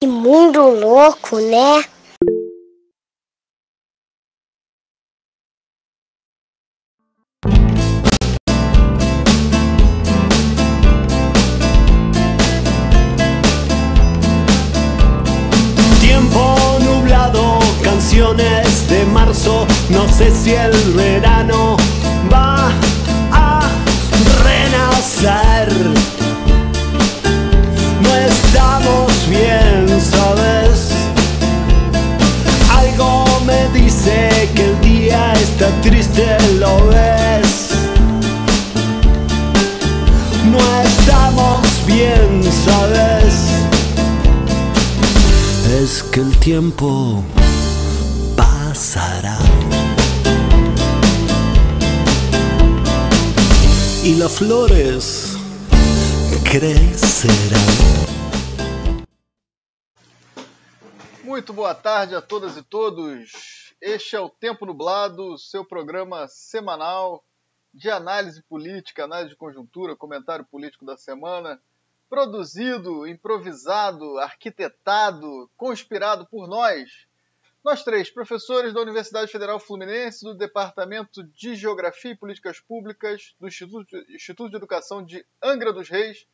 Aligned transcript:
Que 0.00 0.06
mundo 0.06 0.70
louco, 0.70 1.40
né? 1.40 1.82
Tiempo 16.00 16.78
nublado, 16.78 17.58
canciones 17.82 18.88
de 18.88 19.04
marzo, 19.06 19.66
no 19.90 20.08
sé 20.10 20.30
si 20.30 20.52
el 20.52 20.70
verano 20.94 21.76
está 35.68 35.80
triste, 35.82 36.36
¿lo 36.58 36.86
ves? 36.88 37.70
No 40.50 40.58
estamos 40.82 41.86
bien, 41.86 42.42
¿sabes? 42.64 43.34
Es 45.80 46.02
que 46.02 46.20
el 46.20 46.36
tiempo 46.38 47.22
pasará. 48.36 49.38
Y 54.04 54.14
las 54.14 54.32
flores 54.32 55.36
crecerán. 56.44 57.88
Muito 61.24 61.52
boa 61.52 61.74
tarde 61.74 62.16
a 62.16 62.22
todas 62.22 62.56
e 62.56 62.62
todos. 62.62 63.57
Este 63.80 64.16
é 64.16 64.20
o 64.20 64.28
Tempo 64.28 64.66
Nublado, 64.66 65.38
seu 65.38 65.64
programa 65.64 66.26
semanal 66.26 67.24
de 67.72 67.88
análise 67.88 68.42
política, 68.42 69.04
análise 69.04 69.30
de 69.30 69.36
conjuntura, 69.36 69.94
comentário 69.94 70.44
político 70.44 70.84
da 70.84 70.96
semana, 70.96 71.62
produzido, 72.10 73.06
improvisado, 73.06 74.18
arquitetado, 74.18 75.48
conspirado 75.56 76.26
por 76.26 76.48
nós. 76.48 77.06
Nós 77.64 77.84
três, 77.84 78.10
professores 78.10 78.74
da 78.74 78.80
Universidade 78.80 79.30
Federal 79.30 79.60
Fluminense, 79.60 80.24
do 80.24 80.34
Departamento 80.34 81.22
de 81.22 81.54
Geografia 81.54 82.10
e 82.10 82.16
Políticas 82.16 82.58
Públicas 82.58 83.36
do 83.38 83.46
Instituto, 83.46 84.50
de 84.50 84.56
Educação 84.56 85.04
de 85.04 85.24
Angra 85.40 85.72
dos 85.72 85.88
Reis. 85.88 86.26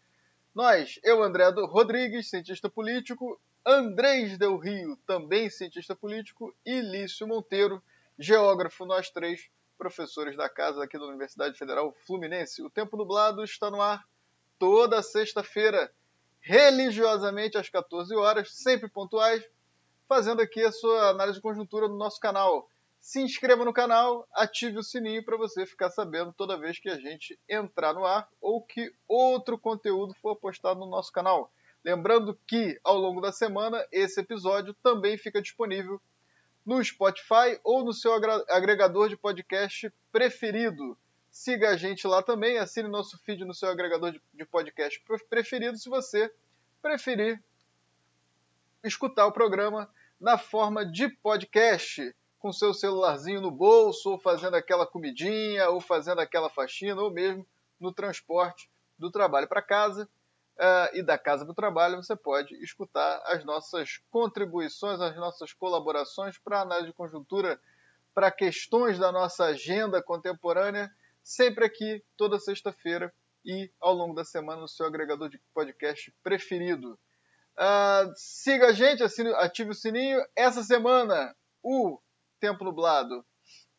Nós, 0.55 0.99
eu, 1.05 1.23
André 1.23 1.51
Rodrigues, 1.51 2.31
cientista 2.31 2.71
político, 2.71 3.39
Andrés 3.67 4.37
Del 4.37 4.59
Rio, 4.59 4.95
também 5.07 5.49
cientista 5.49 5.97
político, 5.97 6.55
e 6.67 6.83
Lício 6.83 7.27
Monteiro, 7.27 7.83
geógrafo, 8.19 8.85
nós 8.85 9.09
três, 9.09 9.49
professores 9.79 10.37
da 10.37 10.51
casa 10.51 10.85
aqui 10.85 10.99
da 10.99 11.07
Universidade 11.07 11.57
Federal 11.57 11.91
Fluminense. 12.07 12.63
O 12.63 12.69
Tempo 12.69 12.95
Nublado 12.95 13.43
está 13.43 13.71
no 13.71 13.81
ar 13.81 14.07
toda 14.59 15.03
sexta-feira, 15.03 15.91
religiosamente 16.43 17.57
às 17.57 17.71
14 17.71 18.15
horas, 18.15 18.53
sempre 18.53 18.87
pontuais, 18.87 19.43
fazendo 20.07 20.43
aqui 20.43 20.63
a 20.63 20.71
sua 20.71 21.09
análise 21.09 21.39
de 21.39 21.43
conjuntura 21.43 21.89
no 21.89 21.97
nosso 21.97 22.21
canal. 22.21 22.69
Se 23.01 23.23
inscreva 23.23 23.65
no 23.65 23.73
canal, 23.73 24.29
ative 24.35 24.77
o 24.77 24.83
sininho 24.83 25.25
para 25.25 25.39
você 25.39 25.65
ficar 25.65 25.89
sabendo 25.89 26.35
toda 26.35 26.59
vez 26.59 26.79
que 26.79 26.91
a 26.91 27.01
gente 27.01 27.39
entrar 27.49 27.95
no 27.95 28.05
ar 28.05 28.29
ou 28.43 28.61
que 28.61 28.95
outro 29.09 29.57
conteúdo 29.57 30.15
for 30.21 30.37
postado 30.37 30.81
no 30.81 30.87
nosso 30.87 31.11
canal. 31.11 31.51
Lembrando 31.85 32.39
que 32.47 32.81
ao 32.83 32.97
longo 32.97 33.21
da 33.21 33.31
semana 33.31 33.87
esse 33.93 34.19
episódio 34.19 34.73
também 34.83 35.19
fica 35.19 35.43
disponível 35.43 36.01
no 36.65 36.83
Spotify 36.83 37.61
ou 37.63 37.85
no 37.85 37.93
seu 37.93 38.11
agregador 38.49 39.11
de 39.11 39.19
podcast 39.19 39.93
preferido. 40.11 40.97
Siga 41.31 41.71
a 41.71 41.77
gente 41.77 42.07
lá 42.07 42.23
também, 42.23 42.57
assine 42.57 42.89
nosso 42.89 43.19
feed 43.19 43.45
no 43.45 43.53
seu 43.53 43.69
agregador 43.69 44.19
de 44.33 44.45
podcast 44.47 45.05
preferido 45.29 45.77
se 45.77 45.91
você 45.91 46.33
preferir 46.81 47.43
escutar 48.83 49.27
o 49.27 49.33
programa 49.33 49.91
na 50.19 50.39
forma 50.39 50.87
de 50.87 51.09
podcast, 51.09 52.15
com 52.39 52.53
seu 52.53 52.73
celularzinho 52.73 53.41
no 53.41 53.51
bolso, 53.51 54.13
ou 54.13 54.19
fazendo 54.19 54.55
aquela 54.55 54.87
comidinha, 54.87 55.69
ou 55.69 55.81
fazendo 55.81 56.21
aquela 56.21 56.49
faxina, 56.49 57.01
ou 57.03 57.11
mesmo 57.11 57.47
no 57.79 57.93
transporte 57.93 58.71
do 58.99 59.11
trabalho 59.11 59.49
para 59.49 59.61
casa 59.61 60.09
uh, 60.59 60.97
e 60.97 61.03
da 61.03 61.19
casa 61.19 61.45
para 61.45 61.53
o 61.53 61.57
trabalho, 61.57 62.03
você 62.03 62.17
pode 62.17 62.55
escutar 62.63 63.23
as 63.27 63.45
nossas 63.45 63.99
contribuições, 64.11 65.01
as 65.01 65.17
nossas 65.17 65.53
colaborações 65.53 66.39
para 66.39 66.61
análise 66.61 66.89
de 66.89 66.95
conjuntura, 66.95 67.61
para 68.15 68.31
questões 68.31 68.99
da 68.99 69.11
nossa 69.11 69.47
agenda 69.47 70.03
contemporânea, 70.03 70.91
sempre 71.23 71.65
aqui, 71.65 72.03
toda 72.17 72.39
sexta-feira 72.39 73.13
e 73.45 73.71
ao 73.81 73.93
longo 73.93 74.15
da 74.15 74.25
semana 74.25 74.63
no 74.63 74.69
seu 74.69 74.87
agregador 74.87 75.29
de 75.29 75.41
podcast 75.53 76.13
preferido. 76.23 76.99
Uh, 77.57 78.13
siga 78.17 78.69
a 78.69 78.73
gente, 78.73 79.03
assine, 79.03 79.31
ative 79.35 79.71
o 79.71 79.75
sininho. 79.75 80.21
Essa 80.37 80.63
semana, 80.63 81.35
o 81.63 82.01
Tempo 82.41 82.65
Nublado 82.65 83.25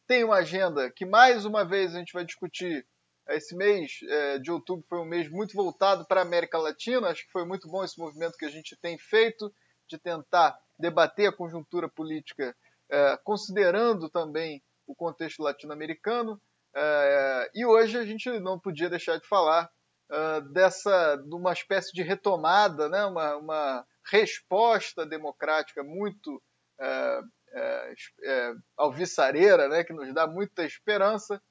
tem 0.08 0.24
uma 0.24 0.38
agenda 0.38 0.92
que 0.92 1.06
mais 1.06 1.46
uma 1.46 1.66
vez 1.66 1.94
a 1.94 2.00
gente 2.00 2.14
vai 2.14 2.24
discutir. 2.24 2.86
Esse 3.30 3.56
mês 3.56 4.00
é, 4.04 4.40
de 4.40 4.52
outubro 4.52 4.86
foi 4.88 5.00
um 5.00 5.06
mês 5.06 5.30
muito 5.30 5.56
voltado 5.56 6.06
para 6.06 6.22
a 6.22 6.24
América 6.24 6.58
Latina. 6.58 7.10
Acho 7.10 7.26
que 7.26 7.32
foi 7.32 7.46
muito 7.46 7.68
bom 7.68 7.84
esse 7.84 7.98
movimento 8.00 8.38
que 8.38 8.46
a 8.46 8.50
gente 8.50 8.76
tem 8.76 8.98
feito 8.98 9.54
de 9.88 9.98
tentar 9.98 10.58
debater 10.78 11.30
a 11.30 11.36
conjuntura 11.36 11.88
política, 11.90 12.56
é, 12.90 13.18
considerando 13.24 14.10
também 14.10 14.62
o 14.88 14.96
contexto 14.96 15.42
latino-americano. 15.42 16.40
É, 16.76 17.52
e 17.56 17.66
hoje 17.66 17.98
a 17.98 18.06
gente 18.06 18.30
não 18.40 18.60
podia 18.60 18.90
deixar 18.90 19.18
de 19.18 19.28
falar 19.28 19.72
uh, 20.12 20.42
dessa, 20.52 21.16
de 21.16 21.34
uma 21.34 21.54
espécie 21.54 21.92
de 21.94 22.02
retomada, 22.02 22.90
né? 22.90 23.06
uma, 23.06 23.36
uma 23.38 23.88
resposta 24.12 25.06
democrática 25.06 25.84
muito 25.84 26.42
uh, 26.80 27.22
uh, 27.22 28.62
alvissareira, 28.78 29.68
né? 29.68 29.84
que 29.84 29.94
nos 29.94 30.14
dá 30.14 30.28
muita 30.28 30.64
esperança, 30.64 31.42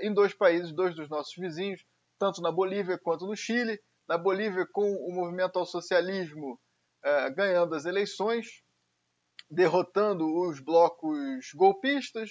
em 0.00 0.12
dois 0.12 0.34
países, 0.34 0.72
dois 0.72 0.94
dos 0.94 1.08
nossos 1.08 1.34
vizinhos, 1.36 1.84
tanto 2.18 2.40
na 2.40 2.50
Bolívia 2.50 2.98
quanto 2.98 3.26
no 3.26 3.36
Chile. 3.36 3.80
Na 4.08 4.16
Bolívia, 4.16 4.66
com 4.72 4.90
o 4.90 5.12
movimento 5.12 5.58
ao 5.58 5.66
socialismo 5.66 6.58
ganhando 7.34 7.74
as 7.74 7.84
eleições, 7.84 8.62
derrotando 9.50 10.24
os 10.42 10.60
blocos 10.60 11.52
golpistas 11.54 12.30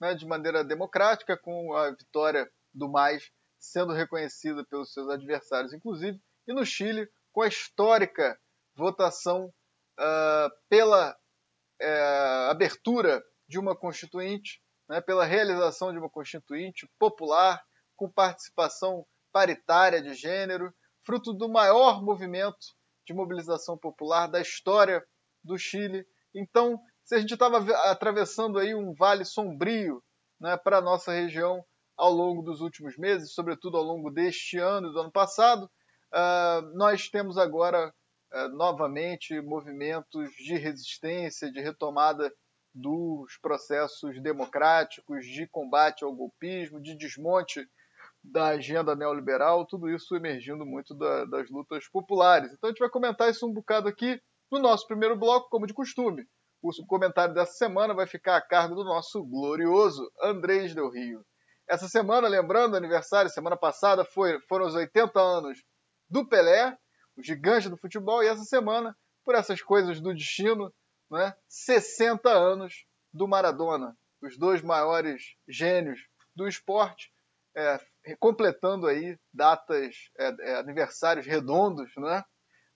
né, 0.00 0.14
de 0.14 0.26
maneira 0.26 0.64
democrática, 0.64 1.36
com 1.36 1.74
a 1.74 1.90
vitória 1.90 2.50
do 2.72 2.88
MAIS 2.88 3.30
sendo 3.58 3.92
reconhecida 3.92 4.64
pelos 4.64 4.92
seus 4.92 5.08
adversários, 5.08 5.72
inclusive, 5.72 6.20
e 6.46 6.52
no 6.52 6.64
Chile, 6.64 7.08
com 7.32 7.42
a 7.42 7.48
histórica 7.48 8.38
votação 8.76 9.52
uh, 9.98 10.50
pela 10.68 11.12
uh, 11.12 12.50
abertura 12.50 13.22
de 13.48 13.58
uma 13.58 13.76
constituinte, 13.76 14.62
né, 14.88 15.00
pela 15.00 15.24
realização 15.24 15.92
de 15.92 15.98
uma 15.98 16.10
constituinte 16.10 16.88
popular, 16.98 17.62
com 17.96 18.10
participação 18.10 19.06
paritária 19.32 20.02
de 20.02 20.14
gênero, 20.14 20.72
fruto 21.04 21.32
do 21.32 21.48
maior 21.48 22.02
movimento 22.02 22.58
de 23.06 23.14
mobilização 23.14 23.78
popular 23.78 24.26
da 24.26 24.40
história 24.40 25.04
do 25.42 25.56
Chile. 25.56 26.04
Então, 26.34 26.78
se 27.04 27.14
a 27.14 27.18
gente 27.18 27.32
estava 27.32 27.58
atravessando 27.90 28.58
aí 28.58 28.74
um 28.74 28.92
vale 28.92 29.24
sombrio 29.24 30.02
né, 30.40 30.56
para 30.56 30.78
a 30.78 30.82
nossa 30.82 31.12
região, 31.12 31.64
ao 31.96 32.12
longo 32.12 32.42
dos 32.42 32.60
últimos 32.60 32.96
meses, 32.98 33.32
sobretudo 33.32 33.76
ao 33.76 33.82
longo 33.82 34.10
deste 34.10 34.58
ano 34.58 34.88
e 34.88 34.92
do 34.92 35.00
ano 35.00 35.10
passado, 35.10 35.64
uh, 35.64 36.76
nós 36.76 37.08
temos 37.08 37.38
agora 37.38 37.88
uh, 38.34 38.48
novamente 38.48 39.40
movimentos 39.40 40.30
de 40.32 40.56
resistência, 40.56 41.50
de 41.50 41.60
retomada 41.60 42.30
dos 42.76 43.38
processos 43.40 44.20
democráticos, 44.22 45.24
de 45.24 45.48
combate 45.48 46.04
ao 46.04 46.14
golpismo, 46.14 46.80
de 46.80 46.94
desmonte 46.94 47.66
da 48.22 48.48
agenda 48.48 48.94
neoliberal, 48.94 49.64
tudo 49.64 49.88
isso 49.88 50.14
emergindo 50.14 50.66
muito 50.66 50.94
da, 50.94 51.24
das 51.24 51.48
lutas 51.48 51.88
populares. 51.88 52.52
Então 52.52 52.68
a 52.68 52.70
gente 52.70 52.80
vai 52.80 52.90
comentar 52.90 53.30
isso 53.30 53.46
um 53.46 53.52
bocado 53.52 53.88
aqui 53.88 54.20
no 54.52 54.58
nosso 54.58 54.86
primeiro 54.86 55.16
bloco, 55.16 55.48
como 55.48 55.66
de 55.66 55.72
costume. 55.72 56.26
O 56.62 56.86
comentário 56.86 57.32
dessa 57.32 57.52
semana 57.52 57.94
vai 57.94 58.06
ficar 58.06 58.36
a 58.36 58.42
cargo 58.42 58.74
do 58.74 58.84
nosso 58.84 59.24
glorioso 59.24 60.10
Andrés 60.22 60.74
Del 60.74 60.90
Rio. 60.90 61.24
Essa 61.66 61.88
semana, 61.88 62.28
lembrando, 62.28 62.76
aniversário, 62.76 63.30
semana 63.30 63.56
passada 63.56 64.04
foi, 64.04 64.38
foram 64.48 64.66
os 64.66 64.74
80 64.74 65.18
anos 65.18 65.58
do 66.10 66.28
Pelé, 66.28 66.76
o 67.16 67.22
gigante 67.22 67.68
do 67.70 67.76
futebol, 67.76 68.22
e 68.22 68.26
essa 68.26 68.44
semana, 68.44 68.94
por 69.24 69.34
essas 69.34 69.62
coisas 69.62 70.00
do 70.00 70.12
destino, 70.12 70.72
né, 71.10 71.34
60 71.48 72.28
anos 72.28 72.86
do 73.12 73.26
Maradona, 73.26 73.96
os 74.22 74.36
dois 74.36 74.62
maiores 74.62 75.36
gênios 75.48 76.00
do 76.34 76.46
esporte, 76.46 77.12
é, 77.56 77.80
completando 78.18 78.86
aí 78.86 79.18
datas, 79.32 79.96
é, 80.18 80.34
é, 80.40 80.54
aniversários 80.56 81.26
redondos, 81.26 81.90
né? 81.96 82.22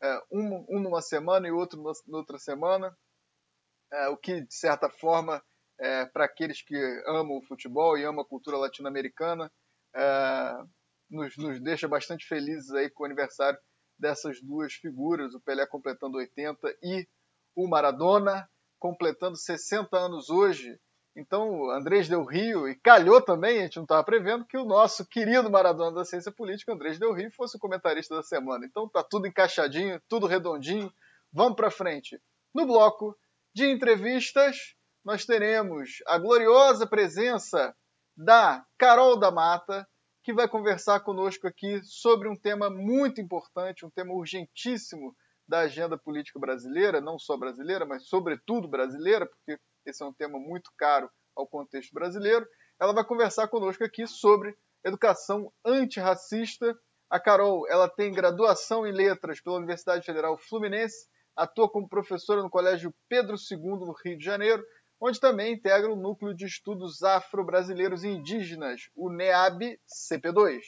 é, 0.03 0.23
um, 0.33 0.65
um 0.69 0.81
numa 0.81 1.03
semana 1.03 1.47
e 1.47 1.51
outro 1.51 1.83
na 2.07 2.19
outra 2.19 2.39
semana, 2.39 2.97
é, 3.93 4.09
o 4.09 4.17
que, 4.17 4.41
de 4.41 4.55
certa 4.55 4.89
forma, 4.89 5.43
é, 5.79 6.07
para 6.07 6.25
aqueles 6.25 6.63
que 6.63 6.77
amam 7.07 7.39
o 7.39 7.43
futebol 7.43 7.99
e 7.99 8.05
amam 8.05 8.23
a 8.23 8.29
cultura 8.29 8.57
latino-americana, 8.57 9.51
nos, 11.11 11.37
nos 11.37 11.61
deixa 11.61 11.89
bastante 11.89 12.27
felizes 12.27 12.71
aí 12.73 12.89
com 12.89 13.03
o 13.03 13.07
aniversário 13.07 13.59
dessas 13.99 14.41
duas 14.41 14.73
figuras, 14.75 15.35
o 15.35 15.41
Pelé 15.41 15.67
completando 15.67 16.17
80 16.17 16.77
e 16.83 17.07
o 17.55 17.69
Maradona 17.69 18.49
completando 18.79 19.37
60 19.37 19.97
anos 19.97 20.31
hoje. 20.31 20.79
Então, 21.17 21.71
Andrés 21.71 22.09
Del 22.09 22.25
Rio, 22.25 22.69
e 22.69 22.75
calhou 22.77 23.21
também, 23.21 23.59
a 23.59 23.63
gente 23.63 23.77
não 23.77 23.83
estava 23.83 24.03
prevendo, 24.05 24.47
que 24.47 24.57
o 24.57 24.65
nosso 24.65 25.05
querido 25.05 25.51
Maradona 25.51 25.97
da 25.97 26.05
ciência 26.05 26.33
política, 26.33 26.73
Andrés 26.73 26.99
Del 26.99 27.13
Rio, 27.13 27.31
fosse 27.33 27.57
o 27.57 27.61
comentarista 27.61 28.15
da 28.15 28.23
semana. 28.23 28.65
Então, 28.65 28.89
tá 28.89 29.03
tudo 29.03 29.27
encaixadinho, 29.27 30.01
tudo 30.09 30.27
redondinho. 30.27 30.93
Vamos 31.33 31.57
para 31.57 31.71
frente. 31.71 32.21
No 32.55 32.67
bloco 32.67 33.17
de 33.55 33.67
entrevistas, 33.67 34.75
nós 35.05 35.25
teremos 35.27 36.03
a 36.07 36.19
gloriosa 36.19 36.87
presença 36.87 37.75
da 38.17 38.65
Carol 38.79 39.19
da 39.19 39.31
Mata, 39.31 39.87
que 40.23 40.33
vai 40.33 40.49
conversar 40.49 41.01
conosco 41.01 41.47
aqui 41.47 41.81
sobre 41.83 42.29
um 42.29 42.37
tema 42.37 42.71
muito 42.71 43.21
importante, 43.21 43.85
um 43.85 43.91
tema 43.91 44.13
urgentíssimo 44.13 45.15
da 45.51 45.61
agenda 45.63 45.99
política 45.99 46.39
brasileira, 46.39 47.01
não 47.01 47.19
só 47.19 47.37
brasileira, 47.37 47.85
mas 47.85 48.07
sobretudo 48.07 48.69
brasileira, 48.69 49.27
porque 49.27 49.61
esse 49.85 50.01
é 50.01 50.07
um 50.07 50.13
tema 50.13 50.39
muito 50.39 50.71
caro 50.79 51.11
ao 51.37 51.45
contexto 51.45 51.93
brasileiro. 51.93 52.47
Ela 52.81 52.95
vai 52.95 53.05
conversar 53.05 53.49
conosco 53.49 53.83
aqui 53.83 54.07
sobre 54.07 54.57
educação 54.85 55.53
antirracista. 55.67 56.79
A 57.11 57.19
Carol, 57.19 57.67
ela 57.69 57.89
tem 57.89 58.13
graduação 58.13 58.87
em 58.87 58.93
letras 58.93 59.41
pela 59.41 59.57
Universidade 59.57 60.07
Federal 60.07 60.39
Fluminense, 60.39 61.09
atua 61.35 61.69
como 61.69 61.89
professora 61.89 62.43
no 62.43 62.49
Colégio 62.49 62.95
Pedro 63.09 63.35
II, 63.35 63.59
no 63.59 63.95
Rio 64.05 64.17
de 64.17 64.25
Janeiro, 64.25 64.65
onde 65.01 65.19
também 65.19 65.55
integra 65.55 65.93
o 65.93 65.97
Núcleo 65.97 66.33
de 66.33 66.47
Estudos 66.47 67.03
Afro-Brasileiros 67.03 68.05
e 68.05 68.09
Indígenas, 68.09 68.83
o 68.95 69.11
NEAB 69.11 69.81
CP2. 70.13 70.61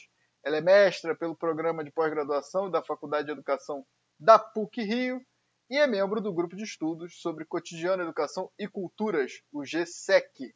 Ela 0.43 0.57
é 0.57 0.61
mestra 0.61 1.15
pelo 1.15 1.37
Programa 1.37 1.85
de 1.85 1.91
Pós-Graduação 1.91 2.69
da 2.69 2.83
Faculdade 2.83 3.27
de 3.27 3.31
Educação 3.31 3.85
da 4.23 4.39
PUC 4.39 4.81
Rio 4.81 5.21
e 5.69 5.77
é 5.77 5.85
membro 5.85 6.21
do 6.21 6.31
Grupo 6.31 6.55
de 6.55 6.63
Estudos 6.63 7.19
sobre 7.19 7.43
Cotidiano, 7.43 8.03
Educação 8.03 8.49
e 8.57 8.69
Culturas, 8.69 9.41
o 9.51 9.63
GSEC. 9.63 10.55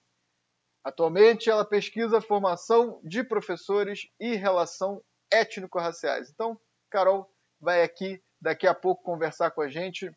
Atualmente, 0.85 1.49
ela 1.49 1.65
pesquisa 1.65 2.19
a 2.19 2.21
formação 2.21 3.01
de 3.03 3.25
professores 3.25 4.07
e 4.17 4.35
relação 4.35 5.03
étnico-raciais. 5.29 6.29
Então, 6.29 6.57
Carol 6.89 7.29
vai 7.59 7.83
aqui 7.83 8.23
daqui 8.39 8.65
a 8.65 8.73
pouco 8.73 9.03
conversar 9.03 9.51
com 9.51 9.61
a 9.61 9.67
gente 9.67 10.09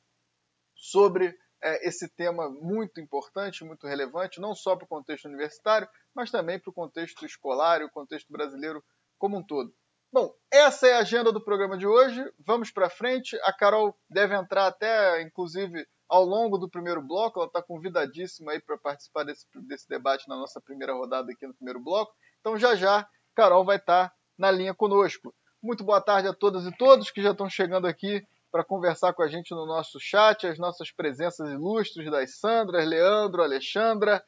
sobre 0.76 1.36
é, 1.60 1.88
esse 1.88 2.08
tema 2.08 2.48
muito 2.48 3.00
importante, 3.00 3.64
muito 3.64 3.84
relevante, 3.84 4.40
não 4.40 4.54
só 4.54 4.76
para 4.76 4.84
o 4.84 4.88
contexto 4.88 5.24
universitário, 5.24 5.88
mas 6.14 6.30
também 6.30 6.60
para 6.60 6.70
o 6.70 6.74
contexto 6.74 7.26
escolar 7.26 7.80
e 7.80 7.84
o 7.84 7.90
contexto 7.90 8.32
brasileiro 8.32 8.80
como 9.18 9.38
um 9.38 9.42
todo. 9.42 9.74
Bom, 10.12 10.34
essa 10.50 10.88
é 10.88 10.94
a 10.94 10.98
agenda 10.98 11.30
do 11.30 11.40
programa 11.40 11.78
de 11.78 11.86
hoje. 11.86 12.20
Vamos 12.44 12.72
para 12.72 12.90
frente. 12.90 13.38
A 13.44 13.52
Carol 13.52 13.96
deve 14.08 14.34
entrar 14.34 14.66
até, 14.66 15.22
inclusive, 15.22 15.86
ao 16.08 16.24
longo 16.24 16.58
do 16.58 16.68
primeiro 16.68 17.00
bloco. 17.00 17.38
Ela 17.38 17.46
está 17.46 17.62
convidadíssima 17.62 18.50
aí 18.50 18.60
para 18.60 18.76
participar 18.76 19.22
desse, 19.22 19.46
desse 19.54 19.88
debate 19.88 20.28
na 20.28 20.36
nossa 20.36 20.60
primeira 20.60 20.92
rodada 20.94 21.30
aqui 21.30 21.46
no 21.46 21.54
primeiro 21.54 21.78
bloco. 21.78 22.12
Então, 22.40 22.58
já 22.58 22.74
já, 22.74 23.08
Carol 23.36 23.64
vai 23.64 23.76
estar 23.76 24.08
tá 24.08 24.14
na 24.36 24.50
linha 24.50 24.74
conosco. 24.74 25.32
Muito 25.62 25.84
boa 25.84 26.00
tarde 26.00 26.26
a 26.26 26.34
todas 26.34 26.66
e 26.66 26.76
todos 26.76 27.12
que 27.12 27.22
já 27.22 27.30
estão 27.30 27.48
chegando 27.48 27.86
aqui 27.86 28.26
para 28.50 28.64
conversar 28.64 29.12
com 29.12 29.22
a 29.22 29.28
gente 29.28 29.52
no 29.52 29.64
nosso 29.64 30.00
chat, 30.00 30.44
as 30.44 30.58
nossas 30.58 30.90
presenças 30.90 31.48
ilustres 31.52 32.10
das 32.10 32.36
Sandras, 32.36 32.84
Leandro, 32.84 33.44
Alexandra, 33.44 34.24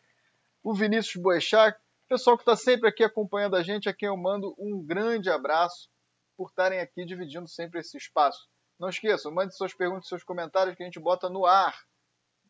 o 0.63 0.73
Vinícius 0.73 1.21
Boechat, 1.21 1.77
pessoal 2.13 2.37
que 2.37 2.43
está 2.43 2.55
sempre 2.55 2.91
aqui 2.91 3.03
acompanhando 3.03 3.57
a 3.57 3.63
gente, 3.63 3.89
a 3.89 3.95
quem 3.95 4.07
eu 4.07 4.17
mando 4.19 4.55
um 4.59 4.85
grande 4.85 5.31
abraço 5.31 5.89
por 6.37 6.51
estarem 6.51 6.79
aqui 6.79 7.07
dividindo 7.07 7.49
sempre 7.49 7.81
esse 7.81 7.97
espaço. 7.97 8.47
Não 8.79 8.91
esqueçam, 8.91 9.33
mande 9.33 9.57
suas 9.57 9.73
perguntas, 9.73 10.09
seus 10.09 10.23
comentários 10.23 10.77
que 10.77 10.83
a 10.83 10.85
gente 10.85 11.01
bota 11.01 11.31
no 11.31 11.47
ar, 11.47 11.75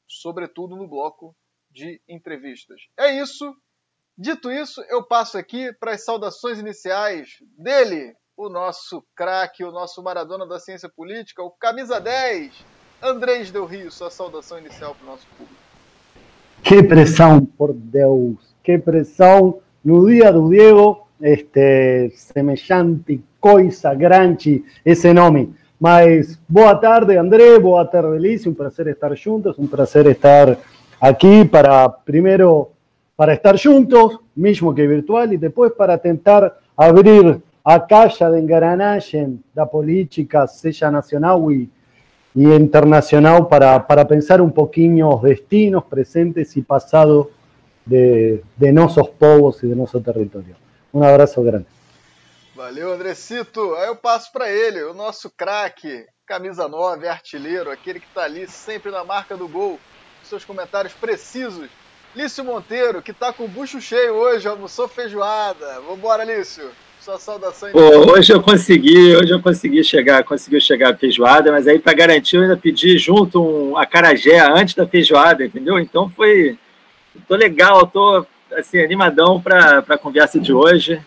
sobretudo 0.08 0.74
no 0.74 0.88
bloco 0.88 1.32
de 1.70 2.02
entrevistas. 2.08 2.80
É 2.98 3.16
isso. 3.22 3.54
Dito 4.18 4.50
isso, 4.50 4.82
eu 4.88 5.06
passo 5.06 5.38
aqui 5.38 5.72
para 5.74 5.92
as 5.92 6.04
saudações 6.04 6.58
iniciais 6.58 7.36
dele, 7.56 8.16
o 8.36 8.48
nosso 8.48 9.06
craque, 9.14 9.62
o 9.62 9.70
nosso 9.70 10.02
Maradona 10.02 10.44
da 10.44 10.58
ciência 10.58 10.88
política, 10.88 11.40
o 11.40 11.52
camisa 11.52 12.00
10, 12.00 12.52
Andrés 13.00 13.52
Del 13.52 13.64
Rio. 13.64 13.92
Sua 13.92 14.10
saudação 14.10 14.58
inicial 14.58 14.92
para 14.96 15.04
o 15.04 15.10
nosso 15.10 15.26
público. 15.38 15.62
Que 16.64 16.82
pressão, 16.82 17.44
por 17.44 17.72
Deus, 17.72 18.51
que 18.62 18.78
pressão 18.78 19.58
no 19.84 20.06
dia 20.06 20.32
do 20.32 20.48
Diego, 20.48 21.06
este, 21.20 22.10
semejante 22.14 23.20
coisa 23.40 23.92
grande 23.94 24.64
esse 24.84 25.12
nome. 25.12 25.54
Mas 25.80 26.38
boa 26.48 26.76
tarde, 26.76 27.16
André, 27.16 27.58
boa 27.58 27.84
tarde, 27.84 28.14
Elise, 28.14 28.48
um 28.48 28.54
prazer 28.54 28.86
estar 28.86 29.14
juntos, 29.16 29.58
um 29.58 29.66
prazer 29.66 30.06
estar 30.06 30.56
aqui 31.00 31.44
para, 31.44 31.88
primeiro, 31.88 32.68
para 33.16 33.34
estar 33.34 33.58
juntos, 33.58 34.20
mesmo 34.36 34.72
que 34.72 34.86
virtual, 34.86 35.32
e 35.32 35.36
depois 35.36 35.72
para 35.72 35.98
tentar 35.98 36.56
abrir 36.76 37.42
a 37.64 37.80
caixa 37.80 38.30
de 38.30 38.38
engranagem 38.38 39.40
da 39.52 39.66
política, 39.66 40.46
seja 40.46 40.88
nacional 40.88 41.50
e, 41.50 41.68
e 42.34 42.44
internacional, 42.44 43.46
para, 43.46 43.80
para 43.80 44.04
pensar 44.04 44.40
pouquinho 44.50 45.08
os 45.08 45.20
destinos 45.22 45.82
presentes 45.90 46.56
e 46.56 46.62
passados 46.62 47.26
de, 47.86 48.40
de 48.56 48.72
nossos 48.72 49.08
povos 49.08 49.62
e 49.62 49.68
de 49.68 49.74
nosso 49.74 50.00
território. 50.00 50.56
Um 50.92 51.02
abraço 51.02 51.42
grande. 51.42 51.66
Valeu, 52.54 52.92
Andrecito. 52.92 53.74
Aí 53.74 53.88
eu 53.88 53.96
passo 53.96 54.30
para 54.32 54.50
ele, 54.50 54.82
o 54.82 54.94
nosso 54.94 55.30
craque, 55.30 56.04
camisa 56.26 56.68
9, 56.68 57.08
artilheiro, 57.08 57.70
aquele 57.70 57.98
que 57.98 58.06
está 58.06 58.24
ali 58.24 58.46
sempre 58.46 58.90
na 58.90 59.04
marca 59.04 59.36
do 59.36 59.48
gol. 59.48 59.80
Seus 60.22 60.44
comentários 60.44 60.92
precisos. 60.92 61.68
Lício 62.14 62.44
Monteiro, 62.44 63.00
que 63.00 63.10
está 63.10 63.32
com 63.32 63.44
o 63.44 63.48
bucho 63.48 63.80
cheio 63.80 64.14
hoje, 64.14 64.46
almoçou 64.46 64.86
feijoada. 64.86 65.80
Vambora, 65.80 66.24
Lício. 66.24 66.70
Sua 67.00 67.18
saudação. 67.18 67.72
Pô, 67.72 68.12
hoje 68.12 68.32
eu 68.32 68.40
consegui, 68.40 69.16
hoje 69.16 69.32
eu 69.32 69.42
consegui 69.42 69.82
chegar, 69.82 70.22
conseguiu 70.22 70.60
chegar 70.60 70.92
a 70.92 70.96
feijoada, 70.96 71.50
mas 71.50 71.66
aí 71.66 71.80
para 71.80 71.94
garantir 71.94 72.36
eu 72.36 72.42
ainda 72.42 72.56
pedi 72.56 72.96
junto 72.96 73.42
um 73.42 73.76
acarajé 73.76 74.38
antes 74.38 74.76
da 74.76 74.86
feijoada, 74.86 75.44
entendeu? 75.44 75.80
Então 75.80 76.08
foi, 76.08 76.56
tô 77.28 77.34
legal, 77.34 77.86
tô 77.86 78.26
assim 78.52 78.82
animadão 78.82 79.40
para 79.40 79.78
a 79.88 79.98
conversa 79.98 80.38
de 80.38 80.52
hoje. 80.52 81.00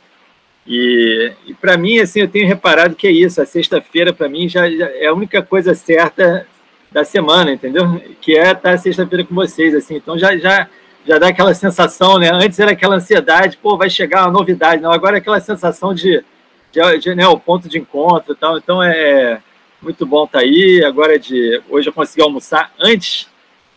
E, 0.68 1.32
e 1.46 1.54
para 1.54 1.78
mim, 1.78 2.00
assim, 2.00 2.22
eu 2.22 2.28
tenho 2.28 2.48
reparado 2.48 2.96
que 2.96 3.08
é 3.08 3.12
isso. 3.12 3.42
A 3.42 3.46
sexta-feira, 3.46 4.12
para 4.12 4.28
mim, 4.28 4.50
já, 4.50 4.70
já, 4.70 4.90
é 4.90 5.08
a 5.08 5.14
única 5.14 5.42
coisa 5.42 5.76
certa 5.76 6.48
da 6.92 7.04
semana, 7.04 7.52
entendeu? 7.52 8.02
Que 8.22 8.38
é 8.38 8.52
estar 8.52 8.78
sexta-feira 8.78 9.24
com 9.24 9.36
vocês, 9.36 9.76
assim. 9.76 9.96
Então 9.96 10.18
já, 10.18 10.36
já 10.38 10.68
já 11.06 11.20
dá 11.20 11.28
aquela 11.28 11.54
sensação, 11.54 12.18
né? 12.18 12.32
Antes 12.34 12.60
era 12.60 12.72
aquela 12.72 12.96
ansiedade, 12.96 13.58
pô, 13.58 13.78
vai 13.78 13.90
chegar 13.90 14.24
uma 14.24 14.32
novidade, 14.32 14.82
não. 14.82 14.92
Agora 14.92 15.18
é 15.18 15.20
aquela 15.20 15.40
sensação 15.40 15.94
de, 15.94 16.24
de, 16.72 16.98
de 16.98 17.16
né, 17.16 17.28
o 17.28 17.40
ponto 17.40 17.70
de 17.70 17.78
encontro 17.78 18.34
e 18.34 18.36
tal. 18.36 18.58
Então 18.58 18.82
é 18.82 19.40
muito 19.82 20.06
bom 20.06 20.26
estar 20.26 20.40
tá 20.40 20.44
aí. 20.44 20.84
Agora 20.84 21.16
é 21.16 21.20
de 21.20 21.62
hoje 21.70 21.90
eu 21.90 21.94
consegui 21.94 22.24
almoçar 22.24 22.74
antes 22.80 23.30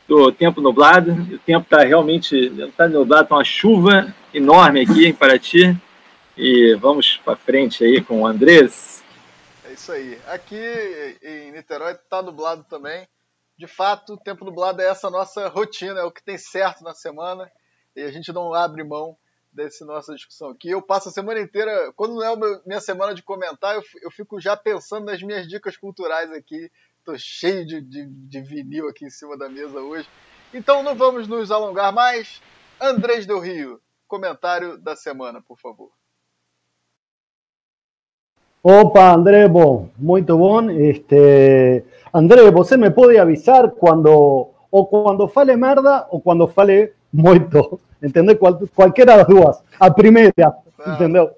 do 0.09 0.33
tempo 0.33 0.61
nublado. 0.61 1.13
O 1.13 1.39
tempo 1.39 1.65
está 1.65 1.85
realmente 1.85 2.35
está 2.37 2.89
nublado, 2.89 3.25
está 3.25 3.37
uma 3.37 3.45
chuva 3.45 4.13
enorme 4.35 4.81
aqui 4.81 5.07
em 5.07 5.15
Paraty. 5.15 5.77
E 6.37 6.75
vamos 6.81 7.19
para 7.19 7.37
frente 7.37 7.85
aí 7.85 8.01
com 8.01 8.23
o 8.23 8.27
Andrés. 8.27 9.05
É 9.65 9.73
isso 9.73 9.93
aí. 9.93 10.19
Aqui 10.27 11.17
em 11.23 11.53
Niterói 11.53 11.93
está 11.93 12.23
nublado 12.23 12.65
também 12.65 13.07
de 13.59 13.67
fato, 13.67 14.15
o 14.15 14.17
tempo 14.17 14.45
nublado 14.45 14.81
é 14.81 14.87
essa 14.87 15.11
nossa 15.11 15.49
rotina, 15.49 15.99
é 15.99 16.05
o 16.05 16.13
que 16.13 16.23
tem 16.23 16.39
certo 16.39 16.85
na 16.85 16.95
semana 16.95 17.51
e 17.97 18.03
a 18.03 18.13
gente 18.13 18.33
não 18.33 18.55
abre 18.55 18.85
mão 18.85 19.19
dessa 19.53 19.85
nossa 19.85 20.15
discussão 20.15 20.51
aqui. 20.51 20.71
Eu 20.71 20.81
passo 20.81 21.09
a 21.09 21.13
semana 21.13 21.41
inteira, 21.41 21.93
quando 21.97 22.15
não 22.15 22.23
é 22.23 22.61
minha 22.65 22.81
semana 22.81 23.13
de 23.13 23.23
comentar, 23.23 23.75
eu 23.75 24.11
fico 24.13 24.41
já 24.41 24.57
pensando 24.57 25.07
nas 25.07 25.21
minhas 25.21 25.49
dicas 25.49 25.77
culturais 25.77 26.31
aqui. 26.31 26.71
Estou 27.09 27.19
cheio 27.19 27.65
de, 27.65 27.81
de, 27.81 28.07
de 28.07 28.43
vinil 28.43 28.87
aqui 28.87 29.07
em 29.07 29.11
cima 29.11 29.35
da 29.35 29.49
mesa 29.49 29.81
hoje. 29.81 30.07
Então 30.53 30.83
não 30.83 30.95
vamos 30.95 31.27
nos 31.27 31.51
alongar 31.51 31.91
mais. 31.91 32.43
Andrés 32.79 33.25
Del 33.25 33.41
Rio, 33.41 33.81
comentário 34.07 34.77
da 34.77 34.95
semana, 34.95 35.41
por 35.41 35.59
favor. 35.59 35.89
Opa, 38.63 39.15
André, 39.15 39.49
bom, 39.49 39.89
muito 39.97 40.37
bom. 40.37 40.69
Este, 40.69 41.83
André, 42.13 42.51
você 42.51 42.77
me 42.77 42.91
pode 42.91 43.17
avisar 43.17 43.71
quando 43.71 44.51
ou 44.71 44.87
quando 44.87 45.27
fale 45.29 45.57
merda 45.57 46.07
ou 46.11 46.21
quando 46.21 46.47
fale 46.47 46.93
muito, 47.11 47.81
entendeu? 48.03 48.37
Qual, 48.37 48.59
qualquer 48.77 49.07
das 49.07 49.27
duas. 49.27 49.63
A 49.81 49.91
primeira, 49.91 50.31
ah, 50.79 50.93
entendeu? 50.93 51.31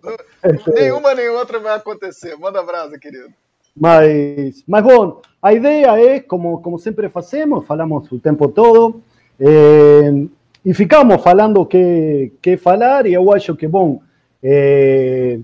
Nenhuma 0.67 1.15
nem 1.15 1.29
outra 1.29 1.61
vai 1.61 1.77
acontecer. 1.77 2.37
Manda 2.37 2.61
brasa, 2.61 2.99
querido. 2.99 3.33
Mas, 3.77 4.65
mas 4.67 4.83
bom, 4.83 5.23
a 5.42 5.52
ideia 5.52 5.99
é, 5.99 6.20
como, 6.20 6.61
como 6.61 6.78
sempre 6.78 7.09
fazemos, 7.09 7.66
falamos 7.66 8.11
o 8.12 8.18
tempo 8.18 8.49
todo, 8.49 9.02
eh, 9.38 10.26
e 10.64 10.75
ficamos 10.75 11.23
falando 11.23 11.64
que, 11.64 12.32
que 12.42 12.56
falar, 12.59 13.06
e 13.06 13.14
eu 13.14 13.32
acho 13.32 13.56
que, 13.56 13.66
bom, 13.66 14.02
eh, 14.42 15.40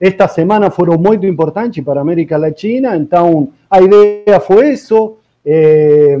esta 0.00 0.26
semana 0.28 0.70
foram 0.70 0.96
muito 0.96 1.26
importantes 1.26 1.84
para 1.84 2.00
a 2.00 2.02
América 2.02 2.38
Latina, 2.38 2.96
então 2.96 3.50
a 3.68 3.82
ideia 3.82 4.40
foi 4.40 4.70
isso. 4.70 5.16
Eh, 5.44 6.16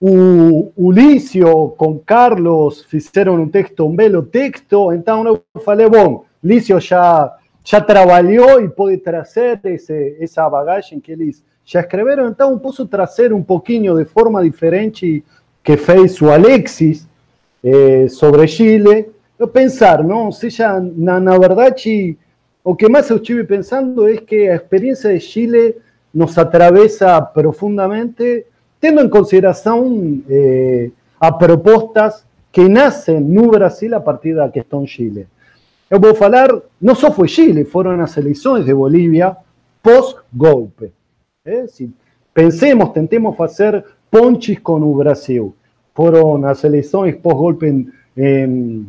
o, 0.00 0.70
o 0.76 0.92
Lício 0.92 1.70
com 1.76 1.98
Carlos 1.98 2.84
fizeram 2.84 3.34
um 3.34 3.48
texto, 3.48 3.84
um 3.84 3.94
belo 3.94 4.22
texto, 4.22 4.92
então 4.92 5.26
eu 5.26 5.42
falei, 5.64 5.88
bom, 5.90 6.24
Lício 6.42 6.80
já, 6.80 7.36
já 7.64 7.80
trabalhou 7.80 8.60
e 8.62 8.68
pode 8.68 8.98
trazer 8.98 9.60
esse, 9.64 10.16
essa 10.20 10.48
bagagem 10.48 11.00
que 11.00 11.12
eles 11.12 11.44
já 11.68 11.80
escreveram, 11.80 12.28
então 12.28 12.58
posso 12.58 12.86
trazer 12.86 13.30
um 13.30 13.42
pouquinho 13.42 13.94
de 13.98 14.06
forma 14.06 14.42
diferente 14.42 15.22
que 15.62 15.76
fez 15.76 16.18
o 16.22 16.30
Alexis 16.30 17.06
eh, 17.62 18.06
sobre 18.08 18.48
Chile. 18.48 19.10
Eu 19.38 19.46
pensar, 19.46 20.02
não? 20.02 20.26
Ou 20.26 20.32
seja, 20.32 20.80
na, 20.80 21.20
na 21.20 21.36
verdade, 21.36 22.16
o 22.64 22.74
que 22.74 22.88
mais 22.88 23.10
eu 23.10 23.18
estive 23.18 23.44
pensando 23.44 24.08
é 24.08 24.16
que 24.16 24.48
a 24.48 24.56
experiência 24.56 25.12
de 25.12 25.20
Chile 25.20 25.76
nos 26.12 26.38
atravessa 26.38 27.20
profundamente 27.20 28.46
tendo 28.80 29.02
em 29.02 29.08
consideração 29.10 30.22
eh, 30.26 30.88
a 31.20 31.30
propostas 31.30 32.24
que 32.50 32.66
nascem 32.66 33.20
no 33.20 33.50
Brasil 33.50 33.94
a 33.94 34.00
partir 34.00 34.34
da 34.34 34.48
questão 34.48 34.86
Chile. 34.86 35.26
Eu 35.90 36.00
vou 36.00 36.14
falar, 36.14 36.48
não 36.80 36.94
só 36.94 37.12
foi 37.12 37.28
Chile, 37.28 37.66
foram 37.66 38.00
as 38.00 38.16
eleições 38.16 38.64
de 38.64 38.72
Bolívia 38.72 39.36
pós-golpe. 39.82 40.96
Eh? 41.48 41.66
Se 41.66 41.90
pensemos, 42.34 42.90
tentemos 42.90 43.36
fazer 43.36 43.84
pontes 44.10 44.58
com 44.58 44.80
o 44.80 44.96
Brasil. 44.96 45.54
Foram 45.94 46.44
as 46.46 46.62
eleições 46.62 47.16
pós-golpe 47.16 47.66
em, 47.66 47.88
em, 48.16 48.86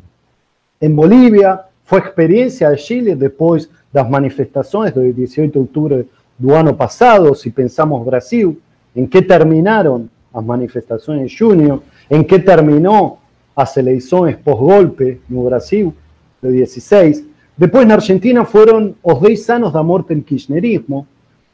em 0.81 0.93
Bolívia, 0.93 1.61
foi 1.85 1.99
experiência 1.99 2.69
de 2.69 2.77
Chile 2.81 3.15
depois 3.15 3.69
das 3.91 4.07
manifestações 4.07 4.93
do 4.93 5.11
18 5.11 5.51
de 5.51 5.57
outubro 5.57 6.05
do 6.37 6.53
ano 6.53 6.75
passado, 6.75 7.33
se 7.33 7.49
pensamos 7.49 8.05
Brasil, 8.05 8.61
em 8.95 9.07
que 9.07 9.21
terminaram 9.21 10.09
as 10.33 10.43
manifestações 10.43 11.21
em 11.21 11.27
junho, 11.27 11.81
em 12.11 12.23
que 12.23 12.37
terminou 12.39 13.19
as 13.55 13.75
eleições 13.77 14.35
pós-golpe 14.35 15.19
no 15.27 15.45
Brasil, 15.45 15.93
de 16.41 16.51
16. 16.51 17.25
Depois, 17.57 17.87
na 17.87 17.95
Argentina, 17.95 18.45
foram 18.45 18.95
os 19.03 19.19
10 19.19 19.49
anos 19.49 19.73
da 19.73 19.83
morte 19.83 20.13
do 20.13 20.21
kirchnerismo. 20.21 21.07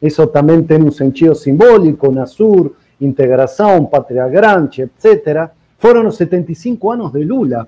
Isso 0.05 0.27
também 0.27 0.61
tem 0.63 0.81
um 0.81 0.91
sentido 0.91 1.35
simbólico, 1.35 2.11
Nasur, 2.11 2.71
integração, 3.01 3.85
Patria 3.85 4.27
Grande, 4.27 4.83
etc. 4.83 5.49
Foram 5.77 6.07
os 6.07 6.17
75 6.17 6.91
anos 6.91 7.11
de 7.11 7.23
Lula. 7.23 7.67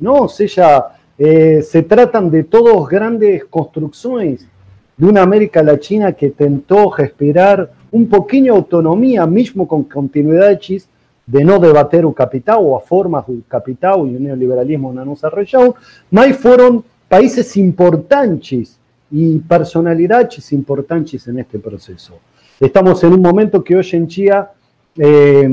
Não? 0.00 0.26
Eh, 1.20 1.60
se 1.62 1.82
tratam 1.82 2.28
de 2.28 2.44
todas 2.44 2.86
grandes 2.86 3.42
construções 3.44 4.46
de 4.96 5.04
uma 5.04 5.20
América 5.20 5.60
Latina 5.62 6.12
que 6.12 6.30
tentou 6.30 6.88
respirar 6.88 7.68
um 7.92 8.04
pouquinho 8.04 8.44
de 8.44 8.50
autonomia, 8.50 9.26
mesmo 9.26 9.66
com 9.66 9.82
continuidades 9.82 10.88
de 11.26 11.44
não 11.44 11.58
debater 11.58 12.04
o 12.04 12.12
capital 12.12 12.64
ou 12.64 12.76
as 12.76 12.86
formas 12.86 13.24
do 13.26 13.42
capital 13.48 14.06
e 14.06 14.16
o 14.16 14.20
neoliberalismo 14.20 14.92
na 14.92 15.04
nossa 15.04 15.28
região, 15.28 15.74
mas 16.10 16.38
países 17.08 17.56
importantes 17.56 18.78
e 19.10 19.38
personalidades 19.48 20.52
importantes 20.52 21.26
neste 21.26 21.58
processo. 21.58 22.14
Estamos 22.60 23.02
em 23.02 23.06
um 23.06 23.18
momento 23.18 23.62
que 23.62 23.76
hoje 23.76 23.96
em 23.96 24.04
dia 24.04 24.48
eh, 24.98 25.48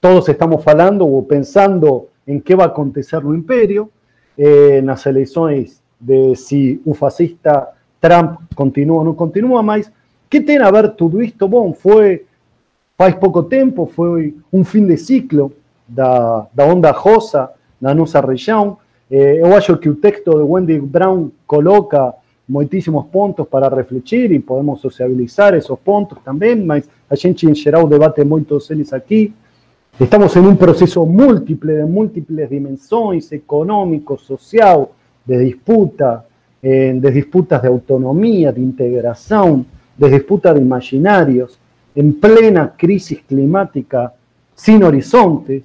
todos 0.00 0.28
estamos 0.28 0.62
falando 0.62 1.06
ou 1.06 1.22
pensando 1.22 2.08
em 2.26 2.38
que 2.38 2.54
vai 2.54 2.66
acontecer 2.66 3.20
no 3.22 3.34
Império, 3.34 3.90
eh, 4.36 4.80
nas 4.82 5.06
eleições 5.06 5.80
de 6.00 6.34
se 6.36 6.80
o 6.84 6.94
fascista 6.94 7.68
Trump 8.00 8.40
continua 8.54 8.98
ou 8.98 9.04
não 9.04 9.14
continua, 9.14 9.62
mas 9.62 9.90
que 10.28 10.40
tem 10.40 10.58
a 10.58 10.70
ver 10.70 10.90
tudo 10.90 11.22
isto? 11.22 11.48
Bom, 11.48 11.72
foi 11.72 12.26
faz 12.96 13.14
pouco 13.14 13.44
tempo, 13.44 13.86
foi 13.86 14.36
um 14.52 14.64
fim 14.64 14.84
de 14.84 14.96
ciclo 14.96 15.52
da, 15.86 16.46
da 16.52 16.66
onda 16.66 16.90
rosa 16.90 17.50
na 17.80 17.94
nossa 17.94 18.20
região. 18.20 18.76
Eh, 19.10 19.38
eu 19.40 19.54
acho 19.56 19.76
que 19.76 19.88
o 19.88 19.94
texto 19.94 20.30
de 20.30 20.42
Wendy 20.42 20.78
Brown 20.80 21.30
coloca 21.46 22.12
muitíssimos 22.48 23.06
pontos 23.06 23.46
para 23.46 23.68
refletir 23.68 24.32
e 24.32 24.38
podemos 24.38 24.80
sociabilizar 24.80 25.54
esses 25.54 25.76
pontos 25.84 26.18
também, 26.24 26.56
mas 26.56 26.88
a 27.10 27.14
gente 27.14 27.46
em 27.46 27.54
geral 27.54 27.86
debate 27.86 28.24
muitos 28.24 28.70
eles 28.70 28.92
aqui. 28.92 29.32
Estamos 30.00 30.34
em 30.36 30.40
um 30.40 30.56
processo 30.56 31.04
múltiple, 31.04 31.74
de 31.74 31.84
múltiples 31.84 32.48
dimensões, 32.48 33.30
econômico, 33.32 34.16
social, 34.18 34.92
de 35.26 35.44
disputa, 35.44 36.24
eh, 36.62 36.92
de 36.94 37.10
disputas 37.10 37.60
de 37.60 37.68
autonomia, 37.68 38.52
de 38.52 38.60
integração, 38.60 39.66
de 39.96 40.08
disputa 40.08 40.54
de 40.54 40.60
imaginarios, 40.60 41.58
en 41.94 42.12
plena 42.20 42.74
crisis 42.76 43.22
climática 43.26 44.14
sin 44.54 44.84
horizontes, 44.84 45.64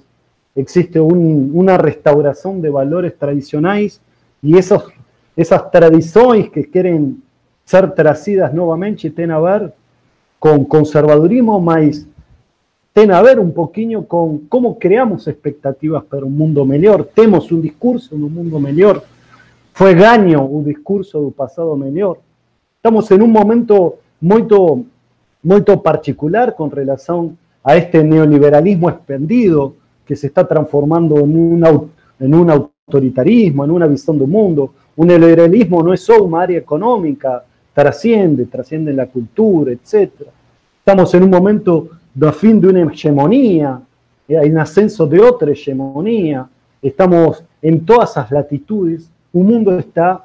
existe 0.54 1.00
un, 1.00 1.50
una 1.54 1.78
restauración 1.78 2.60
de 2.60 2.70
valores 2.70 3.16
tradicionales 3.16 4.00
y 4.42 4.58
esos, 4.58 4.84
esas 5.36 5.70
tradiciones 5.70 6.50
que 6.50 6.70
quieren 6.70 7.22
ser 7.64 7.94
trazidas 7.94 8.52
nuevamente 8.52 9.10
tienen 9.10 9.32
a 9.32 9.40
ver 9.40 9.74
con 10.38 10.64
conservadurismo, 10.64 11.60
más 11.60 12.06
tiene 12.92 13.12
a 13.12 13.22
ver 13.22 13.40
un 13.40 13.52
poquito 13.52 14.06
con 14.06 14.40
cómo 14.46 14.78
creamos 14.78 15.26
expectativas 15.26 16.04
para 16.04 16.24
un 16.24 16.36
mundo 16.36 16.64
mejor. 16.64 17.10
Tenemos 17.12 17.50
un 17.50 17.60
discurso 17.60 18.14
de 18.14 18.22
un 18.22 18.32
mundo 18.32 18.60
mejor. 18.60 19.02
Fue 19.72 19.94
gaño 19.94 20.44
un 20.44 20.64
discurso 20.64 21.20
del 21.20 21.32
pasado 21.32 21.74
mejor. 21.76 22.20
Estamos 22.76 23.10
en 23.10 23.22
un 23.22 23.32
momento 23.32 23.96
muito, 24.20 24.84
muito 25.42 25.82
particular 25.82 26.54
con 26.54 26.70
relación 26.70 27.36
a 27.64 27.74
este 27.74 28.04
neoliberalismo 28.04 28.88
expendido 28.88 29.74
que 30.06 30.14
se 30.14 30.28
está 30.28 30.46
transformando 30.46 31.18
en 31.18 31.36
un, 31.36 31.90
en 32.20 32.34
un 32.34 32.50
autoritarismo, 32.50 33.64
en 33.64 33.70
una 33.72 33.88
visión 33.88 34.18
del 34.18 34.28
mundo. 34.28 34.72
Un 34.96 35.08
neoliberalismo 35.08 35.82
no 35.82 35.92
es 35.92 36.00
solo 36.00 36.24
una 36.24 36.42
área 36.42 36.58
económica, 36.58 37.44
trasciende, 37.72 38.46
trasciende 38.46 38.92
la 38.92 39.06
cultura, 39.06 39.72
etc. 39.72 40.10
Estamos 40.78 41.12
en 41.14 41.24
un 41.24 41.30
momento 41.30 41.88
de 42.14 42.32
fin 42.32 42.60
de 42.60 42.68
una 42.68 42.92
hegemonía, 42.92 43.80
hay 44.28 44.50
un 44.50 44.58
ascenso 44.58 45.06
de 45.06 45.20
otra 45.20 45.50
hegemonía, 45.50 46.46
estamos 46.80 47.42
en 47.60 47.84
todas 47.84 48.16
las 48.16 48.30
latitudes, 48.30 49.10
un 49.32 49.46
mundo 49.46 49.78
está 49.78 50.24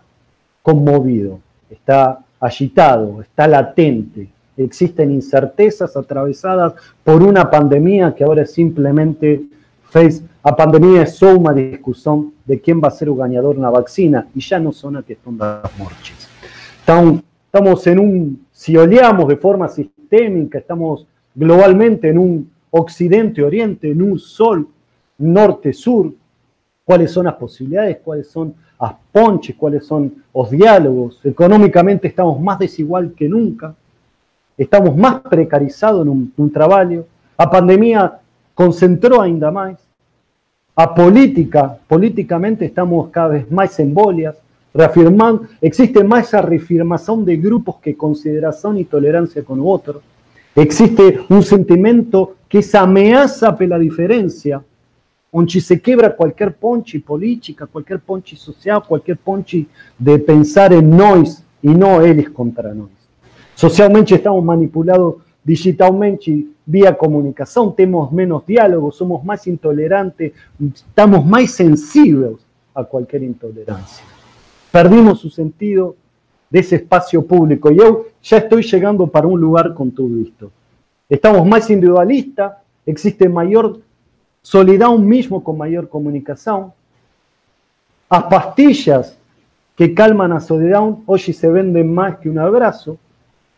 conmovido, 0.62 1.40
está 1.70 2.20
agitado, 2.40 3.22
está 3.22 3.48
latente. 3.48 4.30
Existen 4.56 5.12
incertezas 5.12 5.96
atravesadas 5.96 6.74
por 7.04 7.24
una 7.24 7.50
pandemia 7.50 8.14
que 8.14 8.24
ahora 8.24 8.46
simplemente 8.46 9.42
fez. 9.90 10.24
A 10.44 10.52
pandemia 10.52 11.04
é 11.04 11.26
uma 11.26 11.54
discussão 11.54 12.32
de 12.46 12.58
quem 12.58 12.80
vai 12.80 12.92
ser 12.92 13.10
o 13.10 13.16
ganhador 13.16 13.58
na 13.58 13.70
vacina 13.70 14.28
e 14.36 14.40
já 14.40 14.60
não 14.60 14.72
só 14.72 14.90
na 14.90 15.04
questão 15.04 15.34
das 15.34 15.70
mortes. 15.78 16.28
Então, 16.84 17.22
estamos 17.46 17.86
em 17.88 18.00
um, 18.00 18.38
se 18.52 18.78
olhamos 18.78 19.28
de 19.28 19.36
forma 19.36 19.68
sistêmica, 19.68 20.60
estamos 20.60 21.06
globalmente 21.36 22.08
em 22.08 22.18
um 22.18 22.46
ocidente-oriente, 22.72 23.88
em 23.88 24.02
um 24.02 24.18
sol 24.18 24.66
norte-sur. 25.20 26.14
Quais 26.86 27.12
são 27.12 27.28
as 27.28 27.36
possibilidades? 27.36 27.98
Quais 28.04 28.28
são 28.28 28.54
as 28.80 28.94
ponches, 29.12 29.56
cuáles 29.58 29.86
son 29.86 30.24
los 30.34 30.50
diálogos. 30.50 31.20
Económicamente 31.26 32.08
estamos 32.08 32.40
más 32.40 32.58
desigual 32.58 33.12
que 33.12 33.28
nunca, 33.28 33.76
estamos 34.58 34.96
más 34.96 35.20
precarizados 35.20 36.04
en 36.04 36.10
un, 36.10 36.34
un 36.38 36.52
trabajo. 36.52 37.06
A 37.38 37.50
pandemia 37.50 38.20
concentró 38.60 39.22
ainda 39.22 39.52
más. 39.52 39.78
A 40.76 40.94
política, 40.94 41.78
políticamente 41.88 42.66
estamos 42.66 43.10
cada 43.10 43.30
vez 43.30 43.50
más 43.50 43.80
en 43.80 43.96
reafirmando, 44.74 45.46
existe 45.62 46.04
más 46.04 46.28
esa 46.28 46.42
reafirmación 46.42 47.24
de 47.24 47.38
grupos 47.38 47.78
que 47.78 47.96
consideración 47.96 48.78
y 48.78 48.84
tolerancia 48.84 49.46
con 49.46 49.62
otros. 49.64 50.04
Existe 50.54 51.22
un 51.30 51.42
sentimiento 51.42 52.36
que 52.50 52.58
es 52.58 52.76
amenaza 52.76 53.56
por 53.56 53.66
la 53.66 53.80
diferencia, 53.80 54.62
onde 55.32 55.62
se 55.62 55.80
quebra 55.80 56.14
qualquer 56.14 56.54
ponte 56.54 57.00
política, 57.00 57.66
qualquer 57.66 58.00
ponte 58.02 58.36
social, 58.36 58.84
qualquer 58.86 59.16
ponte 59.16 59.70
de 59.98 60.20
pensar 60.20 60.74
em 60.74 60.82
nós 60.82 61.42
e 61.64 61.70
não 61.70 62.02
eles 62.02 62.28
contra 62.28 62.74
nós. 62.74 62.90
Socialmente 63.56 64.16
estamos 64.16 64.44
manipulados 64.44 65.29
digitalmente 65.50 66.48
via 66.64 66.94
comunicação, 66.94 67.72
temos 67.72 68.12
menos 68.12 68.46
diálogo, 68.46 68.92
somos 68.92 69.24
mais 69.24 69.48
intolerantes, 69.48 70.32
estamos 70.62 71.26
mais 71.26 71.50
sensíveis 71.54 72.38
a 72.76 72.84
qualquer 72.84 73.24
intolerância. 73.24 74.06
Perdimos 74.72 75.26
o 75.26 75.30
sentido 75.32 75.96
de 76.52 76.60
ese 76.60 76.76
espacio 76.76 77.24
público. 77.24 77.72
Yo 77.72 78.06
ya 78.22 78.38
estoy 78.38 78.62
llegando 78.62 79.08
para 79.08 79.26
un 79.26 79.42
lugar 79.42 79.74
con 79.74 79.90
todo 79.90 80.22
esto. 80.22 80.52
Estamos 81.10 81.44
más 81.48 81.68
individualistas, 81.72 82.54
existe 82.86 83.28
mayor 83.28 83.80
soledad 84.44 84.90
un 84.90 85.08
mismo 85.08 85.44
con 85.44 85.58
mayor 85.58 85.90
comunicación. 85.90 86.72
Las 88.12 88.24
pastillas 88.26 89.18
que 89.76 89.96
calman 89.96 90.32
a 90.32 90.40
soledad 90.40 90.84
hoy 91.08 91.20
se 91.20 91.50
venden 91.50 91.92
más 91.92 92.20
que 92.20 92.30
un 92.30 92.38
abrazo. 92.38 93.00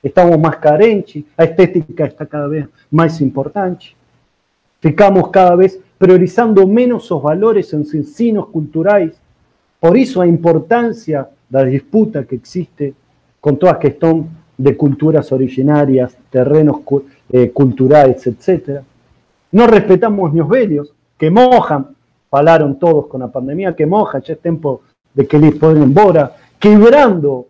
Estamos 0.01 0.39
más 0.39 0.57
carentes, 0.57 1.23
la 1.37 1.45
estética 1.45 2.05
está 2.05 2.25
cada 2.25 2.47
vez 2.47 2.67
más 2.89 3.21
importante. 3.21 3.87
Ficamos 4.79 5.29
cada 5.29 5.55
vez 5.55 5.79
priorizando 5.97 6.65
menos 6.65 7.09
los 7.09 7.21
valores 7.21 7.71
en 7.73 7.85
ensinos 7.93 8.47
culturales. 8.47 9.15
Por 9.79 9.95
eso 9.95 10.21
la 10.21 10.27
importancia 10.27 11.29
la 11.51 11.65
disputa 11.65 12.23
que 12.23 12.35
existe 12.35 12.93
con 13.39 13.57
toda 13.57 13.77
cuestión 13.77 14.29
de 14.57 14.77
culturas 14.77 15.31
originarias, 15.31 16.15
terrenos 16.29 16.77
eh, 17.29 17.51
culturales, 17.51 18.25
etc. 18.25 18.81
No 19.51 19.67
respetamos 19.67 20.33
los 20.33 20.47
bellos, 20.47 20.93
que 21.17 21.29
mojan, 21.29 21.87
falaron 22.29 22.79
todos 22.79 23.07
con 23.07 23.21
la 23.21 23.27
pandemia, 23.27 23.75
que 23.75 23.85
mojan, 23.85 24.21
ya 24.21 24.33
es 24.33 24.39
tiempo 24.39 24.81
de 25.13 25.27
que 25.27 25.37
les 25.37 25.55
ponen 25.55 25.83
embora, 25.83 26.35
quebrando 26.57 27.47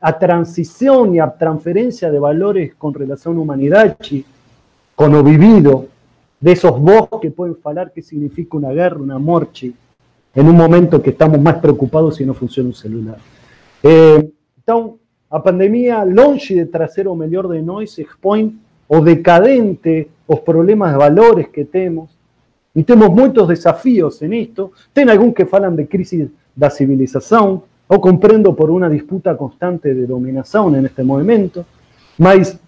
a, 0.00 0.18
transición 0.18 1.14
y 1.14 1.18
a 1.18 1.30
transferencia 1.30 2.10
de 2.10 2.18
valores 2.18 2.74
con 2.74 2.92
relación 2.92 3.36
a 3.36 3.40
humanidad, 3.40 3.96
con 4.94 5.12
lo 5.12 5.22
vivido, 5.22 5.86
de 6.38 6.52
esos 6.52 6.78
vos 6.78 7.08
que 7.22 7.30
pueden 7.30 7.56
falar 7.56 7.90
que 7.90 8.02
significa 8.02 8.58
una 8.58 8.70
guerra, 8.70 8.98
una 9.00 9.18
morchi, 9.18 9.74
en 10.34 10.46
un 10.46 10.56
momento 10.56 11.00
que 11.00 11.10
estamos 11.10 11.40
más 11.40 11.56
preocupados 11.56 12.16
si 12.16 12.26
no 12.26 12.34
funciona 12.34 12.68
un 12.68 12.74
celular. 12.74 13.16
Eh, 13.82 14.30
então, 14.58 14.98
pandemia, 15.30 16.04
longe 16.04 16.54
de 16.54 16.66
trazer 16.66 17.08
o 17.08 17.14
melhor 17.14 17.48
de 17.48 17.62
nós, 17.62 17.98
expõe 17.98 18.58
o 18.86 19.00
decadente, 19.00 20.08
os 20.26 20.40
problemas 20.40 20.92
de 20.92 20.98
valores 20.98 21.48
que 21.48 21.64
temos, 21.64 22.10
e 22.76 22.82
temos 22.82 23.08
muitos 23.10 23.48
desafios 23.48 24.20
en 24.20 24.34
esto. 24.34 24.72
Tem 24.92 25.08
alguns 25.08 25.32
que 25.32 25.46
falam 25.46 25.74
de 25.74 25.86
crisis 25.86 26.28
da 26.54 26.68
civilização, 26.68 27.62
ou 27.88 28.00
compreendo 28.00 28.54
por 28.54 28.70
uma 28.70 28.88
disputa 28.88 29.34
constante 29.34 29.92
de 29.94 30.06
dominação 30.06 30.70
neste 30.70 31.02
movimento, 31.02 31.64
mas, 32.18 32.58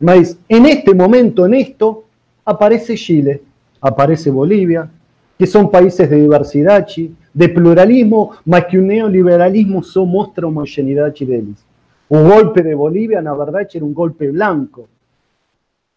mas 0.00 0.38
en 0.48 0.66
este 0.66 0.94
momento, 0.94 1.46
en 1.46 1.54
esto, 1.54 2.04
aparece 2.44 2.96
Chile, 2.96 3.42
aparece 3.80 4.30
Bolivia, 4.30 4.88
que 5.38 5.46
son 5.46 5.70
países 5.70 6.08
de 6.08 6.16
diversidad, 6.16 6.86
de 7.32 7.48
pluralismo, 7.48 8.30
más 8.44 8.66
que 8.66 8.78
un 8.78 8.86
neoliberalismo 8.86 9.82
solo 9.82 10.06
muestra 10.06 10.46
homogeneidad 10.46 11.12
chilenis. 11.12 11.64
Un 12.08 12.28
golpe 12.28 12.62
de 12.62 12.74
Bolivia, 12.74 13.20
la 13.20 13.34
verdad, 13.34 13.66
era 13.72 13.84
un 13.84 13.92
golpe 13.92 14.30
blanco, 14.30 14.88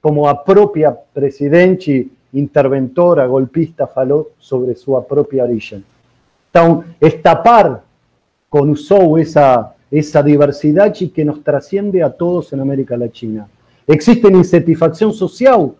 como 0.01 0.27
a 0.27 0.43
propia 0.43 0.97
presidente 1.13 2.07
interventora, 2.33 3.25
golpista, 3.27 3.87
faló 3.87 4.29
sobre 4.39 4.75
su 4.75 5.01
propia 5.07 5.43
origen. 5.43 5.83
Entonces, 6.51 6.95
estapar 6.99 7.83
con 8.57 8.71
usó 8.71 9.19
esa, 9.19 9.75
esa 9.91 10.23
diversidad 10.23 10.91
que 10.91 11.23
nos 11.23 11.43
trasciende 11.43 12.01
a 12.01 12.09
todos 12.09 12.51
en 12.53 12.59
América 12.59 12.97
Latina. 12.97 13.47
Existe 13.85 14.29
insatisfacción 14.29 15.13
social, 15.13 15.73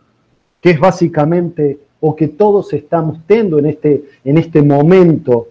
que 0.61 0.69
es 0.69 0.79
básicamente 0.79 1.79
o 1.99 2.15
que 2.15 2.27
todos 2.27 2.71
estamos 2.73 3.17
teniendo 3.25 3.57
en 3.57 3.65
este, 3.65 4.03
en 4.23 4.37
este 4.37 4.61
momento 4.61 5.47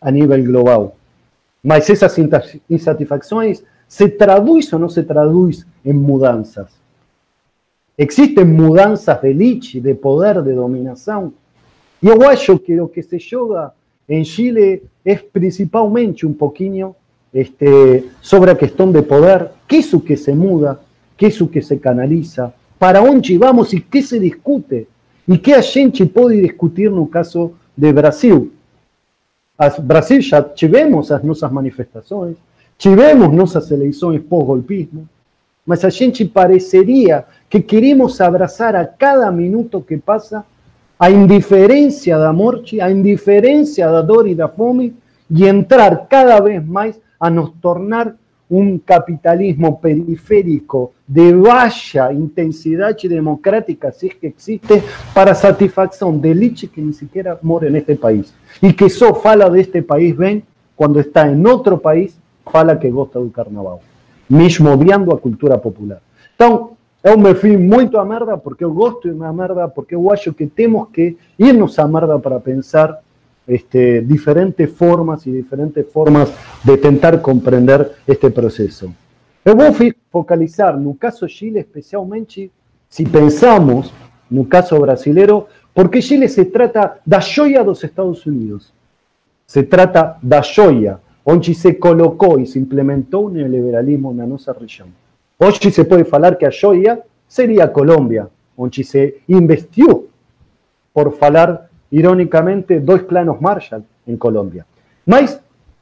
a 0.00 0.10
nivel 0.10 0.42
global. 0.42 0.92
Mas 1.62 1.88
esas 1.88 2.18
insatisfacciones 2.68 3.64
se 3.86 4.08
traducen 4.08 4.76
o 4.76 4.78
no 4.80 4.88
se 4.88 5.04
traducen 5.04 5.66
en 5.84 5.96
mudanzas. 5.96 6.72
Existen 7.96 8.52
mudanzas 8.52 9.22
de 9.22 9.32
lich, 9.32 9.80
de 9.80 9.94
poder, 9.94 10.42
de 10.42 10.54
dominación. 10.54 11.32
Y 12.02 12.08
yo 12.08 12.18
creo 12.18 12.62
que 12.64 12.74
lo 12.74 12.90
que 12.90 13.02
se 13.04 13.20
yoga 13.20 13.72
en 14.08 14.24
Chile 14.24 14.82
es 15.04 15.22
principalmente 15.22 16.26
un 16.26 16.34
poquito 16.34 16.96
este, 17.32 18.04
sobre 18.20 18.52
la 18.52 18.58
cuestión 18.58 18.92
de 18.92 19.02
poder, 19.02 19.50
qué 19.66 19.78
es 19.78 19.92
lo 19.92 20.02
que 20.02 20.16
se 20.16 20.34
muda, 20.34 20.80
qué 21.16 21.26
es 21.26 21.40
lo 21.40 21.50
que 21.50 21.62
se 21.62 21.80
canaliza, 21.80 22.52
para 22.78 23.00
dónde 23.00 23.38
vamos 23.38 23.72
y 23.74 23.80
qué 23.80 24.02
se 24.02 24.18
discute 24.18 24.86
e 25.26 25.38
que 25.38 25.54
a 25.54 25.62
gente 25.62 26.04
pode 26.06 26.40
discutir 26.40 26.90
no 26.90 27.06
caso 27.06 27.54
de 27.76 27.92
Brasil. 27.92 28.52
As 29.56 29.78
Brasil 29.78 30.20
já 30.20 30.42
tivemos 30.42 31.10
as 31.10 31.22
nossas 31.22 31.50
manifestações, 31.50 32.36
tivemos 32.76 33.32
nossas 33.32 33.70
eleições 33.70 34.20
pós-golpismo, 34.20 35.08
mas 35.64 35.84
a 35.84 35.90
gente 35.90 36.24
pareceria 36.24 37.24
que 37.48 37.60
queremos 37.60 38.20
abraçar 38.20 38.76
a 38.76 38.84
cada 38.84 39.30
minuto 39.30 39.80
que 39.80 39.96
passa 39.96 40.44
a 41.04 41.10
indiferença 41.10 42.18
da 42.18 42.32
morte, 42.32 42.80
a 42.80 42.90
indiferença 42.90 43.84
da 43.92 44.00
dor 44.00 44.26
e 44.26 44.34
da 44.34 44.48
fome 44.48 44.94
e 45.30 45.44
entrar 45.44 46.06
cada 46.08 46.40
vez 46.40 46.64
mais 46.66 46.98
a 47.20 47.28
nos 47.28 47.50
tornar 47.60 48.16
un 48.48 48.78
capitalismo 48.78 49.78
periférico 49.78 50.92
de 51.06 51.34
baja 51.34 52.10
intensidad 52.10 52.96
democrática, 52.96 53.92
si 53.92 54.06
es 54.06 54.14
que 54.14 54.28
existe, 54.28 54.82
para 55.12 55.34
satisfacción 55.34 56.22
de 56.22 56.30
elite 56.30 56.68
que 56.68 56.80
ni 56.80 56.94
siquiera 56.94 57.38
mora 57.42 57.68
en 57.68 57.76
este 57.76 57.96
país. 57.96 58.32
Y 58.62 58.72
que 58.72 58.88
solo 58.88 59.16
fala 59.16 59.50
de 59.50 59.60
este 59.60 59.82
país, 59.82 60.16
ven, 60.16 60.42
cuando 60.74 61.00
está 61.00 61.28
en 61.28 61.46
otro 61.46 61.78
país, 61.78 62.16
fala 62.50 62.80
que 62.80 62.90
gosta 62.90 63.18
del 63.18 63.30
carnaval, 63.30 63.80
mismo 64.30 64.72
odiando 64.72 65.12
a 65.12 65.20
cultura 65.20 65.60
popular. 65.60 66.00
Entonces, 66.32 66.73
eu 67.04 67.18
me 67.18 67.34
fui 67.34 67.58
muito 67.58 67.98
a 67.98 68.04
merda 68.04 68.38
porque 68.38 68.64
eu 68.64 68.72
gosto 68.72 69.02
de 69.10 69.14
uma 69.14 69.30
merda, 69.30 69.68
porque 69.68 69.94
eu 69.94 70.10
acho 70.10 70.32
que 70.32 70.46
temos 70.46 70.88
que 70.88 71.18
irnos 71.38 71.78
a 71.78 71.86
merda 71.86 72.18
para 72.18 72.40
pensar 72.40 72.98
este, 73.46 74.00
diferentes 74.00 74.70
formas 74.70 75.26
y 75.26 75.32
diferentes 75.32 75.86
formas 75.92 76.32
de 76.64 76.72
intentar 76.72 77.20
comprender 77.20 77.92
este 78.06 78.30
proceso. 78.30 78.90
Eu 79.44 79.54
vou 79.54 79.70
focalizar 80.10 80.80
no 80.80 80.94
caso 80.94 81.28
Chile 81.28 81.58
especialmente 81.58 82.50
si 82.88 83.04
pensamos 83.04 83.92
no 84.30 84.46
caso 84.46 84.80
brasilero, 84.80 85.46
porque 85.74 86.00
Chile 86.00 86.26
se 86.26 86.46
trata 86.46 87.00
da 87.04 87.20
joia 87.20 87.62
dos 87.62 87.84
Estados 87.84 88.24
Unidos. 88.24 88.72
Se 89.44 89.64
trata 89.64 90.16
da 90.22 90.40
joia 90.40 90.98
onde 91.22 91.54
se 91.54 91.74
colocou 91.74 92.40
e 92.40 92.46
se 92.46 92.58
implementou 92.58 93.26
o 93.26 93.30
neoliberalismo 93.30 94.14
na 94.14 94.26
nossa 94.26 94.52
região. 94.52 94.88
Hoje 95.44 95.70
se 95.70 95.84
pode 95.84 96.04
falar 96.04 96.36
que 96.36 96.46
a 96.46 96.50
joia 96.50 97.02
seria 97.28 97.68
Colômbia, 97.68 98.30
onde 98.56 98.82
se 98.82 99.20
investiu 99.28 100.08
por 100.90 101.12
falar 101.12 101.68
irónicamente, 101.92 102.80
dos 102.80 103.02
planos 103.02 103.38
Marshall 103.42 103.82
en 104.06 104.16
Colombia. 104.16 104.64
Mas 105.04 105.38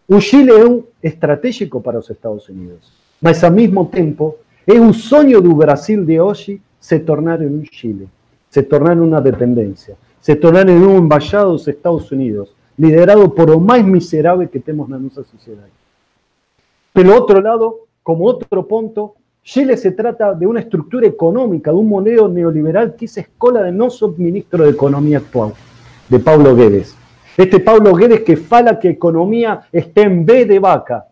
o 0.09 0.21
Chile 0.21 0.51
é 0.51 0.67
um 0.67 0.83
estratégico 1.01 1.81
para 1.81 2.01
os 2.01 2.11
Estados 2.11 2.49
Unidos. 2.49 2.93
Mas, 3.21 3.45
ao 3.45 3.53
mesmo 3.53 3.85
tempo, 3.87 4.35
é 4.67 4.81
um 4.81 4.93
sonho 4.93 5.41
do 5.41 5.55
Brasil 5.55 6.05
de 6.05 6.21
hoje 6.21 6.61
se 6.81 6.99
tornar 6.99 7.41
em 7.41 7.47
um 7.47 7.63
Chile, 7.71 8.09
se 8.51 8.65
tornar 8.65 8.99
uma 8.99 9.21
dependência, 9.21 9.97
se 10.21 10.35
tornar 10.35 10.69
em 10.69 10.85
um 10.85 10.99
embaixado 10.99 11.53
dos 11.53 11.69
Estados 11.69 12.11
Unidos, 12.11 12.53
liderado 12.77 13.31
por 13.31 13.49
o 13.49 13.61
mais 13.61 13.85
miserável 13.85 14.49
que 14.49 14.59
temos 14.59 14.89
na 14.89 14.99
nossa 14.99 15.23
sociedade. 15.23 15.71
Pelo 16.93 17.15
outro 17.15 17.41
lado, 17.41 17.87
como 18.03 18.25
outro 18.25 18.65
ponto, 18.65 19.15
Chile 19.45 19.77
se 19.77 19.91
trata 19.91 20.35
de 20.35 20.47
uma 20.47 20.61
estrutura 20.61 21.05
econômica, 21.05 21.73
de 21.73 21.77
um 21.77 21.83
modelo 21.83 22.29
neoliberal 22.29 22.93
que 22.93 23.07
a 23.07 23.21
escola 23.21 23.65
de 23.65 23.73
nosso 23.73 24.15
ministro 24.17 24.63
de 24.63 24.71
Economia 24.71 25.19
atual 25.19 25.53
de 26.09 26.19
Paulo 26.21 26.55
Guedes. 26.55 26.97
Este 27.37 27.59
Paulo 27.59 27.93
Guedes 27.95 28.21
que 28.21 28.37
fala 28.37 28.79
que 28.79 28.89
economía 28.89 29.63
está 29.73 30.03
en 30.03 30.25
B 30.25 30.45
de 30.45 30.61
vaca, 30.61 31.07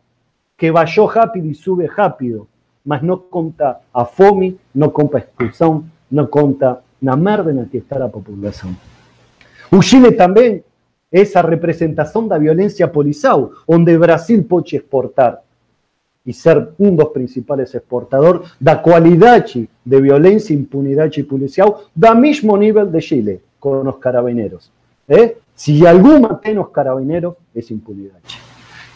que 0.57 0.71
vayó 0.71 1.09
rápido 1.09 1.49
y 1.49 1.55
sube 1.55 1.89
rápido, 1.89 2.47
mas 2.85 3.03
no 3.03 3.23
conta 3.23 3.81
a 3.93 4.05
fome, 4.05 4.55
no 4.75 4.93
conta 4.93 5.19
expulsión, 5.19 5.91
no 6.11 6.31
conta 6.31 6.83
na 7.01 7.17
merda 7.17 7.53
la 7.53 7.65
que 7.65 7.79
está 7.79 7.99
la 7.99 8.09
población. 8.09 8.77
O 9.73 9.83
Chile 9.83 10.13
también 10.13 10.63
es 11.11 11.35
a 11.35 11.43
representación 11.43 12.29
da 12.29 12.39
violencia 12.39 12.93
policial, 12.93 13.51
donde 13.67 13.99
Brasil 13.99 14.45
puede 14.45 14.77
exportar 14.77 15.43
y 16.31 16.33
ser 16.33 16.75
un 16.79 16.95
dos 16.95 17.09
principales 17.09 17.75
exportadores 17.75 18.43
da 18.61 18.81
cualidad 18.81 19.45
de 19.85 20.01
violencia, 20.01 20.55
impunidad 20.55 21.11
y 21.17 21.25
policial 21.25 21.75
da 21.93 22.15
mismo 22.15 22.57
nivel 22.57 22.93
de 22.93 23.01
Chile 23.01 23.41
con 23.59 23.85
los 23.85 23.97
carabineros. 23.97 24.71
¿eh? 25.09 25.39
Si 25.57 25.85
alguna 25.85 26.39
tem 26.41 26.55
los 26.55 26.69
carabineros, 26.71 27.35
es 27.53 27.69
impunidad. 27.73 28.21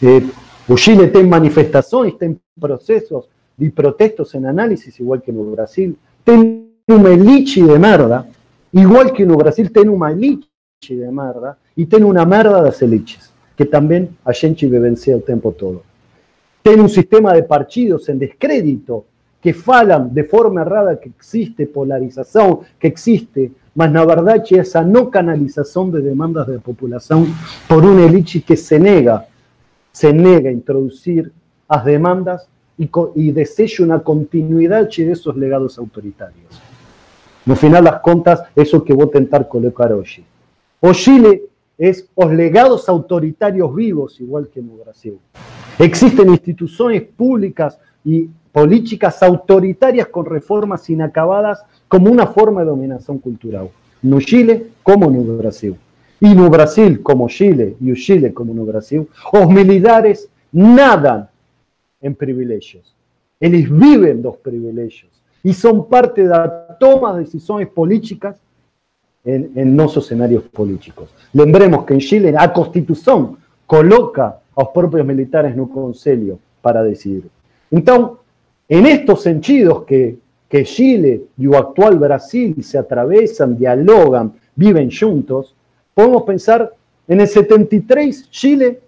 Eh, 0.01 0.23
o 0.65 0.77
Chile 0.77 1.07
tem 1.07 1.27
manifestaciones, 1.27 2.17
tem 2.17 2.39
procesos 2.57 3.27
y 3.57 3.69
protestos 3.69 4.33
en 4.33 4.45
análisis, 4.45 4.97
igual 5.01 5.21
que 5.21 5.31
en 5.31 5.51
Brasil. 5.51 5.97
Tem 6.23 6.69
una 6.87 7.09
elite 7.09 7.65
de 7.65 7.77
merda, 7.77 8.29
igual 8.71 9.11
que 9.11 9.23
en 9.23 9.35
Brasil 9.35 9.69
tem 9.73 9.89
una 9.89 10.09
elite 10.09 10.47
de 10.87 11.11
merda, 11.11 11.57
y 11.75 11.85
tem 11.85 12.05
una 12.05 12.25
merda 12.25 12.61
das 12.61 12.81
elites, 12.81 13.29
que 13.57 13.65
también 13.65 14.15
a 14.23 14.31
gente 14.31 14.67
vivencia 14.67 15.13
el 15.13 15.21
tiempo 15.21 15.51
todo. 15.51 15.83
Tiene 16.65 16.81
un 16.81 16.89
sistema 16.89 17.31
de 17.31 17.43
partidos 17.43 18.09
en 18.09 18.17
descrédito 18.17 19.05
que 19.39 19.53
falan 19.53 20.11
de 20.11 20.23
forma 20.23 20.61
errada 20.61 20.99
que 20.99 21.09
existe 21.09 21.67
polarización, 21.67 22.61
que 22.79 22.87
existe, 22.87 23.51
mas 23.75 23.91
na 23.91 24.03
verdad 24.03 24.43
esa 24.49 24.81
no 24.81 25.11
canalización 25.11 25.91
de 25.91 26.01
demandas 26.01 26.47
de 26.47 26.57
población 26.57 27.27
por 27.69 27.85
una 27.85 28.05
élite 28.05 28.41
que 28.41 28.57
se 28.57 28.79
nega, 28.79 29.27
se 29.91 30.11
nega 30.11 30.49
a 30.49 30.53
introducir 30.53 31.31
las 31.69 31.85
demandas 31.85 32.49
y, 32.79 32.89
y 33.13 33.31
deseja 33.31 33.83
una 33.83 33.99
continuidad 33.99 34.89
de 34.89 35.11
esos 35.11 35.37
legados 35.37 35.77
autoritarios. 35.77 36.59
No 37.45 37.55
final 37.55 37.83
das 37.83 37.99
contas, 37.99 38.41
eso 38.55 38.83
que 38.83 38.91
voy 38.91 39.05
a 39.05 39.11
tentar 39.11 39.47
colocar 39.47 39.93
hoy. 39.93 40.07
O 40.79 40.93
Chile 40.93 41.43
es 41.77 42.09
los 42.17 42.33
legados 42.33 42.89
autoritarios 42.89 43.75
vivos, 43.75 44.19
igual 44.19 44.49
que 44.51 44.61
en 44.61 44.79
Brasil. 44.79 45.19
Existen 45.79 46.29
instituciones 46.29 47.03
públicas 47.03 47.77
y 48.03 48.29
políticas 48.51 49.21
autoritarias 49.21 50.07
con 50.07 50.25
reformas 50.25 50.89
inacabadas 50.89 51.63
como 51.87 52.09
una 52.09 52.27
forma 52.27 52.61
de 52.61 52.67
dominación 52.67 53.19
cultural. 53.19 53.69
No 54.01 54.21
Chile 54.21 54.67
como 54.83 55.11
no 55.11 55.21
Brasil. 55.37 55.75
Y 56.21 56.33
no 56.33 56.49
Brasil 56.49 57.01
como 57.03 57.27
Chile 57.27 57.75
y 57.81 57.93
Chile 57.93 58.33
como 58.33 58.53
no 58.53 58.63
Brasil, 58.63 59.07
los 59.33 59.49
militares 59.49 60.29
nadan 60.53 61.27
en 62.01 62.15
privilegios. 62.15 62.95
Ellos 63.39 63.69
viven 63.69 64.21
los 64.23 64.37
privilegios 64.37 65.11
y 65.43 65.51
son 65.51 65.89
parte 65.89 66.23
de 66.23 66.29
la 66.29 66.77
toma 66.79 67.13
de 67.13 67.25
decisiones 67.25 67.67
políticas 67.67 68.37
en, 69.25 69.51
en 69.55 69.75
nuestros 69.75 70.05
escenarios 70.05 70.43
políticos. 70.43 71.09
Lembremos 71.33 71.83
que 71.83 71.95
en 71.95 71.99
Chile 71.99 72.31
la 72.31 72.53
Constitución 72.53 73.37
coloca 73.65 74.39
a 74.55 74.61
los 74.61 74.69
propios 74.69 75.05
militares 75.05 75.55
no 75.55 75.69
conselho 75.69 76.39
para 76.61 76.83
decidir. 76.83 77.29
Entonces, 77.71 78.17
en 78.67 78.85
estos 78.85 79.21
sentidos 79.21 79.83
que, 79.83 80.17
que 80.49 80.63
Chile 80.63 81.23
y 81.37 81.45
el 81.45 81.55
actual 81.55 81.99
Brasil 81.99 82.55
se 82.63 82.77
atravesan, 82.77 83.57
dialogan, 83.57 84.33
viven 84.55 84.89
juntos, 84.89 85.55
podemos 85.93 86.23
pensar 86.23 86.73
en 87.07 87.21
el 87.21 87.27
73 87.27 88.29
Chile 88.31 88.79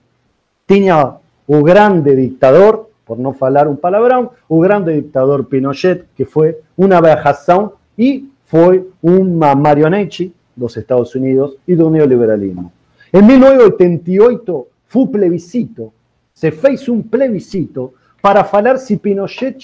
tenía 0.66 1.18
un 1.46 1.64
grande 1.64 2.16
dictador, 2.16 2.90
por 3.06 3.20
no 3.20 3.34
falar 3.34 3.68
un 3.68 3.78
palabrón, 3.78 4.32
un 4.50 4.62
grande 4.62 4.94
dictador 4.94 5.48
Pinochet, 5.48 6.08
que 6.16 6.26
fue 6.26 6.62
una 6.76 7.00
vejación 7.00 7.72
y 7.96 8.30
fue 8.46 8.86
una 9.02 9.56
marionete 9.56 10.32
los 10.58 10.76
Estados 10.76 11.16
Unidos 11.16 11.58
y 11.66 11.76
del 11.76 11.92
neoliberalismo. 11.92 12.72
En 13.12 13.26
1988 13.26 14.68
fue 14.88 15.08
plebiscito, 15.12 15.94
se 16.34 16.52
fez 16.52 16.88
un 16.88 17.04
plebiscito 17.04 17.94
para 18.22 18.44
falar 18.44 18.80
si 18.80 18.98
Pinochet 18.98 19.58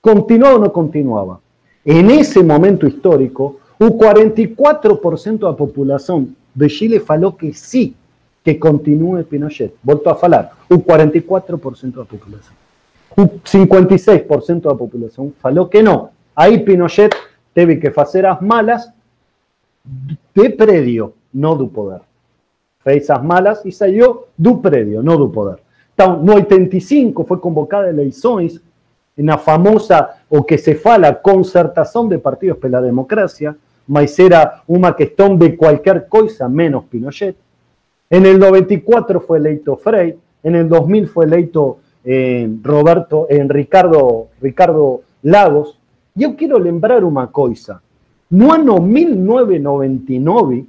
continuaba 0.00 0.56
o 0.56 0.58
no 0.58 0.72
continuaba. 0.72 1.40
En 1.84 2.10
ese 2.10 2.42
momento 2.42 2.86
histórico, 2.86 3.58
un 3.78 3.90
44% 3.90 5.38
de 5.38 5.44
la 5.44 5.56
población 5.56 6.36
de 6.54 6.68
Chile 6.68 7.00
faló 7.00 7.36
que 7.36 7.52
sí, 7.52 7.94
que 8.42 8.58
continúe 8.58 9.24
Pinochet. 9.24 9.74
Volto 9.82 10.10
a 10.10 10.14
falar, 10.14 10.52
un 10.68 10.84
44% 10.84 11.80
de 11.80 11.96
la 11.96 12.04
población. 12.04 12.54
Un 13.16 13.28
56% 13.42 14.60
de 14.62 14.68
la 14.68 14.74
población 14.74 15.34
faló 15.38 15.68
que 15.68 15.82
no. 15.82 16.10
Ahí 16.34 16.58
Pinochet 16.58 17.14
teve 17.52 17.78
que 17.78 17.92
hacer 17.94 18.26
as 18.26 18.40
malas 18.40 18.92
de 20.34 20.50
predio, 20.50 21.14
no 21.32 21.54
do 21.54 21.68
poder. 21.68 22.05
Fez 22.86 23.10
as 23.10 23.20
malas 23.20 23.66
y 23.66 23.72
salió 23.72 24.26
do 24.36 24.62
predio, 24.62 25.02
no 25.02 25.16
do 25.16 25.28
poder. 25.28 25.58
Então, 25.92 26.22
no 26.22 26.34
85 26.34 27.24
fue 27.24 27.40
convocada 27.40 27.88
eleições 27.88 28.60
na 29.16 29.38
famosa, 29.38 30.10
o 30.30 30.44
que 30.44 30.56
se 30.56 30.76
fala, 30.76 31.12
concertación 31.20 32.08
de 32.08 32.20
partidos 32.20 32.58
pela 32.58 32.80
democracia, 32.80 33.56
mas 33.88 34.16
era 34.20 34.62
una 34.68 34.92
cuestión 34.92 35.36
de 35.36 35.56
cualquier 35.56 36.06
cosa 36.06 36.48
menos 36.48 36.84
Pinochet. 36.84 37.34
En 38.08 38.24
el 38.24 38.38
94 38.38 39.20
fue 39.20 39.38
eleito 39.38 39.76
Frei, 39.76 40.16
en 40.44 40.54
el 40.54 40.68
2000 40.68 41.08
fue 41.08 41.24
eleito 41.24 41.78
eh, 42.04 42.48
Roberto, 42.62 43.26
en 43.28 43.48
Ricardo, 43.48 44.28
Ricardo 44.40 45.00
Lagos. 45.24 45.76
Yo 46.14 46.36
quiero 46.36 46.60
lembrar 46.60 47.02
una 47.02 47.26
cosa. 47.32 47.82
No 48.30 48.52
ano 48.52 48.78
1999, 48.78 50.66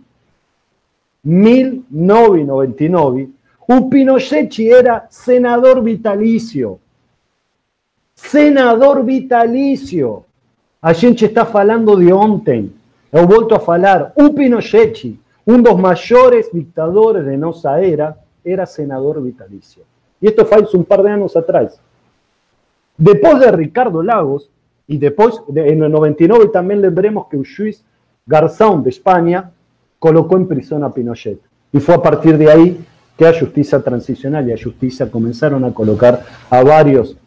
1999, 1.23 3.29
o 3.67 3.89
Pinochet 3.89 4.59
era 4.59 5.07
senador 5.09 5.81
vitalicio. 5.83 6.79
Senador 8.15 9.03
vitalicio. 9.03 10.23
A 10.81 10.93
gente 10.93 11.25
está 11.25 11.45
falando 11.45 11.97
de 11.97 12.13
ontem. 12.13 12.71
Eu 13.11 13.27
volto 13.27 13.53
a 13.55 13.59
falar. 13.59 14.13
O 14.15 14.33
Pinochet, 14.33 15.19
um 15.45 15.61
dos 15.61 15.77
maiores 15.77 16.49
dictadores 16.51 17.25
de 17.25 17.35
nossa 17.35 17.81
era, 17.81 18.17
era 18.43 18.65
senador 18.65 19.21
vitalicio. 19.21 19.83
Y 20.21 20.27
esto 20.27 20.45
fue 20.45 20.65
un 20.73 20.85
par 20.85 21.03
de 21.03 21.11
años 21.11 21.35
atrás. 21.35 21.79
Después 22.97 23.39
de 23.39 23.51
Ricardo 23.51 24.01
Lagos, 24.01 24.49
y 24.87 24.97
después, 24.97 25.41
en 25.53 25.83
el 25.83 25.91
99 25.91 26.47
también 26.47 26.81
le 26.81 26.89
veremos 26.89 27.27
que 27.27 27.37
juez 27.37 27.83
Garzón 28.25 28.83
de 28.83 28.89
España 28.89 29.51
colocó 29.99 30.37
en 30.37 30.47
prisión 30.47 30.83
a 30.83 30.93
Pinochet. 30.93 31.39
Y 31.71 31.79
fue 31.79 31.95
a 31.95 32.01
partir 32.01 32.37
de 32.37 32.51
ahí 32.51 32.85
que 33.17 33.25
a 33.25 33.37
justicia 33.37 33.81
transicional 33.81 34.47
y 34.47 34.53
a 34.53 34.63
justicia 34.63 35.09
comenzaron 35.09 35.63
a 35.65 35.73
colocar 35.73 36.23
a 36.49 36.63
varios 36.63 37.17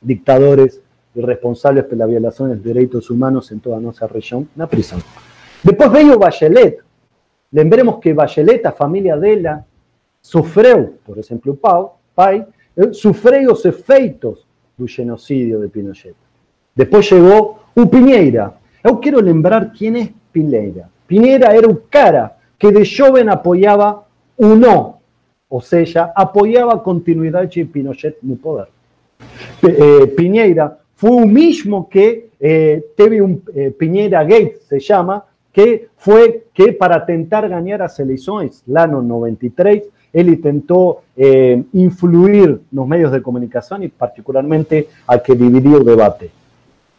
dictadores 0.00 0.80
y 1.14 1.20
responsables 1.20 1.88
de 1.90 1.96
las 1.96 2.08
violaciones 2.08 2.62
de 2.62 2.72
derechos 2.72 3.10
humanos 3.10 3.50
en 3.52 3.60
toda 3.60 3.80
nuestra 3.80 4.06
región 4.06 4.42
en 4.42 4.48
la 4.56 4.66
prisión. 4.66 5.02
Después 5.62 5.90
veio 5.92 6.18
Bachelet. 6.18 6.78
Lembremos 7.50 7.98
que 8.00 8.14
Bachelet, 8.14 8.64
a 8.64 8.72
familia 8.72 9.16
dela, 9.16 9.64
sufrió, 10.20 10.92
por 11.04 11.18
ejemplo, 11.18 11.54
Pau, 11.54 11.92
pai, 12.14 12.46
eh, 12.76 12.88
sufrió 12.92 13.42
los 13.42 13.66
efeitos 13.66 14.46
del 14.76 14.88
genocidio 14.88 15.60
de 15.60 15.68
Pinochet. 15.68 16.14
Después 16.74 17.10
llegó 17.10 17.60
o 17.74 17.90
Piñeira. 17.90 18.58
Yo 18.82 18.98
quiero 19.00 19.20
lembrar 19.20 19.72
quién 19.76 19.96
es 19.96 20.10
Piñeira. 20.32 20.88
Piñeira 21.06 21.54
era 21.54 21.68
un 21.68 21.80
cara 21.88 22.36
que 22.58 22.70
de 22.70 22.86
joven 22.86 23.28
apoyaba 23.28 24.04
o 24.36 24.46
no, 24.54 25.00
o 25.48 25.60
sea, 25.60 26.12
apoyaba 26.14 26.82
continuidad 26.82 27.48
de 27.48 27.66
Pinochet 27.66 28.18
no 28.22 28.36
poder. 28.36 28.68
Eh, 29.62 30.12
Piñeira 30.16 30.78
fue 30.94 31.10
un 31.10 31.32
mismo 31.32 31.88
que 31.88 32.30
eh, 32.38 32.84
teve 32.96 33.20
un 33.20 33.42
eh, 33.54 33.70
Piñeira 33.76 34.22
Gate, 34.24 34.58
se 34.68 34.80
llama, 34.80 35.24
que 35.52 35.88
fue 35.96 36.46
que 36.54 36.72
para 36.72 37.04
tentar 37.04 37.48
ganar 37.48 37.80
las 37.80 38.00
elecciones, 38.00 38.62
el 38.66 38.76
año 38.76 39.02
93, 39.02 39.82
él 40.12 40.28
intentó 40.28 41.02
eh, 41.16 41.62
influir 41.72 42.60
los 42.70 42.86
medios 42.86 43.12
de 43.12 43.22
comunicación 43.22 43.82
y 43.82 43.88
particularmente 43.88 44.88
a 45.06 45.18
que 45.18 45.34
dividió 45.34 45.78
el 45.78 45.84
debate. 45.84 46.30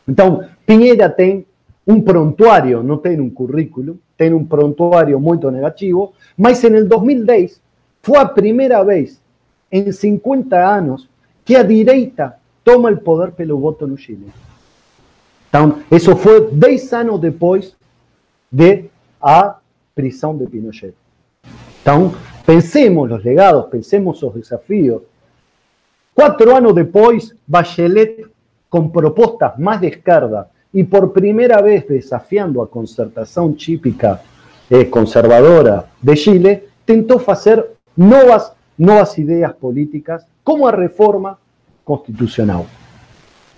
Entonces, 0.08 0.50
Piñera 0.66 1.16
tiene 1.16 1.46
un 1.86 2.04
prontuario, 2.04 2.82
no 2.82 3.00
tiene 3.00 3.22
un 3.22 3.32
currículum, 3.32 3.98
tiene 4.15 4.36
un 4.36 4.48
prontuario 4.48 5.19
muy 5.19 5.38
negativo, 5.38 6.13
mas 6.38 6.63
en 6.63 6.76
el 6.76 6.88
2010 6.88 7.62
fue 8.02 8.17
la 8.17 8.34
primera 8.34 8.84
vez 8.84 9.19
en 9.69 9.91
50 9.91 10.76
años 10.76 11.10
que 11.43 11.58
a 11.58 11.63
direita 11.63 12.38
toma 12.63 12.89
el 12.89 13.00
poder 13.00 13.34
pelo 13.34 13.58
voto 13.58 13.86
en 13.86 13.98
Chile. 13.98 14.28
Entonces, 15.52 15.84
eso 15.89 16.15
fue 16.15 16.50
10 16.52 16.93
años 16.93 17.22
después 17.22 17.76
de 18.50 18.89
a 19.22 19.60
prisión 19.93 20.39
de 20.39 20.48
Pinochet. 20.48 20.96
Entonces, 21.80 22.19
pensemos 22.46 23.10
los 23.10 23.24
legados, 23.24 23.65
pensemos 23.67 24.22
los 24.22 24.34
desafíos. 24.36 25.02
Cuatro 26.13 26.56
años 26.56 26.76
después, 26.76 27.36
Bachelet 27.46 28.28
con 28.69 28.91
propuestas 28.91 29.58
más 29.60 29.82
de 29.82 29.88
y 30.74 30.84
por 30.84 31.14
primera 31.14 31.62
vez 31.62 31.88
desafiando 31.88 32.62
a 32.62 32.70
concertación 32.70 33.56
típica 33.56 34.22
eh, 34.70 34.90
conservadora 34.90 35.86
de 36.02 36.16
Chile, 36.16 36.68
tentó 36.84 37.22
hacer 37.28 37.76
nuevas, 37.96 38.54
nuevas 38.78 39.18
ideas 39.20 39.54
políticas 39.54 40.26
como 40.44 40.68
a 40.68 40.72
reforma 40.72 41.38
constitucional. 41.84 42.66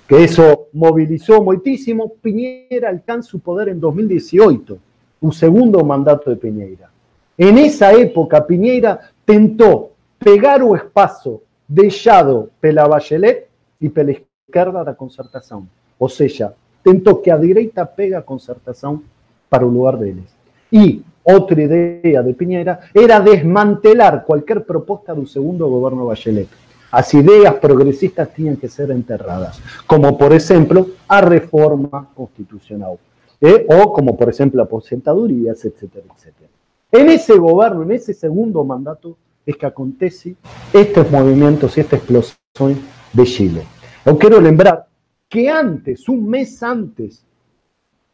Que 0.08 0.26
eso 0.26 0.68
movilizó 0.74 1.42
muchísimo. 1.42 2.14
Piñera 2.22 2.90
alcanza 2.90 3.30
su 3.30 3.40
poder 3.40 3.70
en 3.70 3.80
2018, 3.80 4.78
un 5.22 5.32
segundo 5.32 5.84
mandato 5.86 6.30
de 6.30 6.36
Piñera. 6.36 6.92
En 7.38 7.58
esa 7.58 7.94
época, 7.94 8.46
Piñera 8.46 9.00
tentó 9.24 9.92
pegar 10.20 10.62
o 10.62 10.76
espacio 10.76 11.42
dejado 11.68 12.50
pela 12.60 12.88
Bachelet 12.88 13.50
y 13.80 13.90
pela 13.90 14.12
izquierda 14.12 14.84
da 14.84 14.96
concertación. 14.96 15.70
O 15.98 16.10
sea, 16.10 16.54
tentó 16.86 17.20
que 17.20 17.32
a 17.32 17.38
direita 17.40 17.84
pega 17.84 18.20
a 18.20 18.22
concertación 18.22 19.02
para 19.50 19.66
un 19.66 19.74
lugar 19.74 19.98
de 19.98 20.12
ellos. 20.12 20.30
Y 20.70 21.02
otra 21.24 21.60
idea 21.60 22.22
de 22.22 22.34
Piñera 22.36 22.80
era 22.94 23.20
desmantelar 23.20 24.24
cualquier 24.24 24.64
propuesta 24.64 25.12
de 25.12 25.22
un 25.22 25.28
segundo 25.28 25.68
gobierno 25.68 26.06
Bachelet. 26.06 26.48
las 26.92 27.12
ideas 27.16 27.56
progresistas 27.56 28.32
tienen 28.32 28.58
que 28.58 28.70
ser 28.70 28.92
enterradas, 28.92 29.60
como 29.88 30.16
por 30.16 30.32
ejemplo 30.32 30.90
a 31.08 31.22
reforma 31.22 32.08
constitucional, 32.14 33.00
¿eh? 33.42 33.66
o 33.68 33.92
como 33.92 34.16
por 34.16 34.30
ejemplo 34.30 34.62
aposentadorías, 34.62 35.66
etcétera, 35.66 36.06
etcétera. 36.16 36.50
En 36.92 37.10
ese 37.10 37.36
gobierno, 37.36 37.82
en 37.82 37.94
ese 37.94 38.14
segundo 38.14 38.64
mandato, 38.64 39.18
es 39.44 39.58
que 39.58 39.66
acontece 39.66 40.36
estos 40.72 41.10
movimientos 41.10 41.76
y 41.76 41.82
esta 41.82 41.96
explosión 41.96 42.80
de 43.12 43.24
Chile. 43.24 43.64
Yo 44.06 44.18
quiero 44.20 44.40
lembrar 44.40 44.85
que 45.36 45.50
antes, 45.50 46.08
un 46.08 46.30
mes 46.30 46.64
antes 46.64 47.22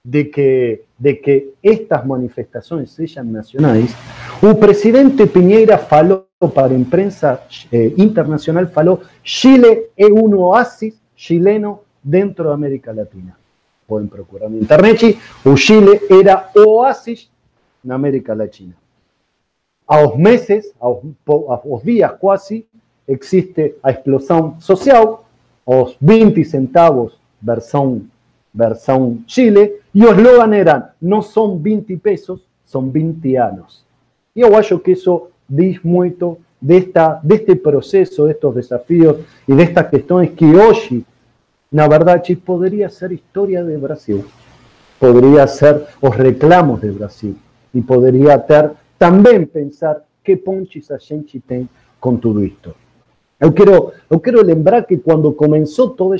de 0.04 0.32
que, 0.32 0.86
de 0.98 1.22
que 1.22 1.54
estas 1.62 2.04
manifestaciones 2.04 2.90
sean 2.90 3.32
nacionales, 3.32 3.94
un 4.42 4.60
presidente 4.60 5.28
Piñera 5.28 5.78
faló 5.78 6.28
para 6.56 6.74
imprensa 6.74 7.44
eh, 7.72 7.94
internacional, 7.98 8.70
faló 8.70 9.02
Chile 9.22 9.92
es 9.96 10.10
un 10.10 10.34
oasis 10.34 11.00
chileno 11.16 11.84
dentro 12.02 12.48
de 12.48 12.56
América 12.56 12.92
Latina. 12.92 13.38
Pueden 13.86 14.10
procurar 14.10 14.50
en 14.50 14.58
internet, 14.58 15.16
o 15.46 15.56
Chile 15.56 16.02
era 16.10 16.50
oasis 16.56 17.30
en 17.84 17.92
América 17.92 18.34
Latina. 18.34 18.76
A 19.86 20.02
los 20.02 20.18
meses, 20.18 20.74
a 20.82 20.88
los, 20.88 21.84
días 21.84 22.14
casi, 22.20 22.68
existe 23.06 23.78
a 23.84 23.92
explosión 23.92 24.60
social, 24.60 25.18
los 25.66 25.98
20 26.00 26.44
centavos 26.46 27.18
versión, 27.42 28.10
versión 28.54 29.26
Chile, 29.26 29.74
y 29.94 30.04
os 30.04 30.18
eslogan 30.18 30.54
eran, 30.54 30.92
no 31.02 31.22
son 31.22 31.62
20 31.62 31.98
pesos, 31.98 32.42
son 32.66 32.92
20 32.92 33.38
años. 33.38 33.86
Y 34.34 34.42
yo 34.42 34.56
acho 34.56 34.82
que 34.82 34.94
eso 34.94 35.32
dice 35.48 35.82
mucho 35.84 36.38
de, 36.60 36.78
esta, 36.78 37.20
de 37.22 37.36
este 37.36 37.56
proceso, 37.56 38.26
de 38.26 38.32
estos 38.32 38.56
desafíos 38.56 39.18
y 39.48 39.54
de 39.54 39.64
estas 39.64 39.88
cuestiones 39.88 40.32
que 40.32 40.46
hoy, 40.46 41.04
na 41.72 41.88
verdad, 41.88 42.24
podría 42.46 42.90
ser 42.90 43.12
historia 43.12 43.64
de 43.64 43.78
Brasil, 43.78 44.24
podría 45.00 45.48
ser 45.48 45.88
los 46.02 46.16
reclamos 46.16 46.82
de 46.82 46.92
Brasil 46.92 47.38
y 47.74 47.82
podría 47.82 48.46
ter, 48.46 48.72
también 48.98 49.48
pensar 49.48 50.06
qué 50.24 50.38
ponches 50.38 50.92
a 50.92 51.00
gente 51.00 51.42
tem 51.46 51.68
con 52.00 52.20
todo 52.20 52.40
esto. 52.42 52.76
Yo 53.42 53.54
quiero, 53.56 53.92
yo 54.10 54.22
quiero 54.22 54.44
lembrar 54.44 54.86
que 54.86 55.02
cuando 55.02 55.36
comenzó 55.36 55.92
toda, 55.92 56.16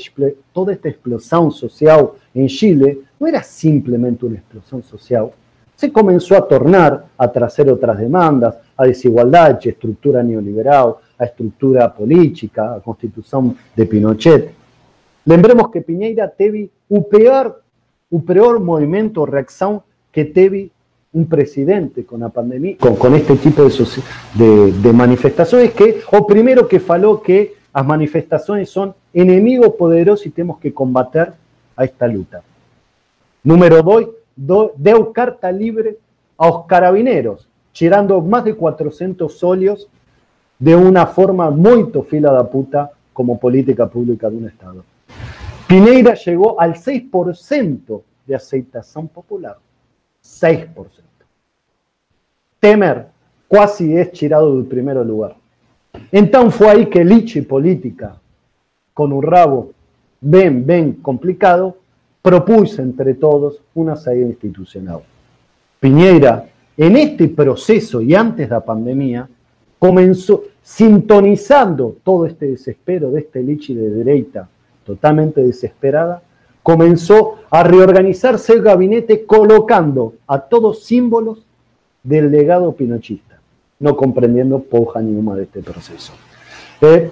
toda 0.52 0.72
esta 0.72 0.88
explosión 0.88 1.52
social 1.52 2.10
en 2.34 2.48
Chile, 2.48 2.98
no 3.20 3.28
era 3.28 3.44
simplemente 3.44 4.26
una 4.26 4.38
explosión 4.38 4.82
social, 4.82 5.30
se 5.76 5.92
comenzó 5.92 6.36
a 6.36 6.46
tornar 6.46 7.06
a 7.16 7.30
traer 7.30 7.70
otras 7.70 7.98
demandas, 7.98 8.56
a 8.76 8.84
desigualdad, 8.86 9.58
a 9.64 9.68
estructura 9.68 10.22
neoliberal, 10.22 10.96
a 11.16 11.24
estructura 11.24 11.92
política, 11.94 12.74
a 12.74 12.80
constitución 12.80 13.56
de 13.76 13.86
Pinochet. 13.86 14.52
Lembremos 15.24 15.70
que 15.70 15.80
Piñeira 15.80 16.28
teve 16.28 16.70
o 16.88 17.06
peor, 17.08 17.62
o 18.10 18.20
peor 18.20 18.58
movimiento, 18.58 19.24
reacción 19.24 19.82
que 20.10 20.24
teve 20.24 20.70
un 21.14 21.26
presidente 21.26 22.04
con 22.06 22.20
la 22.20 22.30
pandemia, 22.30 22.76
con, 22.78 23.14
este 23.14 23.36
tipo 23.36 23.62
de, 23.64 24.72
de, 24.72 24.92
manifestaciones, 24.92 25.72
que 25.72 26.00
o 26.10 26.26
primero 26.26 26.66
que 26.66 26.80
faló 26.80 27.20
que 27.20 27.54
las 27.74 27.86
manifestaciones 27.86 28.70
son 28.70 28.94
enemigos 29.12 29.74
poderosos 29.78 30.26
y 30.26 30.30
tenemos 30.30 30.58
que 30.58 30.72
combater 30.72 31.34
a 31.76 31.84
esta 31.84 32.06
lucha. 32.06 32.42
Número 33.44 33.82
dos, 33.82 34.08
do, 34.36 34.72
deu 34.76 35.12
carta 35.12 35.52
libre 35.52 35.98
a 36.38 36.46
los 36.46 36.66
carabineros, 36.66 37.48
tirando 37.72 38.20
más 38.20 38.44
de 38.44 38.54
400 38.54 39.42
óleos 39.44 39.88
de 40.58 40.76
una 40.76 41.06
forma 41.06 41.50
muy 41.50 41.90
fila 42.08 42.32
da 42.32 42.48
puta 42.48 42.90
como 43.12 43.38
política 43.38 43.86
pública 43.86 44.30
de 44.30 44.36
un 44.36 44.46
Estado. 44.46 44.84
Pineira 45.66 46.14
llegó 46.14 46.60
al 46.60 46.74
6% 46.74 48.02
de 48.26 48.34
aceptación 48.34 49.08
popular. 49.08 49.56
6%. 50.22 50.86
Temer 52.60 53.06
casi 53.50 53.96
es 53.96 54.12
tirado 54.12 54.56
del 54.56 54.66
primer 54.66 54.96
lugar. 55.04 55.36
Entonces 56.10 56.54
fue 56.54 56.70
ahí 56.70 56.86
que 56.86 57.04
Lichi 57.04 57.42
Política, 57.42 58.16
con 58.94 59.12
un 59.12 59.22
rabo 59.22 59.72
bien, 60.20 60.64
bien 60.66 60.92
complicado, 60.94 61.76
propuso 62.22 62.80
entre 62.80 63.14
todos 63.14 63.60
una 63.74 63.96
salida 63.96 64.26
institucional. 64.26 65.00
Piñera, 65.80 66.46
en 66.76 66.96
este 66.96 67.28
proceso 67.28 68.00
y 68.00 68.14
antes 68.14 68.48
de 68.48 68.54
la 68.54 68.64
pandemia, 68.64 69.28
comenzó 69.78 70.44
sintonizando 70.62 71.96
todo 72.04 72.24
este 72.24 72.46
desespero 72.46 73.10
de 73.10 73.20
este 73.20 73.42
Lichi 73.42 73.74
de 73.74 73.90
derecha, 73.90 74.48
totalmente 74.84 75.42
desesperada, 75.42 76.22
comenzó 76.62 77.36
a 77.50 77.62
reorganizarse 77.62 78.52
el 78.52 78.62
gabinete 78.62 79.26
colocando 79.26 80.14
a 80.26 80.38
todos 80.40 80.84
símbolos 80.84 81.44
del 82.02 82.30
legado 82.30 82.72
pinochista, 82.72 83.40
no 83.78 83.96
comprendiendo 83.96 84.60
poja 84.60 85.00
ninguna 85.00 85.36
de 85.36 85.44
este 85.44 85.62
proceso. 85.62 86.12
Eh, 86.80 87.10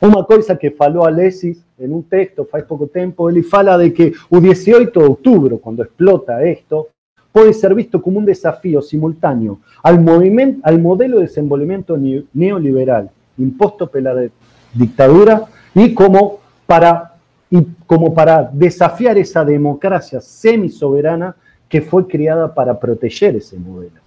una 0.00 0.24
cosa 0.24 0.56
que 0.56 0.70
faló 0.70 1.04
Alexis 1.04 1.64
en 1.78 1.92
un 1.92 2.02
texto 2.04 2.46
hace 2.52 2.64
poco 2.64 2.86
tiempo, 2.86 3.28
él 3.28 3.42
fala 3.44 3.78
de 3.78 3.92
que 3.92 4.12
el 4.30 4.40
18 4.40 5.00
de 5.00 5.06
octubre, 5.06 5.58
cuando 5.58 5.82
explota 5.82 6.42
esto, 6.44 6.88
puede 7.32 7.52
ser 7.52 7.74
visto 7.74 8.00
como 8.00 8.18
un 8.18 8.24
desafío 8.24 8.80
simultáneo 8.80 9.58
al, 9.82 10.00
movimiento, 10.00 10.60
al 10.62 10.80
modelo 10.80 11.16
de 11.16 11.24
desenvolvimiento 11.24 11.98
neoliberal 12.32 13.10
impuesto 13.38 13.90
por 13.90 14.02
la 14.02 14.28
dictadura 14.72 15.46
y 15.74 15.94
como 15.94 16.38
para 16.66 17.13
y 17.54 17.64
como 17.86 18.12
para 18.12 18.50
desafiar 18.52 19.16
esa 19.16 19.44
democracia 19.44 20.20
semisoberana 20.20 21.36
que 21.68 21.80
fue 21.80 22.04
creada 22.04 22.52
para 22.52 22.76
proteger 22.80 23.36
ese 23.36 23.56
modelo. 23.56 24.00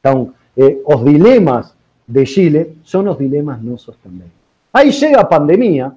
Entonces, 0.00 0.34
eh, 0.54 0.80
los 0.88 1.04
dilemas 1.04 1.74
de 2.06 2.24
Chile 2.24 2.74
son 2.84 3.06
los 3.06 3.18
dilemas 3.18 3.60
nuestros 3.60 3.96
también. 3.98 4.30
Ahí 4.72 4.92
llega 4.92 5.28
pandemia, 5.28 5.92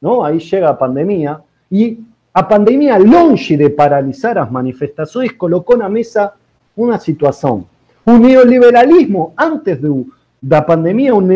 ¿no? 0.00 0.24
Ahí 0.24 0.38
llega 0.38 0.78
pandemia 0.78 1.42
y 1.70 1.98
a 2.32 2.48
pandemia, 2.48 2.98
longe 2.98 3.58
de 3.58 3.68
paralizar 3.68 4.36
las 4.36 4.50
manifestaciones, 4.50 5.34
colocó 5.34 5.74
en 5.74 5.80
la 5.80 5.90
mesa 5.90 6.32
una 6.76 6.98
situación. 6.98 7.66
Un 8.06 8.22
neoliberalismo 8.22 9.34
antes 9.36 9.82
de 9.82 10.04
la 10.40 10.64
pandemia, 10.64 11.12
un 11.12 11.28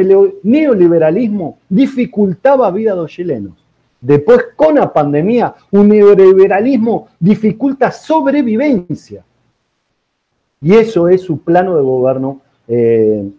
neoliberalismo 0.42 1.59
dificultaba 1.68 2.68
la 2.68 2.70
vida 2.70 2.90
de 2.92 2.96
los 2.96 3.11
chilenos. 3.11 3.62
Después, 4.03 4.49
con 4.57 4.75
la 4.75 4.93
pandemia, 4.93 5.55
un 5.71 5.88
neoliberalismo 5.88 7.07
dificulta 7.21 7.93
sobrevivencia. 7.93 9.25
Y 10.61 10.75
eso 10.75 11.09
es 11.09 11.23
su 11.23 11.38
plano 11.38 11.77
de 11.77 11.83
gobierno 11.83 12.41
eh, 12.67 13.31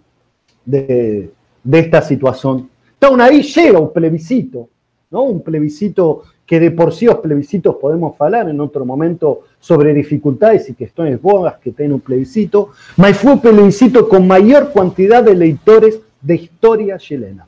de, 0.65 1.30
esta 1.69 2.02
situación. 2.02 2.69
Entonces 2.93 3.28
ahí 3.28 3.41
llega 3.41 3.78
un 3.78 3.91
plebiscito, 3.91 4.69
¿no? 5.12 5.23
Un 5.23 5.41
plebiscito 5.41 6.23
que 6.45 6.62
de 6.62 6.71
por 6.71 6.93
sí 6.93 7.08
los 7.08 7.17
plebiscitos 7.17 7.76
podemos 7.76 8.15
hablar 8.19 8.47
en 8.47 8.62
otro 8.62 8.86
momento 8.86 9.41
sobre 9.60 9.93
dificultades 9.93 10.69
y 10.69 10.76
cuestiones 10.76 11.21
bogas 11.21 11.56
que 11.58 11.73
tiene 11.73 11.93
un 11.93 11.99
plebiscito, 11.99 12.69
pero 12.95 13.13
fue 13.13 13.34
un 13.34 13.41
plebiscito 13.41 14.08
con 14.08 14.26
mayor 14.26 14.71
cantidad 14.73 15.21
de 15.21 15.36
lectores 15.36 15.99
de 16.21 16.36
historia 16.36 16.97
chilena. 16.97 17.45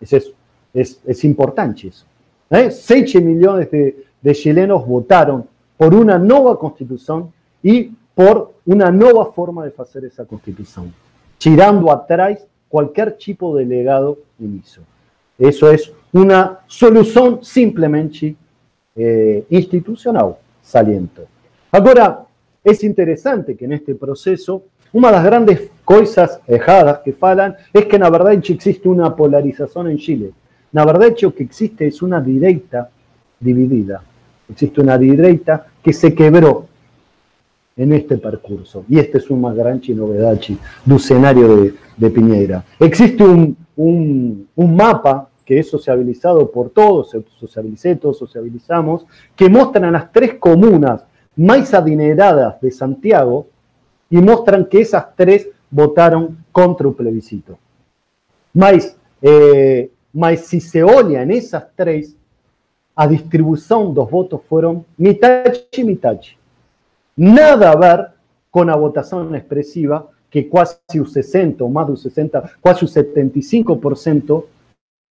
Es 0.00 0.12
eso, 0.12 0.30
es, 0.72 1.00
es 1.04 1.24
importante 1.24 1.88
eso. 1.88 2.06
¿Eh? 2.50 2.70
6 2.70 3.22
millones 3.22 3.70
de, 3.70 4.06
chilenos 4.34 4.86
votaron 4.86 5.46
por 5.76 5.94
una 5.94 6.18
nueva 6.18 6.58
constitución 6.58 7.32
y 7.62 7.90
por 8.14 8.54
una 8.64 8.90
nueva 8.90 9.32
forma 9.32 9.64
de 9.64 9.72
hacer 9.78 10.04
esa 10.04 10.24
constitución, 10.24 10.92
tirando 11.38 11.92
atrás 11.92 12.44
cualquier 12.68 13.12
tipo 13.12 13.56
de 13.56 13.64
legado 13.66 14.18
inicio. 14.40 14.82
Eso 15.38 15.70
es 15.70 15.92
una 16.12 16.60
solución 16.66 17.44
simplemente 17.44 18.34
eh, 18.96 19.44
institucional, 19.50 20.36
saliento. 20.62 21.26
Ahora, 21.70 22.26
es 22.64 22.82
interesante 22.82 23.56
que 23.56 23.66
en 23.66 23.74
este 23.74 23.94
proceso, 23.94 24.64
una 24.92 25.08
de 25.08 25.14
las 25.14 25.24
grandes 25.24 25.70
cosas 25.84 26.40
erradas 26.46 27.00
que 27.04 27.12
falan 27.12 27.54
es 27.72 27.86
que 27.86 27.98
la 27.98 28.10
verdad 28.10 28.32
existe 28.32 28.88
una 28.88 29.14
polarización 29.14 29.90
en 29.90 29.98
Chile. 29.98 30.32
La 30.76 30.84
verdad 30.84 31.08
hecho 31.08 31.34
que 31.34 31.42
existe 31.42 31.86
es 31.86 32.02
una 32.02 32.20
derecha 32.20 32.90
dividida. 33.40 34.02
Existe 34.46 34.82
una 34.82 34.98
derecha 34.98 35.64
que 35.82 35.90
se 35.90 36.14
quebró 36.14 36.66
en 37.78 37.94
este 37.94 38.18
percurso. 38.18 38.84
Y 38.86 38.98
este 38.98 39.16
es 39.16 39.30
un 39.30 39.40
más 39.40 39.56
grande 39.56 39.94
novedad 39.94 40.38
del 40.38 40.96
escenario 40.96 41.72
de, 41.96 42.10
Piñera. 42.10 42.62
Existe 42.78 43.24
un, 43.24 43.56
un, 43.74 44.76
mapa 44.76 45.30
que 45.46 45.60
es 45.60 45.70
sociabilizado 45.70 46.50
por 46.50 46.68
todos, 46.68 47.16
socialicé, 47.40 47.96
todos 47.96 48.18
sociabilizamos, 48.18 49.06
que 49.34 49.48
muestran 49.48 49.90
las 49.90 50.12
tres 50.12 50.34
comunas 50.34 51.06
más 51.36 51.72
adineradas 51.72 52.60
de 52.60 52.70
Santiago 52.70 53.46
y 54.10 54.18
muestran 54.18 54.66
que 54.66 54.82
esas 54.82 55.06
tres 55.16 55.48
votaron 55.70 56.44
contra 56.52 56.86
el 56.86 56.94
plebiscito. 56.94 57.56
Más, 58.52 58.94
eh, 59.22 59.90
mas 60.16 60.40
se 60.40 60.62
se 60.62 60.82
olha 60.82 61.26
nessas 61.26 61.62
três, 61.76 62.16
a 62.96 63.06
distribuição 63.06 63.92
dos 63.92 64.10
votos 64.10 64.40
foram 64.48 64.82
metade 64.98 65.66
e 65.76 65.84
metade. 65.84 66.38
Nada 67.14 67.70
a 67.70 67.76
ver 67.76 68.08
com 68.50 68.62
a 68.62 68.76
votação 68.76 69.34
expressiva, 69.34 70.08
que 70.30 70.44
quase 70.44 70.78
o 70.98 71.04
60, 71.04 71.62
ou 71.62 71.68
mais 71.68 71.88
do 71.88 71.96
60, 71.98 72.50
quase 72.62 72.86
o 72.86 72.88
75% 72.88 74.44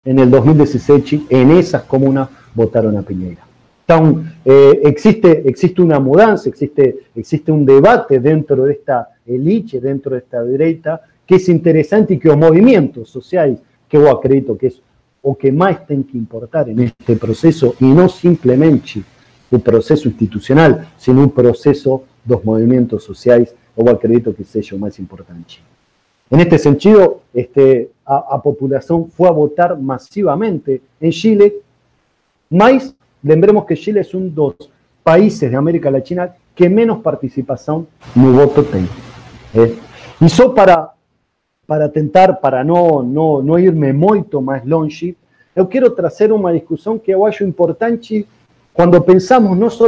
en 0.06 0.18
el 0.18 0.32
2017 0.32 1.28
en 1.30 1.52
esas 1.52 1.84
comunas 1.84 2.30
votaron 2.56 2.98
a 2.98 3.04
Piñera. 3.04 3.44
Entonces, 3.88 4.34
eh, 4.44 4.80
existe, 4.86 5.48
existe 5.48 5.84
una 5.84 6.00
mudanza, 6.00 6.50
existe, 6.50 7.12
existe 7.16 7.52
un 7.52 7.64
debate 7.64 8.20
dentro 8.20 8.66
de 8.66 8.72
esta 8.72 9.10
elite, 9.28 9.80
dentro 9.80 10.14
de 10.14 10.18
esta 10.18 10.44
derecha, 10.44 11.00
que 11.28 11.36
es 11.36 11.48
interesante 11.48 12.16
y 12.16 12.18
que 12.18 12.30
los 12.30 12.38
movimientos 12.38 13.08
sociales, 13.08 13.60
que 13.88 13.98
yo 13.98 14.10
acredito 14.10 14.58
que 14.58 14.68
es 14.68 14.82
o 15.28 15.36
que 15.36 15.52
más 15.52 15.86
tienen 15.88 16.04
que 16.04 16.18
importar 16.18 16.70
en 16.70 16.80
este 16.82 17.16
proceso, 17.16 17.76
y 17.80 17.86
no 17.86 18.08
simplemente 18.08 19.02
un 19.50 19.60
proceso 19.60 20.08
institucional, 20.08 20.88
sino 20.98 21.22
un 21.22 21.32
proceso 21.32 22.04
de 22.24 22.36
los 22.36 22.46
movimientos 22.46 23.04
sociales, 23.04 23.56
yo 23.76 23.90
acredito 23.90 24.36
que 24.36 24.44
es 24.44 24.72
lo 24.72 24.78
más 24.78 25.00
importante. 25.00 25.56
En 26.30 26.40
este 26.40 26.60
sentido, 26.60 27.22
este, 27.34 27.90
a, 28.06 28.36
a 28.36 28.40
população 28.40 29.10
foi 29.10 29.28
a 29.28 29.32
votar 29.32 29.80
massivamente 29.80 30.82
em 31.02 31.12
Chile, 31.12 31.56
mas 32.50 32.96
lembremos 33.24 33.66
que 33.66 33.76
Chile 33.76 34.00
é 34.00 34.18
um 34.18 34.28
dos 34.28 34.56
países 35.04 35.50
de 35.50 35.56
América 35.56 35.90
Latina 35.90 36.36
que 36.56 36.70
menos 36.70 37.02
participação 37.02 37.88
no 38.16 38.32
voto 38.34 38.64
tem. 38.64 38.88
É. 39.56 39.74
E 40.24 40.30
só 40.30 40.50
para, 40.50 40.94
para 41.68 41.90
tentar, 41.90 42.34
para 42.34 42.64
não, 42.64 43.02
não, 43.02 43.42
não 43.42 43.60
irme 43.60 43.92
muito 43.94 44.42
mais 44.42 44.66
longe, 44.66 45.16
eu 45.56 45.66
quero 45.66 45.90
trazer 45.92 46.32
uma 46.32 46.54
discussão 46.54 47.00
que 47.00 47.12
eu 47.12 47.28
importante 47.42 48.28
quando 48.74 49.02
pensamos 49.02 49.58
não 49.58 49.70
só 49.70 49.88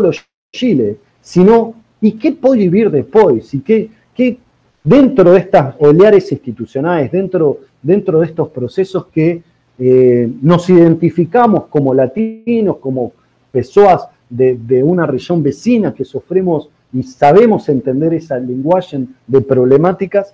Chile, 0.56 0.98
sino 1.22 1.76
e 2.02 2.12
que 2.12 2.32
pode 2.32 2.70
vir 2.70 2.90
depois, 2.90 3.54
e 3.54 3.60
que, 3.60 3.92
que 4.14 4.40
dentro 4.84 5.32
de 5.32 5.38
estas 5.38 5.76
oleares 5.80 6.32
institucionales, 6.32 7.12
dentro, 7.12 7.60
dentro 7.84 8.20
de 8.20 8.26
estos 8.28 8.48
procesos 8.50 9.08
que 9.08 9.42
eh, 9.78 10.30
nos 10.42 10.70
identificamos 10.70 11.66
como 11.66 11.94
latinos, 11.94 12.78
como 12.78 13.12
personas 13.52 14.08
de, 14.30 14.84
una 14.84 15.06
región 15.06 15.44
vecina 15.44 15.94
que 15.94 16.06
sufrimos 16.06 16.70
y 16.94 17.04
sabemos 17.04 17.68
entender 17.70 18.14
esa 18.14 18.40
lenguaje 18.40 19.06
de 19.28 19.42
problemáticas, 19.42 20.34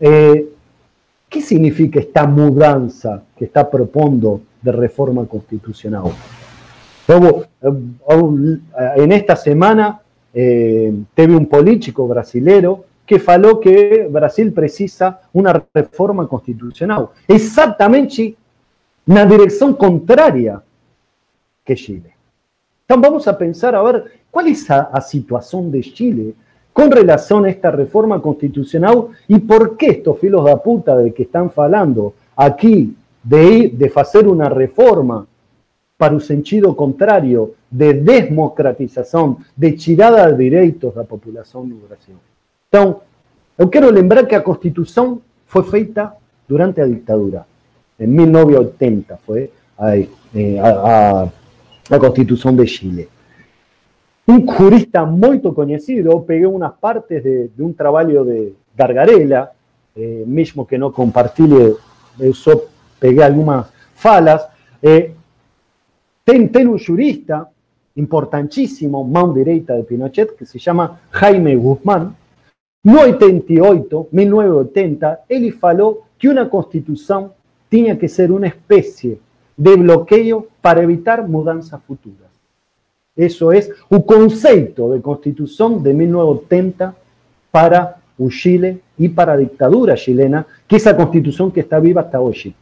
eh, 0.00 0.46
¿qué 1.34 1.40
significa 1.40 1.98
esta 1.98 2.28
mudanza 2.28 3.24
que 3.36 3.46
está 3.46 3.68
proponiendo 3.68 4.42
de 4.62 4.70
reforma 4.70 5.26
constitucional? 5.26 6.12
Eh, 7.08 9.02
en 9.02 9.10
esta 9.10 9.34
semana 9.34 10.00
eh, 10.32 10.94
tuve 11.12 11.34
un 11.34 11.46
político 11.46 12.06
brasilero 12.06 12.84
que 13.04 13.18
falou 13.18 13.58
que 13.58 14.06
Brasil 14.08 14.52
precisa 14.52 15.22
uma 15.32 15.52
reforma 15.74 16.24
constitucional, 16.28 17.12
exatamente 17.26 18.36
na 19.04 19.24
direção 19.24 19.74
contrária 19.74 20.62
que 21.64 21.74
Chile. 21.74 22.14
Então 22.84 23.00
vamos 23.00 23.26
a 23.26 23.34
pensar 23.34 23.74
a 23.74 23.82
ver 23.82 24.20
qual 24.30 24.46
é 24.46 24.52
a, 24.68 24.90
a 24.92 25.00
situação 25.00 25.68
de 25.68 25.82
Chile 25.82 26.36
com 26.74 26.88
relação 26.88 27.44
a 27.44 27.48
esta 27.48 27.70
reforma 27.70 28.18
constitucional 28.18 29.10
e 29.28 29.38
por 29.38 29.76
que 29.76 29.86
estes 29.86 30.18
filhos 30.18 30.44
da 30.44 30.56
puta 30.56 31.00
de 31.00 31.12
que 31.12 31.22
estão 31.22 31.48
falando 31.48 32.12
aqui 32.36 32.96
de, 33.22 33.68
de 33.68 33.88
fazer 33.88 34.26
uma 34.26 34.48
reforma 34.48 35.28
para 35.96 36.14
o 36.14 36.20
sentido 36.20 36.74
contrário 36.74 37.54
de 37.70 37.94
democratização, 37.94 39.38
de 39.56 39.72
tirada 39.72 40.30
de 40.32 40.36
direitos 40.36 40.92
da 40.92 41.04
população 41.04 41.64
no 41.64 41.76
Brasil. 41.76 42.16
Então, 42.68 43.00
eu 43.56 43.68
quero 43.68 43.88
lembrar 43.88 44.26
que 44.26 44.34
a 44.34 44.40
Constituição 44.40 45.22
foi 45.46 45.62
feita 45.62 46.12
durante 46.48 46.80
a 46.80 46.86
ditadura. 46.86 47.46
Em 47.98 48.08
1980 48.08 49.20
foi 49.24 49.50
a, 49.78 49.92
a, 50.60 51.28
a 51.94 51.98
Constituição 52.00 52.54
de 52.54 52.66
Chile. 52.66 53.08
Um 54.26 54.50
jurista 54.50 55.04
muito 55.04 55.52
conhecido, 55.52 56.10
eu 56.10 56.20
peguei 56.20 56.46
umas 56.46 56.72
partes 56.74 57.22
de, 57.22 57.48
de 57.48 57.62
um 57.62 57.72
trabalho 57.72 58.24
de 58.24 58.54
Gargarella, 58.74 59.50
eh, 59.96 60.24
mesmo 60.26 60.64
que 60.64 60.78
não 60.78 60.90
compartilhe, 60.90 61.76
eu 62.18 62.34
só 62.34 62.58
peguei 62.98 63.22
algumas 63.22 63.66
falas. 63.94 64.46
Eh, 64.82 65.10
tem, 66.24 66.50
jurista 66.78 67.46
importantíssimo, 67.96 69.04
mão 69.04 69.32
direita 69.32 69.76
de 69.76 69.82
Pinochet, 69.82 70.32
que 70.34 70.46
se 70.46 70.58
chama 70.58 71.00
Jaime 71.12 71.54
Guzmán, 71.54 72.14
No 72.84 73.00
88, 73.00 74.08
1980, 74.12 75.24
ele 75.30 75.52
falou 75.52 76.04
que 76.18 76.28
una 76.28 76.50
constitución 76.50 77.32
tenía 77.70 77.98
que 77.98 78.08
ser 78.08 78.30
una 78.30 78.46
especie 78.46 79.18
de 79.56 79.76
bloqueo 79.76 80.48
para 80.60 80.82
evitar 80.82 81.26
mudanzas 81.26 81.82
futuras. 81.84 82.23
Eso 83.16 83.52
es 83.52 83.70
un 83.88 84.02
concepto 84.02 84.90
de 84.90 85.00
constitución 85.00 85.82
de 85.82 85.94
1980 85.94 86.94
para 87.50 87.96
Chile 88.28 88.80
y 88.96 89.08
para 89.08 89.34
la 89.34 89.40
dictadura 89.40 89.94
chilena, 89.94 90.46
que 90.66 90.76
es 90.76 90.84
la 90.86 90.96
constitución 90.96 91.50
que 91.50 91.60
está 91.60 91.78
viva 91.80 92.02
hasta 92.02 92.20
hoy. 92.20 92.54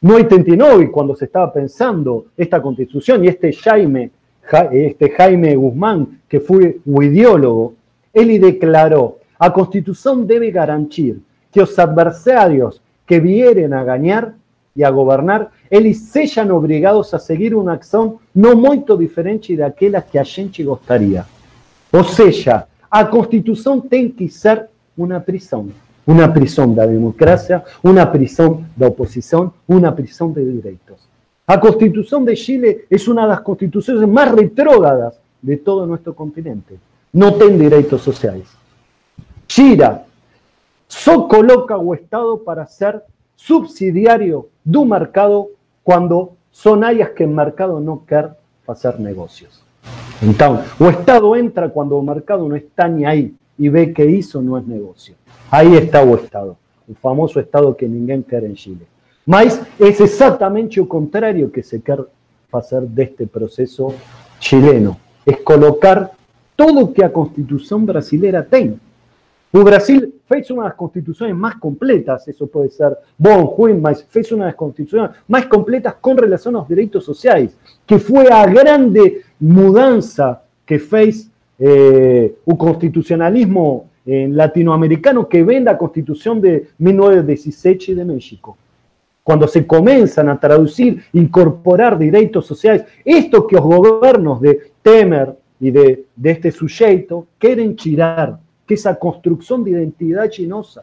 No 0.00 0.14
89, 0.14 0.90
cuando 0.90 1.14
se 1.14 1.26
estaba 1.26 1.52
pensando 1.52 2.26
esta 2.36 2.60
constitución 2.60 3.24
y 3.24 3.28
este 3.28 3.52
Jaime, 3.52 4.10
este 4.72 5.10
Jaime 5.10 5.54
Guzmán, 5.54 6.20
que 6.28 6.40
fue 6.40 6.78
un 6.84 7.04
ideólogo 7.04 7.74
él 8.12 8.40
declaró, 8.40 9.18
a 9.38 9.52
Constitución 9.52 10.26
debe 10.26 10.50
garantir 10.50 11.20
que 11.50 11.60
los 11.60 11.78
adversarios 11.78 12.82
que 13.06 13.20
vieren 13.20 13.72
a 13.74 13.84
ganar 13.84 14.34
y 14.74 14.82
a 14.82 14.90
gobernar, 14.90 15.50
eles 15.72 16.04
sean 16.04 16.50
obligados 16.50 17.14
a 17.14 17.18
seguir 17.18 17.54
una 17.54 17.72
acción 17.72 18.16
no 18.34 18.54
muy 18.54 18.84
diferente 18.98 19.56
de 19.56 19.64
aquella 19.64 20.02
que 20.02 20.18
a 20.18 20.24
gente 20.24 20.62
gostaria. 20.62 21.24
O 21.90 22.04
sea, 22.04 22.66
a 22.90 23.08
Constitución 23.08 23.88
tiene 23.88 24.12
que 24.12 24.28
ser 24.28 24.68
una 24.96 25.18
prisión. 25.24 25.72
Una 26.04 26.32
prisión 26.34 26.74
de 26.74 26.84
la 26.84 26.92
democracia, 26.92 27.64
una 27.82 28.12
prisión 28.12 28.68
de 28.76 28.86
oposición, 28.86 29.52
una 29.66 29.94
prisión 29.94 30.34
de 30.34 30.44
derechos. 30.44 31.08
La 31.46 31.58
Constitución 31.58 32.24
de 32.24 32.34
Chile 32.34 32.84
es 32.90 33.08
una 33.08 33.22
de 33.22 33.28
las 33.28 33.40
constituciones 33.40 34.06
más 34.06 34.30
retrógradas 34.30 35.14
de 35.40 35.56
todo 35.56 35.86
nuestro 35.86 36.14
continente 36.14 36.76
no 37.12 37.34
tiene 37.34 37.68
derechos 37.68 38.02
sociales. 38.02 38.48
Gira 39.46 40.06
solo 40.88 41.28
coloca 41.28 41.76
o 41.76 41.94
Estado 41.94 42.42
para 42.42 42.66
ser 42.66 43.04
subsidiario 43.36 44.48
un 44.64 44.88
mercado 44.88 45.50
cuando 45.82 46.36
son 46.50 46.84
áreas 46.84 47.10
que 47.10 47.24
el 47.24 47.30
mercado 47.30 47.80
no 47.80 48.04
quiere 48.06 48.28
hacer 48.66 49.00
negocios. 49.00 49.62
Entonces, 50.20 50.70
o 50.78 50.88
Estado 50.88 51.34
entra 51.34 51.68
cuando 51.68 51.98
el 51.98 52.06
mercado 52.06 52.48
no 52.48 52.54
está 52.54 52.86
ni 52.88 53.04
ahí 53.04 53.34
y 53.58 53.68
ve 53.68 53.92
que 53.92 54.18
eso 54.18 54.40
no 54.40 54.56
es 54.56 54.66
negocio. 54.66 55.14
Ahí 55.50 55.74
está 55.76 56.02
o 56.02 56.14
Estado, 56.14 56.56
el 56.88 56.96
famoso 56.96 57.40
Estado 57.40 57.76
que 57.76 57.88
ninguém 57.88 58.22
quiere 58.22 58.46
en 58.46 58.54
Chile. 58.54 58.86
Mas 59.26 59.60
es 59.78 60.00
exactamente 60.00 60.76
lo 60.76 60.88
contrario 60.88 61.50
que 61.50 61.62
se 61.62 61.80
quiere 61.80 62.04
hacer 62.52 62.82
de 62.82 63.04
este 63.04 63.26
proceso 63.26 63.94
chileno. 64.38 64.98
Es 65.24 65.38
colocar 65.38 66.12
todo 66.56 66.92
que 66.92 67.04
a 67.04 67.12
Constitución 67.12 67.86
brasilera 67.86 68.44
tem. 68.44 68.78
O 69.52 69.62
Brasil 69.62 70.14
fez 70.32 70.48
uma 70.50 70.64
das 70.64 70.74
constituições 70.74 71.34
mais 71.34 71.56
completas, 71.56 72.26
isso 72.26 72.46
pode 72.46 72.72
ser 72.72 72.96
bom, 73.18 73.44
ruim, 73.44 73.74
mas 73.74 74.00
fez 74.08 74.32
uma 74.32 74.46
das 74.46 74.54
constituições 74.54 75.10
mais 75.28 75.44
completas 75.44 75.94
com 76.00 76.14
relação 76.14 76.56
aos 76.56 76.66
direitos 76.66 77.04
sociais, 77.04 77.56
que 77.86 77.98
foi 77.98 78.30
a 78.32 78.46
grande 78.46 79.22
mudança 79.38 80.40
que 80.66 80.78
fez 80.78 81.30
eh, 81.60 82.32
o 82.46 82.56
constitucionalismo 82.56 83.90
eh, 84.06 84.28
latinoamericano 84.30 85.26
que 85.26 85.44
vem 85.44 85.62
da 85.62 85.74
Constituição 85.74 86.40
de 86.40 86.64
1917 86.78 87.94
de 87.94 88.04
México. 88.04 88.56
Quando 89.22 89.46
se 89.46 89.62
começam 89.62 90.28
a 90.30 90.36
traduzir, 90.36 91.04
incorporar 91.12 91.98
direitos 91.98 92.46
sociais, 92.46 92.84
isto 93.04 93.46
que 93.46 93.54
os 93.54 93.62
governos 93.62 94.40
de 94.40 94.72
Temer, 94.82 95.34
y 95.62 95.70
de, 95.70 96.06
este 96.24 96.50
sujeto 96.50 97.28
quieren 97.38 97.76
tirar, 97.76 98.40
que 98.66 98.74
esa 98.74 98.94
construcción 98.94 99.64
de 99.64 99.72
identidad 99.72 100.28
chinosa. 100.28 100.82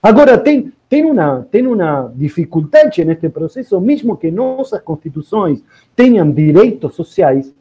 Ahora, 0.00 0.42
ten, 0.42 0.72
una, 1.04 1.44
ten 1.50 1.66
una 1.66 2.08
dificultad 2.14 2.92
en 2.96 3.10
este 3.10 3.30
proceso, 3.30 3.80
mismo 3.80 4.18
que 4.18 4.30
nuestras 4.30 4.82
constituciones 4.82 5.62
tengan 5.94 6.34
derechos 6.34 6.94
sociales, 6.94 7.52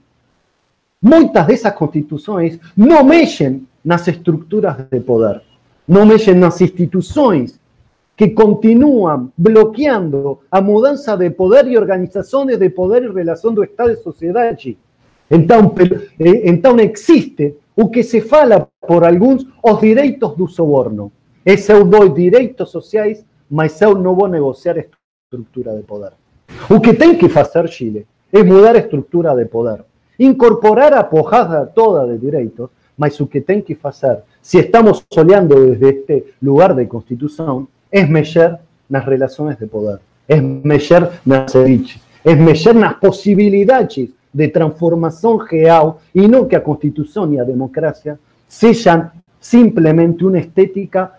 muchas 1.01 1.47
de 1.47 1.53
esas 1.53 1.73
constituciones 1.73 2.59
no 2.75 3.03
mexen 3.03 3.67
las 3.83 4.07
estructuras 4.07 4.89
de 4.89 5.01
poder, 5.01 5.41
no 5.87 6.05
mexen 6.05 6.39
las 6.41 6.61
instituciones 6.61 7.59
que 8.15 8.33
continúan 8.33 9.31
bloqueando 9.35 10.41
a 10.49 10.61
mudanza 10.61 11.17
de 11.17 11.31
poder 11.31 11.67
y 11.67 11.75
organizaciones 11.75 12.59
de 12.59 12.69
poder 12.69 13.03
y 13.03 13.07
relación 13.07 13.53
do 13.55 13.63
Estado 13.63 13.91
y 13.91 13.97
sociedad. 13.97 14.57
Entonces, 15.29 15.91
eh, 16.19 16.41
entonces 16.45 16.85
existe 16.85 17.57
o 17.75 17.89
que 17.89 18.03
se 18.03 18.21
fala 18.21 18.67
por 18.87 19.03
alguns 19.03 19.45
os 19.61 19.79
direitos 19.81 20.35
do 20.35 20.47
soborno. 20.47 21.11
Esse 21.45 21.71
eu 21.73 21.83
dou 21.83 22.09
direitos 22.09 22.71
sociais, 22.71 23.25
mas 23.49 23.81
eu 23.81 23.95
não 23.95 24.15
vou 24.15 24.27
negociar 24.27 24.77
estrutura 24.77 25.75
de 25.75 25.83
poder. 25.83 26.13
O 26.69 26.79
que 26.79 26.93
tem 26.93 27.17
que 27.17 27.29
fazer 27.29 27.67
Chile 27.67 28.07
é 28.31 28.43
mudar 28.43 28.75
a 28.75 28.79
estrutura 28.79 29.35
de 29.35 29.45
poder, 29.45 29.83
incorporar 30.17 30.93
a 30.93 31.03
porrada 31.03 31.65
toda 31.67 32.07
de 32.07 32.17
direitos, 32.17 32.69
mas 32.97 33.19
o 33.19 33.27
que 33.27 33.41
tem 33.41 33.61
que 33.61 33.75
fazer, 33.75 34.19
se 34.41 34.59
estamos 34.59 35.03
olhando 35.15 35.55
desde 35.55 35.89
este 35.89 36.33
lugar 36.41 36.73
de 36.73 36.85
constituição, 36.85 37.67
é 37.91 38.05
mexer 38.05 38.57
nas 38.89 39.05
relações 39.05 39.57
de 39.57 39.67
poder, 39.67 39.99
é 40.27 40.39
mexer 40.39 41.09
nas 41.25 41.53
elites, 41.55 42.01
é 42.23 42.33
mexer 42.35 42.73
nas 42.73 42.97
possibilidades 42.99 44.09
de 44.35 44.49
transformação 44.49 45.37
real 45.37 46.01
e 46.13 46.27
não 46.27 46.45
que 46.45 46.57
a 46.57 46.59
Constituição 46.59 47.31
e 47.33 47.39
a 47.39 47.43
democracia 47.45 48.19
sejam 48.49 49.09
simplesmente 49.39 50.25
uma 50.25 50.37
estética 50.37 51.13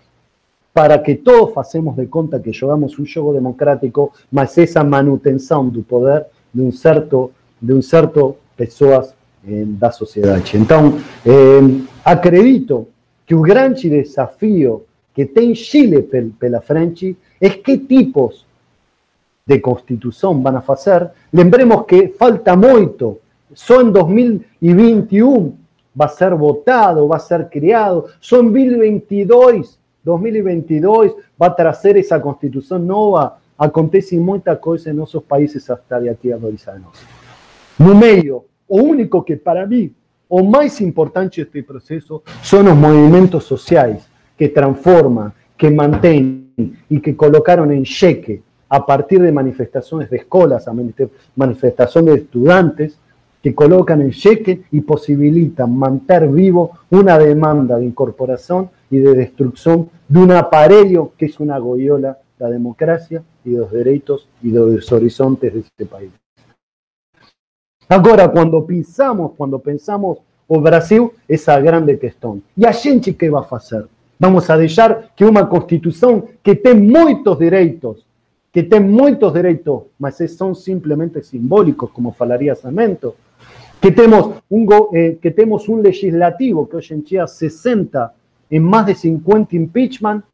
para 0.74 0.98
que 0.98 1.14
todos 1.14 1.54
façamos 1.54 1.96
de 1.96 2.06
conta 2.06 2.38
que 2.38 2.52
jogamos 2.52 2.98
um 2.98 3.06
jogo 3.06 3.32
democrático, 3.32 4.12
mas 4.30 4.58
essa 4.58 4.84
manutenção 4.84 5.66
do 5.66 5.82
poder 5.82 6.26
de 6.52 6.60
um 6.60 6.70
certo 6.70 7.30
de 7.60 7.72
um 7.72 7.80
certo 7.80 8.36
pessoas 8.54 9.14
eh, 9.48 9.64
da 9.64 9.90
sociedade. 9.90 10.58
Então, 10.58 10.98
eh, 11.24 11.80
acredito 12.04 12.86
que 13.24 13.34
o 13.34 13.40
grande 13.40 13.88
desafio 13.88 14.84
que 15.14 15.24
tem 15.24 15.54
Chile 15.54 16.02
pela 16.38 16.60
frente 16.60 17.16
é 17.40 17.48
que 17.48 17.78
tipos 17.78 18.45
de 19.46 19.62
constitución 19.62 20.42
van 20.42 20.56
a 20.56 20.64
hacer. 20.66 21.08
Lembremos 21.30 21.86
que 21.86 22.08
falta 22.08 22.56
mucho. 22.56 23.20
Son 23.54 23.92
2021 23.92 25.52
va 25.98 26.06
a 26.06 26.08
ser 26.08 26.34
votado, 26.34 27.06
va 27.06 27.16
a 27.16 27.20
ser 27.20 27.48
creado. 27.48 28.06
Son 28.18 28.46
2022, 28.46 29.78
2022 30.02 31.12
va 31.40 31.46
a 31.46 31.54
traer 31.54 31.98
esa 31.98 32.20
constitución 32.20 32.86
nueva. 32.86 33.38
Acontece 33.56 34.18
mucha 34.18 34.60
cosa 34.60 34.90
en 34.90 35.00
esos 35.00 35.22
países 35.22 35.70
hasta 35.70 36.00
de 36.00 36.10
aquí 36.10 36.32
a 36.32 36.36
dois 36.36 36.66
años. 36.66 36.90
No 37.78 37.94
medio, 37.94 38.44
o 38.66 38.82
único 38.82 39.24
que 39.24 39.36
para 39.36 39.64
mí, 39.64 39.92
o 40.28 40.42
más 40.42 40.80
importante 40.80 41.40
este 41.40 41.62
proceso, 41.62 42.24
son 42.42 42.66
los 42.66 42.76
movimientos 42.76 43.44
sociales 43.44 44.08
que 44.36 44.48
transforman, 44.48 45.32
que 45.56 45.70
mantienen 45.70 46.82
y 46.90 47.00
que 47.00 47.16
colocaron 47.16 47.70
en 47.70 47.84
cheque 47.84 48.42
a 48.68 48.84
partir 48.84 49.20
de 49.22 49.32
manifestaciones 49.32 50.10
de 50.10 50.18
escuelas, 50.18 50.66
manifestaciones 51.34 52.14
de 52.14 52.20
estudiantes, 52.20 52.98
que 53.42 53.54
colocan 53.54 54.00
en 54.00 54.10
cheque 54.10 54.62
y 54.72 54.80
posibilitan 54.80 55.76
mantener 55.76 56.28
vivo 56.28 56.72
una 56.90 57.16
demanda 57.16 57.76
de 57.76 57.84
incorporación 57.84 58.70
y 58.90 58.98
de 58.98 59.14
destrucción 59.14 59.88
de 60.08 60.18
un 60.18 60.32
aparelho 60.32 61.12
que 61.16 61.26
es 61.26 61.38
una 61.38 61.58
goyola, 61.58 62.18
la 62.38 62.50
democracia 62.50 63.22
y 63.44 63.50
los 63.50 63.70
derechos 63.70 64.28
y 64.42 64.50
los 64.50 64.90
horizontes 64.90 65.54
de 65.54 65.60
este 65.60 65.86
país. 65.86 66.10
Ahora, 67.88 68.28
cuando 68.32 68.66
pensamos, 68.66 69.32
cuando 69.36 69.60
pensamos 69.60 70.18
o 70.48 70.60
Brasil, 70.60 71.08
esa 71.28 71.60
grande 71.60 71.98
cuestión. 71.98 72.42
¿Y 72.56 72.64
a 72.64 72.72
gente 72.72 73.30
va 73.30 73.46
a 73.48 73.56
hacer? 73.56 73.86
Vamos 74.18 74.48
a 74.50 74.56
dejar 74.56 75.10
que 75.14 75.24
una 75.24 75.48
constitución 75.48 76.24
que 76.42 76.56
tenga 76.56 77.04
muchos 77.04 77.38
derechos 77.38 78.04
que 78.56 78.62
tem 78.62 78.80
muchos 78.80 79.34
derechos, 79.34 79.82
mas 79.98 80.16
son 80.30 80.54
simplemente 80.54 81.22
simbólicos, 81.22 81.90
como 81.90 82.10
falaría 82.10 82.54
Samento, 82.54 83.14
que 83.78 83.92
tenemos 83.92 84.36
un, 84.48 84.66
eh, 84.94 85.18
que 85.20 85.30
temos 85.30 85.68
un 85.68 85.82
legislativo 85.82 86.66
que 86.66 86.76
hoy 86.78 86.86
en 86.88 87.04
día 87.04 87.26
60 87.26 88.14
en 88.48 88.62
más 88.62 88.86
de 88.86 88.94
50 88.94 89.54
impeachment, 89.56 90.24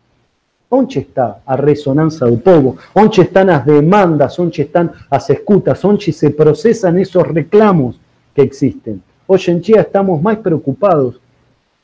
¿dónde 0.70 1.00
está 1.00 1.40
a 1.44 1.56
resonancia 1.56 2.28
del 2.28 2.38
pueblo? 2.38 2.76
¿Dónde 2.94 3.22
están 3.22 3.48
las 3.48 3.66
demandas? 3.66 4.36
¿Dónde 4.36 4.62
están 4.62 4.92
las 5.10 5.28
escutas? 5.28 5.82
¿Dónde 5.82 6.12
se 6.12 6.30
procesan 6.30 6.98
esos 7.00 7.26
reclamos 7.26 7.98
que 8.36 8.42
existen? 8.42 9.02
Hoy 9.26 9.40
en 9.48 9.60
día 9.60 9.80
estamos 9.80 10.22
más 10.22 10.36
preocupados 10.36 11.20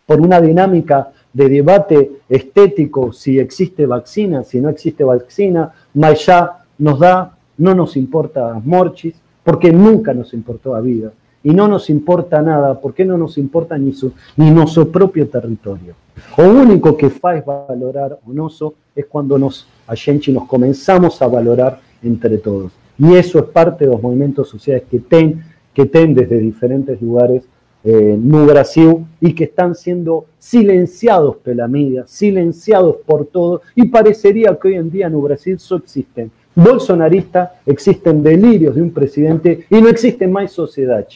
por 0.06 0.20
una 0.20 0.40
dinámica 0.40 1.10
de 1.32 1.48
debate 1.48 2.10
estético 2.28 3.12
si 3.12 3.38
existe 3.38 3.86
vacina, 3.86 4.44
si 4.44 4.60
no 4.60 4.68
existe 4.68 5.04
vacina, 5.04 5.72
mas 5.94 6.26
ya 6.26 6.64
nos 6.78 6.98
da, 6.98 7.36
no 7.58 7.74
nos 7.74 7.96
importa 7.96 8.60
morchis, 8.64 9.14
porque 9.44 9.72
nunca 9.72 10.12
nos 10.14 10.34
importó 10.34 10.74
la 10.74 10.80
vida. 10.80 11.12
Y 11.42 11.50
no 11.50 11.68
nos 11.68 11.88
importa 11.88 12.42
nada, 12.42 12.80
porque 12.80 13.04
no 13.04 13.16
nos 13.16 13.38
importa 13.38 13.78
ni, 13.78 13.92
su, 13.92 14.12
ni 14.36 14.50
nuestro 14.50 14.88
propio 14.88 15.28
territorio. 15.28 15.94
Lo 16.36 16.50
único 16.50 16.96
que 16.96 17.10
faz 17.10 17.44
valorar 17.44 18.18
o 18.26 18.32
noso 18.32 18.74
es 18.94 19.06
cuando 19.06 19.38
nos, 19.38 19.66
a 19.86 19.94
nos 20.32 20.46
comenzamos 20.46 21.22
a 21.22 21.28
valorar 21.28 21.80
entre 22.02 22.38
todos. 22.38 22.72
Y 22.98 23.14
eso 23.14 23.38
es 23.38 23.44
parte 23.46 23.84
de 23.84 23.92
los 23.92 24.02
movimientos 24.02 24.48
sociales 24.48 24.82
que 24.90 24.98
ten, 24.98 25.44
que 25.72 25.86
ten 25.86 26.14
desde 26.14 26.38
diferentes 26.38 27.00
lugares 27.00 27.44
eh, 27.84 28.16
no 28.20 28.44
Brasil 28.46 29.06
y 29.20 29.34
que 29.34 29.44
están 29.44 29.74
siendo 29.74 30.26
silenciados 30.38 31.36
por 31.36 31.54
la 31.54 31.68
media, 31.68 32.04
silenciados 32.06 32.96
por 33.06 33.26
todo, 33.26 33.62
y 33.74 33.88
parecería 33.88 34.58
que 34.60 34.68
hoy 34.68 34.74
en 34.74 34.90
día 34.90 35.06
en 35.06 35.22
Brasil 35.22 35.58
solo 35.58 35.82
existen 35.84 36.30
bolsonaristas, 36.58 37.50
existen 37.66 38.22
delirios 38.22 38.74
de 38.74 38.82
un 38.82 38.90
presidente 38.90 39.64
y 39.70 39.80
no 39.80 39.88
existe 39.88 40.26
más 40.26 40.50
sociedad. 40.50 41.06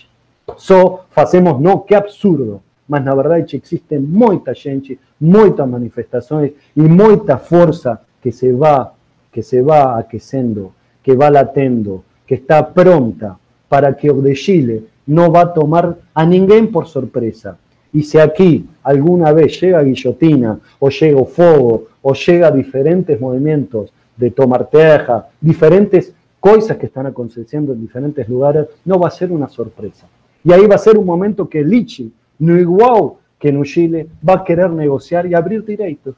Só 0.56 1.06
hacemos, 1.14 1.60
no, 1.60 1.84
qué 1.84 1.96
absurdo, 1.96 2.62
mas 2.86 3.04
na 3.04 3.14
verdade 3.14 3.44
existe 3.50 3.98
mucha 3.98 4.54
gente, 4.54 4.98
muchas 5.18 5.68
manifestaciones 5.68 6.52
y 6.76 6.82
mucha 6.82 7.38
fuerza 7.38 8.02
que 8.22 8.30
se 8.30 8.52
va, 8.52 8.94
que 9.32 9.42
se 9.42 9.62
va 9.62 9.98
aquecendo, 9.98 10.72
que 11.02 11.16
va 11.16 11.28
latendo, 11.28 12.04
que 12.24 12.36
está 12.36 12.72
pronta 12.72 13.36
para 13.68 13.96
que 13.96 14.10
o 14.10 14.22
de 14.22 14.34
Chile 14.34 14.82
no 15.06 15.30
va 15.30 15.42
a 15.42 15.46
tomar 15.46 15.96
a 16.14 16.24
ninguém 16.24 16.66
por 16.66 16.86
sorpresa. 16.86 17.58
Y 17.92 18.02
si 18.02 18.18
aquí 18.18 18.66
alguna 18.82 19.32
vez 19.32 19.60
llega 19.60 19.82
guillotina, 19.82 20.58
o 20.78 20.88
llega 20.88 21.24
fuego, 21.24 21.84
o 22.00 22.14
llega 22.14 22.50
diferentes 22.50 23.20
movimientos 23.20 23.92
de 24.16 24.30
tomar 24.30 24.68
teja, 24.68 25.28
diferentes 25.40 26.14
cosas 26.40 26.76
que 26.76 26.86
están 26.86 27.06
aconteciendo 27.06 27.72
en 27.72 27.80
diferentes 27.80 28.28
lugares, 28.28 28.66
no 28.84 28.98
va 28.98 29.08
a 29.08 29.10
ser 29.10 29.30
una 29.30 29.48
sorpresa. 29.48 30.06
Y 30.42 30.52
ahí 30.52 30.66
va 30.66 30.76
a 30.76 30.78
ser 30.78 30.96
un 30.96 31.06
momento 31.06 31.48
que 31.48 31.62
Lichi, 31.62 32.12
no 32.38 32.58
igual 32.58 33.12
que 33.38 33.48
en 33.50 33.62
Chile, 33.64 34.08
va 34.26 34.34
a 34.34 34.44
querer 34.44 34.70
negociar 34.70 35.26
y 35.26 35.34
abrir 35.34 35.64
derechos 35.64 36.14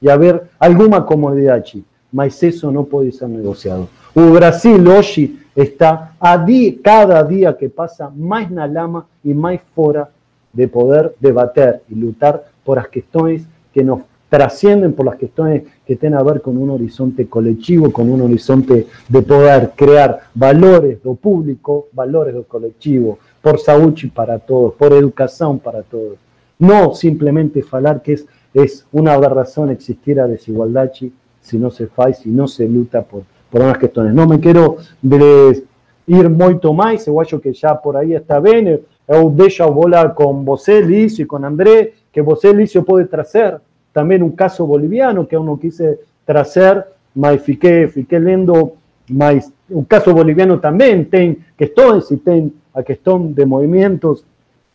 y 0.00 0.08
haber 0.08 0.50
alguna 0.58 1.04
comodidad, 1.04 1.64
mas 2.12 2.42
eso 2.42 2.70
no 2.70 2.84
puede 2.84 3.10
ser 3.12 3.28
negociado. 3.28 3.88
O 4.14 4.30
Brasil 4.30 4.86
hoy 4.86 5.38
está 5.56 6.14
a 6.20 6.46
cada 6.82 7.24
día 7.24 7.56
que 7.56 7.70
pasa 7.70 8.10
más 8.14 8.50
na 8.50 8.66
lama 8.66 9.06
y 9.24 9.32
más 9.32 9.58
fuera 9.74 10.10
de 10.52 10.68
poder 10.68 11.16
debater 11.18 11.82
y 11.88 11.94
luchar 11.94 12.44
por 12.62 12.76
las 12.76 12.88
cuestiones 12.88 13.46
que 13.72 13.82
nos 13.82 14.00
trascienden, 14.28 14.92
por 14.92 15.06
las 15.06 15.16
cuestiones 15.16 15.62
que 15.86 15.96
tienen 15.96 16.18
a 16.18 16.22
ver 16.22 16.42
con 16.42 16.58
un 16.58 16.70
horizonte 16.70 17.26
colectivo, 17.26 17.90
con 17.92 18.10
un 18.10 18.20
horizonte 18.22 18.86
de 19.08 19.22
poder 19.22 19.72
crear 19.74 20.20
valores 20.34 20.98
lo 21.02 21.14
público, 21.14 21.88
valores 21.92 22.34
lo 22.34 22.44
colectivo, 22.44 23.18
por 23.40 23.58
salud 23.58 23.94
para 24.14 24.38
todos, 24.38 24.74
por 24.74 24.92
educación 24.92 25.58
para 25.58 25.82
todos. 25.82 26.18
No 26.58 26.94
simplemente 26.94 27.62
falar 27.62 28.02
que 28.02 28.14
es, 28.14 28.26
es 28.52 28.86
una 28.92 29.14
aberración 29.14 29.70
existir 29.70 30.20
a 30.20 30.26
desigualdad 30.26 30.90
si 31.40 31.58
no 31.58 31.70
se 31.70 31.86
faz, 31.86 32.18
si 32.18 32.30
no 32.30 32.48
se 32.48 32.68
lucha 32.68 33.02
por 33.02 33.22
por 33.50 33.62
unas 33.62 33.78
cuestiones. 33.78 34.14
No 34.14 34.26
me 34.26 34.40
quiero 34.40 34.76
ir 36.06 36.28
mucho 36.30 36.72
más, 36.72 37.06
eu 37.06 37.20
acho 37.20 37.40
que 37.40 37.52
ya 37.52 37.74
por 37.74 37.96
ahí 37.96 38.14
está 38.14 38.40
bien. 38.40 38.80
Eu 39.08 39.30
deixo 39.30 39.62
a 39.62 39.68
bola 39.68 40.14
con 40.14 40.44
você, 40.44 40.82
Lício, 40.82 41.24
y 41.24 41.26
con 41.28 41.44
André, 41.44 41.94
que 42.10 42.20
você, 42.20 42.52
Lício, 42.52 42.84
puede 42.84 43.06
trazer 43.06 43.60
también 43.92 44.22
un 44.22 44.32
caso 44.32 44.66
boliviano 44.66 45.26
que 45.26 45.36
eu 45.36 45.44
não 45.44 45.56
quise 45.56 45.98
trazer, 46.24 46.84
mas 47.14 47.40
fiquei, 47.40 47.86
fiquei 47.88 48.18
lendo, 48.18 48.74
mas 49.08 49.50
un 49.70 49.84
caso 49.84 50.12
boliviano 50.12 50.58
también 50.60 51.06
tem 51.06 51.38
questões 51.56 52.10
y 52.10 52.18
tem 52.18 52.52
a 52.74 52.82
questão 52.82 53.32
de 53.32 53.46
movimientos, 53.46 54.22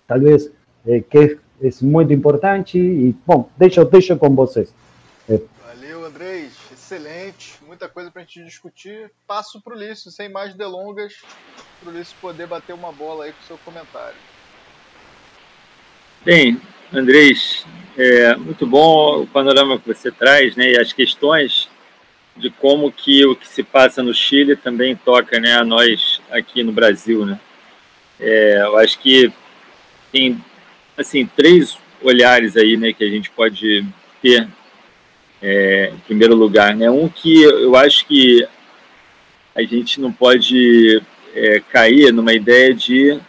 tal 0.07 0.22
vez 0.22 0.51
eh, 0.88 1.03
que 1.07 1.38
es 1.61 1.84
muy 1.84 2.05
importante, 2.05 3.15
bom, 3.28 3.47
deixo, 3.57 3.86
deixo 3.86 4.17
com 4.17 4.34
vocês. 4.34 4.74
Valeu, 5.28 6.05
Andrés, 6.05 6.53
excelente 6.72 7.61
muita 7.82 7.89
coisa 7.89 8.11
para 8.11 8.21
a 8.21 8.25
gente 8.25 8.43
discutir. 8.43 9.09
Passo 9.27 9.59
para 9.59 9.73
o 9.73 9.77
Lício, 9.77 10.11
sem 10.11 10.29
mais 10.29 10.53
delongas, 10.53 11.15
para 11.79 11.91
o 11.91 11.97
Lício 11.97 12.15
poder 12.21 12.45
bater 12.45 12.73
uma 12.73 12.91
bola 12.91 13.25
aí 13.25 13.34
com 13.34 13.39
o 13.39 13.47
seu 13.47 13.57
comentário. 13.59 14.17
Bem, 16.23 16.61
Andrés, 16.93 17.65
é 17.97 18.36
muito 18.36 18.67
bom 18.67 19.23
o 19.23 19.27
panorama 19.27 19.79
que 19.79 19.88
você 19.88 20.11
traz, 20.11 20.55
né? 20.55 20.73
E 20.73 20.79
as 20.79 20.93
questões 20.93 21.67
de 22.38 22.51
como 22.51 22.91
que 22.91 23.25
o 23.25 23.36
que 23.36 23.47
se 23.47 23.63
passa 23.63 24.03
no 24.03 24.13
Chile 24.13 24.55
também 24.55 24.95
toca 24.95 25.39
né, 25.39 25.55
a 25.55 25.63
nós 25.63 26.21
aqui 26.29 26.63
no 26.63 26.71
Brasil. 26.71 27.25
Né? 27.25 27.39
É, 28.19 28.61
eu 28.61 28.77
acho 28.77 28.99
que 28.99 29.34
tem 30.11 30.39
assim 30.95 31.25
três 31.25 31.79
olhares 31.99 32.55
aí 32.55 32.77
né, 32.77 32.93
que 32.93 33.03
a 33.03 33.09
gente 33.09 33.32
pode 33.32 33.84
ter 34.21 34.47
é, 35.41 35.91
em 35.93 35.99
primeiro 35.99 36.35
lugar. 36.35 36.75
Né? 36.75 36.89
Um 36.89 37.09
que 37.09 37.41
eu 37.43 37.75
acho 37.75 38.05
que 38.05 38.47
a 39.55 39.61
gente 39.63 39.99
não 39.99 40.11
pode 40.11 41.01
é, 41.33 41.59
cair 41.71 42.13
numa 42.13 42.33
ideia 42.33 42.73
de, 42.73 43.19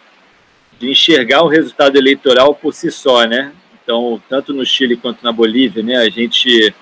de 0.78 0.90
enxergar 0.90 1.42
o 1.42 1.48
resultado 1.48 1.96
eleitoral 1.96 2.54
por 2.54 2.72
si 2.72 2.90
só, 2.90 3.24
né? 3.24 3.52
Então, 3.82 4.22
tanto 4.28 4.54
no 4.54 4.64
Chile 4.64 4.96
quanto 4.96 5.24
na 5.24 5.32
Bolívia, 5.32 5.82
né, 5.82 5.96
a 5.96 6.08
gente 6.08 6.72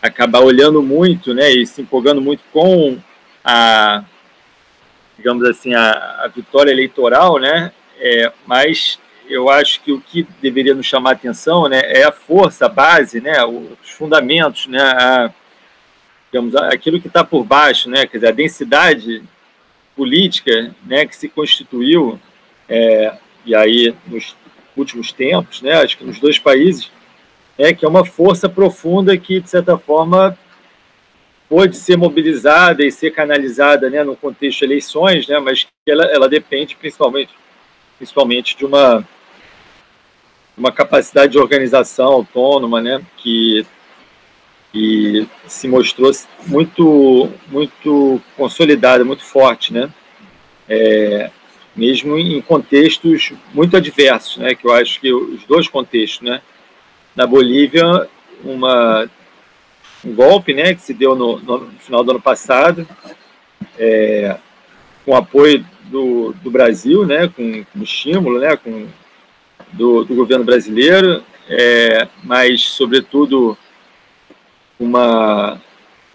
acabar 0.00 0.40
olhando 0.40 0.82
muito, 0.82 1.34
né, 1.34 1.50
e 1.50 1.66
se 1.66 1.82
empolgando 1.82 2.20
muito 2.20 2.42
com 2.50 2.98
a, 3.44 4.02
digamos 5.18 5.44
assim, 5.44 5.74
a, 5.74 5.90
a 6.24 6.30
vitória 6.34 6.70
eleitoral, 6.70 7.38
né, 7.38 7.70
é, 7.98 8.32
mas 8.46 8.98
eu 9.28 9.48
acho 9.48 9.80
que 9.82 9.92
o 9.92 10.00
que 10.00 10.26
deveria 10.40 10.74
nos 10.74 10.86
chamar 10.86 11.10
a 11.10 11.12
atenção, 11.14 11.68
né, 11.68 11.80
é 11.84 12.04
a 12.04 12.12
força, 12.12 12.66
a 12.66 12.68
base, 12.68 13.20
né, 13.20 13.44
os 13.44 13.90
fundamentos, 13.90 14.66
né, 14.66 14.80
a, 14.80 15.30
digamos, 16.30 16.54
aquilo 16.56 17.00
que 17.00 17.08
está 17.08 17.24
por 17.24 17.44
baixo, 17.44 17.88
né, 17.88 18.06
quer 18.06 18.18
dizer, 18.18 18.28
a 18.28 18.32
densidade 18.32 19.22
política, 19.94 20.74
né, 20.84 21.06
que 21.06 21.16
se 21.16 21.28
constituiu, 21.28 22.20
é, 22.68 23.16
e 23.44 23.54
aí 23.54 23.94
nos 24.06 24.36
últimos 24.76 25.12
tempos, 25.12 25.62
né, 25.62 25.74
acho 25.74 25.96
que 25.96 26.04
nos 26.04 26.20
dois 26.20 26.38
países, 26.38 26.90
é 27.58 27.72
que 27.72 27.84
é 27.84 27.88
uma 27.88 28.04
força 28.04 28.48
profunda 28.48 29.16
que, 29.16 29.40
de 29.40 29.48
certa 29.48 29.78
forma, 29.78 30.38
pode 31.48 31.76
ser 31.76 31.96
mobilizada 31.96 32.84
e 32.84 32.90
ser 32.90 33.12
canalizada 33.12 33.88
né, 33.88 34.02
no 34.04 34.16
contexto 34.16 34.60
de 34.60 34.64
eleições, 34.66 35.26
né, 35.26 35.38
mas 35.38 35.64
que 35.64 35.90
ela, 35.90 36.04
ela 36.04 36.28
depende 36.28 36.76
principalmente, 36.76 37.32
principalmente 37.96 38.56
de 38.56 38.64
uma, 38.64 39.06
uma 40.56 40.72
capacidade 40.72 41.32
de 41.32 41.38
organização 41.38 42.06
autônoma 42.06 42.80
né, 42.80 43.02
que, 43.18 43.66
que 44.72 45.28
se 45.46 45.68
mostrou 45.68 46.10
muito, 46.46 47.30
muito 47.48 48.20
consolidada, 48.36 49.04
muito 49.04 49.24
forte, 49.24 49.72
né, 49.72 49.90
é, 50.68 51.30
mesmo 51.74 52.18
em 52.18 52.40
contextos 52.40 53.32
muito 53.52 53.76
adversos, 53.76 54.38
né, 54.38 54.54
que 54.54 54.66
eu 54.66 54.72
acho 54.72 54.98
que 55.00 55.12
os 55.12 55.44
dois 55.44 55.68
contextos, 55.68 56.22
né, 56.22 56.40
na 57.14 57.26
Bolívia 57.26 58.08
uma, 58.42 59.08
um 60.04 60.14
golpe 60.14 60.54
né, 60.54 60.74
que 60.74 60.82
se 60.82 60.94
deu 60.94 61.14
no, 61.14 61.38
no 61.38 61.70
final 61.78 62.02
do 62.02 62.12
ano 62.12 62.20
passado, 62.20 62.86
é, 63.78 64.36
com 65.04 65.14
apoio 65.14 65.64
do, 65.84 66.34
do 66.42 66.50
Brasil, 66.50 67.06
né, 67.06 67.28
com, 67.28 67.64
com 67.64 67.82
estímulo 67.82 68.38
né, 68.38 68.56
com, 68.56 68.86
do, 69.76 70.04
do 70.04 70.14
governo 70.14 70.44
brasileiro, 70.44 71.22
é, 71.48 72.08
mas, 72.24 72.62
sobretudo, 72.62 73.56
uma, 74.78 75.60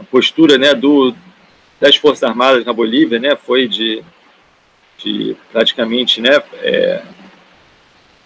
postura 0.10 0.58
né, 0.58 0.74
do, 0.74 1.14
das 1.80 1.96
Forças 1.96 2.24
Armadas 2.24 2.66
na 2.66 2.74
Bolívia 2.74 3.20
né, 3.20 3.36
foi 3.36 3.68
de, 3.68 4.04
de 4.98 5.36
praticamente 5.52 6.22
né, 6.22 6.42
é, 6.62 7.02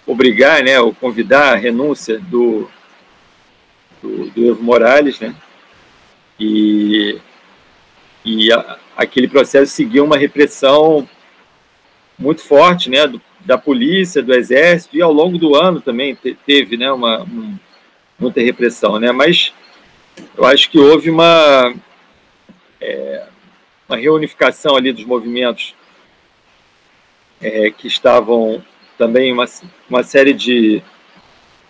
obrigar, 0.06 0.64
né, 0.64 0.80
ou 0.80 0.94
convidar 0.94 1.54
a 1.54 1.56
renúncia 1.56 2.20
do, 2.20 2.70
do, 4.02 4.30
do 4.30 4.50
Evo 4.50 4.64
Morales, 4.64 5.20
né? 5.20 5.36
E, 6.40 7.18
e 8.26 8.52
a, 8.52 8.78
aquele 8.98 9.28
processo 9.28 9.72
seguiu 9.72 10.04
uma 10.04 10.18
repressão 10.18 11.08
muito 12.18 12.42
forte, 12.42 12.90
né, 12.90 13.08
do, 13.08 13.22
da 13.46 13.58
polícia, 13.58 14.24
do 14.24 14.34
exército, 14.34 14.98
e 14.98 15.02
ao 15.02 15.14
longo 15.14 15.38
do 15.38 15.56
ano 15.56 15.80
também 15.80 16.16
te, 16.16 16.36
teve, 16.46 16.76
né, 16.76 16.92
uma, 16.92 17.22
um, 17.24 17.56
muita 18.20 18.42
repressão, 18.42 19.00
né, 19.00 19.12
mas 19.12 19.54
eu 20.36 20.46
acho 20.46 20.70
que 20.70 20.80
houve 20.80 21.10
uma, 21.10 21.74
é, 22.82 23.28
uma 23.88 23.98
reunificação 23.98 24.76
ali 24.76 24.92
dos 24.92 25.06
movimentos 25.06 25.76
é, 27.42 27.70
que 27.70 27.88
estavam 27.88 28.64
também 28.98 29.32
uma, 29.32 29.46
uma 29.90 30.04
série 30.04 30.34
de, 30.34 30.82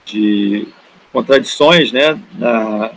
de 0.05 0.67
contradições 1.11 1.91
né, 1.91 2.19
na, 2.38 2.91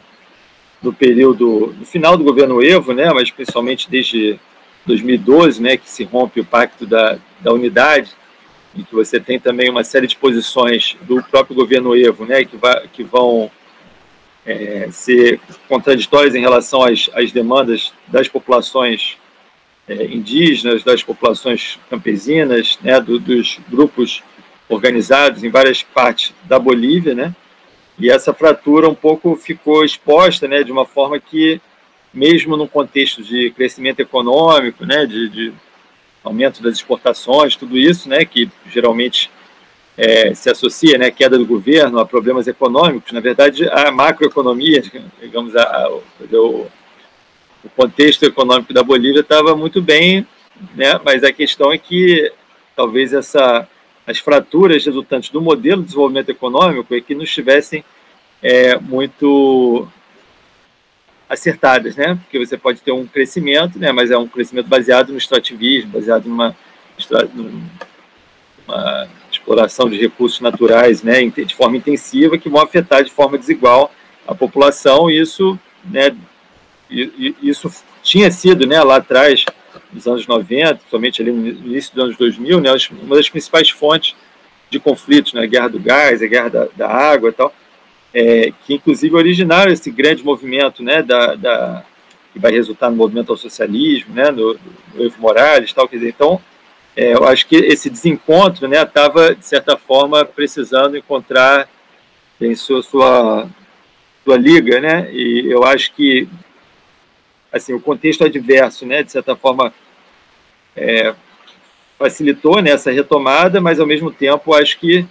no 0.82 0.92
período, 0.92 1.74
no 1.78 1.84
final 1.84 2.16
do 2.16 2.24
governo 2.24 2.62
Evo, 2.62 2.92
né, 2.92 3.12
mas 3.12 3.30
principalmente 3.30 3.90
desde 3.90 4.38
2012, 4.86 5.60
né, 5.60 5.76
que 5.76 5.90
se 5.90 6.04
rompe 6.04 6.40
o 6.40 6.44
pacto 6.44 6.86
da, 6.86 7.18
da 7.40 7.52
unidade, 7.52 8.10
e 8.74 8.82
que 8.82 8.94
você 8.94 9.18
tem 9.18 9.38
também 9.38 9.70
uma 9.70 9.84
série 9.84 10.06
de 10.06 10.16
posições 10.16 10.96
do 11.02 11.22
próprio 11.22 11.56
governo 11.56 11.96
Evo, 11.96 12.24
né, 12.24 12.44
que, 12.44 12.56
vai, 12.56 12.88
que 12.88 13.02
vão 13.02 13.50
é, 14.44 14.88
ser 14.90 15.40
contraditórias 15.68 16.34
em 16.34 16.40
relação 16.40 16.82
às, 16.82 17.10
às 17.14 17.32
demandas 17.32 17.92
das 18.06 18.28
populações 18.28 19.16
é, 19.88 20.04
indígenas, 20.04 20.84
das 20.84 21.02
populações 21.02 21.78
campesinas, 21.88 22.78
né, 22.82 23.00
do, 23.00 23.18
dos 23.18 23.58
grupos 23.68 24.22
organizados 24.68 25.42
em 25.42 25.50
várias 25.50 25.82
partes 25.82 26.34
da 26.44 26.58
Bolívia, 26.58 27.14
né, 27.14 27.34
e 27.98 28.10
essa 28.10 28.32
fratura 28.32 28.88
um 28.88 28.94
pouco 28.94 29.34
ficou 29.34 29.84
exposta, 29.84 30.46
né, 30.46 30.62
de 30.62 30.70
uma 30.70 30.84
forma 30.84 31.18
que, 31.18 31.60
mesmo 32.14 32.56
no 32.56 32.68
contexto 32.68 33.22
de 33.22 33.50
crescimento 33.50 34.00
econômico, 34.00 34.86
né, 34.86 35.04
de, 35.04 35.28
de 35.28 35.52
aumento 36.28 36.62
das 36.62 36.76
exportações, 36.76 37.56
tudo 37.56 37.76
isso, 37.76 38.08
né, 38.08 38.24
que 38.24 38.50
geralmente 38.70 39.30
é, 39.96 40.32
se 40.34 40.48
associa, 40.48 40.96
né, 40.96 41.10
queda 41.10 41.36
do 41.36 41.46
governo 41.46 41.98
a 41.98 42.06
problemas 42.06 42.46
econômicos, 42.46 43.12
na 43.12 43.20
verdade, 43.20 43.68
a 43.68 43.90
macroeconomia, 43.90 44.82
digamos, 45.20 45.56
a, 45.56 45.62
a, 45.62 45.90
o, 45.90 46.66
o 47.64 47.68
contexto 47.76 48.24
econômico 48.24 48.72
da 48.72 48.82
Bolívia 48.82 49.20
estava 49.20 49.56
muito 49.56 49.82
bem, 49.82 50.26
né? 50.74 51.00
Mas 51.04 51.24
a 51.24 51.32
questão 51.32 51.72
é 51.72 51.78
que 51.78 52.32
talvez 52.76 53.12
essa 53.12 53.68
as 54.06 54.18
fraturas 54.18 54.86
resultantes 54.86 55.28
do 55.28 55.40
modelo 55.40 55.82
de 55.82 55.88
desenvolvimento 55.88 56.30
econômico 56.30 56.94
é 56.94 57.00
que 57.00 57.14
não 57.14 57.24
estivessem 57.24 57.84
é, 58.42 58.78
muito 58.78 59.86
acertadas, 61.28 61.96
né? 61.96 62.18
Porque 62.22 62.38
você 62.38 62.56
pode 62.56 62.80
ter 62.80 62.92
um 62.92 63.06
crescimento, 63.06 63.78
né? 63.78 63.92
Mas 63.92 64.10
é 64.10 64.16
um 64.16 64.26
crescimento 64.26 64.68
baseado 64.68 65.10
no 65.10 65.18
extrativismo, 65.18 65.92
baseado 65.92 66.26
numa, 66.26 66.56
numa 67.34 69.08
exploração 69.30 69.88
de 69.88 69.98
recursos 69.98 70.40
naturais, 70.40 71.02
né? 71.02 71.24
De 71.26 71.54
forma 71.54 71.76
intensiva 71.76 72.38
que 72.38 72.48
vão 72.48 72.62
afetar 72.62 73.04
de 73.04 73.10
forma 73.10 73.36
desigual 73.36 73.92
a 74.26 74.34
população. 74.34 75.10
Isso, 75.10 75.58
né? 75.84 76.16
Isso 77.42 77.70
tinha 78.02 78.30
sido, 78.30 78.66
né? 78.66 78.82
Lá 78.82 78.96
atrás 78.96 79.44
nos 79.92 80.06
anos 80.06 80.26
90, 80.26 80.80
somente 80.90 81.22
ali 81.22 81.32
no 81.32 81.46
início 81.46 81.94
dos 81.94 82.04
anos 82.04 82.16
2000, 82.16 82.60
né, 82.60 82.70
uma 83.02 83.16
das 83.16 83.28
principais 83.28 83.70
fontes 83.70 84.14
de 84.70 84.78
conflitos, 84.78 85.32
né, 85.32 85.42
a 85.42 85.46
guerra 85.46 85.68
do 85.68 85.78
gás, 85.78 86.22
a 86.22 86.26
guerra 86.26 86.48
da, 86.48 86.68
da 86.76 86.88
água 86.88 87.30
e 87.30 87.32
tal, 87.32 87.52
é, 88.12 88.52
que 88.64 88.74
inclusive 88.74 89.14
originaram 89.14 89.72
esse 89.72 89.90
grande 89.90 90.24
movimento, 90.24 90.82
né, 90.82 91.02
da, 91.02 91.34
da, 91.34 91.84
que 92.32 92.38
vai 92.38 92.52
resultar 92.52 92.90
no 92.90 92.96
movimento 92.96 93.30
ao 93.30 93.38
socialismo, 93.38 94.14
né, 94.14 94.30
no, 94.30 94.58
Evo 94.98 95.20
Morales, 95.20 95.72
tal, 95.72 95.88
quer 95.88 95.96
dizer, 95.96 96.10
então, 96.10 96.40
é, 96.96 97.14
eu 97.14 97.24
acho 97.24 97.46
que 97.46 97.56
esse 97.56 97.88
desencontro, 97.88 98.66
né, 98.66 98.82
estava 98.82 99.34
de 99.34 99.46
certa 99.46 99.76
forma 99.76 100.24
precisando 100.24 100.96
encontrar 100.96 101.68
em 102.40 102.54
sua, 102.54 102.82
sua 102.82 103.48
sua 104.24 104.36
liga, 104.36 104.78
né, 104.80 105.10
e 105.12 105.46
eu 105.50 105.64
acho 105.64 105.92
que 105.94 106.28
assim, 107.52 107.72
o 107.72 107.80
contexto 107.80 108.24
adverso, 108.24 108.86
né, 108.86 109.02
de 109.02 109.10
certa 109.10 109.34
forma, 109.34 109.72
é, 110.76 111.14
facilitou 111.98 112.62
nessa 112.62 112.90
né, 112.90 112.96
retomada, 112.96 113.60
mas 113.60 113.80
ao 113.80 113.86
mesmo 113.86 114.10
tempo 114.10 114.54
acho 114.54 114.78
que 114.78 115.06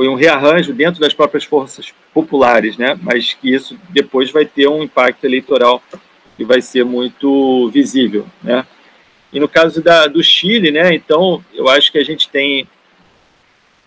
foi 0.00 0.08
um 0.08 0.14
rearranjo 0.14 0.72
dentro 0.72 0.98
das 0.98 1.12
próprias 1.12 1.44
forças 1.44 1.92
populares, 2.14 2.78
né, 2.78 2.98
mas 3.02 3.34
que 3.34 3.54
isso 3.54 3.78
depois 3.90 4.30
vai 4.30 4.46
ter 4.46 4.66
um 4.66 4.82
impacto 4.82 5.24
eleitoral 5.24 5.82
que 6.38 6.42
vai 6.42 6.62
ser 6.62 6.86
muito 6.86 7.68
visível, 7.68 8.26
né. 8.42 8.66
E 9.30 9.38
no 9.38 9.46
caso 9.46 9.82
da, 9.82 10.06
do 10.06 10.22
Chile, 10.22 10.70
né, 10.70 10.94
então 10.94 11.44
eu 11.52 11.68
acho 11.68 11.92
que 11.92 11.98
a 11.98 12.02
gente 12.02 12.30
tem 12.30 12.66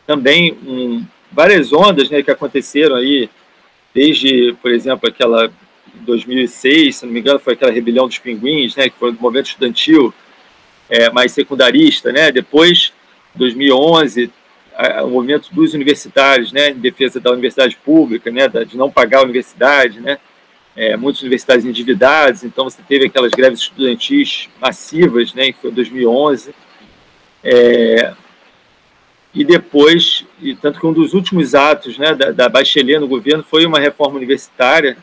também 0.05 0.55
um, 0.63 1.03
várias 1.31 1.73
ondas, 1.73 2.11
né, 2.11 2.21
que 2.21 2.29
aconteceram 2.29 2.97
aí 2.97 3.27
desde, 3.91 4.55
por 4.61 4.69
exemplo, 4.69 5.09
aquela 5.09 5.51
2006, 5.95 6.95
se 6.95 7.05
não 7.07 7.11
me 7.11 7.21
engano, 7.21 7.39
foi 7.39 7.53
aquela 7.53 7.71
rebelião 7.71 8.07
dos 8.07 8.19
pinguins, 8.19 8.75
né, 8.75 8.87
que 8.87 8.99
foi 8.99 9.09
um 9.09 9.17
movimento 9.19 9.47
estudantil 9.47 10.13
é, 10.91 11.09
mais 11.09 11.31
secundarista, 11.31 12.11
né? 12.11 12.31
Depois, 12.31 12.93
2011, 13.33 14.25
a, 14.25 14.29
o 15.03 15.09
movimento 15.09 15.53
dos 15.53 15.73
universitários, 15.73 16.51
né, 16.51 16.69
em 16.69 16.79
defesa 16.79 17.19
da 17.19 17.31
universidade 17.31 17.77
pública, 17.77 18.31
né, 18.31 18.47
de 18.47 18.75
não 18.75 18.91
pagar 18.91 19.19
a 19.19 19.23
universidade, 19.23 19.99
né? 19.99 20.17
é, 20.75 20.97
muitas 20.97 21.21
universidades 21.21 21.65
endividadas, 21.65 22.43
então 22.43 22.65
você 22.65 22.81
teve 22.81 23.05
aquelas 23.05 23.31
greves 23.31 23.59
estudantis 23.59 24.49
massivas, 24.59 25.33
né, 25.33 25.51
que 25.51 25.59
foi 25.59 25.69
em 25.69 25.73
2011, 25.73 26.53
é, 27.43 28.13
e 29.33 29.43
depois, 29.43 30.25
e 30.41 30.55
tanto 30.55 30.79
que 30.79 30.85
um 30.85 30.93
dos 30.93 31.13
últimos 31.13 31.53
atos 31.55 31.97
né, 31.97 32.13
da, 32.13 32.31
da 32.31 32.49
Bachelet 32.49 32.99
no 32.99 33.07
governo 33.07 33.43
foi 33.43 33.65
uma 33.65 33.79
reforma 33.79 34.17
universitária, 34.17 34.97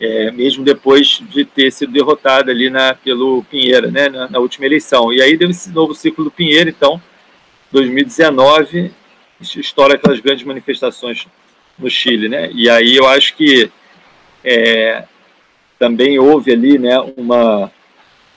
é, 0.00 0.30
mesmo 0.32 0.64
depois 0.64 1.22
de 1.30 1.44
ter 1.44 1.70
sido 1.70 1.92
derrotada 1.92 2.50
ali 2.50 2.68
na, 2.68 2.94
pelo 2.94 3.44
Pinheira, 3.44 3.90
né, 3.90 4.08
na, 4.08 4.28
na, 4.28 4.38
última 4.40 4.66
eleição. 4.66 5.12
E 5.12 5.22
aí 5.22 5.36
deu 5.36 5.48
esse 5.48 5.70
novo 5.70 5.94
ciclo 5.94 6.24
do 6.24 6.30
Pinheiro, 6.30 6.68
então, 6.68 7.00
2019, 7.70 8.92
estoura 9.44 9.94
aquelas 9.94 10.20
grandes 10.20 10.44
manifestações 10.44 11.26
no 11.78 11.90
Chile, 11.90 12.28
né? 12.28 12.50
E 12.52 12.68
aí 12.68 12.96
eu 12.96 13.06
acho 13.06 13.34
que 13.36 13.70
é, 14.44 15.04
também 15.78 16.18
houve 16.18 16.52
ali, 16.52 16.78
né, 16.78 16.98
uma 17.16 17.70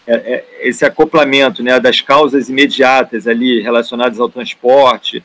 é, 0.05 0.15
é, 0.15 0.45
esse 0.61 0.85
acoplamento, 0.85 1.61
né, 1.61 1.79
das 1.79 1.99
causas 2.01 2.49
imediatas 2.49 3.27
ali 3.27 3.61
relacionadas 3.61 4.19
ao 4.19 4.29
transporte, 4.29 5.23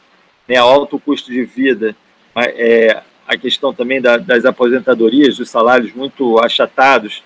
né, 0.48 0.56
ao 0.56 0.68
alto 0.68 0.98
custo 0.98 1.30
de 1.30 1.44
vida, 1.44 1.94
é, 2.36 3.00
a 3.26 3.36
questão 3.36 3.72
também 3.72 4.00
da, 4.00 4.16
das 4.16 4.44
aposentadorias, 4.44 5.36
dos 5.36 5.50
salários 5.50 5.92
muito 5.94 6.38
achatados, 6.40 7.22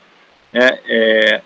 né, 0.52 0.78
é, 0.86 1.40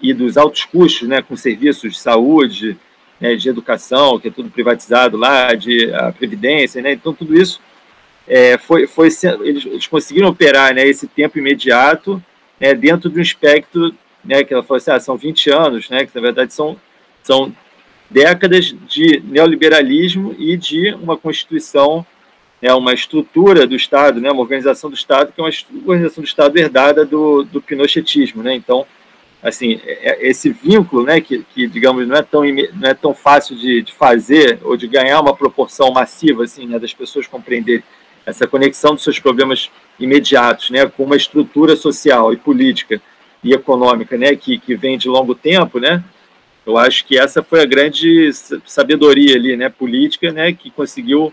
e 0.00 0.12
dos 0.12 0.36
altos 0.36 0.64
custos, 0.64 1.06
né, 1.06 1.22
com 1.22 1.36
serviços 1.36 1.92
de 1.92 1.98
saúde, 1.98 2.76
né, 3.20 3.34
de 3.36 3.48
educação, 3.48 4.18
que 4.18 4.28
é 4.28 4.30
tudo 4.30 4.50
privatizado 4.50 5.16
lá, 5.16 5.54
de 5.54 5.92
a 5.94 6.12
previdência, 6.12 6.82
né, 6.82 6.92
então 6.92 7.12
tudo 7.12 7.34
isso 7.34 7.60
é, 8.26 8.56
foi, 8.58 8.86
foi 8.86 9.08
eles, 9.42 9.66
eles, 9.66 9.86
conseguiram 9.86 10.28
operar 10.28 10.74
né, 10.74 10.86
esse 10.86 11.06
tempo 11.06 11.38
imediato 11.38 12.22
né, 12.58 12.74
dentro 12.74 13.10
de 13.10 13.18
um 13.18 13.22
espectro 13.22 13.94
né, 14.24 14.42
que 14.42 14.54
ela 14.54 14.62
falou 14.62 14.78
assim, 14.78 14.90
ah, 14.90 15.00
são 15.00 15.16
20 15.16 15.50
anos, 15.50 15.90
né, 15.90 16.06
que 16.06 16.14
na 16.14 16.20
verdade 16.20 16.52
são, 16.52 16.76
são 17.22 17.54
décadas 18.10 18.74
de 18.88 19.22
neoliberalismo 19.24 20.34
e 20.38 20.56
de 20.56 20.94
uma 20.94 21.16
constituição, 21.16 22.06
né, 22.62 22.72
uma 22.72 22.94
estrutura 22.94 23.66
do 23.66 23.76
Estado, 23.76 24.20
né, 24.20 24.30
uma 24.30 24.42
organização 24.42 24.88
do 24.88 24.96
Estado 24.96 25.32
que 25.32 25.40
é 25.40 25.44
uma 25.44 25.52
organização 25.86 26.22
do 26.22 26.26
Estado 26.26 26.56
herdada 26.56 27.04
do, 27.04 27.42
do 27.44 27.60
pinochetismo, 27.60 28.42
né, 28.42 28.54
então 28.54 28.86
assim 29.44 29.78
é, 29.84 30.10
é, 30.10 30.28
esse 30.28 30.50
vínculo, 30.50 31.04
né, 31.04 31.20
que, 31.20 31.44
que 31.54 31.66
digamos 31.66 32.08
não 32.08 32.16
é 32.16 32.22
tão 32.22 32.40
não 32.42 32.88
é 32.88 32.94
tão 32.94 33.14
fácil 33.14 33.54
de, 33.54 33.82
de 33.82 33.92
fazer 33.92 34.58
ou 34.62 34.74
de 34.74 34.88
ganhar 34.88 35.20
uma 35.20 35.36
proporção 35.36 35.92
massiva 35.92 36.44
assim, 36.44 36.66
né, 36.66 36.78
das 36.78 36.94
pessoas 36.94 37.26
compreenderem 37.26 37.84
essa 38.24 38.46
conexão 38.46 38.94
dos 38.94 39.04
seus 39.04 39.20
problemas 39.20 39.70
imediatos, 40.00 40.70
né, 40.70 40.86
com 40.86 41.04
uma 41.04 41.14
estrutura 41.14 41.76
social 41.76 42.32
e 42.32 42.38
política 42.38 43.00
e 43.44 43.52
econômica, 43.52 44.16
né, 44.16 44.34
que, 44.34 44.58
que 44.58 44.74
vem 44.74 44.96
de 44.96 45.08
longo 45.08 45.34
tempo, 45.34 45.78
né, 45.78 46.02
eu 46.64 46.78
acho 46.78 47.04
que 47.04 47.18
essa 47.18 47.42
foi 47.42 47.60
a 47.60 47.66
grande 47.66 48.30
sabedoria 48.64 49.36
ali, 49.36 49.54
né, 49.54 49.68
política, 49.68 50.32
né, 50.32 50.54
que 50.54 50.70
conseguiu 50.70 51.30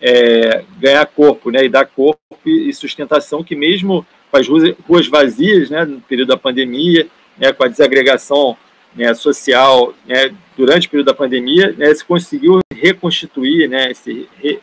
é, 0.00 0.62
ganhar 0.78 1.04
corpo, 1.06 1.50
né, 1.50 1.64
e 1.64 1.68
dar 1.68 1.84
corpo 1.84 2.20
e 2.46 2.72
sustentação 2.72 3.42
que 3.42 3.56
mesmo 3.56 4.06
com 4.30 4.36
as 4.36 4.46
ruas, 4.46 4.74
ruas 4.88 5.08
vazias, 5.08 5.68
né, 5.68 5.84
no 5.84 6.00
período 6.00 6.28
da 6.28 6.36
pandemia, 6.36 7.08
né, 7.40 7.52
com 7.52 7.64
a 7.64 7.68
desagregação 7.68 8.56
né, 8.94 9.14
social, 9.14 9.94
né, 10.06 10.34
durante 10.56 10.86
o 10.86 10.90
período 10.90 11.06
da 11.06 11.14
pandemia, 11.14 11.74
né, 11.76 11.94
se 11.94 12.04
conseguiu 12.04 12.60
reconstituir, 12.72 13.68
né, 13.68 13.94
se 13.94 14.28
re, 14.42 14.60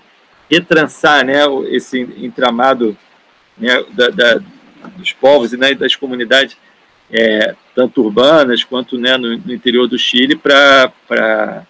retrançar, 0.49 1.25
né, 1.25 1.41
esse 1.69 1.99
entramado 1.99 2.95
né, 3.57 3.83
da, 3.93 4.09
da, 4.09 4.41
dos 4.95 5.11
povos 5.13 5.53
e 5.53 5.57
né, 5.57 5.73
das 5.73 5.95
comunidades 5.95 6.55
é, 7.11 7.55
tanto 7.73 8.01
urbanas 8.01 8.63
quanto 8.63 8.97
né, 8.97 9.17
no, 9.17 9.37
no, 9.37 9.53
interior 9.53 9.87
do 9.87 9.97
Chile, 9.97 10.35
para 10.35 11.65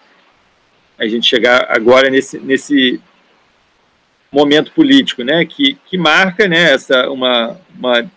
a 0.98 1.06
gente 1.06 1.26
chegar 1.26 1.66
agora 1.70 2.10
nesse, 2.10 2.38
nesse 2.38 3.00
momento 4.30 4.72
político, 4.72 5.22
né, 5.22 5.44
que, 5.44 5.78
que 5.86 5.96
marca 5.96 6.46
né, 6.46 6.72
essa, 6.72 7.08
uma, 7.08 7.56
uma 7.78 8.10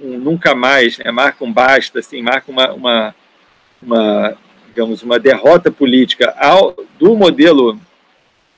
um 0.00 0.18
nunca 0.18 0.54
mais, 0.54 0.98
né, 0.98 1.10
marca 1.10 1.44
um 1.44 1.52
basta, 1.52 1.98
assim, 1.98 2.22
marca 2.22 2.50
uma, 2.50 2.72
uma, 2.72 3.14
uma, 3.82 4.36
digamos, 4.68 5.02
uma 5.02 5.18
derrota 5.18 5.70
política 5.70 6.34
ao, 6.38 6.76
do 6.98 7.16
modelo 7.16 7.78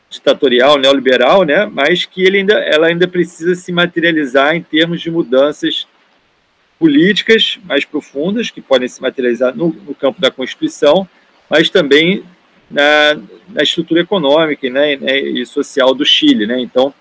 ditatorial 0.08 0.78
neoliberal, 0.78 1.44
né, 1.44 1.66
mas 1.66 2.04
que 2.04 2.22
ele 2.22 2.38
ainda, 2.38 2.54
ela 2.54 2.88
ainda 2.88 3.06
precisa 3.06 3.54
se 3.54 3.72
materializar 3.72 4.54
em 4.54 4.62
termos 4.62 5.00
de 5.00 5.10
mudanças 5.10 5.86
políticas 6.78 7.58
mais 7.64 7.84
profundas, 7.84 8.50
que 8.50 8.60
podem 8.60 8.88
se 8.88 9.00
materializar 9.00 9.54
no, 9.54 9.68
no 9.68 9.94
campo 9.94 10.20
da 10.20 10.30
Constituição, 10.30 11.08
mas 11.48 11.68
também 11.68 12.24
na, 12.70 13.20
na 13.48 13.62
estrutura 13.62 14.00
econômica 14.00 14.68
né, 14.70 14.94
e 14.94 15.44
social 15.44 15.94
do 15.94 16.04
Chile. 16.04 16.46
Né? 16.46 16.60
Então, 16.60 16.94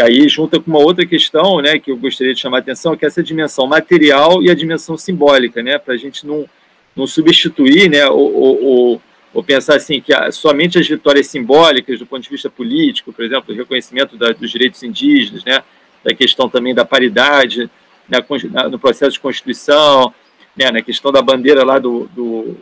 e 0.00 0.02
aí 0.02 0.28
junta 0.28 0.58
com 0.58 0.70
uma 0.70 0.80
outra 0.80 1.04
questão 1.04 1.60
né, 1.60 1.78
que 1.78 1.90
eu 1.90 1.96
gostaria 1.96 2.32
de 2.32 2.40
chamar 2.40 2.56
a 2.56 2.60
atenção, 2.60 2.96
que 2.96 3.04
é 3.04 3.08
essa 3.08 3.22
dimensão 3.22 3.66
material 3.66 4.42
e 4.42 4.50
a 4.50 4.54
dimensão 4.54 4.96
simbólica, 4.96 5.62
né, 5.62 5.78
para 5.78 5.92
a 5.92 5.96
gente 5.96 6.26
não, 6.26 6.48
não 6.96 7.06
substituir 7.06 7.90
né, 7.90 8.06
ou, 8.08 8.62
ou, 8.62 9.02
ou 9.34 9.44
pensar 9.44 9.76
assim 9.76 10.00
que 10.00 10.12
somente 10.32 10.78
as 10.78 10.88
vitórias 10.88 11.26
simbólicas 11.26 11.98
do 11.98 12.06
ponto 12.06 12.22
de 12.22 12.30
vista 12.30 12.48
político, 12.48 13.12
por 13.12 13.22
exemplo, 13.22 13.52
o 13.52 13.56
reconhecimento 13.56 14.16
da, 14.16 14.30
dos 14.30 14.50
direitos 14.50 14.82
indígenas, 14.82 15.44
né, 15.44 15.62
da 16.02 16.14
questão 16.14 16.48
também 16.48 16.74
da 16.74 16.84
paridade, 16.84 17.70
na, 18.08 18.68
no 18.70 18.78
processo 18.78 19.12
de 19.12 19.20
constituição, 19.20 20.14
né, 20.56 20.70
na 20.70 20.80
questão 20.80 21.12
da 21.12 21.20
bandeira 21.20 21.62
lá 21.62 21.78
do, 21.78 22.08
do, 22.14 22.56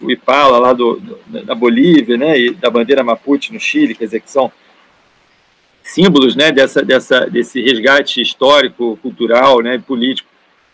do 0.00 0.12
Ipala, 0.12 0.58
lá 0.60 0.72
do, 0.72 1.00
do, 1.00 1.42
da 1.44 1.56
Bolívia, 1.56 2.16
né, 2.16 2.38
e 2.38 2.50
da 2.50 2.70
bandeira 2.70 3.02
Mapuche 3.02 3.52
no 3.52 3.58
Chile, 3.58 3.96
quer 3.96 4.04
dizer, 4.04 4.20
que 4.20 4.30
são 4.30 4.52
símbolos 5.84 6.34
né, 6.34 6.50
dessa, 6.50 6.82
dessa, 6.82 7.26
desse 7.26 7.60
resgate 7.60 8.22
histórico, 8.22 8.98
cultural, 9.02 9.60
né, 9.60 9.78
político 9.78 10.28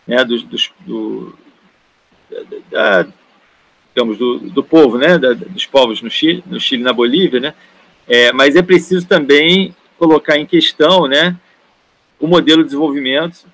né, 0.07 0.23
dos, 0.23 0.41
dos, 0.41 0.71
do, 0.79 1.37
da, 2.71 3.05
digamos, 3.93 4.17
do, 4.17 4.39
do 4.39 4.63
povo, 4.63 4.97
né, 4.97 5.17
da, 5.19 5.33
dos 5.33 5.65
povos 5.65 6.01
no 6.01 6.09
Chile, 6.09 6.41
no 6.47 6.61
Chile 6.61 6.81
na 6.81 6.93
Bolívia, 6.93 7.41
né, 7.41 7.53
é, 8.07 8.31
mas 8.31 8.55
é 8.55 8.61
preciso 8.61 9.05
também 9.05 9.75
colocar 9.99 10.37
em 10.37 10.45
questão 10.45 11.07
né, 11.07 11.35
o 12.17 12.25
modelo 12.25 12.59
de 12.59 12.69
desenvolvimento 12.69 13.45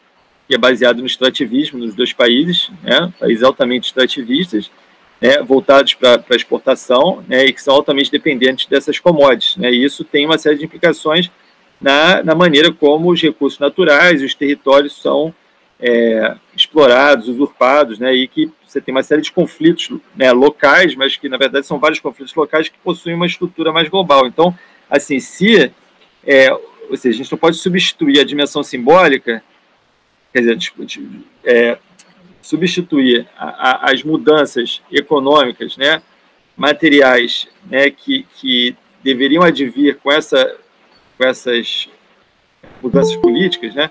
que 0.47 0.53
é 0.53 0.57
baseado 0.59 0.99
no 0.99 1.07
extrativismo 1.07 1.79
nos 1.79 1.95
dois 1.95 2.13
países, 2.13 2.69
né, 2.83 3.11
países 3.19 3.43
altamente 3.43 3.87
extrativistas, 3.87 4.69
né, 5.19 5.41
voltados 5.41 5.95
para 5.95 6.23
a 6.29 6.35
exportação, 6.35 7.25
né, 7.27 7.45
e 7.45 7.51
que 7.51 7.61
são 7.61 7.73
altamente 7.73 8.11
dependentes 8.11 8.67
dessas 8.67 8.99
commodities. 8.99 9.57
Né, 9.57 9.71
e 9.71 9.83
isso 9.83 10.03
tem 10.03 10.27
uma 10.27 10.37
série 10.37 10.57
de 10.57 10.65
implicações 10.65 11.31
na, 11.79 12.23
na 12.23 12.35
maneira 12.35 12.71
como 12.71 13.11
os 13.11 13.21
recursos 13.21 13.59
naturais 13.59 14.21
e 14.21 14.25
os 14.25 14.33
territórios 14.33 15.01
são 15.01 15.33
é, 15.79 16.35
explorados, 16.55 17.27
usurpados, 17.27 17.99
né, 17.99 18.13
e 18.13 18.27
que 18.27 18.51
você 18.65 18.81
tem 18.81 18.93
uma 18.93 19.03
série 19.03 19.21
de 19.21 19.31
conflitos 19.31 19.89
né, 20.15 20.31
locais, 20.31 20.95
mas 20.95 21.15
que 21.15 21.29
na 21.29 21.37
verdade 21.37 21.65
são 21.65 21.79
vários 21.79 21.99
conflitos 21.99 22.33
locais 22.33 22.67
que 22.67 22.77
possuem 22.79 23.15
uma 23.15 23.25
estrutura 23.25 23.71
mais 23.71 23.87
global. 23.87 24.25
Então, 24.25 24.57
assim, 24.89 25.19
se, 25.19 25.71
é, 26.25 26.51
ou 26.51 26.97
seja, 26.97 27.15
a 27.15 27.17
gente 27.17 27.31
não 27.31 27.37
pode 27.37 27.57
substituir 27.57 28.19
a 28.19 28.25
dimensão 28.25 28.63
simbólica 28.63 29.43
quer 30.33 30.55
dizer, 30.55 31.01
é, 31.43 31.77
substituir 32.41 33.27
a, 33.37 33.45
a, 33.45 33.91
as 33.91 34.03
mudanças 34.03 34.81
econômicas, 34.91 35.77
né, 35.77 36.01
materiais, 36.55 37.47
né, 37.65 37.89
que, 37.89 38.25
que 38.35 38.75
deveriam 39.03 39.43
advir 39.43 39.97
com, 39.97 40.11
essa, 40.11 40.55
com 41.17 41.25
essas 41.25 41.89
mudanças 42.81 43.15
políticas, 43.17 43.73
né, 43.73 43.89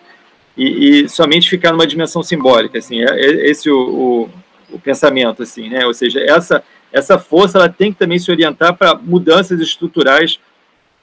e, 0.57 1.05
e 1.05 1.09
somente 1.09 1.51
ficar 1.51 1.73
numa 1.73 1.87
dimensão 1.87 2.23
simbólica, 2.23 2.79
assim, 2.79 3.03
é, 3.03 3.09
é 3.09 3.51
esse 3.51 3.69
o, 3.71 3.79
o, 3.79 4.31
o, 4.75 4.79
pensamento, 4.79 5.43
assim, 5.43 5.69
né, 5.69 5.85
ou 5.87 5.93
seja, 5.93 6.21
essa, 6.21 6.63
essa 6.93 7.19
força 7.19 7.59
ela 7.59 7.69
tem 7.69 7.93
que 7.93 7.99
também 7.99 8.19
se 8.19 8.31
orientar 8.31 8.75
para 8.75 8.95
mudanças 8.95 9.61
estruturais 9.61 10.39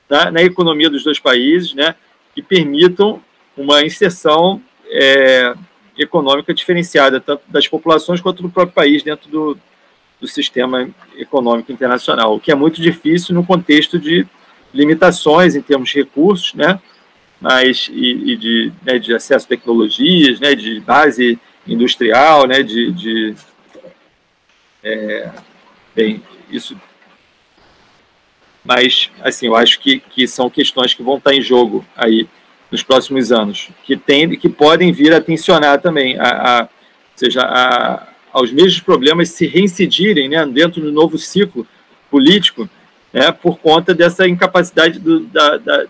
na, 0.09 0.31
na 0.31 0.41
economia 0.41 0.89
dos 0.89 1.03
dois 1.03 1.19
países, 1.19 1.73
né, 1.73 1.95
que 2.33 2.41
permitam 2.41 3.21
uma 3.55 3.83
inserção 3.83 4.61
é, 4.87 5.53
econômica 5.97 6.53
diferenciada, 6.53 7.19
tanto 7.19 7.43
das 7.47 7.67
populações 7.67 8.21
quanto 8.21 8.41
do 8.41 8.49
próprio 8.49 8.73
país, 8.73 9.03
dentro 9.03 9.29
do, 9.29 9.57
do 10.19 10.27
sistema 10.27 10.89
econômico 11.15 11.71
internacional, 11.71 12.35
o 12.35 12.39
que 12.39 12.51
é 12.51 12.55
muito 12.55 12.81
difícil 12.81 13.35
no 13.35 13.45
contexto 13.45 13.99
de 13.99 14.25
limitações 14.73 15.55
em 15.55 15.61
termos 15.61 15.89
de 15.89 15.95
recursos, 15.95 16.53
né, 16.53 16.79
mas, 17.39 17.89
e, 17.91 18.31
e 18.31 18.37
de, 18.37 18.71
né, 18.83 18.97
de 18.97 19.13
acesso 19.13 19.45
a 19.45 19.49
tecnologias, 19.49 20.39
né, 20.39 20.55
de 20.55 20.79
base 20.79 21.39
industrial, 21.67 22.47
né, 22.47 22.63
de, 22.63 22.91
de 22.91 23.35
é, 24.83 25.29
bem, 25.95 26.21
isso. 26.49 26.75
Mas 28.63 29.09
assim 29.21 29.47
eu 29.47 29.55
acho 29.55 29.79
que, 29.79 29.99
que 29.99 30.27
são 30.27 30.49
questões 30.49 30.93
que 30.93 31.03
vão 31.03 31.17
estar 31.17 31.33
em 31.33 31.41
jogo 31.41 31.85
aí 31.95 32.27
nos 32.71 32.81
próximos 32.81 33.31
anos, 33.31 33.69
que, 33.83 33.95
tem, 33.95 34.29
que 34.37 34.49
podem 34.49 34.91
vir 34.91 35.13
a 35.13 35.21
tensionar 35.21 35.79
também, 35.79 36.17
a, 36.17 36.61
a 36.61 36.69
seja, 37.15 37.41
a, 37.41 38.07
aos 38.31 38.51
mesmos 38.51 38.79
problemas 38.79 39.29
se 39.29 39.45
reincidirem 39.45 40.27
né, 40.27 40.45
dentro 40.47 40.81
do 40.81 40.91
novo 40.91 41.17
ciclo 41.17 41.67
político, 42.09 42.67
né, 43.13 43.31
por 43.31 43.59
conta 43.59 43.93
dessa 43.93 44.27
incapacidade 44.27 44.99
do, 44.99 45.19
da, 45.21 45.57
da, 45.57 45.85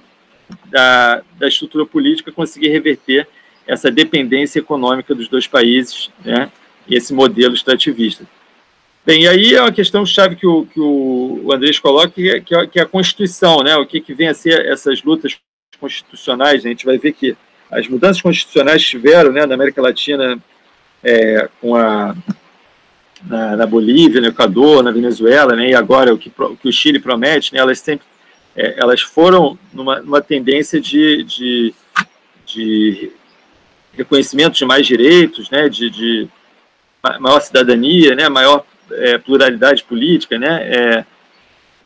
da, 0.66 1.22
da, 1.40 1.48
estrutura 1.48 1.86
política 1.86 2.32
conseguir 2.32 2.68
reverter 2.68 3.28
essa 3.66 3.90
dependência 3.90 4.60
econômica 4.60 5.16
dos 5.16 5.30
dois 5.30 5.48
países 5.48 6.12
né, 6.24 6.52
e 6.86 6.96
esse 6.96 7.14
modelo 7.14 7.54
extrativista. 7.54 8.26
Bem, 9.06 9.24
e 9.24 9.28
aí 9.28 9.54
é 9.56 9.62
uma 9.62 9.72
questão 9.72 10.06
chave 10.06 10.36
que 10.36 10.46
o, 10.46 10.66
que 10.66 10.80
o 10.80 11.50
Andrés 11.54 11.80
coloca, 11.80 12.10
que 12.10 12.30
é, 12.30 12.40
que 12.40 12.80
é 12.80 12.82
a 12.82 12.86
Constituição, 12.86 13.64
né, 13.64 13.76
o 13.78 13.86
que, 13.86 14.02
que 14.02 14.14
vem 14.14 14.28
a 14.28 14.34
ser 14.34 14.66
essas 14.66 15.02
lutas 15.02 15.38
constitucionais, 15.80 16.66
a 16.66 16.70
gente 16.70 16.86
vai 16.86 16.98
ver 16.98 17.14
que 17.14 17.36
as 17.72 17.88
mudanças 17.88 18.22
constitucionais 18.22 18.84
tiveram 18.84 19.32
né, 19.32 19.46
na 19.46 19.56
América 19.56 19.82
Latina 19.82 20.38
é, 21.04 21.50
com 21.60 21.76
a, 21.76 22.16
na, 23.26 23.56
na, 23.56 23.66
Bolívia, 23.66 24.22
no 24.22 24.28
Equador, 24.28 24.84
na 24.84 24.92
Venezuela, 24.92 25.56
né, 25.56 25.70
e 25.70 25.76
agora 25.76 26.14
o 26.14 26.18
que, 26.18 26.32
o 26.38 26.56
que 26.56 26.68
o 26.68 26.74
Chile 26.74 27.00
promete, 27.00 27.54
né, 27.54 27.60
elas 27.60 27.80
sempre 27.80 28.06
é, 28.56 28.80
elas 28.80 29.02
foram 29.02 29.58
numa, 29.74 30.00
numa 30.00 30.22
tendência 30.22 30.80
de, 30.80 31.24
de, 31.24 31.74
de, 32.46 33.12
reconhecimento 33.94 34.56
de 34.56 34.66
mais 34.66 34.86
direitos, 34.86 35.50
né, 35.50 35.68
de, 35.70 35.90
de 35.90 36.28
maior 37.20 37.40
cidadania, 37.40 38.16
né, 38.16 38.30
maior 38.30 38.64
é, 38.92 39.18
pluralidade 39.18 39.84
política, 39.84 40.38
né, 40.38 40.62
é, 40.64 41.06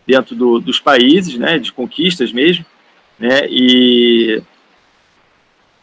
dentro 0.06 0.36
do, 0.36 0.60
dos 0.60 0.80
países, 0.80 1.38
né, 1.38 1.58
de 1.58 1.72
conquistas 1.72 2.32
mesmo 2.32 2.66
né? 3.20 3.48
E, 3.50 4.42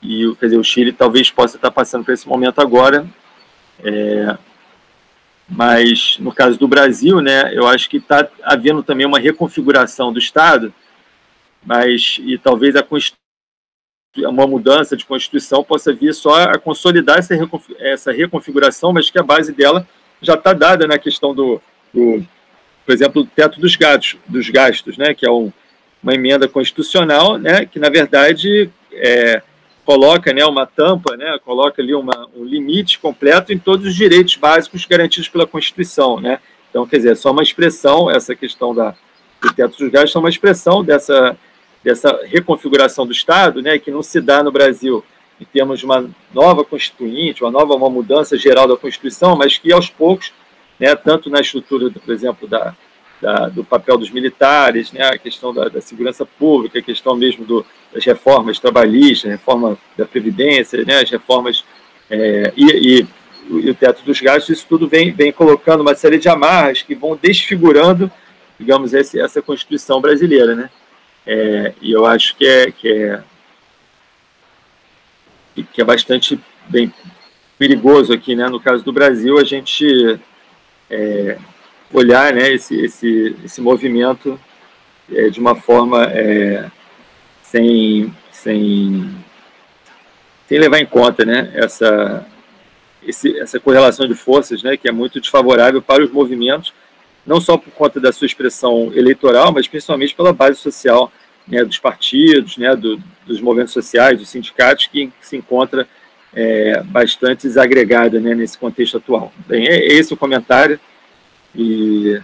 e 0.02 0.34
quer 0.38 0.46
dizer, 0.46 0.58
o 0.58 0.64
Chile 0.64 0.92
talvez 0.92 1.30
possa 1.30 1.56
estar 1.56 1.70
passando 1.70 2.04
por 2.04 2.12
esse 2.12 2.28
momento 2.28 2.60
agora, 2.60 3.06
é, 3.82 4.36
mas 5.48 6.16
no 6.18 6.32
caso 6.32 6.58
do 6.58 6.68
Brasil, 6.68 7.20
né, 7.20 7.54
eu 7.54 7.66
acho 7.66 7.88
que 7.88 7.98
está 7.98 8.28
havendo 8.42 8.82
também 8.82 9.06
uma 9.06 9.18
reconfiguração 9.18 10.12
do 10.12 10.18
Estado, 10.18 10.72
mas 11.64 12.18
e 12.22 12.38
talvez 12.38 12.74
a 12.76 12.84
uma 14.28 14.46
mudança 14.46 14.96
de 14.96 15.04
constituição 15.04 15.64
possa 15.64 15.92
vir 15.92 16.14
só 16.14 16.44
a 16.44 16.58
consolidar 16.58 17.18
essa, 17.18 17.34
essa 17.80 18.12
reconfiguração, 18.12 18.92
mas 18.92 19.10
que 19.10 19.18
a 19.18 19.24
base 19.24 19.52
dela 19.52 19.86
já 20.22 20.34
está 20.34 20.52
dada 20.52 20.86
na 20.86 20.98
questão 20.98 21.34
do, 21.34 21.60
do, 21.92 22.24
por 22.86 22.92
exemplo, 22.92 23.24
do 23.24 23.28
teto 23.28 23.60
dos 23.60 23.74
gastos, 23.74 24.16
dos 24.26 24.48
gastos, 24.48 24.96
né, 24.96 25.14
que 25.14 25.26
é 25.26 25.30
um 25.30 25.52
uma 26.04 26.14
emenda 26.14 26.46
constitucional, 26.46 27.38
né, 27.38 27.64
que 27.64 27.78
na 27.78 27.88
verdade 27.88 28.70
é, 28.92 29.42
coloca, 29.84 30.32
né, 30.32 30.44
uma 30.44 30.66
tampa, 30.66 31.16
né, 31.16 31.38
coloca 31.44 31.82
ali 31.82 31.94
uma, 31.94 32.28
um 32.34 32.44
limite 32.44 32.98
completo 32.98 33.52
em 33.52 33.58
todos 33.58 33.86
os 33.86 33.94
direitos 33.94 34.36
básicos 34.36 34.84
garantidos 34.86 35.28
pela 35.28 35.46
Constituição, 35.46 36.20
né. 36.20 36.40
Então, 36.70 36.86
quer 36.86 36.96
dizer, 36.96 37.12
é 37.12 37.14
só 37.14 37.30
uma 37.30 37.42
expressão 37.42 38.10
essa 38.10 38.34
questão 38.34 38.74
da 38.74 38.94
do 39.40 39.52
teto 39.52 39.76
dos 39.76 39.90
gastos, 39.90 40.16
é 40.16 40.18
uma 40.18 40.28
expressão 40.28 40.82
dessa 40.82 41.36
dessa 41.82 42.18
reconfiguração 42.24 43.06
do 43.06 43.12
Estado, 43.12 43.60
né, 43.60 43.78
que 43.78 43.90
não 43.90 44.02
se 44.02 44.18
dá 44.18 44.42
no 44.42 44.50
Brasil 44.50 45.04
em 45.38 45.44
termos 45.44 45.80
de 45.80 45.84
uma 45.84 46.08
nova 46.32 46.64
constituinte, 46.64 47.44
uma 47.44 47.50
nova 47.50 47.74
uma 47.74 47.90
mudança 47.90 48.38
geral 48.38 48.66
da 48.66 48.76
Constituição, 48.76 49.36
mas 49.36 49.58
que 49.58 49.70
aos 49.70 49.90
poucos, 49.90 50.32
né, 50.80 50.94
tanto 50.96 51.28
na 51.28 51.40
estrutura, 51.40 51.90
por 51.90 52.12
exemplo, 52.12 52.48
da 52.48 52.74
da, 53.20 53.48
do 53.48 53.64
papel 53.64 53.96
dos 53.96 54.10
militares, 54.10 54.92
né, 54.92 55.02
a 55.02 55.16
questão 55.16 55.54
da, 55.54 55.68
da, 55.68 55.80
segurança 55.80 56.26
pública, 56.26 56.78
a 56.78 56.82
questão 56.82 57.16
mesmo 57.16 57.44
do, 57.46 57.64
das 57.94 58.04
reformas 58.04 58.58
trabalhistas, 58.58 59.30
a 59.30 59.34
reforma 59.34 59.78
da 59.96 60.04
Previdência, 60.04 60.84
né, 60.84 61.00
as 61.00 61.10
reformas 61.10 61.64
é, 62.10 62.52
e, 62.56 62.64
e, 62.64 63.06
e, 63.48 63.70
o 63.70 63.74
teto 63.74 64.02
dos 64.02 64.20
gastos, 64.20 64.58
isso 64.58 64.66
tudo 64.68 64.88
vem, 64.88 65.12
vem 65.12 65.32
colocando 65.32 65.80
uma 65.80 65.94
série 65.94 66.18
de 66.18 66.28
amarras 66.28 66.82
que 66.82 66.94
vão 66.94 67.16
desfigurando, 67.20 68.10
digamos, 68.58 68.92
esse, 68.92 69.20
essa 69.20 69.40
Constituição 69.40 70.00
brasileira. 70.00 70.56
Né? 70.56 70.70
É, 71.24 71.72
e 71.80 71.92
eu 71.92 72.04
acho 72.04 72.36
que 72.36 72.44
é, 72.44 72.70
que 72.72 72.88
é, 72.88 73.22
que 75.72 75.80
é 75.80 75.84
bastante 75.84 76.38
bem 76.68 76.92
perigoso 77.56 78.12
aqui, 78.12 78.34
né? 78.34 78.48
no 78.48 78.60
caso 78.60 78.84
do 78.84 78.92
Brasil, 78.92 79.38
a 79.38 79.44
gente 79.44 80.18
é, 80.90 81.38
olhar 81.92 82.32
né, 82.32 82.52
esse, 82.52 82.74
esse, 82.80 83.36
esse 83.44 83.60
movimento 83.60 84.38
é, 85.12 85.28
de 85.28 85.38
uma 85.38 85.54
forma 85.54 86.04
é, 86.06 86.70
sem, 87.54 88.12
sem, 88.32 89.14
sem 90.48 90.58
levar 90.58 90.80
em 90.80 90.86
conta 90.86 91.24
né, 91.24 91.52
essa, 91.54 92.26
esse, 93.06 93.38
essa 93.38 93.60
correlação 93.60 94.08
de 94.08 94.14
forças, 94.14 94.60
né, 94.64 94.76
que 94.76 94.88
é 94.88 94.92
muito 94.92 95.20
desfavorável 95.20 95.80
para 95.80 96.02
os 96.02 96.10
movimentos, 96.10 96.74
não 97.24 97.40
só 97.40 97.56
por 97.56 97.72
conta 97.72 98.00
da 98.00 98.12
sua 98.12 98.26
expressão 98.26 98.92
eleitoral, 98.92 99.52
mas 99.52 99.68
principalmente 99.68 100.16
pela 100.16 100.32
base 100.32 100.58
social 100.58 101.12
né, 101.46 101.64
dos 101.64 101.78
partidos, 101.78 102.56
né, 102.56 102.74
do, 102.74 103.00
dos 103.24 103.40
movimentos 103.40 103.72
sociais, 103.72 104.18
dos 104.18 104.30
sindicatos, 104.30 104.88
que 104.88 105.12
se 105.20 105.36
encontra 105.36 105.86
é, 106.34 106.82
bastante 106.82 107.46
desagregada 107.46 108.18
né, 108.18 108.34
nesse 108.34 108.58
contexto 108.58 108.96
atual. 108.96 109.32
Bem, 109.46 109.68
é 109.68 109.86
esse 109.86 110.12
o 110.12 110.16
comentário. 110.16 110.80
E 111.54 112.20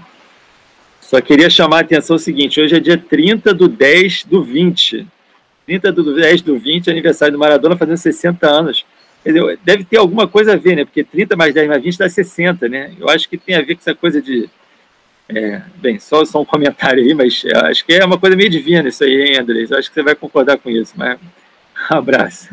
só 1.00 1.20
queria 1.20 1.48
chamar 1.48 1.78
a 1.78 1.80
atenção 1.82 2.16
o 2.16 2.18
seguinte: 2.18 2.60
hoje 2.60 2.76
é 2.76 2.80
dia 2.80 2.98
30 2.98 3.54
do 3.54 3.68
10 3.68 4.24
do 4.24 4.42
20. 4.42 5.06
30 5.70 5.92
do 5.92 6.16
10 6.16 6.42
do 6.42 6.58
20, 6.58 6.90
aniversário 6.90 7.32
do 7.32 7.38
Maradona, 7.38 7.76
fazendo 7.76 7.96
60 7.96 8.44
anos. 8.48 8.84
Dizer, 9.24 9.58
deve 9.62 9.84
ter 9.84 9.98
alguma 9.98 10.26
coisa 10.26 10.54
a 10.54 10.56
ver, 10.56 10.74
né? 10.74 10.84
Porque 10.84 11.04
30 11.04 11.36
mais 11.36 11.54
10 11.54 11.68
mais 11.68 11.80
20 11.80 11.98
dá 11.98 12.08
60, 12.08 12.68
né? 12.68 12.92
Eu 12.98 13.08
acho 13.08 13.28
que 13.28 13.38
tem 13.38 13.54
a 13.54 13.60
ver 13.60 13.76
com 13.76 13.80
essa 13.80 13.94
coisa 13.94 14.20
de. 14.20 14.50
É, 15.28 15.62
bem, 15.76 16.00
só, 16.00 16.24
só 16.24 16.40
um 16.40 16.44
comentário 16.44 17.00
aí, 17.00 17.14
mas 17.14 17.44
acho 17.66 17.86
que 17.86 17.92
é 17.92 18.04
uma 18.04 18.18
coisa 18.18 18.34
meio 18.34 18.50
divina 18.50 18.88
isso 18.88 19.04
aí, 19.04 19.28
hein, 19.28 19.38
Andrés? 19.38 19.70
Eu 19.70 19.78
acho 19.78 19.88
que 19.88 19.94
você 19.94 20.02
vai 20.02 20.16
concordar 20.16 20.58
com 20.58 20.68
isso, 20.68 20.92
mas 20.96 21.20
um 21.92 21.96
abraço. 21.96 22.48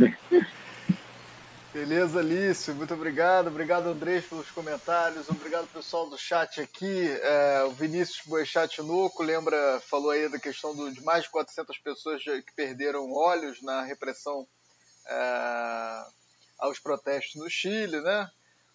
Beleza, 1.77 2.23
Lício, 2.23 2.73
muito 2.73 2.95
obrigado. 2.95 3.49
Obrigado, 3.49 3.89
Andrés, 3.89 4.25
pelos 4.25 4.49
comentários. 4.49 5.29
Obrigado, 5.29 5.67
pessoal 5.67 6.09
do 6.09 6.17
chat 6.17 6.59
aqui. 6.59 7.07
É, 7.21 7.63
o 7.65 7.69
Vinícius 7.69 8.25
Boechat 8.25 8.81
Nuco 8.81 9.21
lembra, 9.21 9.79
falou 9.81 10.09
aí 10.09 10.27
da 10.27 10.39
questão 10.39 10.75
do, 10.75 10.91
de 10.91 11.03
mais 11.03 11.25
de 11.25 11.29
400 11.29 11.77
pessoas 11.77 12.23
que 12.23 12.55
perderam 12.55 13.13
olhos 13.13 13.61
na 13.61 13.83
repressão 13.83 14.47
é, 15.07 16.03
aos 16.57 16.79
protestos 16.79 17.35
no 17.35 17.47
Chile, 17.47 18.01
né? 18.01 18.27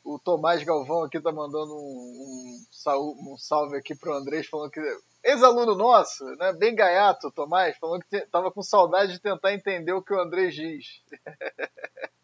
O 0.05 0.17
Tomás 0.21 0.63
Galvão 0.63 1.03
aqui 1.03 1.21
tá 1.21 1.33
mandando 1.33 1.75
um, 1.75 2.63
um, 2.87 3.33
um 3.33 3.37
salve 3.37 3.79
aqui 3.79 3.97
pro 3.97 4.15
Andrés, 4.15 4.47
falando 4.47 4.71
que 4.71 4.81
ex-aluno 5.25 5.75
nosso, 5.75 6.25
né, 6.37 6.53
bem 6.53 6.73
gaiato, 6.73 7.33
Tomás, 7.33 7.77
falando 7.79 8.05
que 8.05 8.19
estava 8.19 8.53
com 8.53 8.63
saudade 8.63 9.15
de 9.15 9.19
tentar 9.19 9.53
entender 9.53 9.93
o 9.93 10.03
que 10.03 10.15
o 10.15 10.21
Andrés 10.21 10.55
diz. 10.55 11.03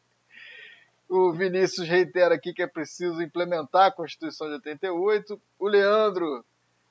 O 1.09 1.33
Vinícius 1.33 1.89
reitera 1.89 2.35
aqui 2.35 2.53
que 2.53 2.63
é 2.63 2.67
preciso 2.67 3.23
implementar 3.23 3.87
a 3.87 3.93
Constituição 3.93 4.47
de 4.49 4.55
88. 4.55 5.41
O 5.59 5.67
Leandro 5.67 6.45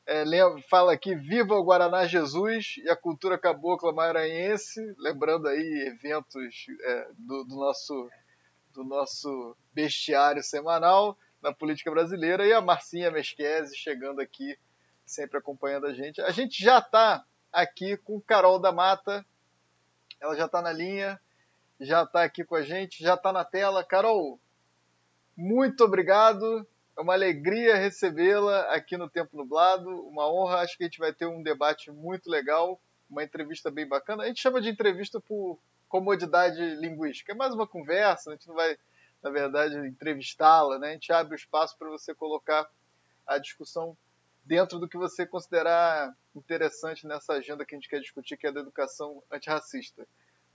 é, 0.08 0.24
fala 0.68 0.94
aqui: 0.94 1.14
Viva 1.14 1.54
o 1.54 1.64
Guaraná 1.64 2.08
Jesus 2.08 2.76
e 2.84 2.90
a 2.90 2.96
cultura 2.96 3.38
cabocla 3.38 3.94
maranhense. 3.94 4.82
Lembrando 4.98 5.48
aí 5.48 5.88
eventos 5.88 6.66
é, 6.82 7.10
do, 7.16 7.44
do, 7.44 7.56
nosso, 7.56 8.10
do 8.74 8.84
nosso 8.84 9.56
bestiário 9.72 10.42
semanal 10.42 11.16
na 11.40 11.54
política 11.54 11.92
brasileira. 11.92 12.48
E 12.48 12.54
a 12.54 12.60
Marcinha 12.60 13.12
Mesquese 13.12 13.78
chegando 13.78 14.20
aqui, 14.20 14.58
sempre 15.06 15.38
acompanhando 15.38 15.86
a 15.86 15.94
gente. 15.94 16.20
A 16.22 16.32
gente 16.32 16.64
já 16.64 16.80
está 16.80 17.24
aqui 17.54 17.98
com 17.98 18.20
Carol 18.20 18.58
da 18.58 18.72
Mata. 18.72 19.24
Ela 20.20 20.36
já 20.36 20.48
está 20.48 20.60
na 20.60 20.72
linha 20.72 21.20
já 21.80 22.04
está 22.04 22.24
aqui 22.24 22.44
com 22.44 22.56
a 22.56 22.62
gente, 22.62 23.04
já 23.04 23.14
está 23.14 23.32
na 23.32 23.44
tela. 23.44 23.84
Carol, 23.84 24.40
muito 25.36 25.84
obrigado. 25.84 26.68
É 26.98 27.02
uma 27.02 27.14
alegria 27.14 27.76
recebê-la 27.76 28.62
aqui 28.74 28.98
no 28.98 29.10
Tempo 29.10 29.38
Nublado. 29.38 29.90
Uma 30.08 30.32
honra. 30.32 30.62
Acho 30.62 30.78
que 30.78 30.84
a 30.84 30.88
gente 30.88 31.00
vai 31.00 31.14
ter 31.14 31.28
um 31.28 31.44
debate 31.44 31.92
muito 31.92 32.30
legal, 32.30 32.82
uma 33.10 33.24
entrevista 33.24 33.70
bem 33.70 33.88
bacana. 33.88 34.24
A 34.24 34.28
gente 34.28 34.42
chama 34.42 34.60
de 34.60 34.70
entrevista 34.70 35.20
por 35.22 35.60
comodidade 35.88 36.60
linguística. 36.76 37.32
É 37.32 37.36
mais 37.36 37.54
uma 37.54 37.68
conversa, 37.68 38.30
a 38.30 38.34
gente 38.34 38.48
não 38.48 38.56
vai, 38.56 38.78
na 39.22 39.30
verdade, 39.30 39.76
entrevistá-la, 39.88 40.78
né? 40.80 40.90
A 40.90 40.94
gente 40.94 41.12
abre 41.14 41.34
o 41.34 41.38
espaço 41.38 41.78
para 41.78 41.90
você 41.90 42.14
colocar 42.14 42.70
a 43.26 43.38
discussão 43.38 43.98
dentro 44.44 44.80
do 44.80 44.88
que 44.88 44.98
você 44.98 45.26
considerar 45.26 46.16
interessante 46.36 47.06
nessa 47.06 47.34
agenda 47.34 47.66
que 47.66 47.76
a 47.76 47.78
gente 47.78 47.90
quer 47.90 48.00
discutir, 48.00 48.38
que 48.38 48.48
é 48.48 48.52
da 48.52 48.62
educação 48.62 49.22
antirracista. 49.32 50.08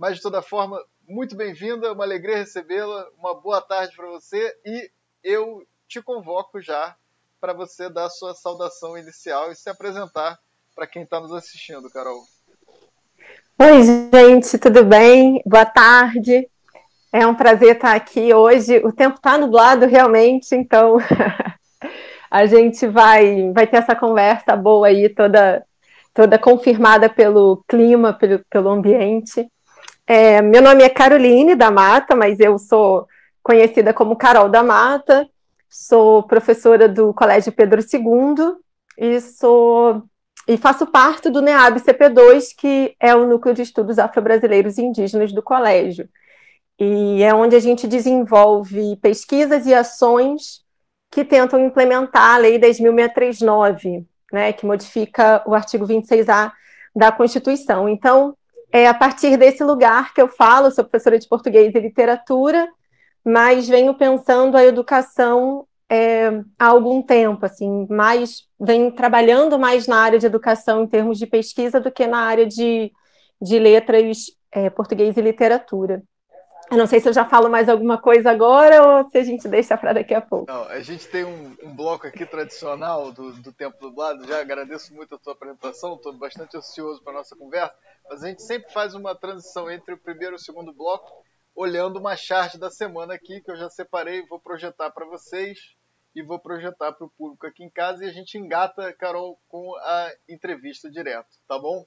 Mas, 0.02 0.16
de 0.16 0.22
toda 0.22 0.42
forma, 0.42 0.84
muito 1.06 1.36
bem-vinda, 1.36 1.92
uma 1.92 2.02
alegria 2.02 2.38
recebê-la, 2.38 3.06
uma 3.16 3.40
boa 3.40 3.60
tarde 3.60 3.94
para 3.94 4.08
você 4.08 4.52
e 4.66 4.90
eu 5.22 5.62
te 5.86 6.02
convoco 6.02 6.60
já 6.60 6.96
para 7.40 7.52
você 7.52 7.88
dar 7.88 8.06
a 8.06 8.10
sua 8.10 8.34
saudação 8.34 8.98
inicial 8.98 9.52
e 9.52 9.54
se 9.54 9.70
apresentar 9.70 10.40
para 10.74 10.88
quem 10.88 11.04
está 11.04 11.20
nos 11.20 11.32
assistindo, 11.32 11.88
Carol. 11.88 12.20
Oi, 13.60 13.82
gente, 14.12 14.58
tudo 14.58 14.84
bem? 14.84 15.40
Boa 15.46 15.66
tarde. 15.66 16.50
É 17.12 17.24
um 17.24 17.36
prazer 17.36 17.76
estar 17.76 17.94
aqui 17.94 18.34
hoje. 18.34 18.78
O 18.78 18.90
tempo 18.90 19.18
está 19.18 19.38
nublado 19.38 19.86
realmente, 19.86 20.52
então 20.52 20.96
a 22.28 22.44
gente 22.44 22.88
vai, 22.88 23.52
vai 23.52 23.68
ter 23.68 23.76
essa 23.76 23.94
conversa 23.94 24.56
boa 24.56 24.88
aí, 24.88 25.08
toda, 25.08 25.64
toda 26.12 26.40
confirmada 26.40 27.08
pelo 27.08 27.62
clima, 27.68 28.12
pelo, 28.12 28.40
pelo 28.50 28.68
ambiente. 28.68 29.48
É, 30.06 30.42
meu 30.42 30.60
nome 30.60 30.82
é 30.82 30.88
Caroline 30.88 31.54
da 31.54 31.70
Mata, 31.70 32.14
mas 32.16 32.40
eu 32.40 32.58
sou 32.58 33.06
conhecida 33.42 33.94
como 33.94 34.16
Carol 34.16 34.48
da 34.48 34.62
Mata, 34.62 35.28
sou 35.68 36.22
professora 36.24 36.88
do 36.88 37.14
Colégio 37.14 37.52
Pedro 37.52 37.80
II 37.80 38.56
e 38.98 39.20
sou 39.20 40.02
e 40.46 40.56
faço 40.56 40.86
parte 40.86 41.30
do 41.30 41.40
NEAB 41.40 41.78
CP2, 41.80 42.48
que 42.56 42.96
é 42.98 43.14
o 43.14 43.26
Núcleo 43.26 43.54
de 43.54 43.62
Estudos 43.62 43.98
Afro-Brasileiros 43.98 44.76
e 44.76 44.82
Indígenas 44.82 45.32
do 45.32 45.40
colégio. 45.42 46.08
E 46.78 47.22
é 47.22 47.32
onde 47.32 47.54
a 47.54 47.60
gente 47.60 47.86
desenvolve 47.86 48.96
pesquisas 48.96 49.66
e 49.66 49.74
ações 49.74 50.64
que 51.10 51.24
tentam 51.24 51.64
implementar 51.64 52.34
a 52.34 52.38
Lei 52.38 52.58
10.639, 52.58 54.04
né, 54.32 54.52
que 54.52 54.66
modifica 54.66 55.42
o 55.46 55.54
artigo 55.54 55.86
26A 55.86 56.50
da 56.96 57.12
Constituição. 57.12 57.88
Então, 57.88 58.36
é 58.72 58.88
a 58.88 58.94
partir 58.94 59.36
desse 59.36 59.62
lugar 59.62 60.14
que 60.14 60.22
eu 60.22 60.28
falo, 60.28 60.70
sou 60.70 60.82
professora 60.82 61.18
de 61.18 61.28
português 61.28 61.74
e 61.74 61.80
literatura, 61.80 62.66
mas 63.22 63.68
venho 63.68 63.94
pensando 63.94 64.56
a 64.56 64.64
educação 64.64 65.66
é, 65.90 66.30
há 66.58 66.68
algum 66.68 67.02
tempo, 67.02 67.44
assim, 67.44 67.86
mais 67.90 68.48
vem 68.58 68.90
trabalhando 68.90 69.58
mais 69.58 69.86
na 69.86 69.98
área 69.98 70.18
de 70.18 70.24
educação 70.24 70.84
em 70.84 70.86
termos 70.86 71.18
de 71.18 71.26
pesquisa 71.26 71.78
do 71.78 71.92
que 71.92 72.06
na 72.06 72.20
área 72.20 72.46
de, 72.46 72.90
de 73.40 73.58
letras, 73.58 74.30
é, 74.50 74.70
português 74.70 75.18
e 75.18 75.20
literatura. 75.20 76.02
Eu 76.70 76.78
não 76.78 76.86
sei 76.86 77.00
se 77.00 77.06
eu 77.06 77.12
já 77.12 77.26
falo 77.26 77.50
mais 77.50 77.68
alguma 77.68 77.98
coisa 77.98 78.30
agora 78.30 78.82
ou 78.82 79.10
se 79.10 79.18
a 79.18 79.22
gente 79.22 79.46
deixa 79.46 79.76
para 79.76 79.92
daqui 79.92 80.14
a 80.14 80.22
pouco. 80.22 80.50
Não, 80.50 80.62
a 80.68 80.80
gente 80.80 81.06
tem 81.08 81.22
um, 81.22 81.54
um 81.62 81.76
bloco 81.76 82.06
aqui 82.06 82.24
tradicional 82.24 83.12
do, 83.12 83.30
do 83.34 83.52
Tempo 83.52 83.76
Dublado. 83.78 84.26
Já 84.26 84.40
agradeço 84.40 84.94
muito 84.94 85.14
a 85.14 85.18
tua 85.18 85.34
apresentação, 85.34 85.96
estou 85.96 86.14
bastante 86.14 86.56
ansioso 86.56 87.02
para 87.02 87.12
nossa 87.12 87.36
conversa. 87.36 87.74
A 88.12 88.16
gente 88.16 88.42
sempre 88.42 88.70
faz 88.70 88.94
uma 88.94 89.14
transição 89.14 89.70
entre 89.70 89.94
o 89.94 89.98
primeiro 89.98 90.34
e 90.34 90.36
o 90.36 90.38
segundo 90.38 90.70
bloco, 90.74 91.24
olhando 91.54 91.98
uma 91.98 92.14
charte 92.14 92.58
da 92.58 92.70
semana 92.70 93.14
aqui 93.14 93.40
que 93.40 93.50
eu 93.50 93.56
já 93.56 93.70
separei 93.70 94.20
vou 94.26 94.38
projetar 94.38 94.90
para 94.90 95.06
vocês 95.06 95.74
e 96.14 96.22
vou 96.22 96.38
projetar 96.38 96.92
para 96.92 97.06
o 97.06 97.10
público 97.10 97.46
aqui 97.46 97.64
em 97.64 97.70
casa 97.70 98.04
e 98.04 98.08
a 98.08 98.12
gente 98.12 98.36
engata, 98.36 98.92
Carol, 98.92 99.40
com 99.48 99.74
a 99.78 100.12
entrevista 100.28 100.90
direto, 100.90 101.38
tá 101.48 101.58
bom? 101.58 101.86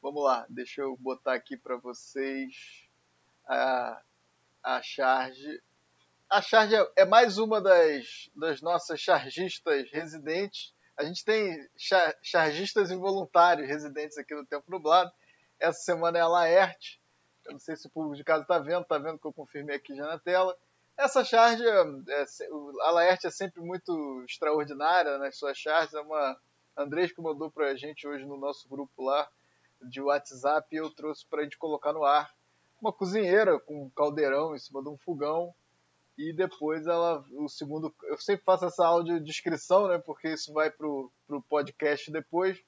Vamos 0.00 0.22
lá, 0.22 0.46
deixa 0.48 0.80
eu 0.80 0.96
botar 0.96 1.34
aqui 1.34 1.56
para 1.56 1.76
vocês 1.76 2.54
a, 3.44 4.00
a 4.62 4.80
charge. 4.80 5.60
A 6.30 6.40
charge 6.40 6.76
é, 6.76 6.88
é 6.98 7.04
mais 7.04 7.36
uma 7.36 7.60
das, 7.60 8.30
das 8.36 8.62
nossas 8.62 9.00
chargistas 9.00 9.90
residentes. 9.90 10.72
A 10.96 11.02
gente 11.02 11.24
tem 11.24 11.68
char, 11.76 12.14
chargistas 12.22 12.92
involuntários 12.92 13.66
residentes 13.66 14.16
aqui 14.16 14.36
no 14.36 14.46
Tempo 14.46 14.70
Nublado. 14.70 15.10
Essa 15.58 15.80
semana 15.80 16.18
é 16.18 16.20
a 16.20 16.28
Laerte. 16.28 17.00
Eu 17.44 17.52
não 17.52 17.58
sei 17.58 17.76
se 17.76 17.86
o 17.86 17.90
público 17.90 18.16
de 18.16 18.24
casa 18.24 18.42
está 18.42 18.58
vendo, 18.58 18.82
está 18.82 18.98
vendo 18.98 19.18
que 19.18 19.26
eu 19.26 19.32
confirmei 19.32 19.76
aqui 19.76 19.94
já 19.94 20.06
na 20.06 20.18
tela. 20.18 20.56
Essa 20.96 21.24
charge, 21.24 21.62
é, 21.66 22.24
a 22.82 22.90
Laerte 22.90 23.26
é 23.26 23.30
sempre 23.30 23.60
muito 23.60 24.24
extraordinária 24.28 25.18
nas 25.18 25.36
suas 25.36 25.58
charges. 25.58 25.94
É 25.94 26.00
uma 26.00 26.38
Andrés 26.76 27.12
que 27.12 27.20
mandou 27.20 27.50
para 27.50 27.68
a 27.68 27.76
gente 27.76 28.06
hoje 28.06 28.24
no 28.24 28.36
nosso 28.36 28.68
grupo 28.68 29.02
lá 29.02 29.28
de 29.80 30.00
WhatsApp 30.00 30.66
e 30.72 30.78
eu 30.78 30.90
trouxe 30.90 31.24
para 31.26 31.40
a 31.40 31.44
gente 31.44 31.58
colocar 31.58 31.92
no 31.92 32.04
ar. 32.04 32.34
Uma 32.80 32.92
cozinheira 32.92 33.58
com 33.60 33.84
um 33.84 33.90
caldeirão 33.90 34.54
em 34.54 34.58
cima 34.58 34.82
de 34.82 34.88
um 34.88 34.98
fogão 34.98 35.54
e 36.18 36.32
depois 36.32 36.86
ela, 36.86 37.24
o 37.32 37.48
segundo, 37.48 37.94
eu 38.04 38.18
sempre 38.18 38.44
faço 38.44 38.64
essa 38.64 38.86
audiodescrição, 38.86 39.88
né, 39.88 39.98
porque 39.98 40.28
isso 40.28 40.52
vai 40.52 40.70
para 40.70 40.86
o 40.86 41.10
podcast 41.48 42.10
depois. 42.10 42.60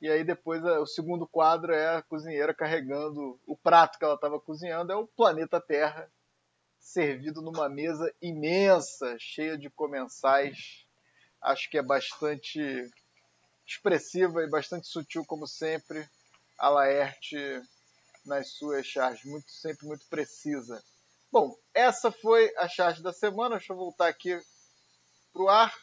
E 0.00 0.08
aí 0.10 0.22
depois 0.24 0.62
o 0.62 0.86
segundo 0.86 1.26
quadro 1.26 1.72
é 1.72 1.96
a 1.96 2.02
cozinheira 2.02 2.54
carregando 2.54 3.40
o 3.46 3.56
prato 3.56 3.98
que 3.98 4.04
ela 4.04 4.14
estava 4.14 4.38
cozinhando, 4.38 4.92
é 4.92 4.96
o 4.96 5.06
planeta 5.06 5.60
Terra 5.60 6.10
servido 6.86 7.42
numa 7.42 7.68
mesa 7.68 8.14
imensa, 8.22 9.16
cheia 9.18 9.58
de 9.58 9.68
comensais. 9.68 10.86
Acho 11.42 11.68
que 11.68 11.78
é 11.78 11.82
bastante 11.82 12.60
expressiva 13.66 14.42
e 14.44 14.48
bastante 14.48 14.86
sutil, 14.86 15.24
como 15.24 15.46
sempre. 15.46 16.08
A 16.58 16.68
Laerte 16.68 17.60
nas 18.24 18.52
suas 18.52 18.86
charges, 18.86 19.24
muito, 19.24 19.50
sempre 19.50 19.86
muito 19.86 20.06
precisa. 20.08 20.82
Bom, 21.30 21.56
essa 21.74 22.10
foi 22.10 22.52
a 22.56 22.68
charge 22.68 23.02
da 23.02 23.12
semana. 23.12 23.56
Deixa 23.56 23.72
eu 23.72 23.76
voltar 23.76 24.08
aqui 24.08 24.40
para 25.32 25.42
o 25.42 25.48
ar. 25.48 25.74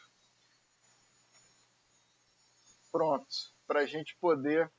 Pronto, 2.92 3.53
para 3.68 3.82
a 3.82 3.86
gente 3.86 4.18
poder 4.20 4.72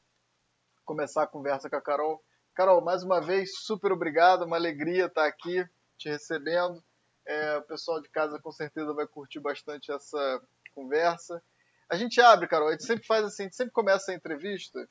começar 0.85 1.23
a 1.23 1.27
conversa 1.27 1.69
com 1.69 1.77
a 1.77 1.81
Carol. 1.81 2.23
Carol, 2.55 2.83
mais 2.83 3.03
uma 3.03 3.21
vez, 3.21 3.51
super 3.65 3.93
obrigado, 3.93 4.45
uma 4.45 4.57
alegria 4.57 5.07
estar 5.07 5.27
aqui 5.27 5.65
te 5.99 6.09
recebendo. 6.09 6.83
É, 7.27 7.57
o 7.57 7.63
pessoal 7.63 8.01
de 8.03 8.09
casa 8.11 8.39
com 8.41 8.53
certeza 8.53 8.93
vai 8.93 9.07
curtir 9.07 9.41
bastante 9.41 9.91
essa 9.91 10.43
conversa. 10.75 11.43
A 11.91 11.97
gente 11.97 12.21
abre, 12.21 12.49
Carol, 12.49 12.69
a 12.69 12.73
gente 12.73 12.85
sempre 12.85 13.07
faz 13.07 13.25
assim, 13.25 13.45
a 13.45 13.47
gente 13.47 13.57
sempre 13.57 13.73
começa 13.73 14.13
a 14.13 14.15
entrevista 14.15 14.89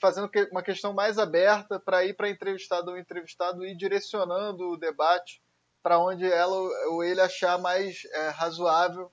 fazendo 0.00 0.28
uma 0.50 0.62
questão 0.62 0.92
mais 0.92 1.18
aberta 1.18 1.78
para 1.78 2.04
ir 2.04 2.14
para 2.14 2.28
entrevistado 2.28 2.90
ou 2.90 2.98
entrevistado 2.98 3.64
e 3.64 3.76
direcionando 3.76 4.70
o 4.70 4.76
debate 4.76 5.40
para 5.82 5.98
onde 5.98 6.24
ela 6.24 6.56
ou 6.90 7.04
ele 7.04 7.20
achar 7.20 7.58
mais 7.58 8.04
é, 8.12 8.28
razoável. 8.30 9.12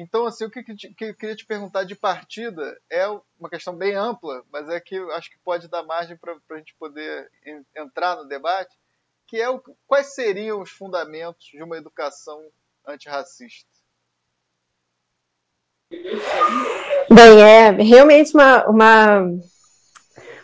Então, 0.00 0.24
assim, 0.24 0.46
o 0.46 0.50
que, 0.50 0.62
que, 0.62 0.74
que, 0.74 1.04
eu 1.04 1.14
queria 1.14 1.36
te 1.36 1.44
perguntar 1.44 1.84
de 1.84 1.94
partida 1.94 2.74
é 2.90 3.06
uma 3.38 3.50
questão 3.50 3.76
bem 3.76 3.94
ampla, 3.94 4.42
mas 4.50 4.66
é 4.70 4.80
que 4.80 4.96
acho 5.12 5.30
que 5.30 5.38
pode 5.44 5.68
dar 5.68 5.82
margem 5.82 6.16
para 6.16 6.34
a 6.50 6.56
gente 6.56 6.74
poder 6.78 7.30
entrar 7.76 8.16
no 8.16 8.26
debate 8.26 8.74
que 9.30 9.40
é 9.40 9.48
o, 9.48 9.62
quais 9.86 10.14
seriam 10.14 10.60
os 10.60 10.70
fundamentos 10.70 11.46
de 11.52 11.62
uma 11.62 11.76
educação 11.76 12.42
antirracista? 12.84 13.68
Bem, 17.08 17.40
é 17.40 17.70
realmente 17.70 18.34
uma, 18.34 18.64
uma, 18.66 19.30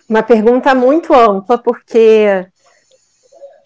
uma 0.08 0.22
pergunta 0.22 0.72
muito 0.72 1.12
ampla, 1.14 1.58
porque 1.58 2.46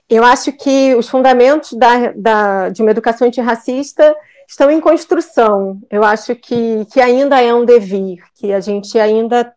eu 0.09 0.25
acho 0.25 0.53
que 0.53 0.95
os 0.95 1.09
fundamentos 1.09 1.75
da, 1.75 2.13
da, 2.13 2.69
de 2.71 2.81
uma 2.81 2.91
educação 2.91 3.27
antirracista 3.27 4.17
estão 4.51 4.69
em 4.69 4.81
construção. 4.81 5.81
Eu 5.89 6.03
acho 6.03 6.35
que, 6.35 6.85
que 6.87 7.01
ainda 7.01 7.41
é 7.41 7.55
um 7.55 7.65
devir, 7.65 8.19
que 8.35 8.53
a 8.53 8.59
gente 8.59 8.99
ainda 8.99 9.55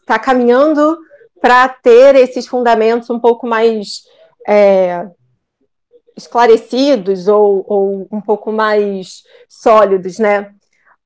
está 0.00 0.18
caminhando 0.18 0.98
para 1.40 1.70
ter 1.70 2.14
esses 2.14 2.46
fundamentos 2.46 3.08
um 3.08 3.18
pouco 3.18 3.46
mais 3.46 4.02
é, 4.46 5.08
esclarecidos 6.14 7.28
ou, 7.28 7.64
ou 7.66 8.08
um 8.12 8.20
pouco 8.20 8.52
mais 8.52 9.22
sólidos, 9.48 10.18
né? 10.18 10.52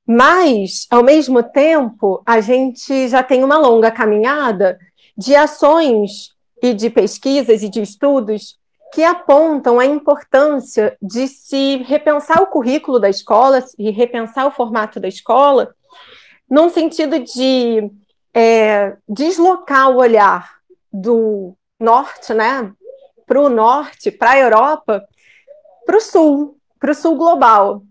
Mas, 0.05 0.85
ao 0.89 1.01
mesmo 1.01 1.41
tempo, 1.41 2.21
a 2.25 2.41
gente 2.41 3.07
já 3.07 3.23
tem 3.23 3.45
uma 3.45 3.57
longa 3.57 3.91
caminhada 3.91 4.77
de 5.17 5.35
ações 5.35 6.33
e 6.61 6.73
de 6.73 6.89
pesquisas 6.89 7.63
e 7.63 7.69
de 7.69 7.81
estudos 7.81 8.58
que 8.93 9.03
apontam 9.03 9.79
a 9.79 9.85
importância 9.85 10.97
de 11.01 11.27
se 11.27 11.77
repensar 11.83 12.41
o 12.41 12.47
currículo 12.47 12.99
da 12.99 13.09
escola 13.09 13.63
e 13.77 13.91
repensar 13.91 14.47
o 14.47 14.51
formato 14.51 14.99
da 14.99 15.07
escola, 15.07 15.73
num 16.49 16.69
sentido 16.69 17.19
de 17.19 17.91
é, 18.33 18.97
deslocar 19.07 19.91
o 19.91 19.97
olhar 19.97 20.59
do 20.91 21.55
norte, 21.79 22.33
né, 22.33 22.71
para 23.25 23.39
o 23.39 23.49
norte, 23.49 24.09
para 24.09 24.31
a 24.31 24.39
Europa, 24.39 25.03
para 25.85 25.97
o 25.97 26.01
sul, 26.01 26.57
para 26.79 26.91
o 26.91 26.95
sul 26.95 27.15
global. 27.15 27.83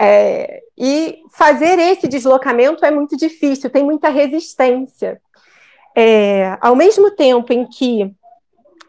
É, 0.00 0.62
e 0.78 1.18
fazer 1.32 1.76
esse 1.80 2.06
deslocamento 2.06 2.84
é 2.84 2.90
muito 2.90 3.16
difícil, 3.16 3.68
tem 3.68 3.82
muita 3.82 4.08
resistência. 4.08 5.20
É, 5.96 6.56
ao 6.60 6.76
mesmo 6.76 7.10
tempo 7.10 7.52
em 7.52 7.66
que 7.66 8.14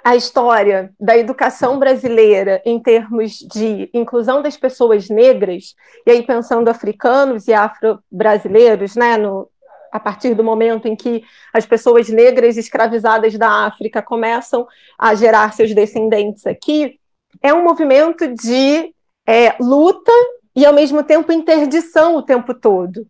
a 0.03 0.15
história 0.15 0.91
da 0.99 1.17
educação 1.17 1.77
brasileira 1.77 2.61
em 2.65 2.79
termos 2.79 3.39
de 3.39 3.89
inclusão 3.93 4.41
das 4.41 4.55
pessoas 4.55 5.09
negras, 5.09 5.75
e 6.05 6.11
aí 6.11 6.23
pensando 6.23 6.69
africanos 6.69 7.47
e 7.47 7.53
afro-brasileiros, 7.53 8.95
né, 8.95 9.17
no, 9.17 9.49
a 9.91 9.99
partir 9.99 10.33
do 10.33 10.43
momento 10.43 10.87
em 10.87 10.95
que 10.95 11.23
as 11.53 11.65
pessoas 11.65 12.09
negras 12.09 12.57
escravizadas 12.57 13.37
da 13.37 13.65
África 13.65 14.01
começam 14.01 14.67
a 14.97 15.13
gerar 15.15 15.53
seus 15.53 15.73
descendentes 15.73 16.45
aqui, 16.47 16.97
é 17.41 17.53
um 17.53 17.63
movimento 17.63 18.27
de 18.27 18.93
é, 19.27 19.55
luta 19.59 20.11
e, 20.55 20.65
ao 20.65 20.73
mesmo 20.73 21.03
tempo, 21.03 21.31
interdição 21.31 22.15
o 22.15 22.23
tempo 22.23 22.53
todo. 22.53 23.05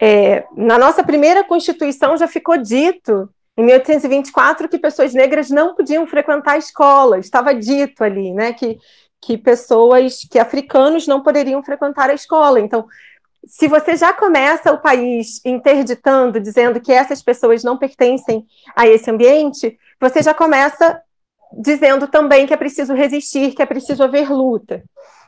É, 0.00 0.44
na 0.56 0.78
nossa 0.78 1.04
primeira 1.04 1.44
Constituição 1.44 2.16
já 2.16 2.26
ficou 2.26 2.56
dito 2.56 3.28
em 3.56 3.64
1824 3.64 4.68
que 4.68 4.78
pessoas 4.78 5.12
negras 5.12 5.50
não 5.50 5.74
podiam 5.74 6.06
frequentar 6.06 6.52
a 6.52 6.58
escola, 6.58 7.18
estava 7.18 7.54
dito 7.54 8.02
ali, 8.02 8.32
né, 8.32 8.52
que, 8.52 8.78
que 9.20 9.36
pessoas, 9.36 10.20
que 10.30 10.38
africanos 10.38 11.06
não 11.06 11.22
poderiam 11.22 11.62
frequentar 11.62 12.10
a 12.10 12.14
escola. 12.14 12.60
Então, 12.60 12.86
se 13.46 13.68
você 13.68 13.96
já 13.96 14.12
começa 14.12 14.72
o 14.72 14.80
país 14.80 15.40
interditando, 15.44 16.40
dizendo 16.40 16.80
que 16.80 16.92
essas 16.92 17.22
pessoas 17.22 17.62
não 17.64 17.76
pertencem 17.76 18.46
a 18.74 18.86
esse 18.86 19.10
ambiente, 19.10 19.78
você 20.00 20.22
já 20.22 20.32
começa 20.32 21.00
dizendo 21.52 22.06
também 22.06 22.46
que 22.46 22.54
é 22.54 22.56
preciso 22.56 22.94
resistir, 22.94 23.54
que 23.54 23.62
é 23.62 23.66
preciso 23.66 24.02
haver 24.02 24.30
luta. 24.30 24.82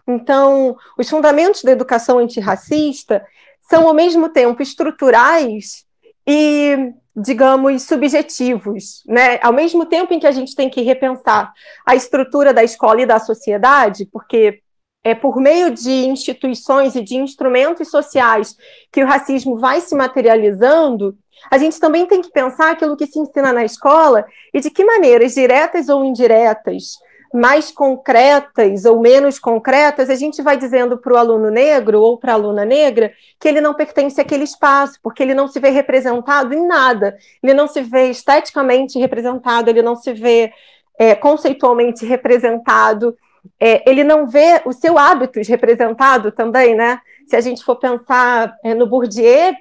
Então, 0.06 0.76
os 0.98 1.08
fundamentos 1.08 1.62
da 1.62 1.72
educação 1.72 2.18
antirracista 2.18 3.24
são, 3.68 3.86
ao 3.86 3.94
mesmo 3.94 4.28
tempo, 4.28 4.62
estruturais 4.62 5.83
e, 6.26 6.92
digamos, 7.14 7.82
subjetivos. 7.82 9.02
Né? 9.06 9.38
Ao 9.42 9.52
mesmo 9.52 9.86
tempo 9.86 10.12
em 10.12 10.18
que 10.18 10.26
a 10.26 10.32
gente 10.32 10.54
tem 10.54 10.68
que 10.68 10.82
repensar 10.82 11.52
a 11.86 11.94
estrutura 11.94 12.52
da 12.52 12.64
escola 12.64 13.02
e 13.02 13.06
da 13.06 13.18
sociedade, 13.18 14.08
porque 14.12 14.60
é 15.02 15.14
por 15.14 15.36
meio 15.36 15.70
de 15.70 15.90
instituições 16.06 16.96
e 16.96 17.02
de 17.02 17.16
instrumentos 17.16 17.90
sociais 17.90 18.56
que 18.90 19.04
o 19.04 19.06
racismo 19.06 19.58
vai 19.58 19.80
se 19.82 19.94
materializando, 19.94 21.16
a 21.50 21.58
gente 21.58 21.78
também 21.78 22.06
tem 22.06 22.22
que 22.22 22.30
pensar 22.30 22.70
aquilo 22.70 22.96
que 22.96 23.06
se 23.06 23.18
ensina 23.18 23.52
na 23.52 23.64
escola 23.64 24.24
e 24.52 24.60
de 24.60 24.70
que 24.70 24.84
maneiras, 24.84 25.34
diretas 25.34 25.90
ou 25.90 26.04
indiretas, 26.04 26.94
mais 27.34 27.72
concretas 27.72 28.84
ou 28.84 29.00
menos 29.00 29.40
concretas, 29.40 30.08
a 30.08 30.14
gente 30.14 30.40
vai 30.40 30.56
dizendo 30.56 30.96
para 30.96 31.12
o 31.12 31.16
aluno 31.16 31.50
negro 31.50 32.00
ou 32.00 32.16
para 32.16 32.30
a 32.30 32.34
aluna 32.36 32.64
negra 32.64 33.12
que 33.40 33.48
ele 33.48 33.60
não 33.60 33.74
pertence 33.74 34.20
àquele 34.20 34.44
espaço, 34.44 35.00
porque 35.02 35.20
ele 35.20 35.34
não 35.34 35.48
se 35.48 35.58
vê 35.58 35.70
representado 35.70 36.54
em 36.54 36.64
nada, 36.64 37.16
ele 37.42 37.52
não 37.52 37.66
se 37.66 37.82
vê 37.82 38.08
esteticamente 38.08 39.00
representado, 39.00 39.68
ele 39.68 39.82
não 39.82 39.96
se 39.96 40.12
vê 40.12 40.52
é, 40.96 41.16
conceitualmente 41.16 42.06
representado, 42.06 43.16
é, 43.58 43.82
ele 43.90 44.04
não 44.04 44.28
vê 44.28 44.62
o 44.64 44.72
seu 44.72 44.96
hábitos 44.96 45.48
representado 45.48 46.30
também, 46.30 46.76
né? 46.76 47.00
Se 47.26 47.34
a 47.34 47.40
gente 47.40 47.64
for 47.64 47.74
pensar 47.76 48.54
é, 48.62 48.74
no 48.74 48.86
Bourdieu, 48.86 49.52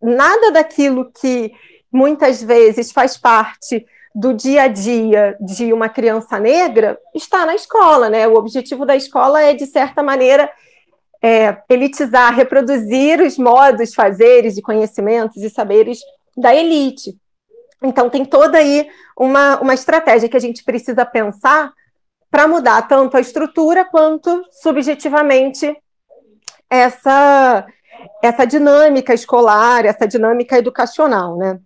nada 0.00 0.52
daquilo 0.52 1.10
que 1.20 1.50
muitas 1.90 2.40
vezes 2.40 2.92
faz 2.92 3.16
parte 3.16 3.84
do 4.16 4.32
dia 4.32 4.62
a 4.62 4.68
dia 4.68 5.36
de 5.38 5.74
uma 5.74 5.90
criança 5.90 6.38
negra 6.38 6.98
está 7.14 7.44
na 7.44 7.54
escola, 7.54 8.08
né? 8.08 8.26
O 8.26 8.34
objetivo 8.34 8.86
da 8.86 8.96
escola 8.96 9.42
é, 9.42 9.52
de 9.52 9.66
certa 9.66 10.02
maneira, 10.02 10.50
é, 11.22 11.54
elitizar, 11.68 12.34
reproduzir 12.34 13.20
os 13.20 13.36
modos, 13.36 13.94
fazeres 13.94 14.56
e 14.56 14.62
conhecimentos 14.62 15.42
e 15.42 15.50
saberes 15.50 15.98
da 16.34 16.54
elite. 16.54 17.14
Então, 17.82 18.08
tem 18.08 18.24
toda 18.24 18.56
aí 18.56 18.88
uma, 19.18 19.60
uma 19.60 19.74
estratégia 19.74 20.30
que 20.30 20.36
a 20.36 20.40
gente 20.40 20.64
precisa 20.64 21.04
pensar 21.04 21.70
para 22.30 22.48
mudar 22.48 22.88
tanto 22.88 23.18
a 23.18 23.20
estrutura 23.20 23.84
quanto, 23.84 24.42
subjetivamente, 24.50 25.76
essa, 26.70 27.66
essa 28.22 28.46
dinâmica 28.46 29.12
escolar, 29.12 29.84
essa 29.84 30.08
dinâmica 30.08 30.56
educacional, 30.56 31.36
né? 31.36 31.60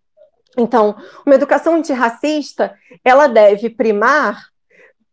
Então, 0.60 0.96
uma 1.24 1.34
educação 1.34 1.74
antirracista, 1.74 2.74
ela 3.04 3.26
deve 3.26 3.70
primar 3.70 4.50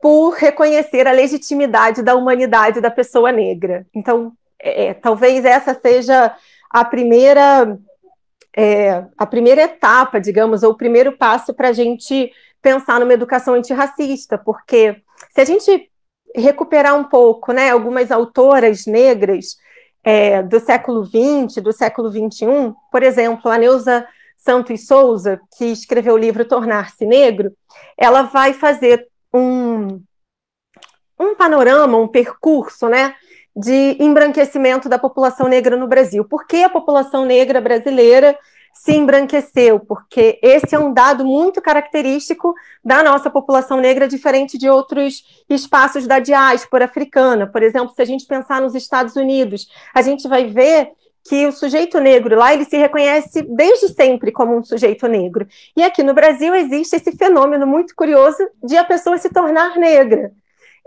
por 0.02 0.32
reconhecer 0.32 1.08
a 1.08 1.12
legitimidade 1.12 2.04
da 2.04 2.16
humanidade 2.16 2.82
da 2.82 2.91
pessoa 2.91 3.32
negra. 3.32 3.86
Então, 3.93 4.34
é, 4.62 4.88
é 4.88 4.93
talvez 4.93 5.45
essa 5.45 5.74
seja 5.74 6.36
a 6.70 6.86
primeira 6.86 7.78
é, 8.56 9.06
a 9.16 9.26
primeira 9.26 9.62
etapa, 9.62 10.20
digamos, 10.20 10.64
ou 10.64 10.72
o 10.72 10.78
primeiro 10.78 11.16
passo 11.16 11.54
para 11.54 11.70
a 11.70 11.74
gente 11.74 12.32
pensar 12.60 13.00
numa 13.00 13.14
educação 13.14 13.54
antirracista, 13.54 14.36
porque 14.36 15.00
se 15.30 15.41
a 15.41 15.45
gente 15.45 15.91
recuperar 16.36 16.95
um 16.95 17.04
pouco, 17.04 17.54
né, 17.54 17.70
algumas 17.70 18.12
autoras 18.12 18.88
negras 18.88 19.58
é, 20.04 20.41
do 20.41 20.60
século 20.60 21.06
XX, 21.06 21.62
do 21.62 21.72
século 21.72 22.10
XXI, 22.10 22.74
por 22.91 23.04
exemplo, 23.04 23.52
a 23.52 23.58
Neuza 23.60 24.08
Santos 24.38 24.85
Souza, 24.88 25.39
que 25.57 25.65
escreveu 25.65 26.13
o 26.13 26.17
livro 26.17 26.45
Tornar-se 26.45 27.05
Negro, 27.05 27.51
ela 27.97 28.21
vai 28.23 28.53
fazer 28.53 29.07
um, 29.33 30.01
um 31.19 31.35
panorama, 31.35 31.97
um 31.97 32.07
percurso, 32.07 32.88
né, 32.88 33.15
de 33.55 33.97
embranquecimento 33.99 34.88
da 34.88 34.99
população 34.99 35.47
negra 35.47 35.75
no 35.75 35.88
Brasil. 35.88 36.23
Por 36.23 36.45
que 36.45 36.63
a 36.63 36.69
população 36.69 37.25
negra 37.25 37.59
brasileira 37.59 38.38
se 38.71 38.93
embranqueceu? 38.93 39.79
Porque 39.79 40.39
esse 40.43 40.75
é 40.75 40.79
um 40.79 40.93
dado 40.93 41.25
muito 41.25 41.59
característico 41.59 42.53
da 42.85 43.01
nossa 43.01 43.31
população 43.31 43.79
negra, 43.79 44.07
diferente 44.07 44.59
de 44.59 44.69
outros 44.69 45.43
espaços 45.49 46.05
da 46.05 46.19
diáspora 46.19 46.85
africana. 46.85 47.47
Por 47.47 47.63
exemplo, 47.63 47.93
se 47.95 48.01
a 48.01 48.05
gente 48.05 48.27
pensar 48.27 48.61
nos 48.61 48.75
Estados 48.75 49.15
Unidos, 49.15 49.67
a 49.93 50.03
gente 50.03 50.27
vai 50.27 50.45
ver 50.45 50.91
que 51.28 51.45
o 51.45 51.51
sujeito 51.51 51.99
negro 51.99 52.38
lá 52.38 52.53
ele 52.53 52.63
se 52.63 52.78
reconhece 52.78 53.41
desde 53.43 53.89
sempre 53.89 54.32
como 54.32 54.55
um 54.55 54.63
sujeito 54.63 55.07
negro. 55.07 55.45
E 55.75 55.84
aqui 55.84 56.01
no 56.01 56.13
Brasil 56.13 56.55
existe 56.55 56.95
esse 56.95 57.11
fenômeno 57.11 57.67
muito 57.67 57.93
curioso 57.95 58.38
de 58.63 58.78
a 58.78 58.84
pessoa 58.84 59.17
se 59.17 59.30
tornar 59.30 59.78
negra. 59.78 60.32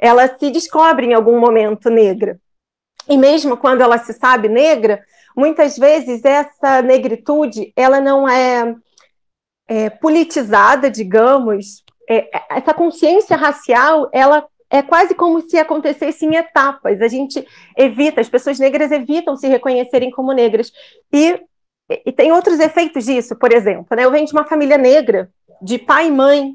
Ela 0.01 0.27
se 0.39 0.51
descobre 0.51 1.07
em 1.07 1.15
algum 1.15 1.39
momento 1.39 1.91
negra. 1.91 2.41
E 3.07 3.19
mesmo 3.19 3.57
quando 3.57 3.83
ela 3.83 3.99
se 3.99 4.15
sabe 4.15 4.49
negra, 4.49 5.03
muitas 5.37 5.77
vezes 5.77 6.25
essa 6.25 6.81
negritude 6.81 7.73
ela 7.77 8.01
não 8.01 8.27
é, 8.27 8.75
é 9.69 9.91
politizada, 9.91 10.91
digamos. 10.91 11.85
É, 12.09 12.29
essa 12.51 12.73
consciência 12.73 13.37
racial 13.37 14.09
ela 14.13 14.47
é 14.71 14.83
quase 14.83 15.15
como 15.15 15.41
se 15.41 15.59
acontecesse 15.59 16.25
em 16.25 16.37
etapas. 16.37 17.03
A 17.03 17.09
gente 17.09 17.45
evita, 17.77 18.21
as 18.21 18.29
pessoas 18.29 18.59
negras 18.59 18.93
evitam 18.93 19.37
se 19.37 19.49
reconhecerem 19.49 20.11
como 20.11 20.33
negras. 20.33 20.73
E, 21.13 21.41
e 22.07 22.13
tem 22.13 22.31
outros 22.31 22.61
efeitos 22.61 23.05
disso, 23.05 23.35
por 23.37 23.53
exemplo. 23.53 23.97
Né? 23.97 24.05
Eu 24.05 24.13
venho 24.13 24.27
de 24.27 24.33
uma 24.33 24.45
família 24.45 24.79
negra, 24.79 25.29
de 25.61 25.77
pai 25.77 26.07
e 26.07 26.13
mãe, 26.13 26.53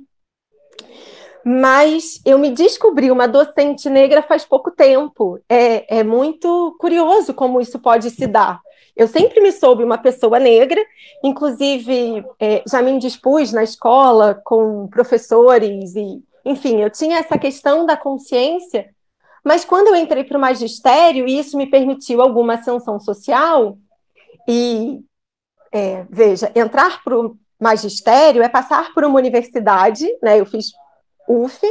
mas 1.43 2.21
eu 2.25 2.39
me 2.39 2.49
descobri 2.49 3.11
uma 3.11 3.27
docente 3.27 3.89
negra 3.89 4.23
faz 4.23 4.45
pouco 4.45 4.71
tempo. 4.71 5.37
É, 5.49 5.99
é 5.99 6.03
muito 6.03 6.75
curioso 6.79 7.33
como 7.33 7.59
isso 7.59 7.77
pode 7.79 8.09
se 8.09 8.25
dar. 8.25 8.61
Eu 8.95 9.09
sempre 9.09 9.41
me 9.41 9.51
soube 9.51 9.83
uma 9.83 9.97
pessoa 9.97 10.39
negra, 10.39 10.81
inclusive 11.21 12.25
é, 12.39 12.63
já 12.65 12.81
me 12.81 12.91
indispus 12.91 13.51
na 13.51 13.61
escola 13.61 14.41
com 14.45 14.87
professores 14.87 15.95
e 15.95 16.23
enfim, 16.45 16.81
eu 16.81 16.89
tinha 16.89 17.17
essa 17.17 17.37
questão 17.37 17.85
da 17.85 17.97
consciência, 17.97 18.93
mas 19.43 19.65
quando 19.65 19.87
eu 19.87 19.95
entrei 19.95 20.23
para 20.23 20.37
o 20.37 20.41
magistério, 20.41 21.27
e 21.27 21.37
isso 21.37 21.57
me 21.57 21.67
permitiu 21.67 22.21
alguma 22.21 22.53
ascensão 22.53 22.99
social, 22.99 23.77
e 24.47 25.01
é, 25.71 26.05
veja, 26.09 26.51
entrar 26.55 27.03
para 27.03 27.19
o 27.19 27.37
magistério 27.59 28.43
é 28.43 28.49
passar 28.49 28.93
por 28.93 29.03
uma 29.03 29.17
universidade, 29.17 30.07
né? 30.21 30.39
Eu 30.39 30.45
fiz 30.45 30.71
UF, 31.27 31.61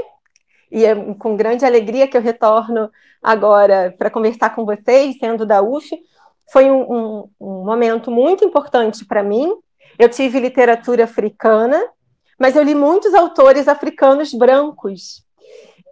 e 0.70 0.84
é 0.84 0.94
com 1.14 1.36
grande 1.36 1.64
alegria 1.64 2.08
que 2.08 2.16
eu 2.16 2.20
retorno 2.20 2.90
agora 3.22 3.94
para 3.96 4.10
conversar 4.10 4.54
com 4.54 4.64
vocês, 4.64 5.16
sendo 5.18 5.46
da 5.46 5.62
UF. 5.62 5.88
Foi 6.52 6.70
um, 6.70 6.82
um, 6.82 7.30
um 7.40 7.64
momento 7.64 8.10
muito 8.10 8.44
importante 8.44 9.04
para 9.04 9.22
mim. 9.22 9.52
Eu 9.98 10.08
tive 10.08 10.40
literatura 10.40 11.04
africana, 11.04 11.80
mas 12.38 12.56
eu 12.56 12.62
li 12.62 12.74
muitos 12.74 13.14
autores 13.14 13.68
africanos 13.68 14.32
brancos. 14.32 15.24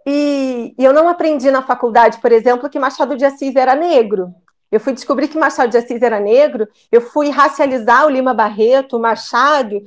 E, 0.05 0.75
e, 0.77 0.83
eu 0.83 0.93
não 0.93 1.07
aprendi 1.07 1.49
na 1.49 1.61
faculdade, 1.61 2.19
por 2.19 2.31
exemplo, 2.31 2.69
que 2.69 2.79
Machado 2.79 3.15
de 3.15 3.25
Assis 3.25 3.55
era 3.55 3.75
negro. 3.75 4.33
Eu 4.71 4.79
fui 4.79 4.93
descobrir 4.93 5.27
que 5.27 5.37
Machado 5.37 5.69
de 5.69 5.77
Assis 5.77 6.01
era 6.01 6.19
negro, 6.19 6.67
eu 6.91 6.99
fui 6.99 7.29
racializar 7.29 8.05
o 8.05 8.09
Lima 8.09 8.33
Barreto, 8.33 8.97
o 8.97 8.99
Machado, 8.99 9.81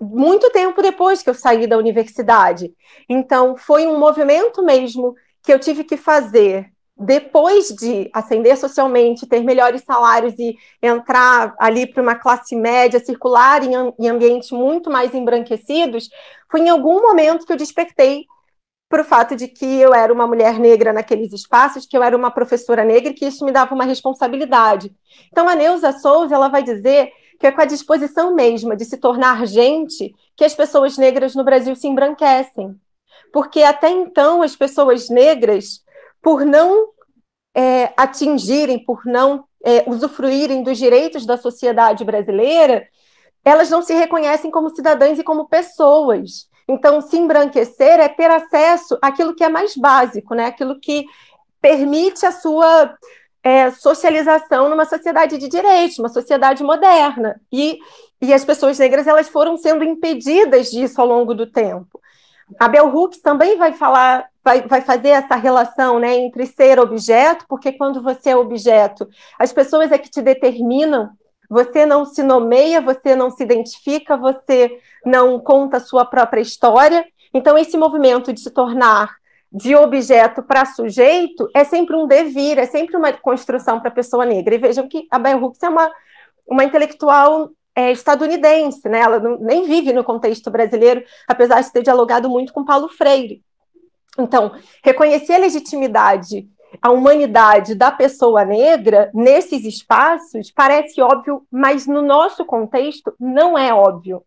muito 0.00 0.50
tempo 0.50 0.82
depois 0.82 1.22
que 1.22 1.30
eu 1.30 1.34
saí 1.34 1.66
da 1.66 1.78
universidade. 1.78 2.74
Então, 3.08 3.56
foi 3.56 3.86
um 3.86 3.98
movimento 3.98 4.62
mesmo 4.62 5.14
que 5.42 5.52
eu 5.52 5.58
tive 5.58 5.84
que 5.84 5.96
fazer 5.96 6.71
depois 6.96 7.68
de 7.68 8.10
ascender 8.12 8.56
socialmente, 8.56 9.26
ter 9.26 9.42
melhores 9.42 9.82
salários 9.82 10.34
e 10.38 10.56
entrar 10.80 11.54
ali 11.58 11.86
para 11.86 12.02
uma 12.02 12.14
classe 12.14 12.54
média, 12.54 13.00
circular 13.00 13.62
em, 13.64 13.72
em, 13.98 14.08
ambientes 14.08 14.50
muito 14.50 14.90
mais 14.90 15.14
embranquecidos, 15.14 16.08
foi 16.50 16.60
em 16.60 16.68
algum 16.68 17.00
momento 17.00 17.46
que 17.46 17.52
eu 17.52 17.56
despertei 17.56 18.26
para 18.88 19.02
o 19.02 19.04
fato 19.04 19.34
de 19.34 19.48
que 19.48 19.64
eu 19.64 19.94
era 19.94 20.12
uma 20.12 20.26
mulher 20.26 20.58
negra 20.58 20.92
naqueles 20.92 21.32
espaços, 21.32 21.86
que 21.86 21.96
eu 21.96 22.02
era 22.02 22.14
uma 22.14 22.30
professora 22.30 22.84
negra 22.84 23.10
e 23.10 23.14
que 23.14 23.24
isso 23.24 23.44
me 23.44 23.50
dava 23.50 23.74
uma 23.74 23.84
responsabilidade. 23.84 24.94
Então, 25.30 25.48
a 25.48 25.54
Neuza 25.54 25.92
Souza 25.92 26.34
ela 26.34 26.48
vai 26.48 26.62
dizer 26.62 27.10
que 27.40 27.46
é 27.46 27.50
com 27.50 27.62
a 27.62 27.64
disposição 27.64 28.34
mesma 28.34 28.76
de 28.76 28.84
se 28.84 28.98
tornar 28.98 29.46
gente 29.46 30.14
que 30.36 30.44
as 30.44 30.54
pessoas 30.54 30.98
negras 30.98 31.34
no 31.34 31.42
Brasil 31.42 31.74
se 31.74 31.88
embranquecem. 31.88 32.78
Porque 33.32 33.62
até 33.62 33.88
então 33.88 34.42
as 34.42 34.54
pessoas 34.54 35.08
negras 35.08 35.82
por 36.22 36.44
não 36.44 36.88
é, 37.54 37.92
atingirem, 37.96 38.82
por 38.84 39.04
não 39.04 39.44
é, 39.64 39.84
usufruírem 39.86 40.62
dos 40.62 40.78
direitos 40.78 41.26
da 41.26 41.36
sociedade 41.36 42.04
brasileira, 42.04 42.86
elas 43.44 43.68
não 43.68 43.82
se 43.82 43.92
reconhecem 43.92 44.50
como 44.50 44.70
cidadãs 44.70 45.18
e 45.18 45.24
como 45.24 45.48
pessoas. 45.48 46.48
Então, 46.68 47.00
se 47.00 47.18
embranquecer 47.18 47.98
é 47.98 48.08
ter 48.08 48.30
acesso 48.30 48.96
àquilo 49.02 49.34
que 49.34 49.44
é 49.44 49.48
mais 49.48 49.76
básico, 49.76 50.34
né? 50.34 50.46
aquilo 50.46 50.78
que 50.78 51.04
permite 51.60 52.24
a 52.24 52.32
sua 52.32 52.96
é, 53.42 53.70
socialização 53.70 54.68
numa 54.68 54.84
sociedade 54.84 55.38
de 55.38 55.48
direitos, 55.48 55.98
uma 55.98 56.08
sociedade 56.08 56.62
moderna. 56.62 57.40
E, 57.52 57.78
e 58.20 58.32
as 58.32 58.44
pessoas 58.44 58.78
negras 58.78 59.06
elas 59.06 59.28
foram 59.28 59.56
sendo 59.56 59.82
impedidas 59.82 60.70
disso 60.70 61.00
ao 61.00 61.06
longo 61.06 61.34
do 61.34 61.46
tempo. 61.46 62.00
A 62.58 62.68
Bell 62.68 62.94
Hooks 62.94 63.20
também 63.20 63.56
vai 63.56 63.72
falar, 63.72 64.28
vai, 64.44 64.62
vai 64.62 64.80
fazer 64.80 65.10
essa 65.10 65.36
relação 65.36 65.98
né, 65.98 66.14
entre 66.16 66.46
ser 66.46 66.78
objeto, 66.78 67.44
porque 67.48 67.72
quando 67.72 68.02
você 68.02 68.30
é 68.30 68.36
objeto, 68.36 69.08
as 69.38 69.52
pessoas 69.52 69.92
é 69.92 69.98
que 69.98 70.10
te 70.10 70.20
determinam, 70.20 71.10
você 71.48 71.84
não 71.84 72.04
se 72.04 72.22
nomeia, 72.22 72.80
você 72.80 73.14
não 73.14 73.30
se 73.30 73.42
identifica, 73.42 74.16
você 74.16 74.78
não 75.04 75.38
conta 75.38 75.76
a 75.76 75.80
sua 75.80 76.04
própria 76.04 76.40
história. 76.40 77.04
Então, 77.34 77.58
esse 77.58 77.76
movimento 77.76 78.32
de 78.32 78.40
se 78.40 78.50
tornar 78.50 79.10
de 79.52 79.76
objeto 79.76 80.42
para 80.42 80.64
sujeito 80.64 81.48
é 81.54 81.62
sempre 81.62 81.94
um 81.94 82.06
devir, 82.06 82.58
é 82.58 82.64
sempre 82.64 82.96
uma 82.96 83.12
construção 83.12 83.80
para 83.80 83.90
a 83.90 83.94
pessoa 83.94 84.24
negra. 84.24 84.54
E 84.54 84.58
vejam 84.58 84.88
que 84.88 85.06
a 85.10 85.18
Bell 85.18 85.42
Hooks 85.42 85.62
é 85.62 85.68
uma, 85.68 85.92
uma 86.46 86.64
intelectual 86.64 87.50
é, 87.74 87.92
estadunidense, 87.92 88.88
né? 88.88 89.00
ela 89.00 89.18
não, 89.18 89.38
nem 89.38 89.66
vive 89.66 89.92
no 89.92 90.04
contexto 90.04 90.50
brasileiro, 90.50 91.04
apesar 91.28 91.60
de 91.60 91.70
ter 91.70 91.82
dialogado 91.82 92.30
muito 92.30 92.52
com 92.52 92.64
Paulo 92.64 92.88
Freire. 92.88 93.42
Então, 94.18 94.52
reconhecer 94.84 95.34
a 95.34 95.38
legitimidade, 95.38 96.48
a 96.80 96.90
humanidade 96.90 97.74
da 97.74 97.90
pessoa 97.90 98.44
negra 98.44 99.10
nesses 99.12 99.64
espaços 99.64 100.50
parece 100.50 101.00
óbvio, 101.00 101.46
mas 101.50 101.86
no 101.86 102.02
nosso 102.02 102.44
contexto 102.44 103.14
não 103.18 103.56
é 103.56 103.72
óbvio. 103.72 104.22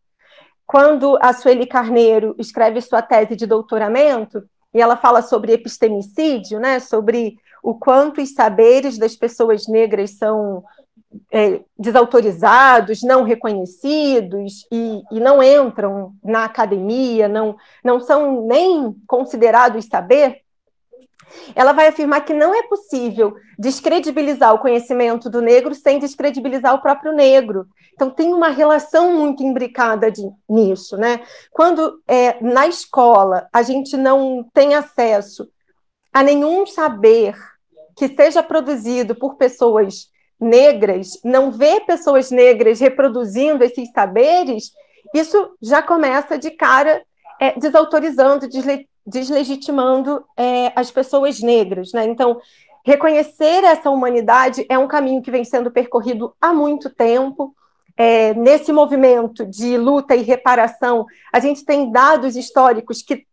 Quando 0.65 1.17
a 1.21 1.31
Sueli 1.33 1.67
Carneiro 1.67 2.36
escreve 2.39 2.81
sua 2.81 3.01
tese 3.01 3.36
de 3.36 3.45
doutoramento, 3.45 4.43
e 4.73 4.81
ela 4.81 4.97
fala 4.97 5.21
sobre 5.21 5.53
epistemicídio, 5.53 6.59
né, 6.59 6.79
sobre 6.79 7.38
o 7.63 7.75
quanto 7.75 8.21
os 8.21 8.33
saberes 8.33 8.97
das 8.97 9.15
pessoas 9.15 9.67
negras 9.67 10.17
são 10.17 10.63
é, 11.32 11.61
desautorizados, 11.78 13.01
não 13.01 13.24
reconhecidos 13.24 14.66
e, 14.72 15.01
e, 15.11 15.20
não 15.20 15.41
entram 15.41 16.13
na 16.24 16.45
academia, 16.45 17.28
não, 17.28 17.55
não 17.84 17.99
são 17.99 18.45
nem 18.45 18.95
considerados 19.07 19.86
saber, 19.86 20.41
ela 21.55 21.74
vai 21.74 21.88
afirmar 21.88 22.22
que 22.22 22.34
não 22.34 22.53
é 22.53 22.63
possível 22.63 23.36
descredibilizar 23.57 24.53
o 24.53 24.59
conhecimento 24.59 25.30
do 25.30 25.41
negro 25.41 25.74
sem 25.74 25.99
descredibilizar 25.99 26.74
o 26.74 26.82
próprio 26.82 27.13
negro. 27.13 27.68
Então 27.93 28.09
tem 28.09 28.34
uma 28.34 28.49
relação 28.49 29.13
muito 29.13 29.43
imbricada 29.43 30.11
de, 30.11 30.22
nisso, 30.49 30.97
né? 30.97 31.22
Quando 31.51 32.01
é, 32.07 32.41
na 32.43 32.68
escola 32.68 33.47
a 33.51 33.61
gente 33.63 33.97
não 33.97 34.45
tem 34.53 34.76
acesso 34.76 35.49
a 36.13 36.22
nenhum 36.22 36.66
saber 36.66 37.36
que 37.95 38.07
seja 38.09 38.43
produzido 38.43 39.16
por 39.16 39.36
pessoas 39.36 40.09
negras, 40.39 41.19
não 41.23 41.51
vê 41.51 41.79
pessoas 41.81 42.29
negras 42.31 42.79
reproduzindo 42.79 43.63
esses 43.63 43.91
saberes, 43.91 44.71
isso 45.13 45.55
já 45.61 45.81
começa 45.81 46.38
de 46.38 46.51
cara 46.51 47.01
é, 47.39 47.57
desautorizando, 47.57 48.47
desle 48.47 48.88
deslegitimando 49.05 50.25
é, 50.36 50.71
as 50.75 50.89
pessoas 50.89 51.39
negras. 51.39 51.93
Né? 51.93 52.05
Então, 52.05 52.41
reconhecer 52.83 53.63
essa 53.63 53.89
humanidade 53.89 54.65
é 54.67 54.77
um 54.79 54.88
caminho 54.88 55.21
que 55.21 55.29
vem 55.29 55.43
sendo 55.45 55.69
percorrido 55.69 56.36
há 56.41 56.51
muito 56.51 56.89
tempo. 56.89 57.55
É, 57.95 58.33
nesse 58.33 58.73
movimento 58.73 59.45
de 59.45 59.77
luta 59.77 60.15
e 60.15 60.21
reparação, 60.21 61.05
a 61.31 61.39
gente 61.39 61.63
tem 61.63 61.91
dados 61.91 62.36
históricos 62.36 63.01
que, 63.01 63.25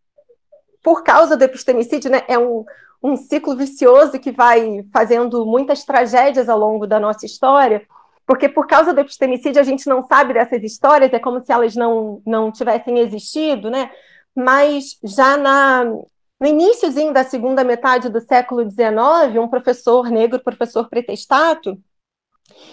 por 0.83 1.03
causa 1.03 1.37
do 1.37 1.43
epistemicídio, 1.43 2.11
né, 2.11 2.23
é 2.29 2.39
um, 2.39 2.65
um 3.03 3.17
ciclo 3.17 3.57
vicioso 3.57 4.19
que 4.19 4.31
vai 4.31 4.85
fazendo 4.93 5.45
muitas 5.45 5.85
tragédias 5.85 6.49
ao 6.49 6.59
longo 6.59 6.87
da 6.87 7.01
nossa 7.01 7.27
história, 7.27 7.87
porque 8.27 8.49
por 8.49 8.67
causa 8.67 8.95
do 8.95 9.01
epistemicídio 9.01 9.61
a 9.61 9.65
gente 9.65 9.89
não 9.89 10.05
sabe 10.05 10.35
dessas 10.35 10.63
histórias, 10.63 11.13
é 11.13 11.19
como 11.19 11.41
se 11.41 11.53
elas 11.53 11.75
não, 11.75 12.23
não 12.25 12.53
tivessem 12.53 12.99
existido, 12.99 13.69
né? 13.69 13.91
mas 14.35 14.99
já 15.05 15.37
na, 15.37 15.85
no 15.85 16.47
iníciozinho 16.47 17.13
da 17.13 17.25
segunda 17.25 17.63
metade 17.63 18.09
do 18.09 18.21
século 18.21 18.69
XIX, 18.69 19.39
um 19.39 19.49
professor 19.49 20.09
negro, 20.09 20.43
professor 20.43 20.89
pretestato, 20.89 21.79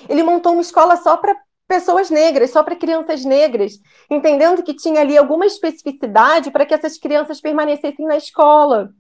ele 0.08 0.24
montou 0.24 0.54
uma 0.54 0.62
escola 0.62 0.98
só 0.98 1.18
para 1.18 1.36
pessoas 1.68 2.10
negras, 2.10 2.50
só 2.50 2.64
para 2.64 2.76
crianças 2.76 3.24
negras, 3.24 3.74
entendendo 4.10 4.64
que 4.64 4.74
tinha 4.74 5.02
ali 5.02 5.18
alguma 5.18 5.46
especificidade 5.46 6.50
para 6.50 6.66
que 6.66 6.74
essas 6.74 6.98
crianças 6.98 7.40
permanecessem 7.40 8.08
na 8.08 8.18
escola. 8.18 8.92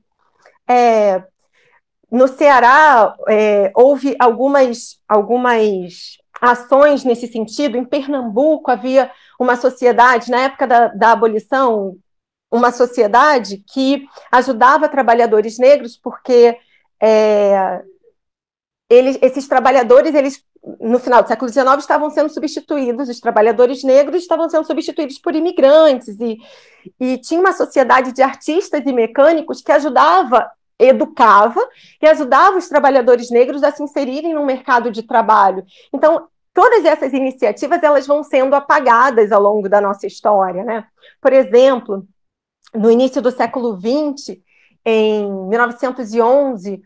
É, 0.69 1.23
no 2.11 2.27
Ceará, 2.27 3.15
é, 3.27 3.71
houve 3.75 4.15
algumas, 4.19 4.99
algumas 5.07 6.17
ações 6.41 7.03
nesse 7.03 7.27
sentido. 7.27 7.77
Em 7.77 7.85
Pernambuco, 7.85 8.71
havia 8.71 9.11
uma 9.39 9.55
sociedade, 9.55 10.31
na 10.31 10.41
época 10.41 10.67
da, 10.67 10.87
da 10.87 11.11
abolição, 11.11 11.97
uma 12.51 12.71
sociedade 12.71 13.63
que 13.71 14.05
ajudava 14.31 14.89
trabalhadores 14.89 15.57
negros, 15.59 15.97
porque 15.97 16.57
é, 17.01 17.81
eles, 18.89 19.19
esses 19.21 19.47
trabalhadores, 19.47 20.15
eles 20.15 20.43
no 20.79 20.99
final 20.99 21.23
do 21.23 21.27
século 21.27 21.49
XIX 21.49 21.77
estavam 21.77 22.09
sendo 22.09 22.29
substituídos, 22.29 23.07
os 23.07 23.19
trabalhadores 23.19 23.83
negros 23.83 24.21
estavam 24.21 24.49
sendo 24.49 24.65
substituídos 24.65 25.17
por 25.17 25.33
imigrantes, 25.33 26.19
e, 26.19 26.37
e 26.99 27.17
tinha 27.17 27.39
uma 27.39 27.53
sociedade 27.53 28.11
de 28.11 28.21
artistas 28.21 28.81
e 28.85 28.91
mecânicos 28.91 29.61
que 29.61 29.71
ajudava, 29.71 30.49
educava 30.79 31.59
e 32.01 32.07
ajudava 32.07 32.57
os 32.57 32.69
trabalhadores 32.69 33.29
negros 33.29 33.63
a 33.63 33.71
se 33.71 33.83
inserirem 33.83 34.33
no 34.33 34.45
mercado 34.45 34.89
de 34.89 35.03
trabalho. 35.03 35.65
Então, 35.93 36.27
todas 36.53 36.85
essas 36.85 37.11
iniciativas 37.13 37.83
elas 37.83 38.07
vão 38.07 38.23
sendo 38.23 38.55
apagadas 38.55 39.31
ao 39.31 39.41
longo 39.41 39.67
da 39.67 39.81
nossa 39.81 40.07
história, 40.07 40.63
né? 40.63 40.85
Por 41.21 41.33
exemplo, 41.33 42.07
no 42.73 42.89
início 42.89 43.21
do 43.21 43.31
século 43.31 43.77
XX, 43.77 44.37
em 44.85 45.29
1911, 45.49 46.81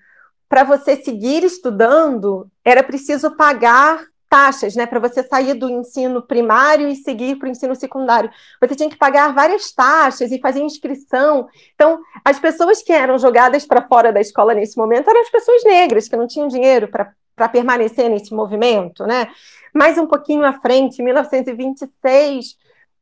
para 0.49 0.63
você 0.63 0.95
seguir 0.95 1.43
estudando, 1.43 2.47
era 2.63 2.83
preciso 2.83 3.35
pagar 3.35 4.05
taxas, 4.33 4.75
né, 4.75 4.87
para 4.87 4.99
você 4.99 5.21
sair 5.21 5.53
do 5.53 5.69
ensino 5.69 6.19
primário 6.19 6.87
e 6.87 6.95
seguir 6.95 7.35
para 7.35 7.47
o 7.47 7.51
ensino 7.51 7.75
secundário. 7.75 8.31
Você 8.59 8.73
tinha 8.73 8.89
que 8.89 8.97
pagar 8.97 9.31
várias 9.31 9.71
taxas 9.71 10.31
e 10.31 10.39
fazer 10.39 10.59
inscrição. 10.63 11.47
Então, 11.75 11.99
as 12.25 12.39
pessoas 12.39 12.81
que 12.81 12.91
eram 12.91 13.19
jogadas 13.19 13.63
para 13.63 13.87
fora 13.87 14.11
da 14.11 14.19
escola 14.19 14.55
nesse 14.55 14.75
momento 14.75 15.07
eram 15.07 15.21
as 15.21 15.29
pessoas 15.29 15.63
negras, 15.63 16.07
que 16.07 16.15
não 16.15 16.25
tinham 16.25 16.47
dinheiro 16.47 16.87
para 16.87 17.47
permanecer 17.49 18.09
nesse 18.09 18.33
movimento, 18.33 19.05
né? 19.05 19.27
Mais 19.71 19.99
um 19.99 20.07
pouquinho 20.07 20.43
à 20.43 20.53
frente, 20.53 20.99
em 20.99 21.05
1926, 21.05 22.57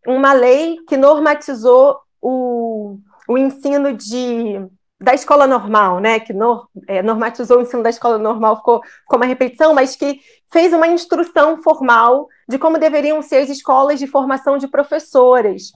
uma 0.05 0.33
lei 0.33 0.79
que 0.85 0.97
normatizou 0.97 1.97
o, 2.21 2.97
o 3.25 3.37
ensino 3.37 3.93
de, 3.93 4.67
da 5.01 5.15
escola 5.15 5.47
normal, 5.47 5.99
né, 5.99 6.19
que 6.19 6.31
no, 6.31 6.69
é, 6.87 7.01
normatizou 7.01 7.57
o 7.57 7.61
ensino 7.61 7.81
da 7.81 7.89
escola 7.89 8.19
normal, 8.19 8.57
ficou, 8.57 8.81
ficou 8.83 9.17
uma 9.17 9.25
repetição, 9.25 9.73
mas 9.73 9.95
que 9.95 10.19
fez 10.51 10.71
uma 10.73 10.87
instrução 10.87 11.61
formal 11.63 12.27
de 12.47 12.59
como 12.59 12.77
deveriam 12.77 13.21
ser 13.21 13.37
as 13.37 13.49
escolas 13.49 13.99
de 13.99 14.05
formação 14.05 14.59
de 14.59 14.67
professoras. 14.67 15.71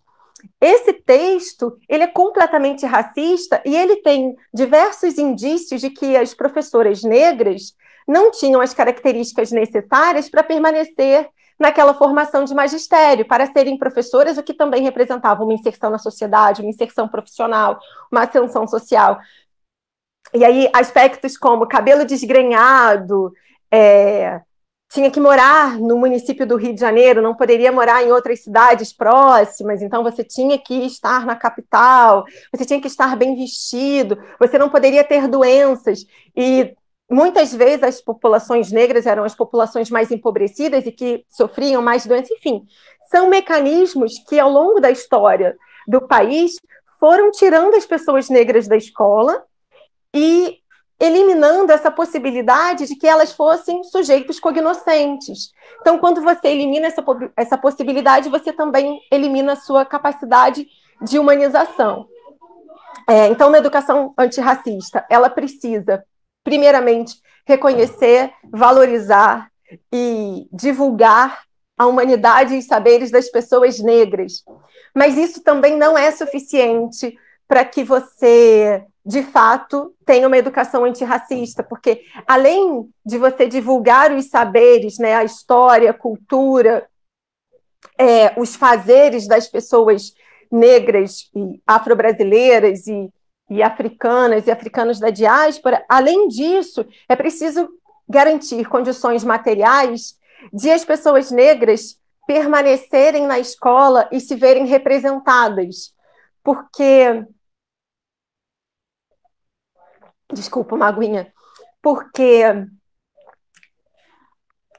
Esse 0.61 0.93
texto 0.93 1.76
ele 1.89 2.03
é 2.03 2.07
completamente 2.07 2.85
racista 2.85 3.61
e 3.65 3.76
ele 3.76 3.95
tem 3.97 4.35
diversos 4.53 5.18
indícios 5.18 5.81
de 5.81 5.89
que 5.89 6.15
as 6.15 6.35
professoras 6.35 7.02
negras 7.02 7.73
não 8.07 8.30
tinham 8.30 8.61
as 8.61 8.76
características 8.76 9.52
necessárias 9.52 10.30
para 10.30 10.43
permanecer 10.43 11.27
naquela 11.60 11.94
formação 11.94 12.44
de 12.44 12.53
magistério, 12.53 13.26
para 13.26 13.52
serem 13.52 13.77
professoras, 13.77 14.38
o 14.38 14.44
que 14.44 14.53
também 14.53 14.84
representava 14.84 15.44
uma 15.44 15.53
inserção 15.53 15.90
na 15.90 15.98
sociedade, 15.98 16.61
uma 16.61 16.69
inserção 16.69 17.07
profissional, 17.07 17.80
uma 18.11 18.23
ascensão 18.23 18.68
social. 18.68 19.19
E 20.34 20.44
aí, 20.44 20.69
aspectos 20.73 21.38
como 21.38 21.68
cabelo 21.68 22.06
desgrenhado, 22.06 23.32
é, 23.72 24.41
tinha 24.91 25.10
que 25.10 25.19
morar 25.19 25.77
no 25.80 25.98
município 25.98 26.45
do 26.45 26.56
Rio 26.56 26.73
de 26.73 26.80
Janeiro, 26.80 27.22
não 27.22 27.36
poderia 27.36 27.72
morar 27.72 28.03
em 28.03 28.11
outras 28.11 28.44
cidades 28.44 28.94
próximas, 28.94 29.82
então 29.82 30.03
você 30.03 30.23
tinha 30.23 30.57
que 30.57 30.73
estar 30.86 31.26
na 31.26 31.36
capital, 31.36 32.23
você 32.53 32.65
tinha 32.65 32.80
que 32.80 32.88
estar 32.88 33.15
bem 33.15 33.36
vestido, 33.36 34.18
você 34.40 34.57
não 34.57 34.69
poderia 34.69 35.03
ter 35.03 35.27
doenças. 35.27 36.06
E 36.36 36.76
muitas 37.10 37.53
vezes 37.53 37.84
as 37.84 38.02
populações 38.02 38.72
negras 38.72 39.06
eram 39.06 39.23
as 39.23 39.36
populações 39.36 39.90
mais 39.90 40.11
empobrecidas 40.11 40.86
e 40.86 40.91
que 40.91 41.26
sofriam 41.30 41.82
mais 41.82 42.06
doenças, 42.06 42.32
enfim, 42.32 42.65
são 43.10 43.30
mecanismos 43.30 44.14
que 44.27 44.40
ao 44.40 44.49
longo 44.49 44.80
da 44.80 44.90
história 44.90 45.56
do 45.88 46.07
país 46.07 46.53
foram 46.99 47.30
tirando 47.32 47.76
as 47.76 47.86
pessoas 47.86 48.30
negras 48.30 48.68
da 48.68 48.76
escola 48.76 49.44
e 50.14 50.57
eliminando 50.99 51.72
essa 51.72 51.91
possibilidade 51.91 52.88
de 52.88 52.95
que 52.95 53.06
elas 53.06 53.34
fossem 53.34 53.84
sujeitos 53.84 54.40
cognoscentes. 54.40 55.52
Então, 55.82 55.99
quando 55.99 56.22
você 56.22 56.48
elimina 56.48 56.88
essa, 56.88 57.03
essa 57.36 57.57
possibilidade, 57.57 58.30
você 58.30 58.53
também 58.53 58.99
elimina 59.11 59.53
a 59.53 59.57
sua 59.57 59.86
capacidade 59.86 60.65
de 61.02 61.19
humanização. 61.19 62.07
É, 63.07 63.27
então, 63.27 63.49
uma 63.49 63.57
educação 63.57 64.14
antirracista, 64.18 65.06
ela 65.10 65.30
precisa, 65.30 66.03
primeiramente, 66.45 67.15
reconhecer, 67.45 68.31
valorizar 68.49 69.51
e 69.91 70.47
divulgar 70.53 71.41
a 71.77 71.85
humanidade 71.88 72.55
e 72.55 72.61
saberes 72.61 73.11
das 73.11 73.30
pessoas 73.30 73.80
negras. 73.80 74.43
Mas 74.93 75.17
isso 75.17 75.43
também 75.43 75.76
não 75.76 75.97
é 75.97 76.09
suficiente 76.11 77.17
para 77.47 77.65
que 77.65 77.84
você, 77.84 78.84
de 79.05 79.23
fato, 79.23 79.93
tenha 80.05 80.27
uma 80.27 80.38
educação 80.38 80.85
antirracista, 80.85 81.63
porque 81.63 82.03
além 82.26 82.88
de 83.05 83.17
você 83.17 83.47
divulgar 83.47 84.11
os 84.13 84.30
saberes, 84.30 84.97
né, 84.97 85.15
a 85.15 85.23
história, 85.23 85.89
a 85.89 85.93
cultura, 85.93 86.88
é, 87.97 88.39
os 88.39 88.55
fazeres 88.55 89.27
das 89.27 89.47
pessoas 89.47 90.13
negras 90.51 91.30
e 91.35 91.61
afro-brasileiras 91.67 92.88
e, 92.88 93.11
e 93.49 93.61
africanas 93.61 94.47
e 94.47 94.51
africanos 94.51 94.99
da 94.99 95.09
diáspora, 95.09 95.85
além 95.88 96.27
disso, 96.27 96.85
é 97.07 97.15
preciso 97.15 97.69
garantir 98.07 98.67
condições 98.67 99.23
materiais 99.23 100.19
de 100.53 100.69
as 100.72 100.84
pessoas 100.84 101.31
negras 101.31 101.99
permanecerem 102.27 103.27
na 103.27 103.39
escola 103.39 104.09
e 104.11 104.19
se 104.19 104.35
verem 104.35 104.65
representadas. 104.65 105.93
Porque. 106.43 107.26
Desculpa, 110.34 110.76
Maguinha. 110.76 111.31
Porque 111.81 112.43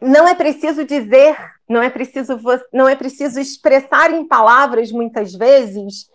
não 0.01 0.26
é 0.26 0.34
preciso 0.34 0.84
dizer, 0.84 1.36
não 1.68 1.82
é 1.82 1.88
preciso, 1.88 2.38
não 2.72 2.88
é 2.88 2.97
preciso 2.97 3.40
expressar 3.40 4.12
em 4.12 4.26
palavras, 4.26 4.90
muitas 4.90 5.32
vezes, 5.32 6.10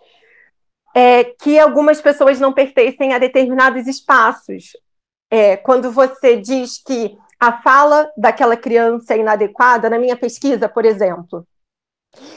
é, 0.94 1.24
que 1.24 1.58
algumas 1.58 2.00
pessoas 2.00 2.38
não 2.38 2.52
pertencem 2.52 3.14
a 3.14 3.18
determinados 3.18 3.86
espaços. 3.86 4.76
É, 5.30 5.56
quando 5.56 5.90
você 5.90 6.36
diz 6.36 6.82
que 6.82 7.16
a 7.40 7.60
fala 7.62 8.10
daquela 8.16 8.56
criança 8.56 9.14
é 9.14 9.18
inadequada, 9.18 9.88
na 9.88 9.98
minha 9.98 10.16
pesquisa, 10.16 10.68
por 10.68 10.84
exemplo, 10.84 11.46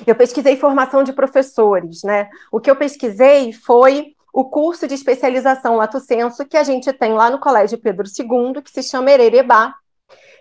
eu 0.07 0.15
pesquisei 0.15 0.57
formação 0.57 1.03
de 1.03 1.13
professores, 1.13 2.01
né? 2.03 2.29
O 2.51 2.59
que 2.59 2.71
eu 2.71 2.75
pesquisei 2.75 3.51
foi 3.51 4.15
o 4.33 4.45
curso 4.45 4.87
de 4.87 4.93
especialização 4.93 5.77
Lato 5.77 5.99
Senso 5.99 6.45
que 6.45 6.57
a 6.57 6.63
gente 6.63 6.91
tem 6.93 7.13
lá 7.13 7.29
no 7.29 7.39
Colégio 7.39 7.77
Pedro 7.77 8.05
II, 8.07 8.61
que 8.61 8.71
se 8.71 8.83
chama 8.83 9.11
Ererebá, 9.11 9.73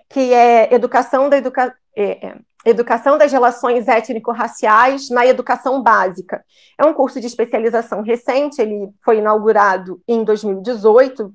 que 0.09 0.33
é 0.33 0.73
educação 0.75 1.29
da 1.29 1.37
educa... 1.37 1.77
É, 1.97 2.27
é, 2.27 2.37
educação 2.65 3.19
das 3.19 3.31
relações 3.31 3.89
étnico-raciais 3.89 5.11
na 5.11 5.27
educação 5.27 5.83
básica. 5.83 6.45
É 6.79 6.85
um 6.85 6.95
curso 6.95 7.21
de 7.21 7.27
especialização 7.27 8.03
recente, 8.03 8.61
ele 8.61 8.89
foi 9.05 9.19
inaugurado 9.19 10.01
em 10.09 10.25
2018, 10.25 11.33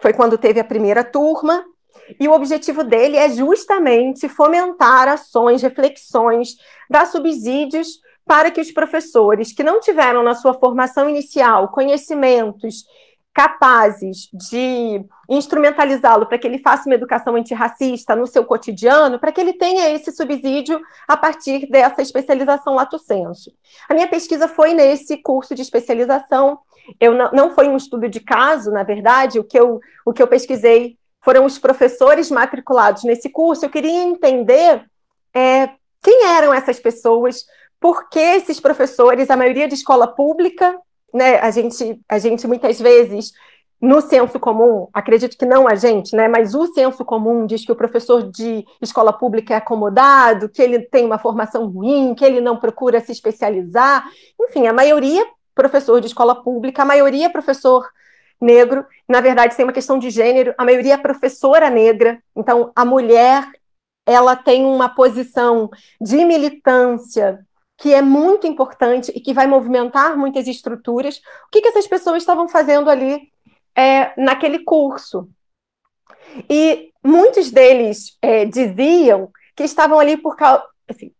foi 0.00 0.12
quando 0.12 0.36
teve 0.36 0.60
a 0.60 0.64
primeira 0.64 1.02
turma, 1.02 1.64
e 2.20 2.28
o 2.28 2.32
objetivo 2.32 2.84
dele 2.84 3.16
é 3.16 3.28
justamente 3.28 4.28
fomentar 4.28 5.08
ações, 5.08 5.62
reflexões, 5.62 6.56
dar 6.88 7.06
subsídios 7.06 8.00
para 8.24 8.50
que 8.50 8.60
os 8.60 8.70
professores 8.70 9.52
que 9.52 9.62
não 9.62 9.80
tiveram 9.80 10.22
na 10.22 10.34
sua 10.34 10.54
formação 10.54 11.08
inicial 11.08 11.68
conhecimentos 11.68 12.84
capazes 13.36 14.30
de 14.32 15.04
instrumentalizá-lo 15.28 16.24
para 16.24 16.38
que 16.38 16.46
ele 16.46 16.58
faça 16.58 16.88
uma 16.88 16.94
educação 16.94 17.36
antirracista 17.36 18.16
no 18.16 18.26
seu 18.26 18.42
cotidiano, 18.46 19.18
para 19.18 19.30
que 19.30 19.38
ele 19.38 19.52
tenha 19.52 19.90
esse 19.90 20.10
subsídio 20.10 20.80
a 21.06 21.18
partir 21.18 21.68
dessa 21.70 22.00
especialização 22.00 22.74
lato 22.74 22.98
senso. 22.98 23.52
A 23.90 23.92
minha 23.92 24.08
pesquisa 24.08 24.48
foi 24.48 24.72
nesse 24.72 25.18
curso 25.18 25.54
de 25.54 25.60
especialização. 25.60 26.58
Eu 26.98 27.12
não, 27.12 27.30
não 27.30 27.54
foi 27.54 27.68
um 27.68 27.76
estudo 27.76 28.08
de 28.08 28.20
caso, 28.20 28.70
na 28.70 28.82
verdade, 28.82 29.38
o 29.38 29.44
que 29.44 29.60
eu, 29.60 29.80
o 30.06 30.14
que 30.14 30.22
eu 30.22 30.26
pesquisei 30.26 30.96
foram 31.20 31.44
os 31.44 31.58
professores 31.58 32.30
matriculados 32.30 33.04
nesse 33.04 33.28
curso. 33.28 33.66
Eu 33.66 33.70
queria 33.70 34.02
entender 34.02 34.82
é, 35.34 35.68
quem 36.02 36.24
eram 36.24 36.54
essas 36.54 36.80
pessoas, 36.80 37.44
por 37.78 38.08
que 38.08 38.18
esses 38.18 38.58
professores, 38.58 39.28
a 39.28 39.36
maioria 39.36 39.68
de 39.68 39.74
escola 39.74 40.06
pública, 40.06 40.74
né? 41.12 41.38
A 41.38 41.50
gente, 41.50 42.00
a 42.08 42.18
gente 42.18 42.46
muitas 42.46 42.80
vezes 42.80 43.32
no 43.80 44.00
senso 44.00 44.40
comum, 44.40 44.88
acredito 44.92 45.36
que 45.36 45.44
não 45.44 45.68
a 45.68 45.74
gente, 45.74 46.16
né, 46.16 46.28
mas 46.28 46.54
o 46.54 46.66
senso 46.72 47.04
comum 47.04 47.46
diz 47.46 47.64
que 47.64 47.72
o 47.72 47.76
professor 47.76 48.30
de 48.30 48.64
escola 48.80 49.12
pública 49.12 49.54
é 49.54 49.56
acomodado, 49.58 50.48
que 50.48 50.62
ele 50.62 50.80
tem 50.80 51.04
uma 51.04 51.18
formação 51.18 51.66
ruim, 51.66 52.14
que 52.14 52.24
ele 52.24 52.40
não 52.40 52.56
procura 52.56 53.00
se 53.00 53.12
especializar. 53.12 54.04
Enfim, 54.40 54.66
a 54.66 54.72
maioria 54.72 55.26
professor 55.54 56.00
de 56.00 56.06
escola 56.06 56.42
pública, 56.42 56.82
a 56.82 56.86
maioria 56.86 57.30
professor 57.30 57.86
negro, 58.40 58.84
na 59.08 59.20
verdade 59.20 59.56
tem 59.56 59.64
uma 59.64 59.72
questão 59.72 59.98
de 59.98 60.10
gênero, 60.10 60.54
a 60.58 60.64
maioria 60.64 60.94
é 60.94 60.98
professora 60.98 61.70
negra, 61.70 62.18
então 62.34 62.72
a 62.74 62.84
mulher 62.84 63.46
ela 64.06 64.36
tem 64.36 64.64
uma 64.64 64.88
posição 64.88 65.70
de 66.00 66.24
militância 66.24 67.45
que 67.76 67.92
é 67.92 68.00
muito 68.00 68.46
importante 68.46 69.12
e 69.14 69.20
que 69.20 69.34
vai 69.34 69.46
movimentar 69.46 70.16
muitas 70.16 70.46
estruturas. 70.48 71.18
O 71.18 71.50
que, 71.52 71.60
que 71.60 71.68
essas 71.68 71.86
pessoas 71.86 72.22
estavam 72.22 72.48
fazendo 72.48 72.88
ali 72.88 73.30
é, 73.76 74.12
naquele 74.20 74.60
curso? 74.60 75.28
E 76.48 76.90
muitos 77.04 77.50
deles 77.50 78.16
é, 78.22 78.44
diziam 78.44 79.30
que 79.54 79.64
estavam 79.64 79.98
ali 79.98 80.16
por 80.16 80.36
causa. 80.36 80.64
Assim, 80.88 81.12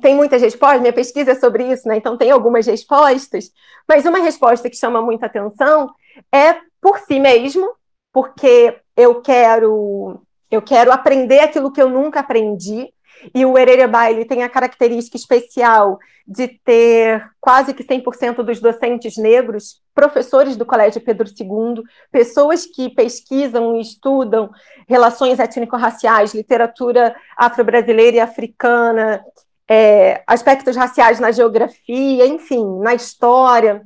tem 0.00 0.14
muitas 0.14 0.42
respostas, 0.42 0.80
minha 0.80 0.92
pesquisa 0.92 1.32
é 1.32 1.34
sobre 1.34 1.70
isso, 1.70 1.86
né? 1.86 1.96
Então 1.96 2.16
tem 2.16 2.30
algumas 2.30 2.66
respostas, 2.66 3.50
mas 3.88 4.04
uma 4.04 4.18
resposta 4.18 4.68
que 4.68 4.76
chama 4.76 5.00
muita 5.00 5.26
atenção 5.26 5.94
é 6.32 6.54
por 6.80 6.98
si 6.98 7.20
mesmo, 7.20 7.70
porque 8.12 8.76
eu 8.96 9.20
quero 9.22 10.20
eu 10.50 10.62
quero 10.62 10.90
aprender 10.90 11.40
aquilo 11.40 11.70
que 11.70 11.80
eu 11.80 11.88
nunca 11.88 12.20
aprendi. 12.20 12.92
E 13.34 13.44
o 13.44 13.56
Ererebá 13.58 14.10
ele 14.10 14.24
tem 14.24 14.42
a 14.42 14.48
característica 14.48 15.16
especial 15.16 15.98
de 16.26 16.46
ter 16.46 17.26
quase 17.40 17.72
que 17.72 17.82
100% 17.82 18.42
dos 18.42 18.60
docentes 18.60 19.16
negros, 19.16 19.80
professores 19.94 20.56
do 20.56 20.66
Colégio 20.66 21.00
Pedro 21.00 21.26
II, 21.26 21.82
pessoas 22.12 22.66
que 22.66 22.90
pesquisam 22.90 23.76
e 23.76 23.80
estudam 23.80 24.50
relações 24.86 25.38
étnico-raciais, 25.38 26.34
literatura 26.34 27.16
afro-brasileira 27.36 28.18
e 28.18 28.20
africana, 28.20 29.24
é, 29.68 30.22
aspectos 30.26 30.76
raciais 30.76 31.18
na 31.18 31.30
geografia, 31.30 32.26
enfim, 32.26 32.64
na 32.80 32.94
história. 32.94 33.82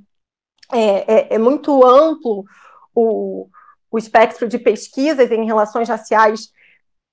É, 0.73 1.15
é, 1.15 1.35
é 1.35 1.39
muito 1.39 1.85
amplo 1.85 2.45
o, 2.95 3.49
o 3.91 3.99
espectro 3.99 4.49
de 4.49 4.59
pesquisas 4.59 5.31
em 5.31 5.45
relações 5.45 5.89
raciais 5.89 6.51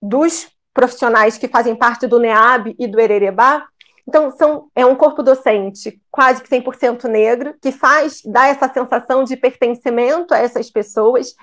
dos 0.02 0.48
profissionais 0.74 1.38
que 1.38 1.48
fazem 1.48 1.76
parte 1.76 2.08
do 2.08 2.20
NEAB 2.20 2.76
e 2.78 2.88
do 2.88 3.00
Ererebá. 3.00 3.66
Então, 4.08 4.32
são, 4.32 4.68
é 4.76 4.86
um 4.86 4.96
corpo 4.96 5.22
docente 5.22 6.02
quase 6.10 6.42
que 6.42 6.50
100% 6.50 7.04
negro, 7.06 7.54
que 7.62 7.72
faz, 7.72 8.22
dá 8.26 8.48
essa 8.48 8.72
sensação 8.72 9.24
de 9.24 9.38
pertencimento 9.38 10.34
a 10.34 10.40
essas 10.40 10.70
pessoas. 10.70 11.36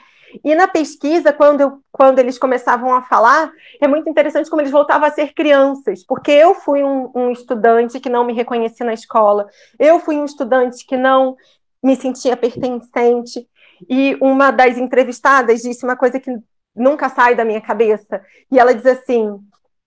E 0.44 0.54
na 0.54 0.66
pesquisa, 0.66 1.32
quando, 1.32 1.60
eu, 1.60 1.78
quando 1.92 2.18
eles 2.18 2.38
começavam 2.38 2.92
a 2.92 3.02
falar, 3.02 3.50
é 3.80 3.86
muito 3.86 4.10
interessante 4.10 4.50
como 4.50 4.60
eles 4.60 4.72
voltavam 4.72 5.06
a 5.06 5.12
ser 5.12 5.32
crianças, 5.32 6.04
porque 6.04 6.32
eu 6.32 6.54
fui 6.54 6.82
um, 6.82 7.10
um 7.14 7.30
estudante 7.30 8.00
que 8.00 8.08
não 8.08 8.24
me 8.24 8.32
reconheci 8.32 8.82
na 8.82 8.92
escola, 8.92 9.46
eu 9.78 10.00
fui 10.00 10.16
um 10.16 10.24
estudante 10.24 10.84
que 10.84 10.96
não 10.96 11.36
me 11.82 11.94
sentia 11.94 12.36
pertencente, 12.36 13.46
e 13.88 14.16
uma 14.20 14.50
das 14.50 14.78
entrevistadas 14.78 15.62
disse 15.62 15.84
uma 15.84 15.96
coisa 15.96 16.18
que 16.18 16.30
nunca 16.76 17.08
sai 17.08 17.34
da 17.34 17.44
minha 17.44 17.60
cabeça. 17.60 18.22
E 18.50 18.58
ela 18.58 18.74
diz 18.74 18.86
assim: 18.86 19.40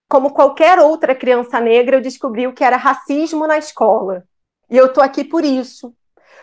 como 0.09 0.33
qualquer 0.33 0.79
outra 0.79 1.13
criança 1.13 1.59
negra, 1.59 1.97
eu 1.97 2.01
descobri 2.01 2.47
o 2.47 2.53
que 2.53 2.63
era 2.63 2.75
racismo 2.75 3.45
na 3.45 3.59
escola. 3.59 4.23
E 4.69 4.75
eu 4.75 4.87
estou 4.87 5.03
aqui 5.03 5.23
por 5.23 5.45
isso. 5.45 5.93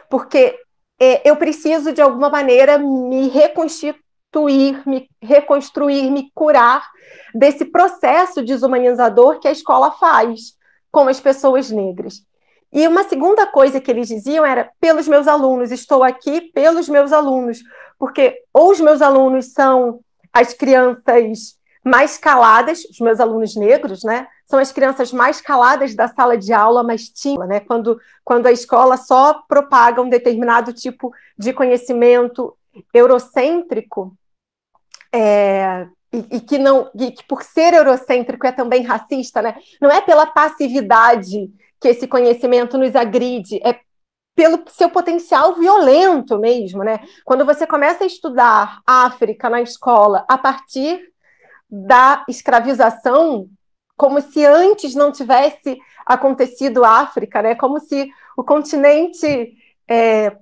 Porque 0.08 0.56
é, 1.00 1.28
eu 1.28 1.36
preciso, 1.36 1.92
de 1.92 2.00
alguma 2.00 2.30
maneira, 2.30 2.78
me 2.78 3.28
reconstituir, 3.28 4.82
me 4.86 5.10
reconstruir, 5.20 6.10
me 6.10 6.30
curar 6.32 6.88
desse 7.34 7.64
processo 7.64 8.42
desumanizador 8.42 9.40
que 9.40 9.48
a 9.48 9.52
escola 9.52 9.90
faz 9.90 10.54
com 10.92 11.08
as 11.08 11.20
pessoas 11.20 11.68
negras. 11.70 12.24
E 12.72 12.86
uma 12.86 13.04
segunda 13.04 13.46
coisa 13.46 13.80
que 13.80 13.90
eles 13.90 14.08
diziam 14.08 14.44
era 14.44 14.70
pelos 14.80 15.08
meus 15.08 15.26
alunos, 15.26 15.70
estou 15.70 16.04
aqui 16.04 16.52
pelos 16.52 16.88
meus 16.88 17.12
alunos, 17.12 17.60
porque 17.98 18.42
ou 18.52 18.70
os 18.70 18.80
meus 18.80 19.02
alunos 19.02 19.52
são 19.52 20.00
as 20.36 20.52
crianças 20.52 21.56
mais 21.82 22.18
caladas, 22.18 22.84
os 22.90 22.98
meus 23.00 23.20
alunos 23.20 23.56
negros, 23.56 24.04
né? 24.04 24.26
São 24.44 24.58
as 24.58 24.70
crianças 24.70 25.12
mais 25.12 25.40
caladas 25.40 25.94
da 25.94 26.08
sala 26.08 26.36
de 26.36 26.52
aula, 26.52 26.82
mais 26.82 27.08
tímidas, 27.08 27.48
né? 27.48 27.60
Quando, 27.60 27.98
quando 28.22 28.46
a 28.46 28.52
escola 28.52 28.98
só 28.98 29.42
propaga 29.48 30.02
um 30.02 30.10
determinado 30.10 30.74
tipo 30.74 31.10
de 31.38 31.54
conhecimento 31.54 32.54
eurocêntrico, 32.92 34.14
é, 35.10 35.86
e, 36.12 36.36
e, 36.36 36.40
que 36.40 36.58
não 36.58 36.90
e 36.94 37.10
que 37.12 37.24
por 37.24 37.42
ser 37.42 37.72
eurocêntrico 37.72 38.46
é 38.46 38.52
também 38.52 38.82
racista, 38.82 39.40
né? 39.40 39.56
Não 39.80 39.90
é 39.90 40.02
pela 40.02 40.26
passividade 40.26 41.50
que 41.80 41.88
esse 41.88 42.06
conhecimento 42.06 42.76
nos 42.76 42.94
agride, 42.94 43.58
é 43.64 43.78
pelo 44.36 44.62
seu 44.68 44.90
potencial 44.90 45.54
violento 45.54 46.38
mesmo, 46.38 46.84
né? 46.84 47.00
Quando 47.24 47.44
você 47.44 47.66
começa 47.66 48.04
a 48.04 48.06
estudar 48.06 48.82
África 48.86 49.48
na 49.48 49.62
escola 49.62 50.26
a 50.28 50.36
partir 50.36 51.00
da 51.68 52.22
escravização, 52.28 53.48
como 53.96 54.20
se 54.20 54.44
antes 54.44 54.94
não 54.94 55.10
tivesse 55.10 55.78
acontecido 56.04 56.84
África, 56.84 57.40
né? 57.40 57.54
Como 57.54 57.80
se 57.80 58.08
o 58.36 58.44
continente 58.44 59.54
é, 59.88 60.36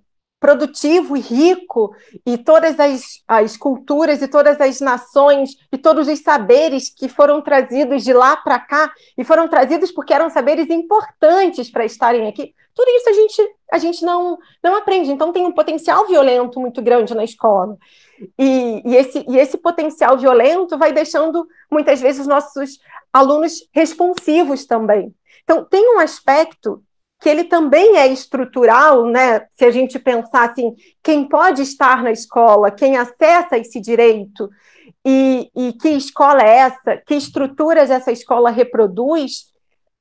produtivo 0.44 1.16
e 1.16 1.20
rico, 1.20 1.96
e 2.26 2.36
todas 2.36 2.78
as, 2.78 3.22
as 3.26 3.56
culturas 3.56 4.20
e 4.20 4.28
todas 4.28 4.60
as 4.60 4.78
nações 4.78 5.56
e 5.72 5.78
todos 5.78 6.06
os 6.06 6.18
saberes 6.18 6.90
que 6.94 7.08
foram 7.08 7.40
trazidos 7.40 8.04
de 8.04 8.12
lá 8.12 8.36
para 8.36 8.58
cá, 8.58 8.92
e 9.16 9.24
foram 9.24 9.48
trazidos 9.48 9.90
porque 9.90 10.12
eram 10.12 10.28
saberes 10.28 10.68
importantes 10.68 11.70
para 11.70 11.86
estarem 11.86 12.28
aqui, 12.28 12.54
tudo 12.74 12.90
isso 12.90 13.08
a 13.08 13.12
gente, 13.14 13.54
a 13.72 13.78
gente 13.78 14.04
não, 14.04 14.36
não 14.62 14.76
aprende. 14.76 15.10
Então 15.10 15.32
tem 15.32 15.46
um 15.46 15.52
potencial 15.52 16.06
violento 16.06 16.60
muito 16.60 16.82
grande 16.82 17.14
na 17.14 17.24
escola. 17.24 17.78
E, 18.38 18.82
e, 18.84 18.96
esse, 18.96 19.24
e 19.26 19.38
esse 19.38 19.56
potencial 19.56 20.18
violento 20.18 20.76
vai 20.76 20.92
deixando, 20.92 21.46
muitas 21.70 22.02
vezes, 22.02 22.20
os 22.20 22.26
nossos 22.26 22.78
alunos 23.10 23.66
responsivos 23.72 24.66
também. 24.66 25.14
Então, 25.42 25.64
tem 25.64 25.96
um 25.96 26.00
aspecto 26.00 26.82
que 27.24 27.28
ele 27.30 27.44
também 27.44 27.96
é 27.96 28.06
estrutural, 28.06 29.06
né? 29.06 29.46
Se 29.56 29.64
a 29.64 29.70
gente 29.70 29.98
pensar 29.98 30.51
assim, 30.51 30.74
quem 31.02 31.26
pode 31.26 31.62
estar 31.62 32.02
na 32.02 32.12
escola, 32.12 32.70
quem 32.70 32.98
acessa 32.98 33.56
esse 33.56 33.80
direito 33.80 34.51
e, 35.02 35.51
e 35.56 35.72
que 35.72 35.88
escola 35.88 36.42
é 36.42 36.56
essa, 36.59 36.98
que 36.98 37.14
estruturas 37.14 37.90
essa 37.90 38.12
escola 38.12 38.51
reproduz, 38.51 39.46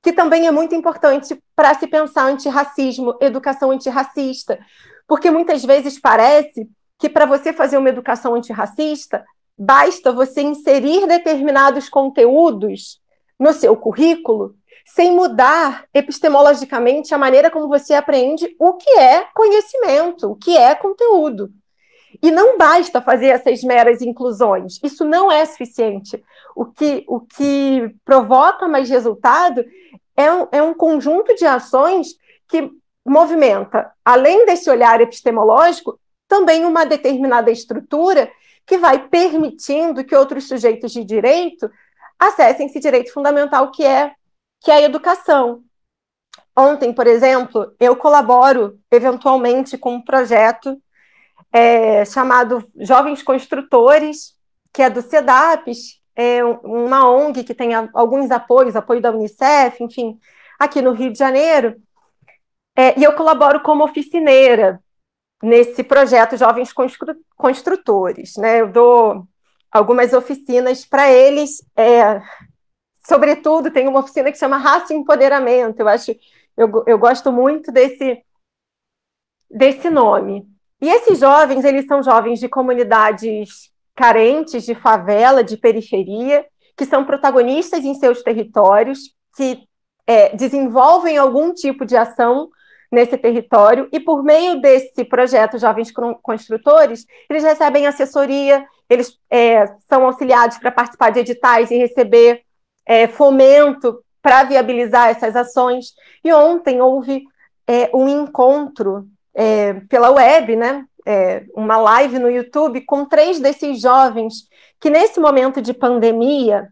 que 0.02 0.12
também 0.12 0.48
é 0.48 0.52
muito 0.52 0.76
importante 0.76 1.42
para 1.56 1.74
se 1.76 1.88
pensar 1.88 2.26
antirracismo, 2.26 3.18
educação 3.22 3.72
antirracista, 3.72 4.60
porque 5.08 5.32
muitas 5.32 5.64
vezes 5.64 5.98
parece 5.98 6.68
que 7.00 7.08
para 7.08 7.26
você 7.26 7.54
fazer 7.54 7.78
uma 7.78 7.88
educação 7.88 8.36
antirracista, 8.36 9.24
basta 9.58 10.12
você 10.12 10.42
inserir 10.42 11.08
determinados 11.08 11.88
conteúdos 11.88 13.00
no 13.40 13.54
seu 13.54 13.78
currículo 13.78 14.56
sem 14.86 15.12
mudar 15.12 15.86
epistemologicamente 15.94 17.14
a 17.14 17.18
maneira 17.18 17.50
como 17.50 17.68
você 17.68 17.94
aprende 17.94 18.56
o 18.60 18.74
que 18.74 18.90
é 18.92 19.26
conhecimento, 19.34 20.32
o 20.32 20.36
que 20.36 20.58
é 20.58 20.76
conteúdo. 20.76 21.50
E 22.22 22.30
não 22.30 22.58
basta 22.58 23.02
fazer 23.02 23.28
essas 23.28 23.64
meras 23.64 24.02
inclusões, 24.02 24.80
isso 24.84 25.04
não 25.04 25.32
é 25.32 25.46
suficiente. 25.46 26.24
O 26.56 26.66
que, 26.66 27.04
o 27.08 27.20
que 27.20 27.94
provoca 28.06 28.68
mais 28.68 28.90
resultado 28.90 29.66
é 30.16 30.32
um, 30.32 30.48
é 30.52 30.62
um 30.62 30.74
conjunto 30.74 31.34
de 31.36 31.46
ações 31.46 32.16
que 32.48 32.70
movimenta, 33.06 33.92
além 34.06 34.46
desse 34.46 34.70
olhar 34.70 35.02
epistemológico, 35.02 36.00
também 36.28 36.66
uma 36.66 36.86
determinada 36.86 37.52
estrutura 37.52 38.32
que 38.66 38.78
vai 38.78 39.08
permitindo 39.08 40.04
que 40.04 40.16
outros 40.16 40.48
sujeitos 40.48 40.92
de 40.92 41.04
direito 41.04 41.70
acessem 42.18 42.68
esse 42.68 42.80
direito 42.80 43.12
fundamental 43.12 43.72
que 43.72 43.86
é 43.86 44.14
que 44.64 44.72
é 44.72 44.76
a 44.76 44.82
educação. 44.82 45.62
Ontem, 46.56 46.94
por 46.94 47.06
exemplo, 47.06 47.76
eu 47.80 47.96
colaboro 47.96 48.80
eventualmente 48.90 49.78
com 49.78 49.96
um 49.96 50.02
projeto 50.02 50.82
é, 51.52 52.06
chamado 52.06 52.68
Jovens 52.78 53.22
Construtores, 53.22 54.36
que 54.72 54.82
é 54.82 54.90
do 54.90 55.02
CEDAPES, 55.02 56.02
é 56.16 56.44
uma 56.44 57.10
ONG 57.10 57.44
que 57.44 57.56
tem 57.56 57.74
alguns 57.94 58.32
apoios, 58.32 58.76
apoio 58.76 59.02
da 59.02 59.12
Unicef, 59.12 59.84
enfim, 59.84 60.20
aqui 60.60 60.82
no 60.82 60.94
Rio 60.94 61.12
de 61.12 61.18
Janeiro. 61.18 61.76
É, 62.76 63.00
e 63.00 63.04
eu 63.04 63.14
colaboro 63.14 63.62
como 63.62 63.84
oficineira 63.84 64.80
nesse 65.42 65.84
projeto 65.84 66.38
Jovens 66.38 66.72
Constru 66.72 67.16
Construtores. 67.36 68.36
Né? 68.38 68.62
Eu 68.62 68.72
dou 68.72 69.28
algumas 69.72 70.14
oficinas 70.14 70.86
para 70.86 71.12
eles, 71.12 71.64
é, 71.76 72.22
sobretudo, 73.06 73.72
tem 73.72 73.88
uma 73.88 74.00
oficina 74.00 74.32
que 74.32 74.38
chama 74.38 74.58
Raça 74.58 74.94
e 74.94 74.98
Empoderamento. 74.98 75.80
Eu 75.80 75.88
acho, 75.88 76.12
eu, 76.58 76.84
eu 76.88 76.98
gosto 76.98 77.32
muito 77.32 77.72
desse, 77.72 78.24
desse 79.50 79.90
nome. 79.90 80.46
E 80.82 80.90
esses 80.90 81.20
jovens, 81.20 81.64
eles 81.64 81.86
são 81.86 82.04
jovens 82.04 82.40
de 82.40 82.50
comunidades 82.50 83.72
carentes, 83.96 84.64
de 84.66 84.76
favela, 84.76 85.44
de 85.44 85.56
periferia, 85.56 86.46
que 86.76 86.86
são 86.86 87.06
protagonistas 87.06 87.86
em 87.86 87.94
seus 87.94 88.24
territórios, 88.24 89.14
que 89.36 89.64
é, 90.06 90.36
desenvolvem 90.36 91.18
algum 91.18 91.54
tipo 91.54 91.86
de 91.86 91.96
ação 91.96 92.50
nesse 92.92 93.18
território, 93.18 93.90
e 93.92 94.00
por 94.00 94.24
meio 94.24 94.62
desse 94.62 95.04
projeto 95.04 95.58
Jovens 95.58 95.92
Construtores, 96.22 97.08
eles 97.28 97.44
recebem 97.44 97.88
assessoria, 97.88 98.64
eles 98.88 99.20
é, 99.32 99.66
são 99.90 100.06
auxiliados 100.06 100.60
para 100.60 100.72
participar 100.72 101.10
de 101.10 101.22
editais 101.22 101.72
e 101.72 101.78
receber 101.78 102.43
é, 102.86 103.08
fomento 103.08 104.04
para 104.22 104.44
viabilizar 104.44 105.10
essas 105.10 105.36
ações. 105.36 105.94
E 106.24 106.32
ontem 106.34 106.82
houve 106.82 107.26
é, 107.68 107.90
um 107.94 108.08
encontro 108.08 109.08
é, 109.34 109.74
pela 109.90 110.12
web, 110.12 110.56
né? 110.56 110.86
É, 111.06 111.44
uma 111.54 111.76
live 111.76 112.18
no 112.18 112.30
YouTube 112.30 112.80
com 112.86 113.04
três 113.04 113.38
desses 113.38 113.82
jovens 113.82 114.48
que, 114.80 114.90
nesse 114.90 115.20
momento 115.20 115.62
de 115.62 115.74
pandemia, 115.74 116.70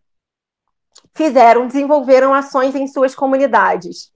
fizeram, 1.13 1.67
desenvolveram 1.67 2.33
ações 2.33 2.73
em 2.73 2.87
suas 2.87 3.13
comunidades. 3.13 4.09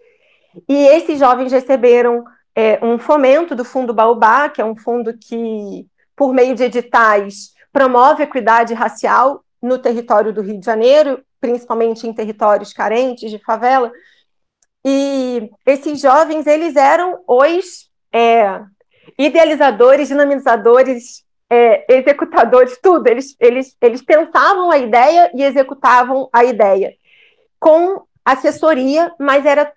E 0.69 0.87
esses 0.87 1.19
jovens 1.19 1.51
receberam 1.51 2.23
é, 2.55 2.79
um 2.81 2.97
fomento 2.97 3.53
do 3.53 3.65
Fundo 3.65 3.93
Baobá, 3.93 4.47
que 4.47 4.61
é 4.61 4.65
um 4.65 4.77
fundo 4.77 5.17
que, 5.17 5.85
por 6.15 6.33
meio 6.33 6.55
de 6.55 6.63
editais, 6.63 7.53
promove 7.73 8.23
equidade 8.23 8.73
racial 8.73 9.43
no 9.61 9.77
território 9.77 10.31
do 10.31 10.41
Rio 10.41 10.57
de 10.57 10.65
Janeiro 10.65 11.21
principalmente 11.45 12.07
em 12.07 12.13
territórios 12.13 12.73
carentes 12.73 13.29
de 13.29 13.37
favela. 13.37 13.91
E 14.83 15.49
esses 15.65 16.01
jovens, 16.01 16.47
eles 16.47 16.75
eram 16.75 17.21
os 17.27 17.89
é, 18.11 18.61
idealizadores, 19.17 20.07
dinamizadores, 20.07 21.23
é, 21.49 21.85
executadores, 21.95 22.79
tudo. 22.81 23.07
Eles, 23.07 23.35
eles, 23.39 23.77
eles 23.79 24.01
pensavam 24.01 24.71
a 24.71 24.77
ideia 24.79 25.31
e 25.35 25.43
executavam 25.43 26.29
a 26.33 26.43
ideia 26.43 26.93
com 27.59 28.03
assessoria, 28.23 29.13
mas 29.19 29.45
era 29.45 29.71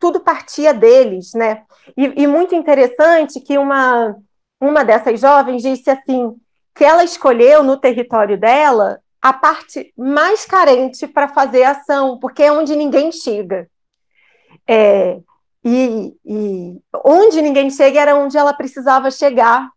tudo 0.00 0.20
partia 0.20 0.74
deles, 0.74 1.32
né? 1.34 1.62
E, 1.96 2.22
e 2.22 2.26
muito 2.26 2.54
interessante 2.54 3.40
que 3.40 3.56
uma, 3.56 4.16
uma 4.60 4.84
dessas 4.84 5.20
jovens 5.20 5.62
disse 5.62 5.88
assim 5.88 6.34
que 6.74 6.84
ela 6.84 7.04
escolheu 7.04 7.62
no 7.62 7.76
território 7.76 8.38
dela 8.38 9.01
a 9.22 9.32
parte 9.32 9.94
mais 9.96 10.44
carente 10.44 11.06
para 11.06 11.28
fazer 11.28 11.62
ação, 11.62 12.18
porque 12.18 12.42
é 12.42 12.50
onde 12.50 12.74
ninguém 12.74 13.12
chega. 13.12 13.70
É, 14.66 15.20
e, 15.64 16.12
e, 16.24 16.80
onde 17.04 17.40
ninguém 17.40 17.70
chega 17.70 18.00
era 18.00 18.16
onde 18.16 18.36
ela 18.36 18.52
precisava 18.52 19.12
chegar. 19.12 19.70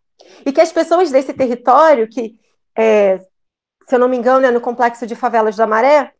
E 0.43 0.51
que 0.51 0.59
as 0.59 0.71
pessoas 0.71 1.11
desse 1.11 1.31
território, 1.31 2.07
que, 2.07 2.35
é, 2.75 3.19
se 3.87 3.95
eu 3.95 3.99
não 3.99 4.09
me 4.09 4.17
engano, 4.17 4.47
é 4.47 4.51
no 4.51 4.59
complexo 4.59 5.05
de 5.05 5.15
favelas 5.15 5.55
da 5.55 5.67
Maré, 5.67 6.11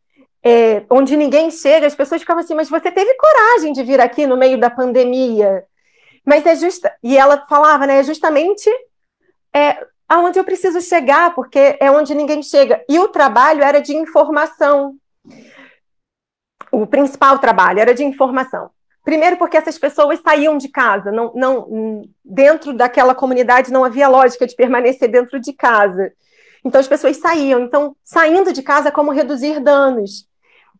é, 0.44 0.84
onde 0.88 1.16
ninguém 1.16 1.50
chega, 1.50 1.88
as 1.88 1.96
pessoas 1.96 2.20
ficavam 2.20 2.44
assim, 2.44 2.54
mas 2.54 2.70
você 2.70 2.92
teve 2.92 3.12
coragem 3.14 3.72
de 3.72 3.82
vir 3.82 4.00
aqui 4.00 4.24
no 4.24 4.36
meio 4.36 4.60
da 4.60 4.70
pandemia. 4.70 5.64
Mas 6.24 6.46
é 6.46 6.54
justa. 6.54 6.94
E 7.02 7.18
ela 7.18 7.44
falava, 7.48 7.86
né? 7.88 7.98
É 7.98 8.02
justamente 8.04 8.70
é, 9.52 9.84
aonde 10.08 10.38
eu 10.38 10.44
preciso 10.44 10.80
chegar, 10.80 11.34
porque 11.34 11.76
é 11.80 11.90
onde 11.90 12.14
ninguém 12.14 12.42
chega. 12.42 12.84
E 12.88 12.98
o 12.98 13.08
trabalho 13.08 13.62
era 13.62 13.80
de 13.80 13.94
informação. 13.94 14.96
O 16.70 16.86
principal 16.86 17.38
trabalho 17.38 17.80
era 17.80 17.94
de 17.94 18.04
informação. 18.04 18.70
Primeiro, 19.04 19.36
porque 19.36 19.56
essas 19.56 19.78
pessoas 19.78 20.20
saíam 20.20 20.58
de 20.58 20.68
casa, 20.68 21.12
não, 21.12 21.32
não, 21.32 22.08
dentro 22.24 22.72
daquela 22.72 23.14
comunidade 23.14 23.72
não 23.72 23.84
havia 23.84 24.08
lógica 24.08 24.44
de 24.46 24.56
permanecer 24.56 25.08
dentro 25.08 25.38
de 25.38 25.52
casa. 25.52 26.12
Então 26.64 26.80
as 26.80 26.88
pessoas 26.88 27.16
saíam. 27.18 27.60
Então, 27.60 27.94
saindo 28.02 28.52
de 28.52 28.62
casa, 28.62 28.90
como 28.90 29.12
reduzir 29.12 29.60
danos? 29.60 30.28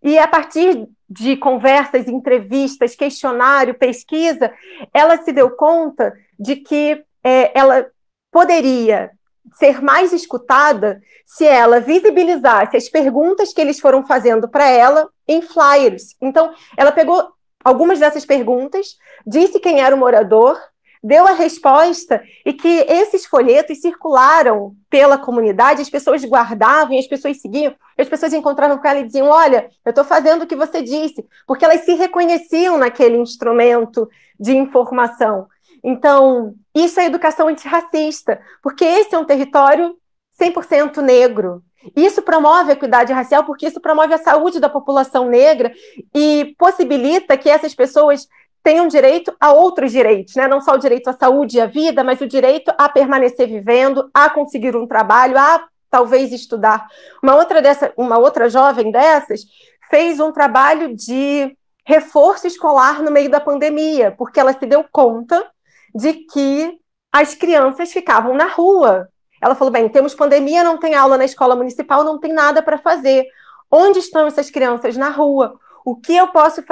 E 0.02 0.18
a 0.18 0.26
partir 0.26 0.88
de 1.08 1.36
conversas, 1.36 2.08
entrevistas, 2.08 2.96
questionário, 2.96 3.74
pesquisa, 3.74 4.52
ela 4.92 5.16
se 5.18 5.32
deu 5.32 5.50
conta 5.50 6.12
de 6.38 6.56
que 6.56 7.00
é, 7.22 7.56
ela 7.56 7.86
poderia 8.32 9.12
ser 9.58 9.82
mais 9.82 10.12
escutada 10.12 11.00
se 11.24 11.44
ela 11.44 11.80
visibilizasse 11.80 12.76
as 12.76 12.88
perguntas 12.88 13.52
que 13.52 13.60
eles 13.60 13.80
foram 13.80 14.06
fazendo 14.06 14.48
para 14.48 14.68
ela 14.68 15.08
em 15.26 15.42
flyers. 15.42 16.14
Então, 16.20 16.52
ela 16.76 16.92
pegou 16.92 17.32
algumas 17.64 17.98
dessas 17.98 18.24
perguntas, 18.24 18.96
disse 19.26 19.58
quem 19.58 19.80
era 19.80 19.96
o 19.96 19.98
morador, 19.98 20.56
deu 21.02 21.26
a 21.26 21.32
resposta 21.32 22.22
e 22.44 22.52
que 22.52 22.84
esses 22.88 23.26
folhetos 23.26 23.80
circularam 23.80 24.74
pela 24.90 25.16
comunidade, 25.16 25.82
as 25.82 25.90
pessoas 25.90 26.24
guardavam, 26.24 26.98
as 26.98 27.06
pessoas 27.06 27.40
seguiam, 27.40 27.74
as 27.98 28.08
pessoas 28.08 28.32
encontravam 28.32 28.78
com 28.78 28.86
ela 28.86 29.00
e 29.00 29.04
diziam: 29.04 29.28
Olha, 29.28 29.70
eu 29.84 29.90
estou 29.90 30.04
fazendo 30.04 30.42
o 30.42 30.46
que 30.46 30.56
você 30.56 30.82
disse, 30.82 31.24
porque 31.46 31.64
elas 31.64 31.82
se 31.82 31.94
reconheciam 31.94 32.76
naquele 32.76 33.16
instrumento 33.16 34.08
de 34.38 34.56
informação. 34.56 35.48
Então, 35.88 36.56
isso 36.74 36.98
é 36.98 37.06
educação 37.06 37.46
antirracista, 37.46 38.40
porque 38.60 38.84
esse 38.84 39.14
é 39.14 39.18
um 39.18 39.24
território 39.24 39.96
100% 40.36 41.00
negro. 41.00 41.62
Isso 41.94 42.22
promove 42.22 42.70
a 42.70 42.74
equidade 42.74 43.12
racial, 43.12 43.44
porque 43.44 43.68
isso 43.68 43.80
promove 43.80 44.12
a 44.12 44.18
saúde 44.18 44.58
da 44.58 44.68
população 44.68 45.28
negra 45.28 45.72
e 46.12 46.56
possibilita 46.58 47.36
que 47.38 47.48
essas 47.48 47.72
pessoas 47.72 48.26
tenham 48.64 48.88
direito 48.88 49.32
a 49.38 49.52
outros 49.52 49.92
direitos, 49.92 50.34
né? 50.34 50.48
não 50.48 50.60
só 50.60 50.72
o 50.72 50.78
direito 50.78 51.06
à 51.06 51.12
saúde 51.12 51.56
e 51.56 51.60
à 51.60 51.66
vida, 51.66 52.02
mas 52.02 52.20
o 52.20 52.26
direito 52.26 52.72
a 52.76 52.88
permanecer 52.88 53.46
vivendo, 53.46 54.10
a 54.12 54.28
conseguir 54.28 54.74
um 54.74 54.88
trabalho, 54.88 55.38
a 55.38 55.68
talvez 55.88 56.32
estudar. 56.32 56.88
Uma 57.22 57.36
outra, 57.36 57.62
dessa, 57.62 57.92
uma 57.96 58.18
outra 58.18 58.50
jovem 58.50 58.90
dessas 58.90 59.42
fez 59.88 60.18
um 60.18 60.32
trabalho 60.32 60.96
de 60.96 61.56
reforço 61.84 62.48
escolar 62.48 63.00
no 63.04 63.12
meio 63.12 63.30
da 63.30 63.38
pandemia, 63.38 64.10
porque 64.18 64.40
ela 64.40 64.52
se 64.52 64.66
deu 64.66 64.84
conta 64.90 65.48
de 65.96 66.12
que 66.12 66.78
as 67.10 67.34
crianças 67.34 67.90
ficavam 67.90 68.34
na 68.34 68.46
rua. 68.46 69.08
Ela 69.40 69.54
falou: 69.54 69.72
bem, 69.72 69.88
temos 69.88 70.14
pandemia, 70.14 70.62
não 70.62 70.78
tem 70.78 70.94
aula 70.94 71.16
na 71.16 71.24
escola 71.24 71.56
municipal, 71.56 72.04
não 72.04 72.20
tem 72.20 72.32
nada 72.32 72.62
para 72.62 72.76
fazer. 72.76 73.26
Onde 73.70 73.98
estão 73.98 74.26
essas 74.26 74.50
crianças? 74.50 74.96
Na 74.96 75.08
rua. 75.08 75.58
O 75.84 75.96
que 75.96 76.14
eu 76.14 76.28
posso 76.28 76.62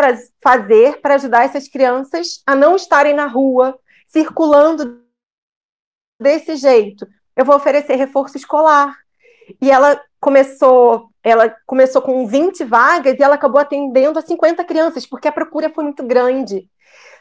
fazer 0.42 1.00
para 1.00 1.14
ajudar 1.14 1.44
essas 1.44 1.68
crianças 1.68 2.42
a 2.46 2.54
não 2.54 2.76
estarem 2.76 3.14
na 3.14 3.26
rua, 3.26 3.78
circulando 4.08 5.00
desse 6.20 6.56
jeito? 6.56 7.06
Eu 7.34 7.44
vou 7.44 7.56
oferecer 7.56 7.94
reforço 7.94 8.36
escolar. 8.36 8.94
E 9.60 9.70
ela 9.70 10.00
começou, 10.20 11.08
ela 11.22 11.54
começou 11.64 12.02
com 12.02 12.26
20 12.26 12.64
vagas 12.64 13.18
e 13.18 13.22
ela 13.22 13.36
acabou 13.36 13.60
atendendo 13.60 14.18
a 14.18 14.22
50 14.22 14.64
crianças, 14.64 15.06
porque 15.06 15.28
a 15.28 15.32
procura 15.32 15.70
foi 15.70 15.84
muito 15.84 16.02
grande 16.02 16.68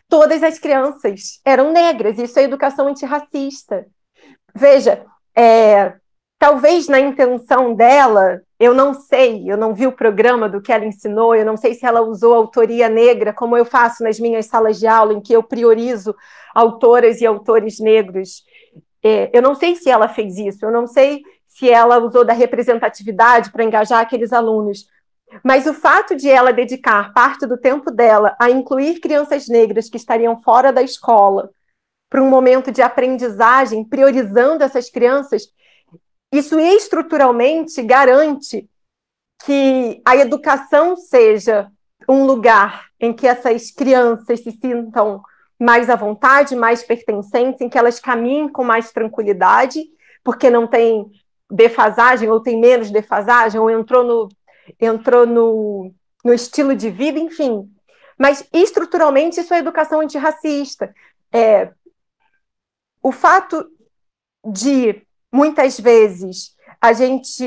todas 0.09 0.43
as 0.43 0.59
crianças 0.59 1.39
eram 1.45 1.71
negras. 1.71 2.17
Isso 2.19 2.37
é 2.39 2.43
educação 2.43 2.87
antirracista. 2.87 3.85
Veja, 4.55 5.05
é, 5.35 5.95
talvez 6.37 6.87
na 6.87 6.99
intenção 6.99 7.73
dela, 7.73 8.41
eu 8.59 8.73
não 8.73 8.93
sei, 8.93 9.49
eu 9.49 9.57
não 9.57 9.73
vi 9.73 9.87
o 9.87 9.91
programa 9.91 10.47
do 10.47 10.61
que 10.61 10.71
ela 10.71 10.85
ensinou, 10.85 11.33
eu 11.33 11.45
não 11.45 11.57
sei 11.57 11.73
se 11.73 11.85
ela 11.85 12.01
usou 12.01 12.33
autoria 12.33 12.89
negra, 12.89 13.33
como 13.33 13.57
eu 13.57 13.65
faço 13.65 14.03
nas 14.03 14.19
minhas 14.19 14.45
salas 14.45 14.79
de 14.79 14.85
aula, 14.85 15.13
em 15.13 15.21
que 15.21 15.33
eu 15.33 15.41
priorizo 15.41 16.15
autoras 16.53 17.21
e 17.21 17.25
autores 17.25 17.79
negros. 17.79 18.43
É, 19.03 19.29
eu 19.33 19.41
não 19.41 19.55
sei 19.55 19.75
se 19.75 19.89
ela 19.89 20.07
fez 20.07 20.37
isso, 20.37 20.65
eu 20.65 20.71
não 20.71 20.85
sei 20.85 21.23
se 21.47 21.69
ela 21.69 21.99
usou 21.99 22.25
da 22.25 22.33
representatividade 22.33 23.51
para 23.51 23.63
engajar 23.63 23.99
aqueles 23.99 24.33
alunos, 24.33 24.85
mas 25.43 25.65
o 25.65 25.73
fato 25.73 26.15
de 26.15 26.29
ela 26.29 26.51
dedicar 26.51 27.13
parte 27.13 27.47
do 27.47 27.57
tempo 27.57 27.89
dela 27.89 28.35
a 28.39 28.49
incluir 28.49 28.99
crianças 28.99 29.47
negras 29.47 29.89
que 29.89 29.97
estariam 29.97 30.41
fora 30.41 30.71
da 30.71 30.81
escola 30.81 31.49
para 32.09 32.21
um 32.21 32.29
momento 32.29 32.71
de 32.71 32.81
aprendizagem, 32.81 33.83
priorizando 33.83 34.63
essas 34.63 34.89
crianças, 34.89 35.47
isso 36.31 36.59
estruturalmente 36.59 37.81
garante 37.81 38.69
que 39.45 40.01
a 40.05 40.15
educação 40.15 40.95
seja 40.95 41.69
um 42.07 42.25
lugar 42.25 42.87
em 42.99 43.13
que 43.13 43.27
essas 43.27 43.71
crianças 43.71 44.41
se 44.41 44.51
sintam 44.51 45.21
mais 45.59 45.89
à 45.89 45.95
vontade, 45.95 46.55
mais 46.55 46.83
pertencentes, 46.83 47.61
em 47.61 47.69
que 47.69 47.77
elas 47.77 47.99
caminhem 47.99 48.49
com 48.49 48.63
mais 48.63 48.91
tranquilidade, 48.91 49.81
porque 50.23 50.49
não 50.49 50.67
tem 50.67 51.09
defasagem 51.49 52.29
ou 52.29 52.39
tem 52.39 52.59
menos 52.59 52.91
defasagem, 52.91 53.59
ou 53.59 53.69
entrou 53.69 54.03
no 54.03 54.29
entrou 54.79 55.25
no, 55.25 55.93
no 56.23 56.33
estilo 56.33 56.75
de 56.75 56.89
vida, 56.89 57.19
enfim. 57.19 57.69
Mas 58.17 58.47
estruturalmente 58.53 59.39
isso 59.39 59.53
é 59.53 59.57
educação 59.57 60.01
antirracista. 60.01 60.93
É, 61.31 61.71
o 63.01 63.11
fato 63.11 63.67
de 64.45 65.05
muitas 65.31 65.79
vezes 65.79 66.55
a 66.79 66.93
gente 66.93 67.45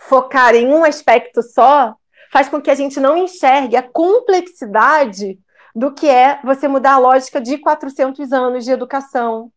focar 0.00 0.54
em 0.54 0.68
um 0.68 0.84
aspecto 0.84 1.42
só 1.42 1.94
faz 2.30 2.48
com 2.48 2.60
que 2.60 2.70
a 2.70 2.74
gente 2.74 3.00
não 3.00 3.16
enxergue 3.16 3.76
a 3.76 3.82
complexidade 3.82 5.38
do 5.74 5.92
que 5.92 6.08
é 6.08 6.40
você 6.42 6.66
mudar 6.66 6.94
a 6.94 6.98
lógica 6.98 7.40
de 7.40 7.58
400 7.58 8.32
anos 8.32 8.64
de 8.64 8.70
educação. 8.70 9.52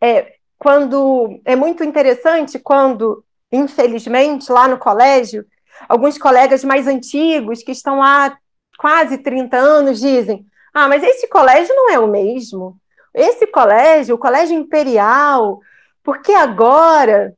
É, 0.00 0.34
quando 0.58 1.40
é 1.44 1.56
muito 1.56 1.82
interessante 1.82 2.58
quando 2.58 3.24
infelizmente, 3.52 4.50
lá 4.50 4.68
no 4.68 4.78
colégio, 4.78 5.44
alguns 5.88 6.18
colegas 6.18 6.64
mais 6.64 6.86
antigos, 6.86 7.62
que 7.62 7.72
estão 7.72 7.98
lá 7.98 8.36
quase 8.78 9.18
30 9.18 9.56
anos, 9.56 10.00
dizem: 10.00 10.46
Ah, 10.72 10.88
mas 10.88 11.02
esse 11.02 11.28
colégio 11.28 11.74
não 11.74 11.90
é 11.90 11.98
o 11.98 12.08
mesmo. 12.08 12.78
Esse 13.14 13.46
colégio, 13.46 14.14
o 14.14 14.18
colégio 14.18 14.56
imperial, 14.56 15.60
porque 16.02 16.32
agora. 16.32 17.34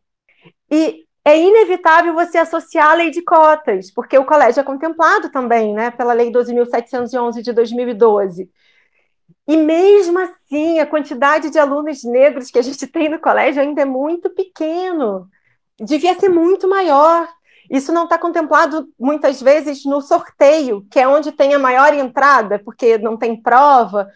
E 0.71 1.05
é 1.25 1.39
inevitável 1.39 2.15
você 2.15 2.39
associar 2.39 2.91
a 2.91 2.95
lei 2.95 3.11
de 3.11 3.23
cotas, 3.23 3.91
porque 3.93 4.19
o 4.19 4.25
colégio 4.25 4.61
é 4.61 4.65
contemplado 4.65 5.31
também, 5.31 5.73
né, 5.73 5.91
pela 5.91 6.13
lei 6.13 6.33
12.711 6.33 7.43
de 7.43 7.53
2012. 7.53 8.51
E 9.47 9.57
mesmo 9.57 10.19
assim, 10.19 10.79
a 10.81 10.87
quantidade 10.87 11.51
de 11.51 11.59
alunos 11.59 12.03
negros 12.05 12.51
que 12.51 12.59
a 12.59 12.63
gente 12.63 12.87
tem 12.87 13.09
no 13.09 13.21
colégio 13.21 13.63
ainda 13.63 13.83
é 13.83 13.85
muito 13.85 14.31
pequeno 14.31 15.29
devia 15.81 16.19
ser 16.19 16.29
muito 16.29 16.69
maior. 16.69 17.29
Isso 17.71 17.93
não 17.93 18.05
está 18.05 18.19
contemplado 18.19 18.89
muitas 18.99 19.41
vezes 19.41 19.85
no 19.85 20.01
sorteio, 20.01 20.87
que 20.91 20.99
é 20.99 21.09
onde 21.09 21.33
tem 21.33 21.55
a 21.55 21.59
maior 21.59 21.95
entrada, 21.95 22.59
porque 22.59 22.99
não 22.99 23.17
tem 23.17 23.41
prova. 23.41 24.09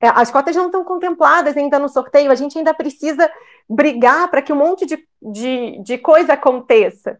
É, 0.00 0.08
as 0.08 0.30
cotas 0.30 0.54
não 0.54 0.66
estão 0.66 0.84
contempladas 0.84 1.56
ainda 1.56 1.78
no 1.78 1.88
sorteio, 1.88 2.30
a 2.30 2.34
gente 2.34 2.58
ainda 2.58 2.74
precisa 2.74 3.30
brigar 3.68 4.28
para 4.30 4.42
que 4.42 4.52
um 4.52 4.56
monte 4.56 4.84
de, 4.84 4.98
de, 5.22 5.82
de 5.82 5.98
coisa 5.98 6.34
aconteça. 6.34 7.18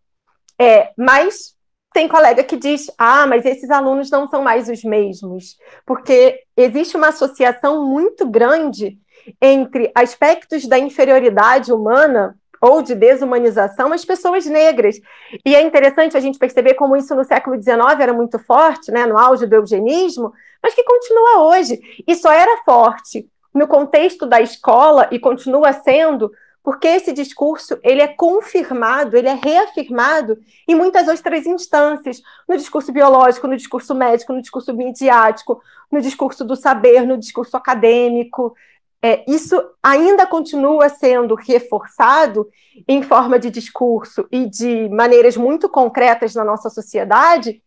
É, 0.61 0.93
mas 0.97 1.57
tem 1.93 2.07
colega 2.07 2.45
que 2.45 2.57
diz: 2.57 2.91
ah, 2.99 3.27
mas 3.27 3.45
esses 3.45 3.71
alunos 3.71 4.11
não 4.11 4.29
são 4.29 4.43
mais 4.43 4.69
os 4.69 4.85
mesmos, 4.85 5.57
porque 5.87 6.43
existe 6.57 6.97
uma 6.97 7.09
associação 7.09 7.87
muito 7.87 8.29
grande 8.29 8.99
entre 9.41 9.91
aspectos 9.95 10.67
da 10.67 10.79
inferioridade 10.79 11.73
humana 11.73 12.38
ou 12.61 12.83
de 12.83 12.95
desumanização 12.95 13.93
as 13.93 14.05
pessoas 14.05 14.47
negras. 14.47 15.01
E 15.45 15.55
é 15.55 15.63
interessante 15.63 16.17
a 16.17 16.21
gente 16.21 16.39
perceber 16.39 16.75
como 16.75 16.97
isso 16.97 17.15
no 17.15 17.25
século 17.25 17.61
XIX 17.61 17.79
era 18.01 18.13
muito 18.13 18.39
forte, 18.39 18.91
né, 18.91 19.07
no 19.07 19.19
auge 19.19 19.47
do 19.47 19.55
eugenismo, 19.55 20.33
mas 20.63 20.75
que 20.75 20.83
continua 20.83 21.43
hoje. 21.43 21.81
E 22.07 22.15
só 22.15 22.33
era 22.33 22.63
forte 22.65 23.29
no 23.55 23.67
contexto 23.67 24.27
da 24.27 24.41
escola 24.41 25.09
e 25.11 25.19
continua 25.19 25.73
sendo 25.73 26.31
porque 26.63 26.87
esse 26.87 27.15
discurso 27.15 27.79
ele 27.83 28.03
é 28.03 28.09
confirmado, 28.09 29.17
ele 29.17 29.27
é 29.27 29.33
reafirmado 29.33 30.39
em 30.69 30.75
muitas 30.75 31.09
outras 31.09 31.47
instâncias, 31.47 32.21
no 32.47 32.59
discurso 32.59 32.93
biológico, 32.93 33.47
no 33.47 33.57
discurso 33.57 33.95
médico, 33.95 34.35
no 34.35 34.43
discurso 34.43 34.75
midiático, 34.75 35.63
no 35.91 35.99
discurso 35.99 36.45
do 36.45 36.55
saber, 36.55 37.07
no 37.07 37.17
discurso 37.17 37.57
acadêmico, 37.57 38.55
é, 39.03 39.25
isso 39.31 39.57
ainda 39.83 40.27
continua 40.27 40.89
sendo 40.89 41.35
reforçado 41.35 42.49
em 42.87 43.03
forma 43.03 43.39
de 43.39 43.51
discurso 43.51 44.27
e 44.31 44.49
de 44.49 44.89
maneiras 44.89 45.37
muito 45.37 45.69
concretas 45.69 46.35
na 46.35 46.45
nossa 46.45 46.69
sociedade 46.69 47.63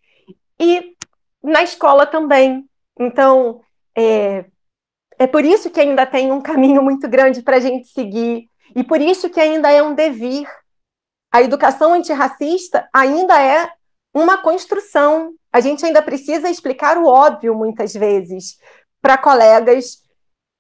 e 0.60 0.96
na 1.42 1.64
escola 1.64 2.06
também. 2.06 2.66
Então, 3.00 3.62
é, 3.98 4.46
é 5.18 5.26
por 5.26 5.46
isso 5.46 5.70
que 5.70 5.80
ainda 5.80 6.06
tem 6.06 6.32
um 6.32 6.42
caminho 6.42 6.84
muito 6.84 7.08
grande 7.08 7.42
para 7.42 7.58
a 7.58 7.60
gente 7.62 7.88
seguir 7.88 8.50
e 8.76 8.84
por 8.84 9.00
isso 9.00 9.30
que 9.30 9.40
ainda 9.40 9.72
é 9.72 9.82
um 9.82 9.96
devir. 9.96 10.48
A 11.34 11.42
educação 11.42 11.94
antirracista 11.94 12.90
ainda 12.94 13.42
é 13.42 13.72
uma 14.14 14.38
construção. 14.38 15.34
A 15.52 15.62
gente 15.62 15.86
ainda 15.86 16.02
precisa 16.02 16.50
explicar 16.50 16.98
o 16.98 17.06
óbvio 17.06 17.56
muitas 17.56 17.94
vezes 17.94 18.58
para 19.02 19.18
colegas 19.18 20.01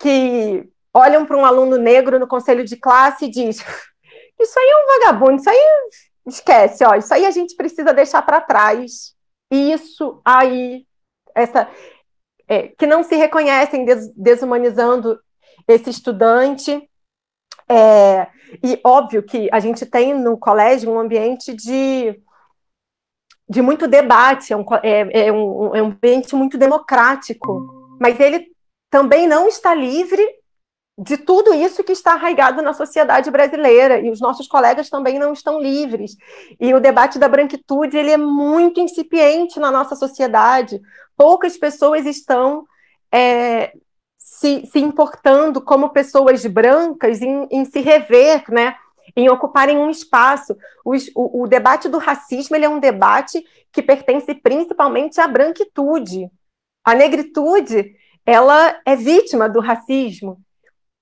que 0.01 0.67
olham 0.93 1.25
para 1.25 1.37
um 1.37 1.45
aluno 1.45 1.77
negro 1.77 2.19
no 2.19 2.27
conselho 2.27 2.63
de 2.63 2.75
classe 2.75 3.25
e 3.25 3.29
diz: 3.29 3.57
Isso 4.39 4.59
aí 4.59 4.69
é 4.69 4.75
um 4.75 4.99
vagabundo, 4.99 5.35
isso 5.35 5.49
aí 5.49 5.89
esquece, 6.25 6.83
ó, 6.83 6.95
isso 6.95 7.13
aí 7.13 7.25
a 7.25 7.31
gente 7.31 7.55
precisa 7.55 7.93
deixar 7.93 8.21
para 8.21 8.41
trás. 8.41 9.15
Isso 9.51 10.21
aí, 10.23 10.85
essa 11.35 11.69
é, 12.47 12.69
que 12.69 12.85
não 12.85 13.03
se 13.03 13.15
reconhecem 13.15 13.85
des, 13.85 14.13
desumanizando 14.15 15.19
esse 15.67 15.89
estudante. 15.89 16.89
É, 17.69 18.27
e 18.63 18.79
óbvio 18.83 19.23
que 19.23 19.49
a 19.51 19.59
gente 19.59 19.85
tem 19.85 20.13
no 20.13 20.37
colégio 20.37 20.91
um 20.91 20.99
ambiente 20.99 21.53
de, 21.53 22.21
de 23.49 23.61
muito 23.61 23.87
debate, 23.87 24.51
é 24.51 24.57
um, 24.57 24.65
é, 24.83 25.27
é 25.27 25.31
um, 25.31 25.75
é 25.75 25.81
um 25.81 25.87
ambiente 25.87 26.35
muito 26.35 26.57
democrático, 26.57 27.97
mas 27.99 28.19
ele 28.19 28.50
também 28.91 29.25
não 29.25 29.47
está 29.47 29.73
livre 29.73 30.21
de 30.99 31.17
tudo 31.17 31.53
isso 31.53 31.83
que 31.83 31.93
está 31.93 32.13
arraigado 32.13 32.61
na 32.61 32.73
sociedade 32.73 33.31
brasileira 33.31 33.99
e 33.99 34.11
os 34.11 34.19
nossos 34.19 34.47
colegas 34.47 34.89
também 34.89 35.17
não 35.17 35.33
estão 35.33 35.59
livres. 35.59 36.15
E 36.59 36.73
o 36.73 36.79
debate 36.79 37.17
da 37.17 37.29
branquitude 37.29 37.97
ele 37.97 38.11
é 38.11 38.17
muito 38.17 38.79
incipiente 38.79 39.59
na 39.59 39.71
nossa 39.71 39.95
sociedade. 39.95 40.79
Poucas 41.17 41.57
pessoas 41.57 42.05
estão 42.05 42.65
é, 43.11 43.73
se, 44.17 44.65
se, 44.67 44.79
importando 44.79 45.61
como 45.61 45.89
pessoas 45.89 46.45
brancas 46.45 47.21
em, 47.21 47.47
em, 47.49 47.65
se 47.65 47.79
rever, 47.79 48.43
né? 48.49 48.75
Em 49.15 49.29
ocuparem 49.29 49.77
um 49.77 49.89
espaço. 49.89 50.55
O, 50.85 50.93
o, 51.15 51.43
o 51.43 51.47
debate 51.47 51.87
do 51.87 51.97
racismo 51.97 52.55
ele 52.55 52.65
é 52.65 52.69
um 52.69 52.79
debate 52.79 53.43
que 53.71 53.81
pertence 53.81 54.35
principalmente 54.35 55.19
à 55.19 55.27
branquitude. 55.27 56.29
A 56.83 56.93
negritude 56.93 57.95
ela 58.25 58.79
é 58.85 58.95
vítima 58.95 59.49
do 59.49 59.59
racismo 59.59 60.39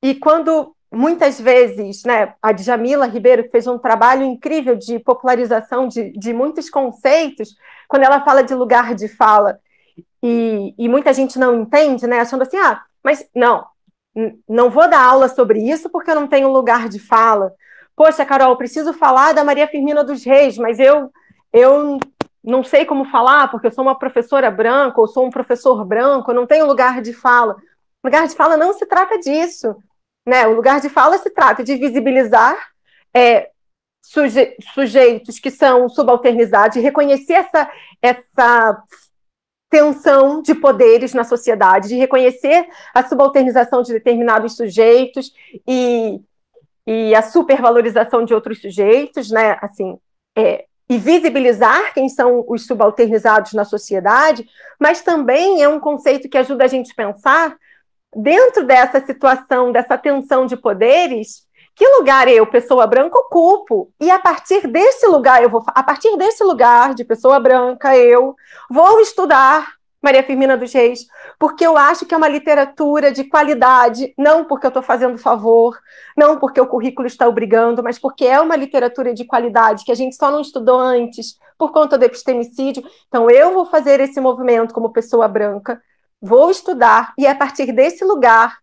e 0.02 0.16
quando 0.16 0.76
muitas 0.91 1.40
vezes, 1.40 2.04
né, 2.04 2.34
a 2.41 2.52
Djamila 2.52 3.06
Ribeiro 3.06 3.48
fez 3.52 3.68
um 3.68 3.78
trabalho 3.78 4.24
incrível 4.24 4.76
de 4.76 4.98
popularização 5.00 5.88
de, 5.88 6.12
de 6.12 6.34
muitos 6.34 6.70
conceitos, 6.70 7.56
quando 7.88 8.04
ela 8.04 8.24
fala 8.24 8.41
de 8.41 8.56
lugar 8.56 8.96
de 8.96 9.08
fala, 9.08 9.60
e, 10.22 10.74
e 10.78 10.90
muita 10.90 11.14
gente 11.14 11.38
não 11.38 11.62
entende, 11.62 12.08
né, 12.08 12.20
achando 12.20 12.41
assim, 12.41 12.58
ah, 12.58 12.82
mas 13.04 13.28
não, 13.36 13.66
não 14.48 14.70
vou 14.70 14.90
dar 14.90 15.02
aula 15.02 15.30
sobre 15.30 15.60
isso 15.60 15.90
porque 15.90 16.12
eu 16.12 16.16
não 16.16 16.28
tenho 16.28 16.52
lugar 16.52 16.90
de 16.90 17.00
fala. 17.00 17.54
Poxa, 17.96 18.26
Carol, 18.26 18.58
preciso 18.58 18.94
falar 18.94 19.34
da 19.34 19.44
Maria 19.44 19.68
Firmina 19.68 20.04
dos 20.04 20.24
Reis, 20.24 20.58
mas 20.58 20.80
eu, 20.80 21.12
eu 21.54 22.00
não 22.44 22.64
sei 22.64 22.86
como 22.86 23.06
falar 23.06 23.49
porque 23.49 23.68
eu 23.68 23.72
sou 23.72 23.84
uma 23.84 23.98
professora 23.98 24.49
branca 24.49 24.99
ou 24.99 25.07
sou 25.07 25.26
um 25.26 25.30
professor 25.30 25.84
branco, 25.86 26.32
eu 26.32 26.36
não 26.36 26.48
tenho 26.48 26.66
lugar 26.66 27.02
de 27.02 27.14
fala. 27.14 27.56
Lugar 28.03 28.28
de 28.28 28.36
fala 28.36 28.56
não 28.56 28.74
se 28.74 28.86
trata 28.86 29.20
disso. 29.20 29.76
Né? 30.26 30.48
O 30.48 30.56
lugar 30.56 30.80
de 30.80 30.90
fala 30.90 31.18
se 31.18 31.30
trata 31.30 31.64
de 31.64 31.76
visibilizar 31.76 32.57
é, 33.14 33.49
suje 34.02 34.56
sujeitos 34.74 35.40
que 35.40 35.52
são 35.52 35.90
subalternizados, 35.90 36.78
reconhecer 36.78 37.34
essa, 37.34 37.72
essa 38.02 38.84
tensão 39.70 40.41
de 40.41 40.56
poderes 40.56 41.14
na 41.14 41.24
sociedade, 41.24 41.90
de 41.90 41.95
reconhecer 41.95 42.68
a 42.94 43.03
subalternização 43.03 43.82
de 43.82 43.94
determinados 43.94 44.56
sujeitos 44.56 45.32
e, 45.68 46.20
e 46.88 47.14
a 47.14 47.22
supervalorização 47.22 48.26
de 48.26 48.34
outros 48.34 48.61
sujeitos, 48.61 49.30
né? 49.30 49.57
Assim, 49.61 49.98
é, 50.36 50.66
e 50.90 50.98
visibilizar 50.98 51.94
quem 51.94 52.10
são 52.10 52.44
os 52.48 52.66
subalternizados 52.66 53.53
na 53.53 53.64
sociedade, 53.64 54.48
mas 54.80 55.02
também 55.02 55.61
é 55.61 55.70
um 55.70 55.80
conceito 55.80 56.28
que 56.28 56.38
ajuda 56.38 56.66
a 56.66 56.68
gente 56.68 56.91
a 56.91 56.95
pensar 56.95 57.56
dentro 58.16 58.66
dessa 58.66 58.99
situação, 59.06 59.72
dessa 59.72 59.98
tensão 59.98 60.48
de 60.48 60.57
poderes, 60.57 61.48
que 61.76 61.88
lugar 61.88 62.28
eu, 62.28 62.45
pessoa 62.48 62.88
branca, 62.88 63.18
ocupo? 63.18 63.94
E 64.02 64.10
a 64.10 64.20
partir 64.20 64.68
desse 64.68 65.06
lugar, 65.07 65.44
eu 65.44 65.49
vou, 65.49 65.64
a 65.68 65.84
partir 65.84 66.18
desse 66.18 66.44
lugar 66.44 66.94
de 66.95 67.06
pessoa 67.06 67.40
branca, 67.40 67.95
eu 67.95 68.36
vou 68.70 68.99
estudar 68.99 69.80
Maria 70.02 70.24
Firmina 70.24 70.57
dos 70.57 70.74
Reis, 70.74 71.07
porque 71.40 71.66
eu 71.66 71.78
acho 71.78 72.06
que 72.06 72.14
é 72.14 72.18
uma 72.18 72.28
literatura 72.28 73.14
de 73.14 73.24
qualidade, 73.24 74.14
não 74.18 74.44
porque 74.44 74.66
eu 74.66 74.70
estou 74.70 74.84
fazendo 74.84 75.18
favor, 75.18 75.80
não 76.16 76.38
porque 76.38 76.60
o 76.60 76.68
currículo 76.68 77.07
está 77.07 77.26
obrigando, 77.30 77.82
mas 77.82 77.98
porque 77.98 78.26
é 78.26 78.41
uma 78.41 78.57
literatura 78.57 79.14
de 79.14 79.24
qualidade 79.24 79.86
que 79.86 79.91
a 79.91 79.95
gente 79.95 80.18
só 80.18 80.30
não 80.30 80.41
estudou 80.41 80.78
antes 80.78 81.40
por 81.57 81.72
conta 81.72 81.98
do 81.98 82.03
epistemicídio. 82.03 82.84
Então, 83.07 83.32
eu 83.32 83.53
vou 83.53 83.66
fazer 83.66 84.02
esse 84.02 84.20
movimento 84.20 84.74
como 84.74 84.91
pessoa 84.91 85.30
branca, 85.30 85.82
vou 86.22 86.52
estudar, 86.52 87.14
e 87.18 87.26
a 87.26 87.34
partir 87.34 87.72
desse 87.72 88.03
lugar 88.03 88.57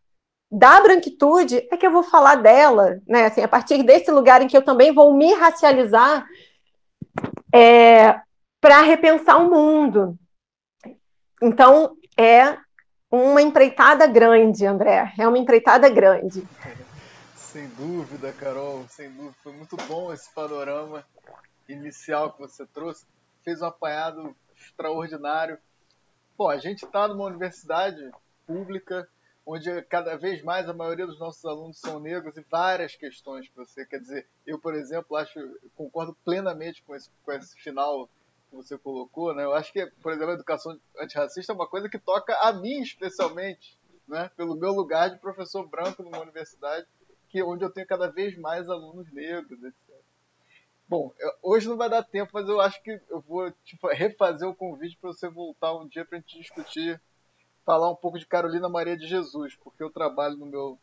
da 0.52 0.78
branquitude 0.80 1.66
é 1.72 1.76
que 1.78 1.86
eu 1.86 1.90
vou 1.90 2.02
falar 2.02 2.36
dela, 2.36 3.00
né? 3.08 3.26
Assim, 3.26 3.40
a 3.40 3.48
partir 3.48 3.82
desse 3.82 4.10
lugar 4.10 4.42
em 4.42 4.46
que 4.46 4.56
eu 4.56 4.62
também 4.62 4.92
vou 4.92 5.14
me 5.14 5.32
racializar 5.32 6.26
é, 7.52 8.20
para 8.60 8.82
repensar 8.82 9.42
o 9.42 9.50
mundo. 9.50 10.14
Então, 11.42 11.96
é 12.18 12.65
uma 13.10 13.42
empreitada 13.42 14.06
grande, 14.06 14.66
André. 14.66 15.12
É 15.18 15.26
uma 15.26 15.38
empreitada 15.38 15.88
grande. 15.88 16.46
Sem 17.34 17.68
dúvida, 17.68 18.32
Carol, 18.32 18.84
sem 18.88 19.10
dúvida. 19.10 19.34
Foi 19.42 19.52
muito 19.52 19.76
bom 19.88 20.12
esse 20.12 20.32
panorama 20.34 21.04
inicial 21.68 22.32
que 22.32 22.40
você 22.40 22.66
trouxe. 22.66 23.06
Fez 23.44 23.62
um 23.62 23.66
apanhado 23.66 24.36
extraordinário 24.58 25.58
Bom, 26.36 26.50
a 26.50 26.58
gente 26.58 26.84
está 26.84 27.08
numa 27.08 27.24
universidade 27.24 28.10
pública 28.46 29.08
onde 29.46 29.80
cada 29.84 30.18
vez 30.18 30.42
mais 30.42 30.68
a 30.68 30.74
maioria 30.74 31.06
dos 31.06 31.18
nossos 31.18 31.42
alunos 31.46 31.78
são 31.78 31.98
negros 31.98 32.36
e 32.36 32.44
várias 32.50 32.94
questões 32.94 33.48
que 33.48 33.56
você 33.56 33.86
quer 33.86 34.00
dizer. 34.00 34.26
Eu, 34.46 34.58
por 34.58 34.74
exemplo, 34.74 35.16
acho 35.16 35.40
concordo 35.74 36.14
plenamente 36.26 36.82
com 36.82 36.94
esse, 36.94 37.08
com 37.24 37.32
esse 37.32 37.56
final 37.62 38.06
que 38.48 38.56
você 38.56 38.78
colocou, 38.78 39.34
né? 39.34 39.44
Eu 39.44 39.54
acho 39.54 39.72
que, 39.72 39.84
por 40.02 40.12
exemplo, 40.12 40.30
a 40.30 40.34
educação 40.34 40.78
antirracista 40.98 41.52
é 41.52 41.54
uma 41.54 41.68
coisa 41.68 41.88
que 41.88 41.98
toca 41.98 42.34
a 42.40 42.52
mim 42.52 42.80
especialmente, 42.80 43.78
né? 44.06 44.30
Pelo 44.36 44.56
meu 44.56 44.72
lugar 44.72 45.10
de 45.10 45.18
professor 45.18 45.66
branco 45.66 46.02
numa 46.02 46.20
universidade 46.20 46.86
que 47.28 47.42
onde 47.42 47.64
eu 47.64 47.70
tenho 47.70 47.86
cada 47.86 48.08
vez 48.08 48.36
mais 48.38 48.68
alunos 48.68 49.12
negros, 49.12 49.62
etc. 49.62 49.86
Bom, 50.88 51.12
hoje 51.42 51.68
não 51.68 51.76
vai 51.76 51.90
dar 51.90 52.04
tempo, 52.04 52.30
mas 52.32 52.48
eu 52.48 52.60
acho 52.60 52.80
que 52.82 53.00
eu 53.10 53.20
vou 53.20 53.50
tipo, 53.64 53.88
refazer 53.88 54.48
o 54.48 54.54
convite 54.54 54.96
para 54.96 55.12
você 55.12 55.28
voltar 55.28 55.74
um 55.74 55.88
dia 55.88 56.04
para 56.04 56.16
a 56.16 56.20
gente 56.20 56.38
discutir, 56.38 57.00
falar 57.64 57.90
um 57.90 57.96
pouco 57.96 58.18
de 58.20 58.26
Carolina 58.26 58.68
Maria 58.68 58.96
de 58.96 59.06
Jesus, 59.08 59.56
porque 59.56 59.82
eu 59.82 59.90
trabalho 59.90 60.36
no 60.36 60.46
meu 60.46 60.78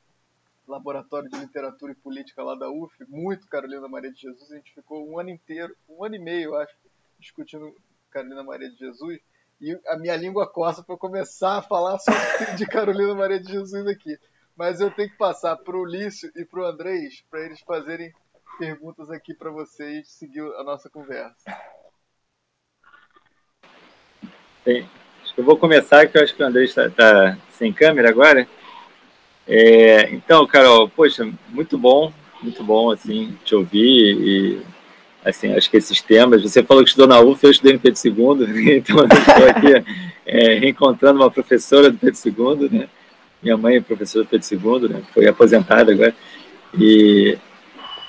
laboratório 0.68 1.30
de 1.30 1.38
literatura 1.38 1.94
e 1.94 1.96
política 1.96 2.44
lá 2.44 2.56
da 2.56 2.70
UF, 2.70 2.94
muito 3.08 3.48
Carolina 3.48 3.88
Maria 3.88 4.12
de 4.12 4.22
Jesus, 4.22 4.52
a 4.52 4.56
gente 4.56 4.74
ficou 4.74 5.08
um 5.08 5.18
ano 5.18 5.30
inteiro, 5.30 5.74
um 5.88 6.04
ano 6.04 6.16
e 6.16 6.20
meio, 6.20 6.50
eu 6.50 6.56
acho, 6.58 6.76
discutindo 7.24 7.74
Carolina 8.12 8.44
Maria 8.44 8.70
de 8.70 8.78
Jesus, 8.78 9.20
e 9.60 9.80
a 9.88 9.98
minha 9.98 10.16
língua 10.16 10.46
coça 10.46 10.84
para 10.84 10.98
começar 10.98 11.58
a 11.58 11.62
falar 11.62 11.98
sobre 11.98 12.20
de 12.58 12.66
Carolina 12.68 13.16
Maria 13.16 13.40
de 13.40 13.52
Jesus 13.52 13.88
aqui. 13.88 14.18
Mas 14.56 14.80
eu 14.80 14.92
tenho 14.92 15.10
que 15.10 15.18
passar 15.18 15.56
para 15.56 15.76
o 15.76 15.86
Lício 15.86 16.32
e 16.36 16.46
para 16.46 16.60
o 16.60 16.66
Andrés 16.66 17.24
para 17.32 17.44
eles 17.44 17.60
fazerem 17.62 18.14
perguntas 18.60 19.10
aqui 19.10 19.34
para 19.34 19.50
vocês 19.50 20.08
seguir 20.12 20.42
a 20.42 20.64
nossa 20.64 20.90
conversa. 20.90 21.34
Bem, 24.64 24.88
acho 25.24 25.34
que 25.34 25.42
eu 25.42 25.46
vou 25.46 25.58
começar, 25.58 26.06
que 26.08 26.18
eu 26.18 26.24
acho 26.24 26.36
que 26.36 26.44
o 26.44 26.46
André 26.46 26.66
está, 26.66 26.90
tá 26.90 27.38
sem 27.52 27.74
câmera 27.74 28.10
agora. 28.10 28.48
É, 29.48 30.10
então, 30.12 30.46
Carol, 30.46 30.88
poxa, 30.88 31.30
muito 31.50 31.78
bom, 31.78 32.14
muito 32.42 32.64
bom, 32.64 32.92
assim, 32.92 33.38
te 33.44 33.56
ouvir 33.56 34.18
e, 34.20 34.73
assim, 35.26 35.54
acho 35.54 35.70
que 35.70 35.78
esses 35.78 36.02
temas, 36.02 36.42
você 36.42 36.64
falou 36.64 36.84
que 36.84 36.90
estudou 36.90 37.08
na 37.08 37.20
UF, 37.20 37.44
eu 37.44 37.52
estudei 37.52 37.74
no 37.74 37.80
Pedro 37.80 38.00
II, 38.04 38.78
então 38.78 38.98
eu 38.98 39.06
estou 39.06 39.48
aqui 39.48 39.86
é, 40.26 40.56
reencontrando 40.56 41.20
uma 41.20 41.32
professora 41.32 41.90
do 41.90 41.98
Pedro 41.98 42.20
II, 42.26 42.70
né, 42.70 42.88
minha 43.42 43.58
mãe 43.58 43.78
é 43.78 43.82
professora 43.82 44.26
do 44.26 44.30
Pedro 44.30 44.48
II, 44.52 44.90
né, 44.90 45.02
foi 45.14 45.28
aposentada 45.28 45.92
agora, 45.92 46.16
e 46.78 47.38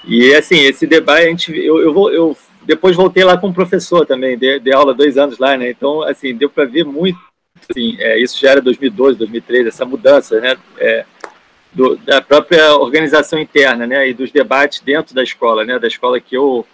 e 0.07 0.35
assim, 0.35 0.59
esse 0.61 0.87
debate, 0.87 1.27
a 1.27 1.29
gente, 1.29 1.57
eu, 1.57 1.81
eu, 1.81 1.93
vou, 1.93 2.13
eu 2.13 2.37
depois 2.63 2.95
voltei 2.95 3.25
lá 3.25 3.37
como 3.39 3.55
professor 3.55 4.05
também, 4.07 4.37
dei, 4.37 4.61
dei 4.61 4.73
aula 4.73 4.93
dois 4.93 5.17
anos 5.17 5.39
lá, 5.39 5.57
né? 5.57 5.71
Então, 5.71 6.03
assim, 6.03 6.35
deu 6.35 6.51
para 6.51 6.65
ver 6.65 6.85
muito, 6.85 7.19
assim, 7.69 7.97
é, 7.99 8.19
isso 8.19 8.39
já 8.39 8.51
era 8.51 8.61
2012, 8.61 9.19
2013, 9.19 9.69
essa 9.69 9.85
mudança, 9.85 10.41
né? 10.41 10.57
É, 10.79 11.05
do, 11.73 11.97
da 11.97 12.21
própria 12.21 12.77
organização 12.77 13.39
interna, 13.39 13.87
né? 13.87 14.09
E 14.09 14.15
dos 14.15 14.31
debates 14.31 14.81
dentro 14.81 15.15
da 15.15 15.23
escola, 15.23 15.65
né? 15.65 15.79
Da 15.79 15.89
escola 15.89 16.21
que 16.21 16.37
eu 16.37 16.67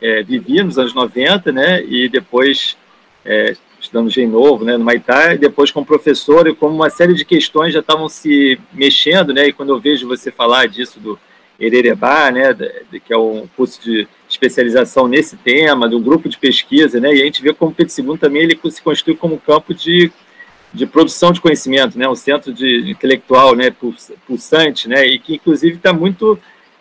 é, 0.00 0.24
nos 0.62 0.78
anos 0.78 0.94
90, 0.94 1.52
né? 1.52 1.84
E 1.84 2.08
depois 2.08 2.76
é, 3.24 3.56
estudando 3.78 4.10
Gen 4.10 4.28
Novo, 4.28 4.64
né? 4.64 4.76
No 4.76 4.84
Maitá, 4.84 5.34
e 5.34 5.38
depois 5.38 5.70
como 5.70 5.86
professor 5.86 6.46
e 6.46 6.54
como 6.54 6.74
uma 6.74 6.90
série 6.90 7.14
de 7.14 7.24
questões 7.24 7.72
já 7.72 7.80
estavam 7.80 8.08
se 8.08 8.58
mexendo, 8.72 9.32
né? 9.32 9.48
E 9.48 9.52
quando 9.52 9.70
eu 9.70 9.80
vejo 9.80 10.08
você 10.08 10.30
falar 10.30 10.66
disso 10.66 10.98
do 11.00 11.18
Ererebá, 11.60 12.30
né, 12.30 12.56
que 13.04 13.12
é 13.12 13.18
um 13.18 13.46
curso 13.54 13.82
de 13.82 14.08
especialização 14.28 15.06
nesse 15.06 15.36
tema, 15.36 15.88
do 15.88 16.00
grupo 16.00 16.28
de 16.28 16.38
pesquisa, 16.38 16.98
né, 16.98 17.14
e 17.14 17.20
a 17.20 17.24
gente 17.24 17.42
vê 17.42 17.52
como 17.52 17.70
o 17.70 17.74
Pedro 17.74 17.92
II 17.96 18.18
também 18.18 18.42
ele 18.42 18.58
se 18.70 18.80
constitui 18.80 19.14
como 19.14 19.38
campo 19.38 19.74
de, 19.74 20.10
de 20.72 20.86
produção 20.86 21.32
de 21.32 21.40
conhecimento, 21.40 21.98
né, 21.98 22.08
um 22.08 22.14
centro 22.14 22.50
de 22.52 22.90
intelectual, 22.90 23.54
né, 23.54 23.70
pulsante, 24.26 24.88
né, 24.88 25.06
e 25.06 25.18
que 25.18 25.34
inclusive 25.34 25.76
está 25.76 25.92
muito 25.92 26.38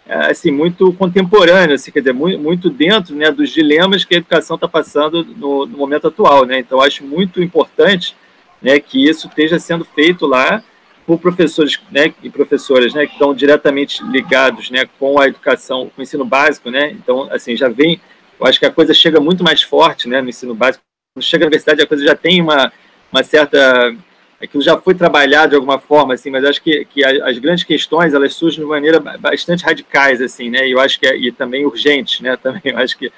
assim 0.09 0.51
muito 0.51 0.91
contemporâneo, 0.93 1.75
assim, 1.75 1.91
quer 1.91 1.99
dizer, 1.99 2.13
muito, 2.13 2.39
muito 2.39 2.69
dentro, 2.69 3.15
né, 3.15 3.31
dos 3.31 3.49
dilemas 3.51 4.03
que 4.03 4.15
a 4.15 4.17
educação 4.17 4.55
está 4.55 4.67
passando 4.67 5.23
no, 5.23 5.65
no 5.65 5.77
momento 5.77 6.07
atual, 6.07 6.45
né, 6.45 6.59
então 6.59 6.81
acho 6.81 7.03
muito 7.03 7.41
importante, 7.43 8.15
né, 8.61 8.79
que 8.79 9.07
isso 9.07 9.27
esteja 9.27 9.59
sendo 9.59 9.85
feito 9.85 10.25
lá 10.25 10.63
por 11.09 11.17
professores 11.17 11.79
né, 11.91 12.13
e 12.21 12.29
professoras 12.29 12.93
né, 12.93 13.07
que 13.07 13.13
estão 13.13 13.33
diretamente 13.33 14.03
ligados 14.03 14.69
né, 14.69 14.87
com 14.99 15.19
a 15.19 15.27
educação, 15.27 15.89
com 15.89 16.01
o 16.01 16.03
ensino 16.03 16.23
básico, 16.23 16.69
né? 16.69 16.91
Então, 16.91 17.27
assim, 17.31 17.57
já 17.57 17.67
vem, 17.67 17.99
eu 18.39 18.45
acho 18.45 18.59
que 18.59 18.65
a 18.67 18.71
coisa 18.71 18.93
chega 18.93 19.19
muito 19.19 19.43
mais 19.43 19.63
forte 19.63 20.07
né, 20.07 20.21
no 20.21 20.29
ensino 20.29 20.53
básico. 20.53 20.83
Quando 21.15 21.25
chega 21.25 21.45
na 21.45 21.47
universidade, 21.47 21.81
a 21.81 21.87
coisa 21.87 22.05
já 22.05 22.15
tem 22.15 22.39
uma, 22.39 22.71
uma 23.11 23.23
certa 23.23 23.91
aquilo 24.41 24.63
já 24.63 24.77
foi 24.77 24.95
trabalhado 24.95 25.49
de 25.49 25.55
alguma 25.55 25.79
forma, 25.79 26.13
assim, 26.13 26.29
mas 26.29 26.45
acho 26.45 26.61
que, 26.61 26.85
que 26.85 27.03
as 27.03 27.37
grandes 27.37 27.63
questões 27.63 28.13
elas 28.13 28.33
surgem 28.33 28.63
de 28.63 28.69
maneira 28.69 28.99
bastante 28.99 29.65
radicais, 29.65 30.21
assim, 30.21 30.49
né? 30.49 30.67
E 30.67 30.71
eu 30.71 30.79
acho 30.79 30.99
que 30.99 31.05
é, 31.05 31.15
e 31.15 31.31
também 31.31 31.65
urgentes, 31.65 32.21
né? 32.21 32.37
Também 32.41 32.73
acho 32.75 32.97
que 32.97 33.11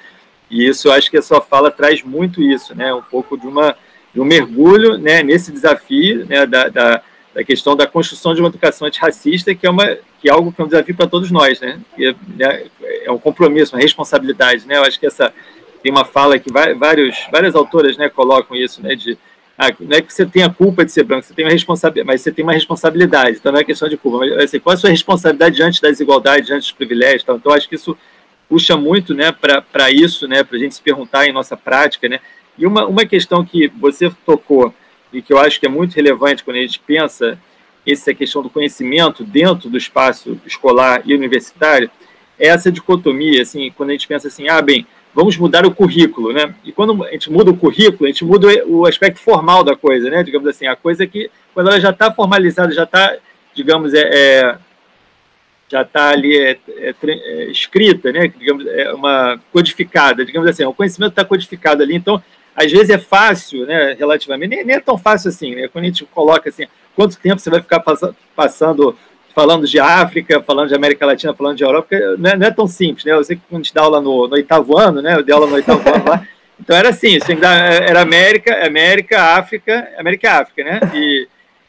e 0.50 0.66
isso 0.66 0.90
acho 0.90 1.10
que 1.10 1.16
a 1.16 1.22
sua 1.22 1.40
fala 1.40 1.70
traz 1.70 2.02
muito 2.02 2.42
isso, 2.42 2.74
né? 2.74 2.92
Um 2.92 3.02
pouco 3.02 3.38
de 3.38 3.46
uma 3.46 3.76
de 4.12 4.20
um 4.20 4.24
mergulho, 4.24 4.98
né? 4.98 5.22
Nesse 5.22 5.52
desafio, 5.52 6.26
né? 6.26 6.44
Da, 6.44 6.68
da, 6.68 7.02
da 7.34 7.44
questão 7.44 7.76
da 7.76 7.86
construção 7.86 8.34
de 8.34 8.40
uma 8.40 8.48
educação 8.48 8.86
antirracista, 8.86 9.54
que 9.54 9.66
é 9.66 9.70
uma 9.70 9.96
que 10.20 10.28
é 10.28 10.32
algo 10.32 10.52
que 10.52 10.60
é 10.60 10.64
um 10.64 10.68
desafio 10.68 10.94
para 10.94 11.06
todos 11.06 11.30
nós, 11.30 11.60
né? 11.60 11.80
Que, 11.94 12.14
né? 12.36 12.64
É 13.04 13.10
um 13.10 13.18
compromisso, 13.18 13.74
uma 13.74 13.80
responsabilidade, 13.80 14.66
né? 14.66 14.76
Eu 14.76 14.84
acho 14.84 14.98
que 14.98 15.06
essa 15.06 15.32
tem 15.82 15.90
uma 15.90 16.04
fala 16.04 16.38
que 16.38 16.52
vários 16.52 17.16
várias 17.30 17.54
autoras, 17.54 17.96
né? 17.96 18.08
Colocam 18.08 18.56
isso, 18.56 18.82
né? 18.82 18.94
De 18.96 19.16
ah, 19.58 19.68
não 19.80 19.96
é 19.96 20.00
que 20.00 20.12
você 20.12 20.24
tenha 20.24 20.48
culpa 20.48 20.84
de 20.84 20.92
ser 20.92 21.04
branco, 21.04 21.24
você 21.24 21.34
tem 21.34 21.44
uma 21.44 21.52
responsabilidade, 21.52 22.06
mas 22.06 22.20
você 22.20 22.32
tem 22.32 22.42
uma 22.42 22.52
responsabilidade, 22.52 23.36
então 23.36 23.52
não 23.52 23.60
é 23.60 23.64
questão 23.64 23.88
de 23.88 23.96
culpa, 23.96 24.18
mas 24.18 24.32
assim, 24.32 24.58
qual 24.58 24.72
é 24.72 24.76
a 24.76 24.78
sua 24.78 24.90
responsabilidade 24.90 25.56
diante 25.56 25.80
das 25.80 25.92
desigualdades, 25.92 26.46
diante 26.46 26.62
dos 26.62 26.72
privilégios, 26.72 27.22
então, 27.22 27.36
então 27.36 27.52
acho 27.52 27.68
que 27.68 27.74
isso 27.74 27.96
puxa 28.48 28.76
muito, 28.76 29.14
né, 29.14 29.32
para 29.32 29.90
isso, 29.90 30.26
né, 30.26 30.42
para 30.42 30.56
a 30.56 30.60
gente 30.60 30.74
se 30.74 30.82
perguntar 30.82 31.26
em 31.26 31.32
nossa 31.32 31.56
prática, 31.56 32.08
né, 32.08 32.20
e 32.58 32.66
uma, 32.66 32.86
uma 32.86 33.04
questão 33.06 33.44
que 33.44 33.68
você 33.68 34.10
tocou 34.26 34.74
e 35.12 35.20
que 35.20 35.32
eu 35.32 35.38
acho 35.38 35.60
que 35.60 35.66
é 35.66 35.68
muito 35.68 35.94
relevante 35.94 36.42
quando 36.42 36.56
a 36.56 36.60
gente 36.60 36.78
pensa 36.80 37.38
essa 37.86 38.14
questão 38.14 38.42
do 38.42 38.50
conhecimento 38.50 39.24
dentro 39.24 39.68
do 39.68 39.76
espaço 39.76 40.40
escolar 40.46 41.02
e 41.04 41.14
universitário, 41.14 41.90
é 42.38 42.48
essa 42.48 42.70
dicotomia, 42.70 43.42
assim, 43.42 43.70
quando 43.76 43.90
a 43.90 43.92
gente 43.92 44.08
pensa 44.08 44.28
assim, 44.28 44.48
ah, 44.48 44.62
bem, 44.62 44.86
vamos 45.14 45.36
mudar 45.36 45.66
o 45.66 45.74
currículo, 45.74 46.32
né? 46.32 46.54
E 46.64 46.72
quando 46.72 47.04
a 47.04 47.10
gente 47.12 47.30
muda 47.30 47.50
o 47.50 47.56
currículo, 47.56 48.04
a 48.04 48.08
gente 48.08 48.24
muda 48.24 48.48
o 48.66 48.86
aspecto 48.86 49.20
formal 49.20 49.62
da 49.62 49.76
coisa, 49.76 50.10
né? 50.10 50.22
Digamos 50.22 50.48
assim, 50.48 50.66
a 50.66 50.76
coisa 50.76 51.06
que, 51.06 51.30
quando 51.54 51.68
ela 51.68 51.80
já 51.80 51.90
está 51.90 52.12
formalizada, 52.12 52.72
já 52.72 52.84
está, 52.84 53.16
digamos, 53.54 53.94
é, 53.94 54.00
é 54.00 54.58
já 55.72 55.82
está 55.82 56.10
ali 56.10 56.36
é, 56.36 56.58
é, 56.68 56.94
é, 57.02 57.44
escrita, 57.50 58.12
né? 58.12 58.28
Digamos, 58.28 58.66
é 58.66 58.92
uma 58.92 59.40
codificada, 59.50 60.24
digamos 60.24 60.48
assim, 60.48 60.64
o 60.64 60.74
conhecimento 60.74 61.12
está 61.12 61.24
codificado 61.24 61.82
ali, 61.82 61.96
então, 61.96 62.22
às 62.54 62.70
vezes 62.70 62.90
é 62.90 62.98
fácil, 62.98 63.64
né? 63.64 63.96
Relativamente, 63.98 64.50
nem, 64.50 64.64
nem, 64.64 64.76
é 64.76 64.80
tão 64.80 64.98
fácil 64.98 65.30
assim, 65.30 65.54
né? 65.54 65.68
Quando 65.68 65.84
a 65.84 65.88
gente 65.88 66.04
coloca 66.04 66.50
assim, 66.50 66.66
quanto 66.94 67.18
tempo 67.18 67.40
você 67.40 67.48
vai 67.48 67.62
ficar 67.62 67.82
passando 68.36 68.94
falando 69.34 69.66
de 69.66 69.78
África, 69.78 70.42
falando 70.42 70.68
de 70.68 70.74
América 70.74 71.06
Latina, 71.06 71.34
falando 71.34 71.56
de 71.56 71.64
Europa, 71.64 71.88
não 72.18 72.30
é, 72.30 72.36
não 72.36 72.46
é 72.46 72.50
tão 72.50 72.66
simples, 72.66 73.04
né? 73.04 73.12
Eu 73.12 73.24
sei 73.24 73.36
que 73.36 73.42
quando 73.48 73.60
a 73.60 73.64
gente 73.64 73.74
dá 73.74 73.82
aula 73.82 74.00
no, 74.00 74.28
no 74.28 74.34
oitavo 74.34 74.78
ano, 74.78 75.02
né? 75.02 75.16
Eu 75.16 75.22
dei 75.22 75.34
aula 75.34 75.46
no 75.46 75.54
oitavo 75.54 75.88
ano 75.88 76.04
lá, 76.06 76.26
então 76.60 76.76
era 76.76 76.90
assim, 76.90 77.18
você 77.18 77.32
era 77.32 78.00
América, 78.00 78.64
América, 78.64 79.20
África, 79.36 79.88
América 79.98 80.26
e 80.26 80.30
África, 80.30 80.64
né? 80.64 80.80
E, 80.94 81.28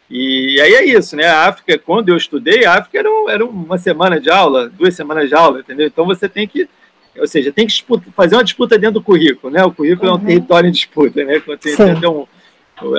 e 0.09 0.61
aí 0.61 0.73
é 0.75 0.85
isso, 0.85 1.15
né? 1.15 1.25
A 1.25 1.47
África, 1.47 1.77
quando 1.79 2.09
eu 2.09 2.17
estudei, 2.17 2.65
a 2.65 2.75
África 2.75 2.99
era, 2.99 3.09
era 3.29 3.45
uma 3.45 3.77
semana 3.77 4.19
de 4.19 4.29
aula, 4.29 4.69
duas 4.69 4.95
semanas 4.95 5.27
de 5.27 5.33
aula, 5.33 5.61
entendeu? 5.61 5.87
Então 5.87 6.05
você 6.05 6.29
tem 6.29 6.47
que, 6.47 6.69
ou 7.17 7.25
seja, 7.25 7.51
tem 7.51 7.65
que 7.65 7.71
disputa, 7.71 8.05
fazer 8.15 8.35
uma 8.35 8.43
disputa 8.43 8.77
dentro 8.77 8.99
do 8.99 9.03
currículo, 9.03 9.51
né? 9.51 9.63
O 9.63 9.71
currículo 9.71 10.11
uhum. 10.11 10.17
é 10.17 10.19
um 10.19 10.25
território 10.25 10.67
em 10.67 10.71
disputa, 10.71 11.23
né? 11.23 11.41
Tem, 11.59 11.75
tem 11.75 11.91
até 11.91 12.07
um, 12.07 12.21
um 12.21 12.27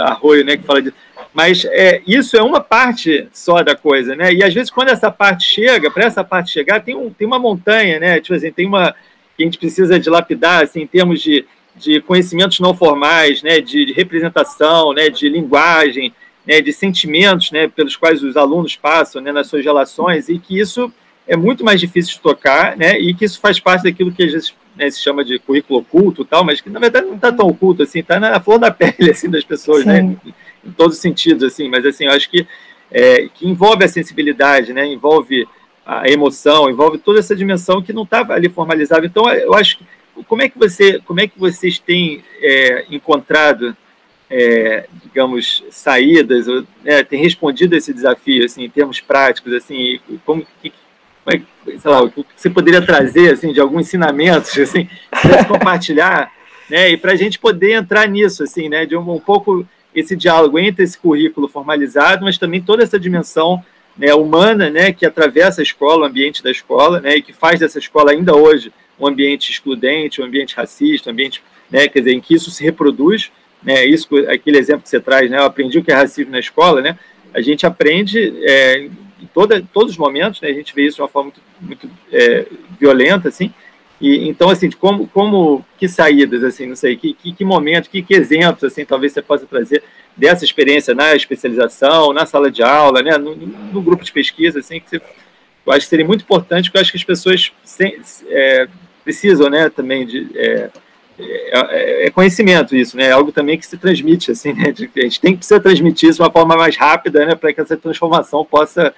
arroio, 0.02 0.44
né, 0.44 0.56
que 0.56 0.64
fala 0.64 0.82
disso. 0.82 0.94
Mas 1.32 1.64
é, 1.64 2.00
isso 2.06 2.36
é 2.36 2.42
uma 2.42 2.60
parte 2.60 3.28
só 3.32 3.60
da 3.62 3.74
coisa, 3.74 4.14
né? 4.14 4.32
E 4.32 4.44
às 4.44 4.54
vezes 4.54 4.70
quando 4.70 4.90
essa 4.90 5.10
parte 5.10 5.44
chega, 5.44 5.90
para 5.90 6.04
essa 6.04 6.22
parte 6.22 6.52
chegar, 6.52 6.80
tem, 6.80 6.94
um, 6.94 7.10
tem 7.10 7.26
uma 7.26 7.40
montanha, 7.40 7.98
né? 7.98 8.20
Tipo 8.20 8.34
assim, 8.34 8.52
tem 8.52 8.66
uma 8.66 8.94
que 9.36 9.42
a 9.42 9.46
gente 9.46 9.58
precisa 9.58 9.98
dilapidar, 9.98 10.62
assim, 10.62 10.82
em 10.82 10.86
termos 10.86 11.20
de, 11.20 11.44
de 11.74 12.00
conhecimentos 12.00 12.60
não 12.60 12.72
formais, 12.72 13.42
né? 13.42 13.60
De, 13.60 13.84
de 13.84 13.92
representação, 13.92 14.92
né? 14.92 15.10
De 15.10 15.28
linguagem, 15.28 16.14
né? 16.46 16.60
De 16.60 16.72
sentimentos, 16.72 17.50
né? 17.50 17.66
Pelos 17.66 17.96
quais 17.96 18.22
os 18.22 18.36
alunos 18.36 18.76
passam, 18.76 19.20
né? 19.20 19.32
Nas 19.32 19.48
suas 19.48 19.64
relações 19.64 20.28
e 20.28 20.38
que 20.38 20.56
isso 20.56 20.92
é 21.26 21.36
muito 21.36 21.64
mais 21.64 21.80
difícil 21.80 22.14
de 22.14 22.20
tocar, 22.20 22.76
né? 22.76 22.96
E 22.96 23.12
que 23.12 23.24
isso 23.24 23.40
faz 23.40 23.58
parte 23.58 23.82
daquilo 23.82 24.12
que 24.12 24.22
às 24.22 24.30
vezes 24.30 24.54
né, 24.76 24.90
se 24.90 25.00
chama 25.00 25.24
de 25.24 25.38
currículo 25.38 25.80
oculto, 25.80 26.24
tal, 26.24 26.44
mas 26.44 26.60
que 26.60 26.70
na 26.70 26.80
verdade 26.80 27.06
não 27.06 27.16
está 27.16 27.32
tão 27.32 27.46
oculto 27.46 27.82
assim, 27.82 28.00
está 28.00 28.18
na 28.18 28.40
flor 28.40 28.58
da 28.58 28.70
pele 28.72 29.10
assim 29.10 29.30
das 29.30 29.44
pessoas, 29.44 29.84
né? 29.84 30.00
Sim. 30.00 30.18
né? 30.24 30.34
em 30.66 30.72
todos 30.72 30.96
os 30.96 31.02
sentidos, 31.02 31.42
assim, 31.42 31.68
mas 31.68 31.84
assim, 31.84 32.04
eu 32.04 32.12
acho 32.12 32.28
que, 32.30 32.46
é, 32.90 33.28
que 33.34 33.46
envolve 33.46 33.84
a 33.84 33.88
sensibilidade, 33.88 34.72
né, 34.72 34.86
envolve 34.86 35.46
a 35.84 36.08
emoção, 36.08 36.70
envolve 36.70 36.98
toda 36.98 37.18
essa 37.18 37.36
dimensão 37.36 37.82
que 37.82 37.92
não 37.92 38.04
estava 38.04 38.32
ali 38.32 38.48
formalizada. 38.48 39.04
Então, 39.04 39.28
eu 39.30 39.54
acho 39.54 39.78
que 39.78 39.84
como 40.26 40.42
é 40.42 40.48
que 40.48 40.58
você, 40.58 41.00
como 41.00 41.20
é 41.20 41.26
que 41.26 41.38
vocês 41.38 41.78
têm 41.78 42.24
é, 42.40 42.86
encontrado, 42.90 43.76
é, 44.30 44.86
digamos, 45.02 45.62
saídas, 45.70 46.48
ou, 46.48 46.64
né, 46.82 47.02
têm 47.04 47.20
respondido 47.20 47.76
esse 47.76 47.92
desafio, 47.92 48.44
assim, 48.44 48.64
em 48.64 48.70
termos 48.70 49.00
práticos, 49.00 49.52
assim, 49.52 50.00
como, 50.24 50.46
que, 50.62 50.72
sei 51.30 51.90
lá, 51.90 52.02
o 52.02 52.10
que 52.10 52.24
você 52.36 52.50
poderia 52.50 52.82
trazer, 52.82 53.32
assim, 53.32 53.52
de 53.52 53.60
alguns 53.60 53.86
ensinamentos, 53.86 54.56
assim, 54.58 54.88
compartilhar, 55.48 56.30
né, 56.68 56.90
e 56.90 56.96
para 56.96 57.12
a 57.12 57.16
gente 57.16 57.38
poder 57.38 57.72
entrar 57.72 58.08
nisso, 58.08 58.42
assim, 58.42 58.68
né, 58.68 58.86
de 58.86 58.96
um, 58.96 59.14
um 59.14 59.20
pouco 59.20 59.66
esse 59.94 60.16
diálogo 60.16 60.58
entre 60.58 60.82
esse 60.82 60.98
currículo 60.98 61.48
formalizado, 61.48 62.24
mas 62.24 62.38
também 62.38 62.60
toda 62.60 62.82
essa 62.82 62.98
dimensão 62.98 63.62
né, 63.96 64.12
humana 64.14 64.70
né, 64.70 64.92
que 64.92 65.06
atravessa 65.06 65.60
a 65.60 65.62
escola, 65.62 66.02
o 66.02 66.08
ambiente 66.08 66.42
da 66.42 66.50
escola, 66.50 67.00
né, 67.00 67.16
e 67.16 67.22
que 67.22 67.32
faz 67.32 67.60
dessa 67.60 67.78
escola 67.78 68.10
ainda 68.10 68.34
hoje 68.34 68.72
um 68.98 69.06
ambiente 69.06 69.50
excludente, 69.50 70.20
um 70.20 70.24
ambiente 70.24 70.56
racista, 70.56 71.10
um 71.10 71.12
ambiente 71.12 71.42
né, 71.70 71.88
quer 71.88 72.00
dizer, 72.00 72.12
em 72.12 72.20
que 72.20 72.34
isso 72.34 72.50
se 72.50 72.62
reproduz. 72.62 73.30
Né, 73.62 73.86
isso, 73.86 74.08
aquele 74.28 74.58
exemplo 74.58 74.82
que 74.82 74.90
você 74.90 75.00
traz, 75.00 75.30
né, 75.30 75.38
eu 75.38 75.44
aprendi 75.44 75.78
o 75.78 75.84
que 75.84 75.90
é 75.90 75.94
racismo 75.94 76.32
na 76.32 76.38
escola, 76.38 76.82
né, 76.82 76.98
a 77.32 77.40
gente 77.40 77.66
aprende 77.66 78.34
é, 78.42 78.88
toda, 79.34 79.62
todos 79.72 79.92
os 79.92 79.98
momentos, 79.98 80.40
né, 80.40 80.48
a 80.48 80.54
gente 80.54 80.74
vê 80.74 80.86
isso 80.86 80.96
de 80.96 81.02
uma 81.02 81.08
forma 81.08 81.32
muito, 81.60 81.86
muito 81.86 81.90
é, 82.12 82.46
violenta, 82.78 83.28
assim, 83.28 83.52
e, 84.00 84.28
então, 84.28 84.48
assim, 84.48 84.70
como, 84.70 85.06
como, 85.08 85.64
que 85.78 85.88
saídas, 85.88 86.42
assim, 86.44 86.66
não 86.66 86.76
sei, 86.76 86.96
que, 86.96 87.14
que, 87.14 87.32
que 87.32 87.44
momentos, 87.44 87.88
que, 87.88 88.02
que, 88.02 88.14
exemplos, 88.14 88.64
assim, 88.64 88.84
talvez 88.84 89.12
você 89.12 89.22
possa 89.22 89.46
trazer 89.46 89.82
dessa 90.16 90.44
experiência 90.44 90.94
na 90.94 91.14
especialização, 91.14 92.12
na 92.12 92.24
sala 92.24 92.50
de 92.50 92.62
aula, 92.62 93.02
né, 93.02 93.18
no, 93.18 93.34
no 93.34 93.82
grupo 93.82 94.04
de 94.04 94.12
pesquisa, 94.12 94.60
assim, 94.60 94.80
que 94.80 94.88
você, 94.88 94.96
eu 95.66 95.72
acho 95.72 95.80
que 95.80 95.90
seria 95.90 96.06
muito 96.06 96.22
importante, 96.22 96.66
porque 96.66 96.78
eu 96.78 96.82
acho 96.82 96.92
que 96.92 96.98
as 96.98 97.04
pessoas 97.04 97.52
é, 98.28 98.68
precisam, 99.02 99.50
né, 99.50 99.68
também 99.68 100.06
de... 100.06 100.28
É, 100.36 100.70
é, 101.16 102.06
é, 102.06 102.10
conhecimento 102.10 102.74
isso, 102.74 102.96
né? 102.96 103.04
É 103.06 103.12
algo 103.12 103.30
também 103.30 103.56
que 103.56 103.64
se 103.64 103.76
transmite, 103.76 104.32
assim, 104.32 104.52
né? 104.52 104.74
A 104.96 105.00
gente 105.02 105.20
tem 105.20 105.32
que 105.32 105.38
precisar 105.38 105.60
transmitir 105.60 106.08
isso 106.08 106.16
de 106.16 106.22
uma 106.22 106.32
forma 106.32 106.56
mais 106.56 106.76
rápida, 106.76 107.24
né? 107.24 107.36
Para 107.36 107.52
que 107.52 107.60
essa 107.60 107.76
transformação 107.76 108.44
possa, 108.44 108.92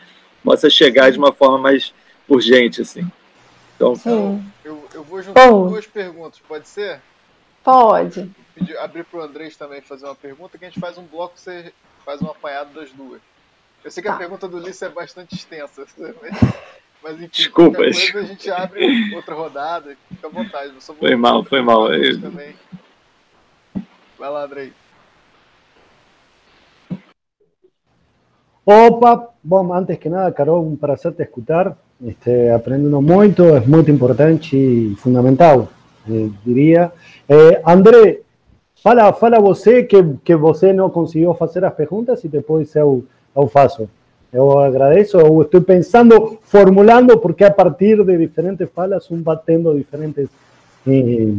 possa 0.45 0.71
chegar 0.71 1.11
de 1.11 1.19
uma 1.19 1.33
forma 1.33 1.59
mais 1.59 1.93
urgente, 2.29 2.83
assim. 2.83 3.11
Então, 3.75 3.95
Sim. 3.95 4.45
Eu, 4.65 4.83
eu 4.95 5.05
vou 5.05 5.23
juntar 5.23 5.49
Bom, 5.49 5.69
duas 5.69 5.87
perguntas, 5.87 6.41
pode 6.47 6.67
ser? 6.69 7.01
Pode. 7.63 8.31
Pedir, 8.55 8.79
abrir 8.79 9.05
para 9.05 9.21
o 9.21 9.23
Andrés 9.23 9.57
também 9.57 9.81
fazer 9.83 10.07
uma 10.07 10.15
pergunta, 10.15 10.57
que 10.57 10.65
a 10.65 10.69
gente 10.69 10.81
faz 10.81 10.97
um 10.97 11.05
bloco, 11.05 11.35
você 11.37 11.73
faz 12.05 12.23
um 12.23 12.31
apanhado 12.31 12.73
das 12.73 12.91
duas. 12.91 13.21
Eu 13.85 13.91
sei 13.91 14.03
que 14.03 14.09
tá. 14.09 14.15
a 14.15 14.19
pergunta 14.19 14.49
do 14.49 14.57
Ulisses 14.57 14.83
é 14.83 14.89
bastante 14.89 15.35
extensa, 15.35 15.87
mas 17.03 17.17
enfim, 17.17 17.29
Desculpa. 17.31 17.83
A 17.83 17.91
gente 17.91 18.51
abre 18.51 19.15
outra 19.15 19.35
rodada, 19.35 19.97
fica 20.09 20.27
à 20.27 20.31
vontade. 20.31 20.73
foi 20.99 21.15
mal, 21.15 21.45
foi 21.45 21.61
mal. 21.61 21.93
Eu... 21.93 22.21
Também. 22.21 22.57
Vai 24.19 24.31
lá, 24.31 24.45
Andrei. 24.45 24.73
Opa, 28.69 29.29
bom, 29.45 29.73
antes 29.73 29.97
que 29.97 30.09
nada, 30.09 30.33
Carol, 30.33 30.67
um 30.67 30.75
prazer 30.75 31.13
te 31.13 31.23
escutar. 31.23 31.77
Este, 32.05 32.51
aprendendo 32.51 33.01
muito, 33.01 33.45
é 33.45 33.61
muito 33.61 33.93
importante 33.93 34.57
e 34.57 34.97
fundamental, 34.97 35.69
eh, 36.11 36.29
diria. 36.45 36.91
Eh, 37.29 37.63
André, 37.65 38.23
fala, 38.83 39.13
fala 39.13 39.39
você 39.39 39.85
que, 39.85 40.03
que 40.25 40.35
você 40.35 40.73
não 40.73 40.91
conseguiu 40.91 41.33
fazer 41.35 41.65
as 41.65 41.73
perguntas 41.75 42.25
e 42.25 42.29
depois 42.29 42.75
eu, 42.75 43.05
eu 43.37 43.47
faço. 43.47 43.89
Eu 44.33 44.59
agradeço, 44.59 45.17
eu 45.17 45.43
estou 45.43 45.63
pensando, 45.63 46.37
formulando, 46.43 47.17
porque 47.19 47.45
a 47.45 47.53
partir 47.53 48.05
de 48.05 48.19
diferentes 48.19 48.69
falas, 48.75 49.09
um 49.13 49.23
batendo 49.23 49.77
diferentes 49.77 50.29
eh, 50.89 51.35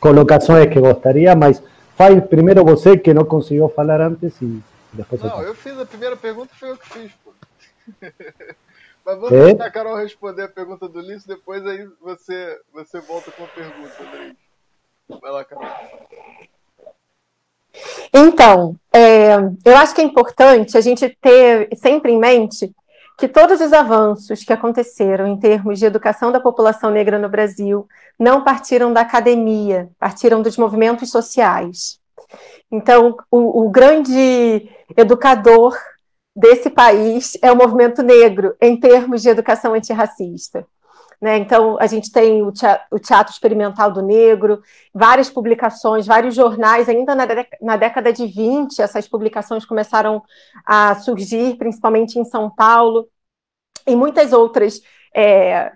colocações 0.00 0.70
que 0.70 0.80
gostaria, 0.80 1.36
mas 1.36 1.62
faz 1.94 2.18
primeiro 2.24 2.64
você 2.64 2.96
que 2.96 3.12
não 3.12 3.26
conseguiu 3.26 3.68
falar 3.68 4.00
antes 4.00 4.40
e 4.40 4.71
depois 4.92 5.22
Não, 5.22 5.40
eu, 5.40 5.48
eu 5.48 5.54
fiz 5.54 5.78
a 5.78 5.86
primeira 5.86 6.16
pergunta, 6.16 6.54
foi 6.54 6.70
eu 6.70 6.76
que 6.76 6.88
fiz, 6.88 7.12
pô. 7.24 7.32
Mas 9.04 9.18
vamos 9.18 9.32
é? 9.32 9.44
deixar 9.46 9.66
a 9.66 9.70
Carol 9.70 9.96
responder 9.96 10.42
a 10.44 10.48
pergunta 10.48 10.88
do 10.88 11.00
Ulisses, 11.00 11.26
depois 11.26 11.66
aí 11.66 11.88
você, 12.00 12.60
você 12.72 13.00
volta 13.00 13.32
com 13.32 13.44
a 13.44 13.48
pergunta, 13.48 13.94
Andrei. 14.00 14.36
Vai 15.20 15.30
lá, 15.32 15.44
Carol. 15.44 15.66
Então, 18.12 18.76
é, 18.92 19.36
eu 19.64 19.76
acho 19.76 19.94
que 19.94 20.00
é 20.00 20.04
importante 20.04 20.76
a 20.76 20.80
gente 20.80 21.08
ter 21.20 21.68
sempre 21.76 22.12
em 22.12 22.18
mente 22.18 22.72
que 23.18 23.28
todos 23.28 23.60
os 23.60 23.72
avanços 23.72 24.44
que 24.44 24.52
aconteceram 24.52 25.26
em 25.26 25.38
termos 25.38 25.78
de 25.78 25.86
educação 25.86 26.30
da 26.32 26.40
população 26.40 26.90
negra 26.90 27.18
no 27.18 27.28
Brasil 27.28 27.88
não 28.18 28.44
partiram 28.44 28.92
da 28.92 29.00
academia, 29.00 29.88
partiram 29.98 30.42
dos 30.42 30.56
movimentos 30.56 31.10
sociais. 31.10 32.01
Então, 32.70 33.16
o, 33.30 33.64
o 33.66 33.70
grande 33.70 34.68
educador 34.96 35.76
desse 36.34 36.70
país 36.70 37.36
é 37.42 37.52
o 37.52 37.56
movimento 37.56 38.02
negro, 38.02 38.56
em 38.60 38.78
termos 38.78 39.22
de 39.22 39.28
educação 39.28 39.74
antirracista. 39.74 40.66
Né? 41.20 41.36
Então, 41.36 41.76
a 41.78 41.86
gente 41.86 42.10
tem 42.10 42.42
o 42.42 42.98
Teatro 42.98 43.32
Experimental 43.32 43.92
do 43.92 44.02
Negro, 44.02 44.60
várias 44.92 45.30
publicações, 45.30 46.04
vários 46.04 46.34
jornais, 46.34 46.88
ainda 46.88 47.14
na, 47.14 47.24
na 47.60 47.76
década 47.76 48.12
de 48.12 48.26
20, 48.26 48.80
essas 48.82 49.06
publicações 49.06 49.64
começaram 49.64 50.20
a 50.66 50.96
surgir, 50.96 51.56
principalmente 51.58 52.18
em 52.18 52.24
São 52.24 52.50
Paulo, 52.50 53.06
e 53.86 53.94
muitas 53.94 54.32
outras 54.32 54.80
é, 55.14 55.72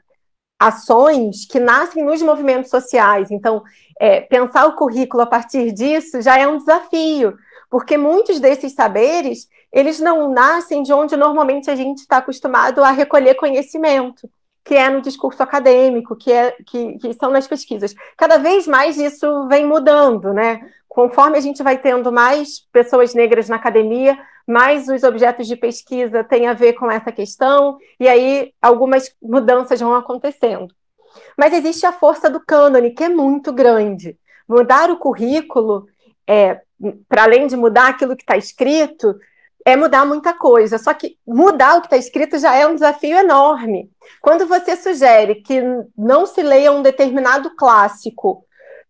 ações 0.58 1.46
que 1.46 1.60
nascem 1.60 2.04
nos 2.04 2.22
movimentos 2.22 2.70
sociais. 2.70 3.30
Então, 3.30 3.62
é, 4.00 4.20
pensar 4.20 4.66
o 4.66 4.76
currículo 4.76 5.22
a 5.22 5.26
partir 5.26 5.72
disso 5.72 6.20
já 6.22 6.38
é 6.38 6.46
um 6.46 6.58
desafio, 6.58 7.36
porque 7.70 7.96
muitos 7.96 8.40
desses 8.40 8.72
saberes 8.72 9.48
eles 9.72 10.00
não 10.00 10.30
nascem 10.30 10.82
de 10.82 10.92
onde 10.92 11.16
normalmente 11.16 11.70
a 11.70 11.76
gente 11.76 11.98
está 11.98 12.18
acostumado 12.18 12.82
a 12.82 12.90
recolher 12.90 13.34
conhecimento 13.34 14.28
que 14.66 14.74
é 14.74 14.90
no 14.90 15.00
discurso 15.00 15.40
acadêmico, 15.44 16.16
que, 16.16 16.32
é, 16.32 16.50
que, 16.66 16.98
que 16.98 17.14
são 17.14 17.30
nas 17.30 17.46
pesquisas. 17.46 17.94
Cada 18.16 18.36
vez 18.36 18.66
mais 18.66 18.98
isso 18.98 19.46
vem 19.46 19.64
mudando, 19.64 20.34
né? 20.34 20.60
Conforme 20.88 21.38
a 21.38 21.40
gente 21.40 21.62
vai 21.62 21.78
tendo 21.78 22.10
mais 22.10 22.66
pessoas 22.72 23.14
negras 23.14 23.48
na 23.48 23.54
academia, 23.56 24.18
mais 24.46 24.88
os 24.88 25.02
objetos 25.02 25.46
de 25.46 25.56
pesquisa 25.56 26.22
têm 26.22 26.46
a 26.46 26.52
ver 26.52 26.74
com 26.74 26.90
essa 26.90 27.10
questão, 27.10 27.78
e 27.98 28.08
aí 28.08 28.52
algumas 28.62 29.12
mudanças 29.20 29.80
vão 29.80 29.94
acontecendo. 29.94 30.72
Mas 31.36 31.52
existe 31.52 31.84
a 31.84 31.92
força 31.92 32.30
do 32.30 32.40
cânone, 32.40 32.92
que 32.92 33.04
é 33.04 33.08
muito 33.08 33.52
grande. 33.52 34.16
Mudar 34.48 34.90
o 34.90 34.98
currículo, 34.98 35.86
é, 36.26 36.60
para 37.08 37.24
além 37.24 37.46
de 37.46 37.56
mudar 37.56 37.88
aquilo 37.88 38.16
que 38.16 38.22
está 38.22 38.36
escrito, 38.36 39.14
é 39.64 39.74
mudar 39.74 40.04
muita 40.04 40.32
coisa. 40.32 40.78
Só 40.78 40.94
que 40.94 41.18
mudar 41.26 41.76
o 41.76 41.80
que 41.80 41.88
está 41.88 41.96
escrito 41.96 42.38
já 42.38 42.54
é 42.54 42.66
um 42.66 42.74
desafio 42.74 43.18
enorme. 43.18 43.90
Quando 44.20 44.46
você 44.46 44.76
sugere 44.76 45.36
que 45.36 45.60
não 45.96 46.24
se 46.24 46.42
leia 46.42 46.70
um 46.70 46.82
determinado 46.82 47.54
clássico 47.56 48.44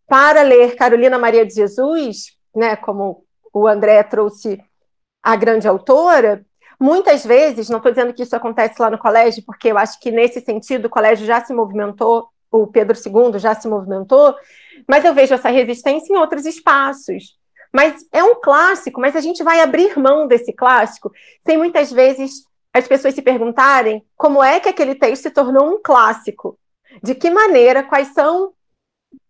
para 0.06 0.42
ler 0.42 0.76
Carolina 0.76 1.18
Maria 1.18 1.46
de 1.46 1.54
Jesus, 1.54 2.36
né, 2.54 2.76
como 2.76 3.24
o 3.52 3.66
André 3.66 4.02
trouxe 4.02 4.60
a 5.26 5.34
grande 5.34 5.66
autora, 5.66 6.46
muitas 6.78 7.26
vezes, 7.26 7.68
não 7.68 7.78
estou 7.78 7.90
dizendo 7.90 8.14
que 8.14 8.22
isso 8.22 8.36
acontece 8.36 8.80
lá 8.80 8.88
no 8.88 8.96
colégio, 8.96 9.42
porque 9.44 9.72
eu 9.72 9.76
acho 9.76 9.98
que 9.98 10.12
nesse 10.12 10.40
sentido 10.40 10.84
o 10.84 10.90
colégio 10.90 11.26
já 11.26 11.44
se 11.44 11.52
movimentou, 11.52 12.28
o 12.48 12.68
Pedro 12.68 12.96
II 12.96 13.36
já 13.36 13.52
se 13.52 13.66
movimentou, 13.66 14.36
mas 14.86 15.04
eu 15.04 15.12
vejo 15.12 15.34
essa 15.34 15.48
resistência 15.48 16.14
em 16.14 16.16
outros 16.16 16.46
espaços. 16.46 17.36
Mas 17.72 18.06
é 18.12 18.22
um 18.22 18.36
clássico, 18.40 19.00
mas 19.00 19.16
a 19.16 19.20
gente 19.20 19.42
vai 19.42 19.60
abrir 19.60 19.98
mão 19.98 20.28
desse 20.28 20.52
clássico 20.52 21.10
sem 21.44 21.58
muitas 21.58 21.90
vezes 21.90 22.44
as 22.72 22.86
pessoas 22.86 23.12
se 23.12 23.20
perguntarem 23.20 24.06
como 24.16 24.40
é 24.40 24.60
que 24.60 24.68
aquele 24.68 24.94
texto 24.94 25.24
se 25.24 25.30
tornou 25.32 25.74
um 25.74 25.82
clássico. 25.82 26.56
De 27.02 27.16
que 27.16 27.30
maneira, 27.30 27.82
quais 27.82 28.14
são 28.14 28.52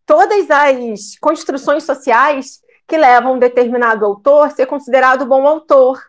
todas 0.04 0.50
as 0.50 1.16
construções 1.18 1.84
sociais 1.84 2.60
que 2.86 2.96
levam 2.96 3.34
um 3.34 3.38
determinado 3.38 4.04
autor 4.04 4.46
a 4.46 4.50
ser 4.50 4.66
considerado 4.66 5.26
bom 5.26 5.46
autor. 5.46 6.02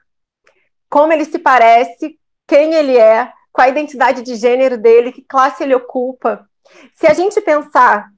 Como 0.89 1.11
ele 1.11 1.25
se 1.25 1.39
parece, 1.39 2.17
quem 2.47 2.73
ele 2.73 2.97
é, 2.97 3.31
qual 3.51 3.65
a 3.65 3.69
identidade 3.69 4.21
de 4.21 4.35
gênero 4.35 4.77
dele, 4.77 5.11
que 5.11 5.23
classe 5.23 5.63
ele 5.63 5.75
ocupa. 5.75 6.47
Se 6.93 7.07
a 7.07 7.13
gente 7.13 7.41
pensar 7.41 8.09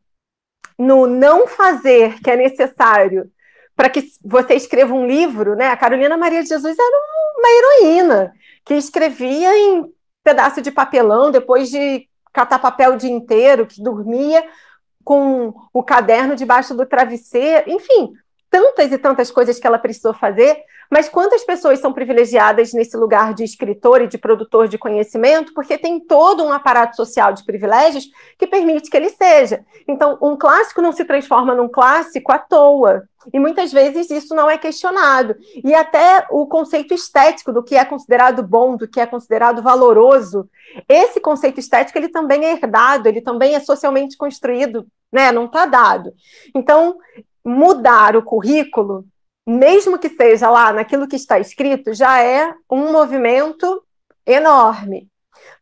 no 0.78 1.08
não 1.08 1.48
fazer 1.48 2.20
que 2.22 2.30
é 2.30 2.36
necessário 2.36 3.32
para 3.76 3.90
que 3.90 4.04
você 4.24 4.56
escreva 4.56 4.94
um 4.94 5.08
livro, 5.08 5.56
né? 5.56 5.70
A 5.70 5.78
Carolina 5.78 6.18
Maria 6.18 6.44
de 6.44 6.50
Jesus 6.50 6.78
era 6.78 6.98
uma 7.38 7.50
heroína 7.50 8.34
que 8.66 8.74
escrevia 8.74 9.58
em 9.58 9.86
pedaço 10.24 10.62
de 10.62 10.70
papelão 10.70 11.32
depois 11.32 11.70
de 11.70 12.08
catar 12.34 12.60
papel 12.60 12.94
o 12.94 12.98
dia 12.98 13.10
inteiro, 13.10 13.66
que 13.66 13.82
dormia 13.82 14.46
com 15.04 15.54
o 15.74 15.82
caderno 15.82 16.36
debaixo 16.36 16.76
do 16.76 16.86
travesseiro, 16.86 17.70
enfim, 17.70 18.14
tantas 18.50 18.92
e 18.92 18.98
tantas 18.98 19.30
coisas 19.32 19.60
que 19.60 19.68
ela 19.68 19.78
precisou 19.78 20.14
fazer, 20.14 20.64
mas 20.90 21.08
quantas 21.08 21.44
pessoas 21.44 21.80
são 21.80 21.94
privilegiadas 21.94 22.74
nesse 22.74 22.98
lugar 22.98 23.34
de 23.34 23.44
escritor 23.44 24.02
e 24.02 24.08
de 24.08 24.18
produtor 24.18 24.68
de 24.68 24.78
conhecimento, 24.78 25.54
porque 25.54 25.78
tem 25.78 26.00
todo 26.00 26.44
um 26.44 26.52
aparato 26.52 26.96
social 26.96 27.32
de 27.32 27.46
privilégios 27.46 28.06
que 28.38 28.48
permite 28.48 28.90
que 28.90 28.98
ele 28.98 29.10
seja. 29.10 29.64
Então, 29.88 30.18
um 30.22 30.36
clássico 30.36 30.82
não 30.82 30.92
se 30.92 31.06
transforma 31.06 31.54
num 31.54 31.70
clássico 31.70 32.32
à 32.32 32.40
toa. 32.40 33.04
E 33.34 33.40
muitas 33.40 33.72
vezes 33.72 34.10
isso 34.10 34.34
não 34.34 34.50
é 34.50 34.58
questionado. 34.58 35.36
E 35.64 35.76
até 35.76 36.26
o 36.32 36.48
conceito 36.48 36.94
estético 36.94 37.52
do 37.52 37.62
que 37.62 37.76
é 37.76 37.86
considerado 37.86 38.42
bom, 38.42 38.76
do 38.76 38.88
que 38.88 39.00
é 39.00 39.06
considerado 39.06 39.62
valoroso, 39.62 40.50
esse 40.88 41.20
conceito 41.20 41.60
estético 41.60 41.98
ele 41.98 42.10
também 42.10 42.46
é 42.46 42.54
herdado, 42.54 43.08
ele 43.08 43.22
também 43.22 43.54
é 43.54 43.60
socialmente 43.60 44.18
construído, 44.18 44.88
né? 45.12 45.32
Não 45.32 45.46
está 45.46 45.66
dado. 45.66 46.14
Então, 46.56 46.98
mudar 47.44 48.16
o 48.16 48.24
currículo, 48.24 49.06
mesmo 49.46 49.98
que 49.98 50.10
seja 50.10 50.50
lá 50.50 50.72
naquilo 50.72 51.08
que 51.08 51.16
está 51.16 51.40
escrito, 51.40 51.94
já 51.94 52.22
é 52.22 52.54
um 52.70 52.92
movimento 52.92 53.84
enorme. 54.26 55.08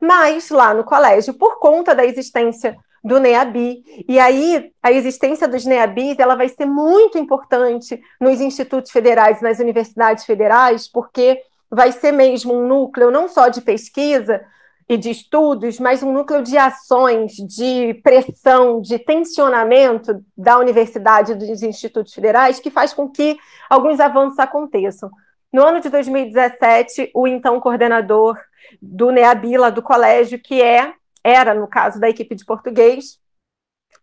Mas 0.02 0.50
lá 0.50 0.74
no 0.74 0.84
colégio, 0.84 1.34
por 1.34 1.60
conta 1.60 1.96
da 1.96 2.06
existência 2.06 2.78
do 3.04 3.20
NEABI, 3.20 3.84
e 4.08 4.20
aí 4.20 4.72
a 4.84 4.92
existência 4.92 5.48
dos 5.48 5.66
NEABIs 5.66 6.20
ela 6.20 6.36
vai 6.36 6.50
ser 6.50 6.66
muito 6.66 7.18
importante 7.18 8.02
nos 8.20 8.42
institutos 8.42 8.92
federais 8.92 9.40
e 9.40 9.44
nas 9.44 9.60
universidades 9.60 10.26
federais, 10.26 10.88
porque 10.92 11.42
vai 11.70 11.92
ser 11.92 12.12
mesmo 12.12 12.54
um 12.54 12.68
núcleo 12.68 13.12
não 13.12 13.28
só 13.28 13.48
de 13.48 13.62
pesquisa, 13.62 14.42
e 14.90 14.96
de 14.96 15.10
estudos, 15.10 15.80
mas 15.80 16.02
um 16.02 16.14
núcleo 16.14 16.42
de 16.42 16.58
ações, 16.58 17.34
de 17.34 17.94
pressão, 17.96 18.82
de 18.82 18.98
tensionamento 18.98 20.24
da 20.36 20.58
universidade 20.58 21.34
e 21.34 21.36
dos 21.36 21.62
institutos 21.62 22.14
federais 22.14 22.60
que 22.60 22.72
faz 22.72 22.94
com 22.94 23.10
que 23.10 23.38
alguns 23.70 24.00
avanços 24.00 24.40
aconteçam. 24.40 25.12
No 25.52 25.64
ano 25.64 25.82
de 25.82 25.90
2017, 25.90 27.12
o 27.14 27.28
então 27.28 27.60
coordenador 27.60 28.38
do 28.82 29.12
NEABILA 29.12 29.72
do 29.72 29.82
colégio, 29.82 30.40
que 30.40 30.62
é 30.62 30.94
era 31.24 31.54
no 31.54 31.68
caso 31.68 32.00
da 32.00 32.10
equipe 32.10 32.36
de 32.36 32.46
português, 32.46 33.20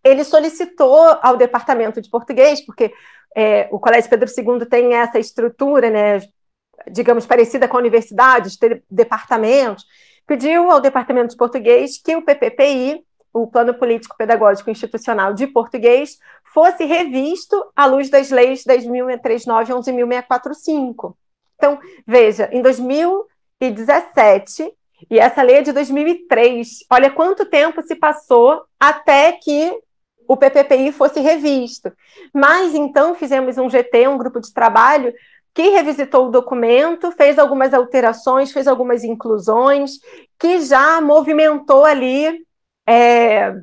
ele 0.02 0.22
solicitou 0.22 1.18
ao 1.22 1.36
departamento 1.36 2.00
de 2.00 2.10
português, 2.10 2.60
porque 2.60 2.92
é, 3.34 3.68
o 3.72 3.80
Colégio 3.80 4.10
Pedro 4.10 4.28
II 4.28 4.66
tem 4.66 4.94
essa 4.94 5.18
estrutura, 5.18 5.88
né, 5.88 6.20
digamos, 6.90 7.24
parecida 7.24 7.66
com 7.66 7.76
a 7.78 7.80
universidade, 7.80 8.50
de 8.50 8.58
ter 8.58 8.84
departamentos, 8.90 9.86
pediu 10.26 10.70
ao 10.70 10.80
Departamento 10.80 11.30
de 11.30 11.36
Português 11.36 11.98
que 11.98 12.16
o 12.16 12.22
PPPI, 12.22 13.04
o 13.32 13.46
Plano 13.46 13.74
Político 13.74 14.16
Pedagógico 14.16 14.70
Institucional 14.70 15.34
de 15.34 15.46
Português, 15.46 16.18
fosse 16.52 16.84
revisto 16.84 17.56
à 17.74 17.86
luz 17.86 18.08
das 18.08 18.30
leis 18.30 18.64
10.639 18.64 19.68
e 19.68 19.72
11.645. 19.72 21.14
Então, 21.56 21.78
veja, 22.06 22.48
em 22.52 22.62
2017, 22.62 24.72
e 25.10 25.18
essa 25.18 25.42
lei 25.42 25.56
é 25.56 25.62
de 25.62 25.72
2003, 25.72 26.84
olha 26.90 27.10
quanto 27.10 27.44
tempo 27.44 27.82
se 27.82 27.96
passou 27.96 28.62
até 28.78 29.32
que 29.32 29.76
o 30.26 30.36
PPPI 30.36 30.92
fosse 30.92 31.20
revisto. 31.20 31.92
Mas 32.32 32.74
então 32.74 33.14
fizemos 33.14 33.58
um 33.58 33.68
GT, 33.68 34.08
um 34.08 34.16
grupo 34.16 34.40
de 34.40 34.52
trabalho, 34.52 35.12
que 35.54 35.68
revisitou 35.70 36.26
o 36.26 36.30
documento, 36.30 37.12
fez 37.12 37.38
algumas 37.38 37.72
alterações, 37.72 38.50
fez 38.50 38.66
algumas 38.66 39.04
inclusões, 39.04 40.00
que 40.38 40.60
já 40.60 41.00
movimentou 41.00 41.84
ali 41.84 42.44
é, 42.86 43.54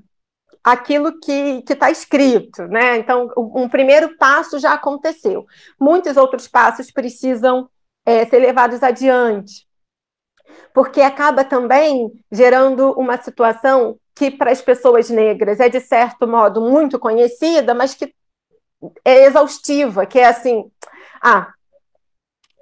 aquilo 0.63 1.19
que 1.19 1.63
está 1.69 1.91
escrito, 1.91 2.63
né? 2.67 2.97
Então, 2.97 3.29
um 3.35 3.67
primeiro 3.67 4.15
passo 4.17 4.57
já 4.57 4.73
aconteceu. 4.73 5.45
Muitos 5.79 6.15
outros 6.15 6.47
passos 6.47 6.89
precisam 6.91 7.69
é, 8.05 8.25
ser 8.25 8.39
levados 8.39 8.81
adiante, 8.81 9.67
porque 10.73 11.01
acaba 11.01 11.43
também 11.43 12.09
gerando 12.31 12.93
uma 12.93 13.21
situação 13.21 13.97
que 14.15 14.31
para 14.31 14.51
as 14.51 14.61
pessoas 14.61 15.09
negras 15.09 15.59
é 15.59 15.67
de 15.67 15.79
certo 15.79 16.27
modo 16.27 16.61
muito 16.61 16.97
conhecida, 16.99 17.73
mas 17.73 17.93
que 17.93 18.13
é 19.03 19.25
exaustiva, 19.25 20.05
que 20.05 20.19
é 20.19 20.25
assim, 20.25 20.71
ah, 21.21 21.53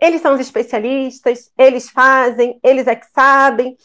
eles 0.02 0.22
são 0.22 0.34
os 0.34 0.40
especialistas, 0.40 1.52
eles 1.58 1.90
fazem, 1.90 2.60
eles 2.64 2.88
é 2.88 2.96
que 2.96 3.08
sabem, 3.14 3.76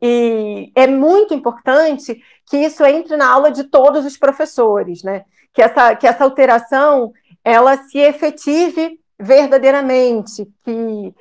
e 0.00 0.72
é 0.74 0.86
muito 0.86 1.34
importante 1.34 2.20
que 2.46 2.56
isso 2.56 2.84
entre 2.84 3.16
na 3.16 3.30
aula 3.30 3.50
de 3.50 3.64
todos 3.64 4.04
os 4.04 4.16
professores, 4.16 5.02
né? 5.02 5.24
Que 5.52 5.62
essa, 5.62 5.94
que 5.94 6.06
essa 6.06 6.24
alteração 6.24 7.12
ela 7.44 7.76
se 7.76 7.98
efetive 7.98 8.98
verdadeiramente, 9.18 10.46
que 10.64 11.14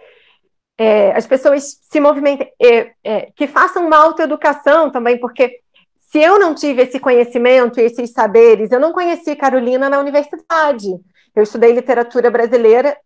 é, 0.77 1.11
as 1.11 1.27
pessoas 1.27 1.79
se 1.81 1.99
movimentem, 1.99 2.51
é, 2.61 2.91
é, 3.03 3.31
que 3.35 3.47
façam 3.47 3.85
uma 3.85 3.97
autoeducação 3.97 4.89
também, 4.89 5.19
porque 5.19 5.59
se 5.97 6.19
eu 6.19 6.39
não 6.39 6.55
tive 6.55 6.81
esse 6.81 6.99
conhecimento 6.99 7.79
e 7.79 7.83
esses 7.83 8.11
saberes, 8.11 8.71
eu 8.71 8.79
não 8.79 8.93
conheci 8.93 9.35
Carolina 9.35 9.89
na 9.89 9.99
universidade. 9.99 10.87
Eu 11.35 11.43
estudei 11.43 11.71
literatura 11.71 12.31
brasileira, 12.31 12.97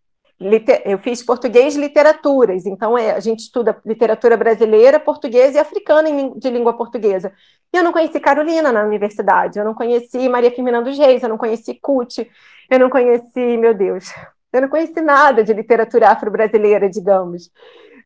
eu 0.85 0.97
fiz 0.99 1.23
português 1.23 1.75
e 1.75 1.79
literaturas, 1.79 2.65
então 2.65 2.97
é, 2.97 3.11
a 3.11 3.19
gente 3.19 3.39
estuda 3.39 3.77
literatura 3.85 4.35
brasileira, 4.35 4.99
portuguesa 4.99 5.57
e 5.57 5.61
africana 5.61 6.09
de 6.35 6.49
língua 6.49 6.73
portuguesa. 6.73 7.31
E 7.71 7.77
eu 7.77 7.83
não 7.83 7.93
conheci 7.93 8.19
Carolina 8.19 8.71
na 8.71 8.83
universidade, 8.83 9.57
eu 9.57 9.65
não 9.65 9.73
conheci 9.73 10.27
Maria 10.27 10.51
Firmina 10.51 10.81
dos 10.81 10.97
Reis, 10.97 11.23
eu 11.23 11.29
não 11.29 11.37
conheci 11.37 11.75
Cut, 11.75 12.29
eu 12.69 12.79
não 12.79 12.89
conheci, 12.89 13.57
meu 13.57 13.73
Deus, 13.73 14.13
eu 14.51 14.61
não 14.61 14.69
conheci 14.69 15.01
nada 15.01 15.43
de 15.43 15.53
literatura 15.53 16.09
afro-brasileira, 16.09 16.89
digamos. 16.89 17.51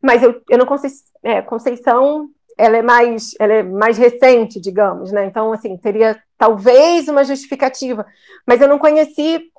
Mas 0.02 0.22
eu, 0.22 0.42
eu 0.50 0.58
não 0.58 0.66
conheci, 0.66 1.04
é, 1.24 1.42
Conceição 1.42 2.30
ela 2.58 2.78
é 2.78 2.82
mais 2.82 3.36
ela 3.40 3.54
é 3.54 3.64
mais 3.64 3.98
recente, 3.98 4.60
digamos, 4.60 5.12
né? 5.12 5.26
Então, 5.26 5.54
assim, 5.54 5.78
teria 5.78 6.20
talvez 6.38 7.08
uma 7.08 7.24
justificativa, 7.24 8.06
mas 8.46 8.60
eu 8.62 8.68
não 8.68 8.80
conheci 8.80 9.52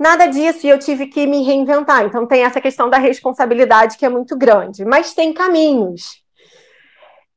nada 0.00 0.26
disso 0.26 0.66
e 0.66 0.70
eu 0.70 0.78
tive 0.78 1.06
que 1.06 1.26
me 1.26 1.44
reinventar. 1.44 2.04
Então, 2.04 2.26
tem 2.26 2.42
essa 2.42 2.60
questão 2.60 2.88
da 2.88 2.96
responsabilidade 2.98 3.98
que 3.98 4.06
é 4.06 4.08
muito 4.08 4.36
grande, 4.36 4.84
mas 4.84 5.12
tem 5.12 5.32
caminhos. 5.32 6.24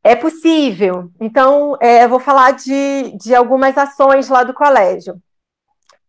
É 0.02 0.15
possível. 0.15 1.11
Então, 1.19 1.77
é, 1.81 2.06
eu 2.06 2.10
vou 2.10 2.19
falar 2.19 2.52
de, 2.52 3.15
de 3.18 3.35
algumas 3.35 3.77
ações 3.77 4.30
lá 4.30 4.44
do 4.44 4.53
colégio, 4.53 5.22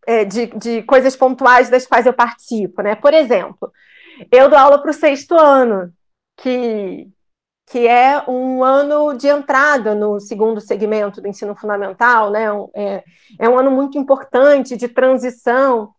é, 0.07 0.23
de, 0.23 0.47
de 0.47 0.81
coisas 0.83 1.15
pontuais 1.15 1.69
das 1.69 1.85
quais 1.85 2.05
eu 2.05 2.13
participo, 2.13 2.81
né? 2.81 2.95
Por 2.95 3.13
exemplo, 3.13 3.71
eu 4.31 4.49
dou 4.49 4.57
aula 4.57 4.81
para 4.81 4.91
o 4.91 4.93
sexto 4.93 5.35
ano, 5.35 5.93
que 6.37 7.07
que 7.67 7.87
é 7.87 8.23
um 8.29 8.63
ano 8.63 9.13
de 9.17 9.27
entrada 9.27 9.95
no 9.95 10.19
segundo 10.19 10.61
segmento 10.61 11.19
do 11.19 11.27
ensino 11.27 11.55
fundamental, 11.55 12.29
né? 12.29 12.45
É, 12.75 13.03
é 13.39 13.49
um 13.49 13.57
ano 13.57 13.71
muito 13.71 13.97
importante 13.97 14.77
de 14.77 14.87
transição. 14.87 15.91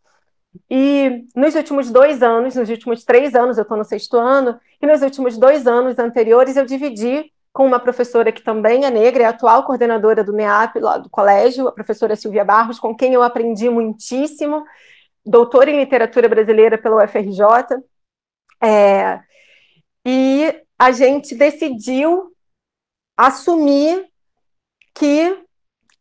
E 0.71 1.27
nos 1.35 1.55
últimos 1.55 1.91
dois 1.91 2.23
anos, 2.23 2.55
nos 2.55 2.69
últimos 2.69 3.05
três 3.05 3.35
anos, 3.35 3.59
eu 3.59 3.63
estou 3.63 3.77
no 3.77 3.85
sexto 3.85 4.17
ano, 4.17 4.59
e 4.81 4.87
nos 4.87 5.03
últimos 5.03 5.39
dois 5.39 5.67
anos 5.67 5.99
anteriores 5.99 6.57
eu 6.57 6.65
dividi 6.65 7.33
com 7.53 7.67
uma 7.67 7.81
professora 7.81 8.31
que 8.31 8.43
também 8.43 8.85
é 8.85 8.91
negra, 8.91 9.23
é 9.23 9.27
atual 9.27 9.65
coordenadora 9.65 10.23
do 10.23 10.33
NEAP, 10.33 10.79
lá 10.79 10.99
do 10.99 11.09
colégio, 11.09 11.67
a 11.67 11.73
professora 11.73 12.15
Silvia 12.15 12.45
Barros, 12.45 12.79
com 12.79 12.95
quem 12.95 13.15
eu 13.15 13.23
aprendi 13.23 13.71
muitíssimo, 13.71 14.63
doutora 15.25 15.71
em 15.71 15.79
literatura 15.81 16.29
brasileira 16.29 16.77
pela 16.77 17.03
UFRJ. 17.03 17.83
É, 18.63 19.21
e 20.05 20.55
a 20.79 20.93
gente 20.93 21.35
decidiu 21.35 22.31
assumir 23.17 24.07
que 24.95 25.43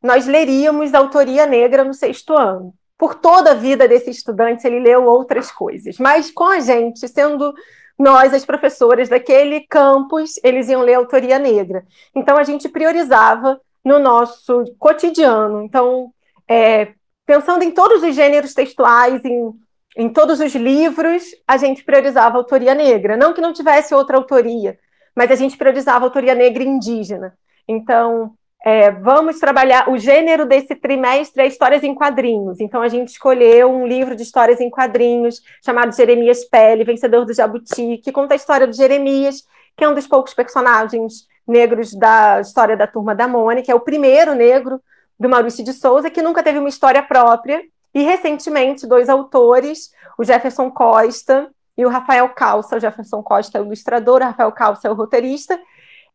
nós 0.01 0.27
leríamos 0.27 0.93
autoria 0.93 1.45
negra 1.45 1.83
no 1.83 1.93
sexto 1.93 2.33
ano. 2.37 2.73
Por 2.97 3.15
toda 3.15 3.51
a 3.51 3.55
vida 3.55 3.87
desse 3.87 4.09
estudante, 4.09 4.65
ele 4.65 4.79
leu 4.79 5.05
outras 5.05 5.51
coisas, 5.51 5.97
mas 5.97 6.31
com 6.31 6.45
a 6.45 6.59
gente, 6.59 7.07
sendo 7.07 7.53
nós, 7.97 8.33
as 8.33 8.45
professoras 8.45 9.09
daquele 9.09 9.61
campus, 9.61 10.39
eles 10.43 10.67
iam 10.69 10.81
ler 10.81 10.95
autoria 10.95 11.39
negra. 11.39 11.85
Então, 12.13 12.37
a 12.37 12.43
gente 12.43 12.67
priorizava 12.67 13.59
no 13.83 13.99
nosso 13.99 14.63
cotidiano. 14.77 15.61
Então, 15.63 16.11
é, 16.47 16.93
pensando 17.25 17.63
em 17.63 17.71
todos 17.71 18.03
os 18.03 18.13
gêneros 18.13 18.53
textuais, 18.53 19.23
em 19.23 19.53
em 19.95 20.09
todos 20.09 20.39
os 20.41 20.53
livros, 20.53 21.23
a 21.47 21.55
gente 21.55 21.83
priorizava 21.83 22.35
a 22.35 22.39
autoria 22.39 22.75
negra. 22.75 23.15
Não 23.15 23.33
que 23.33 23.39
não 23.39 23.53
tivesse 23.53 23.95
outra 23.95 24.17
autoria, 24.17 24.77
mas 25.15 25.31
a 25.31 25.35
gente 25.35 25.57
priorizava 25.57 26.03
a 26.03 26.07
autoria 26.07 26.35
negra 26.35 26.63
e 26.63 26.67
indígena. 26.67 27.37
Então, 27.65 28.33
é, 28.67 28.89
vamos 28.89 29.39
trabalhar. 29.39 29.87
O 29.91 29.97
gênero 29.97 30.43
desse 30.43 30.73
trimestre 30.73 31.43
é 31.43 31.45
histórias 31.45 31.83
em 31.83 31.93
quadrinhos. 31.93 32.59
Então, 32.59 32.81
a 32.81 32.87
gente 32.87 33.09
escolheu 33.09 33.71
um 33.71 33.85
livro 33.85 34.15
de 34.15 34.23
histórias 34.23 34.59
em 34.59 34.71
quadrinhos 34.71 35.39
chamado 35.63 35.95
Jeremias 35.95 36.43
Pele, 36.45 36.83
Vencedor 36.83 37.25
do 37.25 37.33
Jabuti, 37.33 37.99
que 38.03 38.11
conta 38.11 38.33
a 38.33 38.35
história 38.35 38.65
do 38.65 38.75
Jeremias, 38.75 39.43
que 39.77 39.83
é 39.83 39.87
um 39.87 39.93
dos 39.93 40.07
poucos 40.07 40.33
personagens 40.33 41.27
negros 41.47 41.93
da 41.93 42.41
história 42.41 42.75
da 42.75 42.87
Turma 42.87 43.13
da 43.13 43.27
Mônica, 43.27 43.71
é 43.71 43.75
o 43.75 43.79
primeiro 43.79 44.33
negro 44.33 44.81
do 45.19 45.29
Maurício 45.29 45.63
de 45.63 45.71
Souza, 45.71 46.09
que 46.09 46.23
nunca 46.23 46.41
teve 46.41 46.57
uma 46.57 46.67
história 46.67 47.03
própria 47.03 47.61
e 47.93 48.01
recentemente, 48.01 48.87
dois 48.87 49.09
autores, 49.09 49.91
o 50.17 50.23
Jefferson 50.23 50.71
Costa 50.71 51.51
e 51.77 51.85
o 51.85 51.89
Rafael 51.89 52.27
Calça, 52.29 52.77
o 52.77 52.79
Jefferson 52.79 53.21
Costa 53.21 53.59
é 53.59 53.61
o 53.61 53.65
ilustrador, 53.65 54.21
o 54.21 54.25
Rafael 54.25 54.51
Calça 54.51 54.87
é 54.87 54.91
o 54.91 54.95
roteirista, 54.95 55.59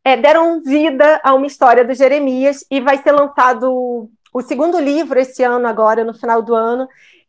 é, 0.05 0.17
deram 0.17 0.63
vida 0.63 1.21
a 1.23 1.35
uma 1.35 1.47
história 1.47 1.85
do 1.85 1.95
Jeremias 1.95 2.65
e 2.71 2.81
vai 2.81 2.99
ser 2.99 3.13
lançado 3.13 4.09
o 4.33 4.43
segundo 4.43 4.79
livro 4.79 5.19
esse 5.19 5.43
ano, 5.43 5.67
agora, 5.67 6.05
no 6.05 6.15
final 6.15 6.41
do 6.43 6.55
ano, 6.55 6.89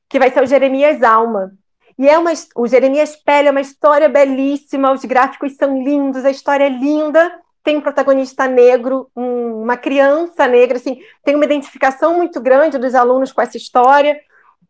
que 0.09 0.19
vai 0.19 0.31
ser 0.31 0.43
o 0.43 0.47
Jeremias 0.47 1.01
Alma. 1.03 1.51
E 1.97 2.07
é 2.07 2.17
uma, 2.17 2.31
o 2.55 2.67
Jeremias 2.67 3.15
Pele 3.15 3.49
é 3.49 3.51
uma 3.51 3.61
história 3.61 4.07
belíssima, 4.07 4.91
os 4.91 5.03
gráficos 5.05 5.55
são 5.55 5.83
lindos, 5.83 6.25
a 6.25 6.31
história 6.31 6.65
é 6.65 6.69
linda, 6.69 7.31
tem 7.63 7.77
um 7.77 7.81
protagonista 7.81 8.47
negro, 8.47 9.09
um, 9.15 9.61
uma 9.61 9.77
criança 9.77 10.47
negra, 10.47 10.77
assim, 10.77 10.99
tem 11.23 11.35
uma 11.35 11.45
identificação 11.45 12.15
muito 12.15 12.39
grande 12.41 12.77
dos 12.77 12.95
alunos 12.95 13.31
com 13.31 13.41
essa 13.41 13.57
história 13.57 14.19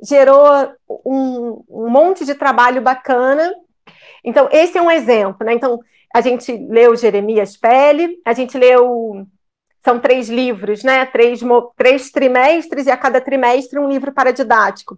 gerou 0.01 0.73
um, 1.05 1.63
um 1.69 1.89
monte 1.89 2.25
de 2.25 2.33
trabalho 2.33 2.81
bacana. 2.81 3.53
Então, 4.23 4.49
esse 4.51 4.77
é 4.77 4.81
um 4.81 4.89
exemplo, 4.89 5.45
né? 5.45 5.53
Então, 5.53 5.79
a 6.13 6.21
gente 6.21 6.51
leu 6.51 6.95
Jeremias 6.95 7.55
Pele, 7.57 8.19
a 8.25 8.33
gente 8.33 8.57
leu. 8.57 9.25
São 9.83 9.99
três 9.99 10.29
livros, 10.29 10.83
né? 10.83 11.05
Três, 11.07 11.41
três 11.75 12.11
trimestres, 12.11 12.85
e 12.85 12.91
a 12.91 12.97
cada 12.97 13.19
trimestre 13.19 13.79
um 13.79 13.89
livro 13.89 14.11
paradidático. 14.11 14.97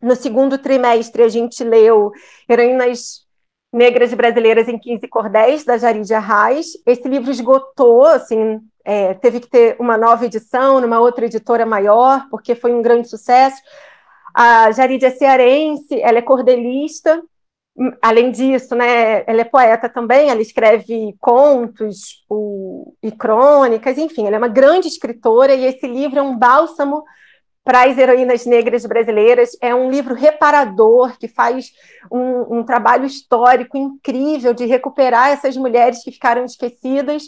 No 0.00 0.14
segundo 0.14 0.58
trimestre, 0.58 1.22
a 1.22 1.28
gente 1.28 1.62
leu 1.64 2.12
Heroínas 2.48 3.26
Negras 3.72 4.12
Brasileiras 4.12 4.68
em 4.68 4.78
15 4.78 5.08
Cordéis, 5.08 5.64
da 5.64 5.78
Jaridia 5.78 6.20
Reis. 6.20 6.72
Esse 6.86 7.08
livro 7.08 7.30
esgotou, 7.30 8.04
assim, 8.04 8.60
é, 8.84 9.14
teve 9.14 9.40
que 9.40 9.48
ter 9.48 9.76
uma 9.80 9.96
nova 9.96 10.26
edição 10.26 10.80
numa 10.80 11.00
outra 11.00 11.24
editora 11.24 11.64
maior, 11.64 12.26
porque 12.30 12.54
foi 12.54 12.72
um 12.74 12.82
grande 12.82 13.08
sucesso. 13.08 13.60
A 14.34 14.70
Jaridia 14.72 15.10
cearense, 15.10 16.00
ela 16.00 16.18
é 16.18 16.22
cordelista, 16.22 17.22
além 18.00 18.30
disso, 18.30 18.74
né, 18.74 19.24
ela 19.26 19.40
é 19.40 19.44
poeta 19.44 19.88
também, 19.88 20.28
ela 20.28 20.42
escreve 20.42 21.16
contos 21.20 22.24
o, 22.28 22.94
e 23.02 23.10
crônicas, 23.10 23.96
enfim, 23.96 24.26
ela 24.26 24.36
é 24.36 24.38
uma 24.38 24.48
grande 24.48 24.88
escritora 24.88 25.54
e 25.54 25.64
esse 25.64 25.86
livro 25.86 26.18
é 26.18 26.22
um 26.22 26.36
bálsamo 26.36 27.02
para 27.64 27.84
as 27.84 27.96
heroínas 27.96 28.44
negras 28.44 28.84
brasileiras. 28.84 29.56
É 29.60 29.74
um 29.74 29.90
livro 29.90 30.14
reparador 30.14 31.16
que 31.18 31.28
faz 31.28 31.70
um, 32.10 32.58
um 32.58 32.64
trabalho 32.64 33.06
histórico 33.06 33.76
incrível 33.76 34.52
de 34.52 34.66
recuperar 34.66 35.30
essas 35.30 35.56
mulheres 35.56 36.02
que 36.02 36.10
ficaram 36.10 36.44
esquecidas 36.44 37.24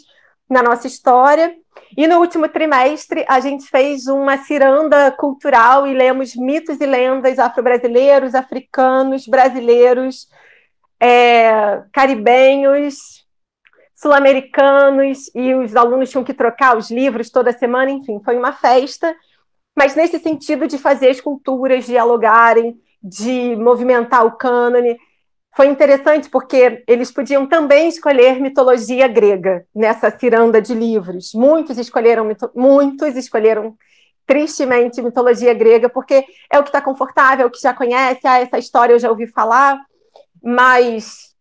na 0.49 0.61
nossa 0.61 0.87
história. 0.87 1.55
E 1.97 2.07
no 2.07 2.19
último 2.19 2.47
trimestre, 2.47 3.25
a 3.27 3.39
gente 3.39 3.67
fez 3.67 4.07
uma 4.07 4.37
ciranda 4.37 5.11
cultural 5.11 5.87
e 5.87 5.93
lemos 5.93 6.35
mitos 6.35 6.79
e 6.79 6.85
lendas 6.85 7.39
afro-brasileiros, 7.39 8.35
africanos, 8.35 9.27
brasileiros, 9.27 10.27
é, 10.99 11.83
caribenhos, 11.91 13.25
sul-americanos, 13.93 15.31
e 15.33 15.53
os 15.55 15.75
alunos 15.75 16.09
tinham 16.09 16.23
que 16.23 16.33
trocar 16.33 16.77
os 16.77 16.91
livros 16.91 17.29
toda 17.29 17.51
semana, 17.51 17.91
enfim, 17.91 18.21
foi 18.23 18.35
uma 18.35 18.51
festa, 18.51 19.15
mas 19.75 19.95
nesse 19.95 20.19
sentido 20.19 20.67
de 20.67 20.77
fazer 20.77 21.09
as 21.09 21.21
culturas 21.21 21.85
dialogarem, 21.85 22.79
de 23.01 23.55
movimentar 23.55 24.25
o 24.25 24.31
cânone, 24.31 24.97
foi 25.55 25.67
interessante 25.67 26.29
porque 26.29 26.83
eles 26.85 27.09
podiam 27.09 27.47
também 27.47 27.87
escolher 27.87 28.41
mitologia 28.41 29.07
grega 29.07 29.65
nessa 29.73 30.11
ciranda 30.11 30.61
de 30.61 30.73
livros. 30.73 31.31
Muitos 31.33 31.77
escolheram 31.77 32.29
muitos 32.53 33.15
escolheram 33.15 33.77
tristemente 34.25 35.01
mitologia 35.01 35.53
grega 35.53 35.87
porque 35.87 36.25
é 36.51 36.59
o 36.59 36.63
que 36.63 36.69
está 36.69 36.81
confortável, 36.81 37.45
é 37.45 37.47
o 37.47 37.51
que 37.51 37.61
já 37.61 37.73
conhece, 37.73 38.27
ah, 38.27 38.39
essa 38.39 38.57
história 38.57 38.93
eu 38.93 38.99
já 38.99 39.09
ouvi 39.09 39.27
falar, 39.27 39.79
mas 40.43 41.33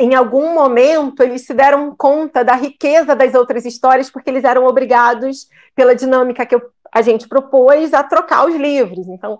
em 0.00 0.16
algum 0.16 0.52
momento 0.52 1.22
eles 1.22 1.46
se 1.46 1.54
deram 1.54 1.94
conta 1.94 2.42
da 2.42 2.54
riqueza 2.54 3.14
das 3.14 3.34
outras 3.34 3.64
histórias 3.64 4.10
porque 4.10 4.30
eles 4.30 4.42
eram 4.42 4.64
obrigados 4.64 5.46
pela 5.76 5.94
dinâmica 5.94 6.44
que 6.44 6.56
eu, 6.56 6.62
a 6.90 7.02
gente 7.02 7.28
propôs 7.28 7.94
a 7.94 8.02
trocar 8.02 8.46
os 8.48 8.56
livros. 8.56 9.06
Então 9.06 9.38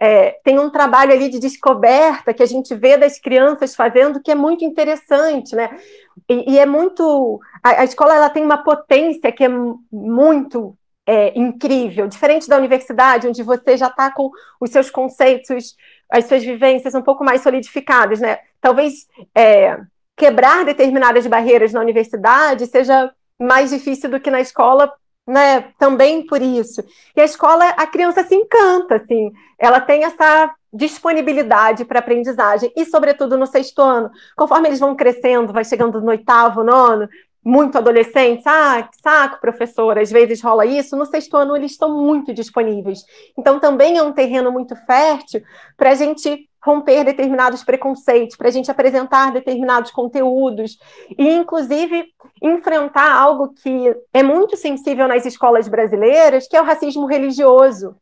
é, 0.00 0.38
tem 0.44 0.58
um 0.58 0.70
trabalho 0.70 1.12
ali 1.12 1.28
de 1.28 1.38
descoberta 1.38 2.34
que 2.34 2.42
a 2.42 2.46
gente 2.46 2.74
vê 2.74 2.96
das 2.96 3.18
crianças 3.18 3.74
fazendo 3.74 4.20
que 4.20 4.30
é 4.30 4.34
muito 4.34 4.64
interessante, 4.64 5.56
né? 5.56 5.70
E, 6.28 6.54
e 6.54 6.58
é 6.58 6.66
muito. 6.66 7.40
A, 7.62 7.80
a, 7.80 7.84
escola 7.84 8.14
ela 8.14 8.30
tem 8.30 8.44
uma 8.44 8.62
potência 8.62 9.32
que 9.32 9.44
é 9.44 9.48
muito 9.90 10.76
é, 11.06 11.38
incrível, 11.38 12.08
diferente 12.08 12.48
da 12.48 12.58
universidade, 12.58 13.28
onde 13.28 13.42
você 13.42 13.76
já 13.76 13.86
está 13.86 14.10
com 14.10 14.30
os 14.60 14.70
seus 14.70 14.90
conceitos, 14.90 15.74
as 16.10 16.26
suas 16.26 16.44
vivências 16.44 16.94
um 16.94 17.02
pouco 17.02 17.24
mais 17.24 17.40
solidificadas, 17.40 18.20
né? 18.20 18.38
Talvez 18.60 19.06
é, 19.34 19.78
quebrar 20.16 20.64
determinadas 20.64 21.26
barreiras 21.26 21.72
na 21.72 21.80
universidade 21.80 22.66
seja 22.66 23.12
mais 23.38 23.70
difícil 23.70 24.10
do 24.10 24.20
que 24.20 24.30
na 24.30 24.40
escola 24.40 24.92
né, 25.26 25.72
também 25.78 26.24
por 26.24 26.40
isso. 26.40 26.82
E 27.14 27.20
a 27.20 27.24
escola, 27.24 27.68
a 27.70 27.86
criança 27.86 28.22
se 28.22 28.34
encanta, 28.34 28.96
assim, 28.96 29.32
ela 29.58 29.80
tem 29.80 30.04
essa 30.04 30.54
disponibilidade 30.72 31.84
para 31.84 31.98
aprendizagem, 31.98 32.70
e 32.76 32.84
sobretudo 32.84 33.36
no 33.36 33.46
sexto 33.46 33.80
ano. 33.80 34.10
Conforme 34.36 34.68
eles 34.68 34.80
vão 34.80 34.94
crescendo, 34.94 35.52
vai 35.52 35.64
chegando 35.64 36.00
no 36.00 36.10
oitavo, 36.10 36.62
nono, 36.62 37.08
muito 37.42 37.78
adolescentes, 37.78 38.44
ah, 38.44 38.88
saco, 39.02 39.40
professor, 39.40 39.96
às 39.96 40.10
vezes 40.10 40.42
rola 40.42 40.66
isso, 40.66 40.96
no 40.96 41.06
sexto 41.06 41.36
ano 41.36 41.56
eles 41.56 41.70
estão 41.70 41.96
muito 41.96 42.34
disponíveis. 42.34 43.04
Então 43.38 43.60
também 43.60 43.96
é 43.96 44.02
um 44.02 44.12
terreno 44.12 44.50
muito 44.50 44.74
fértil 44.84 45.42
para 45.76 45.90
a 45.90 45.94
gente 45.94 46.48
romper 46.66 47.04
determinados 47.04 47.62
preconceitos, 47.62 48.36
para 48.36 48.48
a 48.48 48.50
gente 48.50 48.68
apresentar 48.68 49.30
determinados 49.30 49.92
conteúdos 49.92 50.76
e, 51.16 51.32
inclusive, 51.32 52.12
enfrentar 52.42 53.12
algo 53.12 53.54
que 53.54 53.96
é 54.12 54.20
muito 54.20 54.56
sensível 54.56 55.06
nas 55.06 55.24
escolas 55.24 55.68
brasileiras, 55.68 56.48
que 56.48 56.56
é 56.56 56.60
o 56.60 56.64
racismo 56.64 57.06
religioso. 57.06 57.94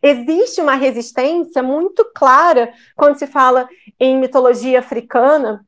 Existe 0.00 0.60
uma 0.60 0.76
resistência 0.76 1.64
muito 1.64 2.04
clara 2.14 2.72
quando 2.94 3.18
se 3.18 3.26
fala 3.26 3.68
em 3.98 4.16
mitologia 4.16 4.78
africana 4.78 5.66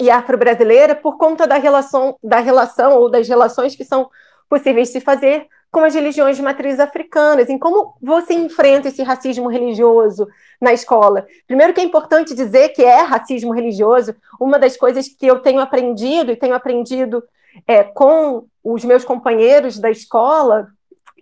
e 0.00 0.10
afro-brasileira 0.10 0.96
por 0.96 1.18
conta 1.18 1.46
da 1.46 1.56
relação, 1.56 2.16
da 2.20 2.40
relação 2.40 2.98
ou 2.98 3.08
das 3.08 3.28
relações 3.28 3.76
que 3.76 3.84
são 3.84 4.10
possíveis 4.48 4.88
de 4.88 4.94
se 4.94 5.00
fazer 5.00 5.46
com 5.70 5.84
as 5.84 5.94
religiões 5.94 6.36
de 6.36 6.42
matriz 6.42 6.80
africanas, 6.80 7.48
em 7.48 7.58
como 7.58 7.94
você 8.02 8.34
enfrenta 8.34 8.88
esse 8.88 9.02
racismo 9.02 9.48
religioso 9.48 10.26
na 10.60 10.72
escola. 10.72 11.26
Primeiro 11.46 11.72
que 11.72 11.80
é 11.80 11.84
importante 11.84 12.34
dizer 12.34 12.70
que 12.70 12.82
é 12.82 13.02
racismo 13.02 13.52
religioso, 13.52 14.14
uma 14.40 14.58
das 14.58 14.76
coisas 14.76 15.08
que 15.08 15.26
eu 15.26 15.40
tenho 15.40 15.60
aprendido, 15.60 16.32
e 16.32 16.36
tenho 16.36 16.54
aprendido 16.54 17.22
é, 17.66 17.84
com 17.84 18.46
os 18.64 18.84
meus 18.84 19.04
companheiros 19.04 19.78
da 19.78 19.90
escola, 19.90 20.68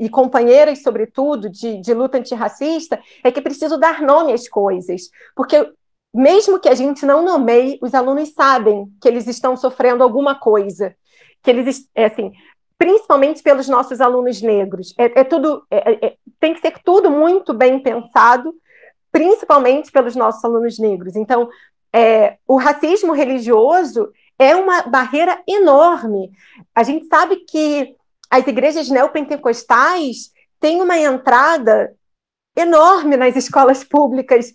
e 0.01 0.09
companheiras, 0.09 0.83
sobretudo, 0.83 1.51
de, 1.51 1.81
de 1.81 1.93
luta 1.93 2.19
antirracista, 2.19 3.01
é 3.25 3.31
que 3.31 3.41
preciso 3.41 3.77
dar 3.77 4.01
nome 4.01 4.33
às 4.33 4.49
coisas. 4.49 5.11
Porque 5.35 5.73
mesmo 6.15 6.61
que 6.61 6.69
a 6.69 6.75
gente 6.75 7.05
não 7.05 7.25
nomeie, 7.25 7.79
os 7.83 7.95
alunos 7.95 8.33
sabem 8.33 8.87
que 9.01 9.09
eles 9.09 9.27
estão 9.27 9.57
sofrendo 9.57 10.03
alguma 10.03 10.35
coisa. 10.35 10.95
Que 11.43 11.51
eles, 11.51 11.89
é 11.95 12.07
assim, 12.07 12.33
principalmente 12.79 13.43
pelos 13.43 13.69
nossos 13.69 14.01
alunos 14.01 14.41
negros. 14.41 14.95
É, 14.97 15.21
é 15.21 15.25
tudo, 15.25 15.67
é, 15.71 15.93
é, 15.93 16.07
é, 16.07 16.17
tem 16.39 16.55
que 16.55 16.61
ser 16.61 16.79
tudo 16.85 17.11
muito 17.11 17.53
bem 17.53 17.81
pensado, 17.81 18.55
principalmente 19.11 19.91
pelos 19.91 20.15
nossos 20.15 20.45
alunos 20.45 20.79
negros. 20.79 21.17
Então, 21.17 21.49
é, 21.93 22.37
o 22.47 22.57
racismo 22.57 23.13
religioso 23.13 24.11
é 24.39 24.55
uma 24.55 24.83
barreira 24.83 25.43
enorme. 25.49 26.31
A 26.73 26.85
gente 26.85 27.07
sabe 27.07 27.37
que 27.45 27.97
as 28.31 28.47
igrejas 28.47 28.89
neopentecostais 28.89 30.31
têm 30.61 30.81
uma 30.81 30.97
entrada 30.97 31.93
enorme 32.57 33.17
nas 33.17 33.35
escolas 33.35 33.83
públicas 33.83 34.53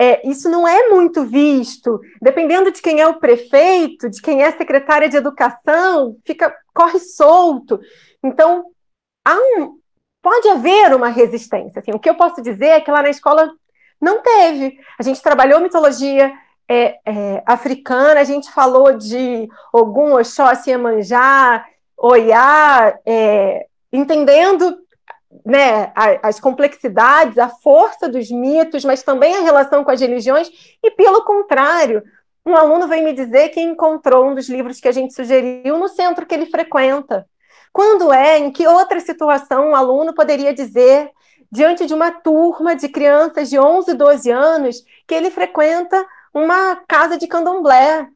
é, 0.00 0.26
isso 0.26 0.48
não 0.48 0.66
é 0.66 0.88
muito 0.88 1.26
visto. 1.26 2.00
Dependendo 2.22 2.72
de 2.72 2.80
quem 2.80 3.02
é 3.02 3.06
o 3.06 3.20
prefeito, 3.20 4.08
de 4.08 4.22
quem 4.22 4.42
é 4.42 4.46
a 4.46 4.56
secretária 4.56 5.10
de 5.10 5.18
educação, 5.18 6.16
fica 6.24 6.56
corre 6.72 6.98
solto. 6.98 7.78
Então, 8.24 8.64
um, 9.28 9.78
pode 10.22 10.48
haver 10.48 10.94
uma 10.94 11.08
resistência. 11.08 11.80
Assim, 11.80 11.92
o 11.92 11.98
que 11.98 12.08
eu 12.08 12.14
posso 12.14 12.40
dizer 12.40 12.68
é 12.68 12.80
que 12.80 12.90
lá 12.90 13.02
na 13.02 13.10
escola 13.10 13.52
não 14.00 14.22
teve. 14.22 14.78
A 14.98 15.02
gente 15.02 15.20
trabalhou 15.20 15.60
mitologia 15.60 16.32
é, 16.66 16.98
é, 17.04 17.42
africana, 17.44 18.20
a 18.20 18.24
gente 18.24 18.50
falou 18.50 18.96
de 18.96 19.50
Ogum, 19.70 20.14
Oxóssi, 20.14 20.70
Iemanjá, 20.70 21.62
Oiá, 21.98 22.98
é, 23.04 23.66
entendendo 23.92 24.78
né, 25.44 25.92
as 26.22 26.40
complexidades, 26.40 27.38
a 27.38 27.48
força 27.48 28.08
dos 28.08 28.30
mitos, 28.30 28.84
mas 28.84 29.02
também 29.02 29.36
a 29.36 29.42
relação 29.42 29.84
com 29.84 29.90
as 29.90 30.00
religiões, 30.00 30.50
e 30.82 30.90
pelo 30.90 31.24
contrário, 31.24 32.02
um 32.44 32.56
aluno 32.56 32.88
vem 32.88 33.04
me 33.04 33.12
dizer 33.12 33.50
que 33.50 33.60
encontrou 33.60 34.26
um 34.26 34.34
dos 34.34 34.48
livros 34.48 34.80
que 34.80 34.88
a 34.88 34.92
gente 34.92 35.14
sugeriu 35.14 35.78
no 35.78 35.88
centro 35.88 36.26
que 36.26 36.34
ele 36.34 36.46
frequenta. 36.46 37.26
Quando 37.72 38.12
é, 38.12 38.38
em 38.38 38.50
que 38.50 38.66
outra 38.66 38.98
situação 38.98 39.70
um 39.70 39.76
aluno 39.76 40.14
poderia 40.14 40.52
dizer, 40.52 41.10
diante 41.50 41.86
de 41.86 41.94
uma 41.94 42.10
turma 42.10 42.74
de 42.74 42.88
crianças 42.88 43.48
de 43.48 43.58
11, 43.58 43.94
12 43.94 44.30
anos, 44.30 44.84
que 45.06 45.14
ele 45.14 45.30
frequenta 45.30 46.04
uma 46.34 46.76
casa 46.88 47.16
de 47.16 47.26
candomblé, 47.26 48.08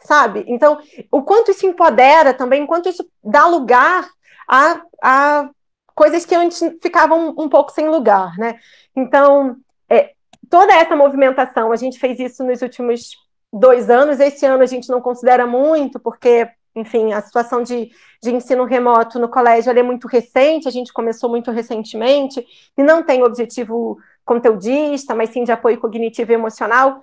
sabe? 0.00 0.44
Então, 0.46 0.78
o 1.10 1.22
quanto 1.22 1.50
isso 1.50 1.66
empodera 1.66 2.32
também, 2.32 2.62
o 2.62 2.66
quanto 2.66 2.88
isso 2.88 3.06
dá 3.22 3.46
lugar 3.46 4.08
a, 4.46 4.80
a 5.02 5.50
coisas 5.98 6.24
que 6.24 6.32
antes 6.32 6.60
ficavam 6.80 7.34
um 7.36 7.48
pouco 7.48 7.72
sem 7.72 7.88
lugar, 7.88 8.38
né? 8.38 8.60
Então, 8.94 9.56
é, 9.90 10.12
toda 10.48 10.72
essa 10.72 10.94
movimentação, 10.94 11.72
a 11.72 11.76
gente 11.76 11.98
fez 11.98 12.20
isso 12.20 12.44
nos 12.44 12.62
últimos 12.62 13.16
dois 13.52 13.90
anos, 13.90 14.20
esse 14.20 14.46
ano 14.46 14.62
a 14.62 14.66
gente 14.66 14.88
não 14.88 15.00
considera 15.00 15.44
muito, 15.44 15.98
porque, 15.98 16.48
enfim, 16.72 17.12
a 17.12 17.20
situação 17.20 17.64
de, 17.64 17.90
de 18.22 18.32
ensino 18.32 18.64
remoto 18.64 19.18
no 19.18 19.28
colégio 19.28 19.76
é 19.76 19.82
muito 19.82 20.06
recente, 20.06 20.68
a 20.68 20.70
gente 20.70 20.92
começou 20.92 21.28
muito 21.28 21.50
recentemente, 21.50 22.46
e 22.76 22.82
não 22.84 23.02
tem 23.02 23.24
objetivo 23.24 23.98
conteudista, 24.24 25.16
mas 25.16 25.30
sim 25.30 25.42
de 25.42 25.50
apoio 25.50 25.80
cognitivo 25.80 26.30
e 26.30 26.34
emocional, 26.34 27.02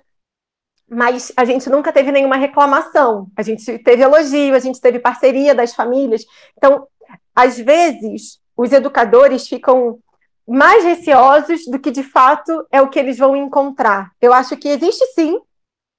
mas 0.88 1.30
a 1.36 1.44
gente 1.44 1.68
nunca 1.68 1.92
teve 1.92 2.10
nenhuma 2.10 2.36
reclamação, 2.36 3.30
a 3.36 3.42
gente 3.42 3.78
teve 3.80 4.02
elogio, 4.02 4.54
a 4.54 4.58
gente 4.58 4.80
teve 4.80 4.98
parceria 4.98 5.54
das 5.54 5.74
famílias. 5.74 6.24
Então, 6.56 6.86
às 7.34 7.58
vezes, 7.58 8.40
os 8.56 8.72
educadores 8.72 9.48
ficam 9.48 9.98
mais 10.46 10.84
receosos 10.84 11.66
do 11.66 11.78
que 11.78 11.90
de 11.90 12.02
fato 12.02 12.66
é 12.70 12.80
o 12.80 12.88
que 12.88 12.98
eles 12.98 13.18
vão 13.18 13.36
encontrar. 13.36 14.12
Eu 14.20 14.32
acho 14.32 14.56
que 14.56 14.68
existe 14.68 15.04
sim 15.14 15.40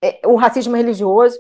é, 0.01 0.19
o 0.25 0.35
racismo 0.35 0.75
religioso, 0.75 1.38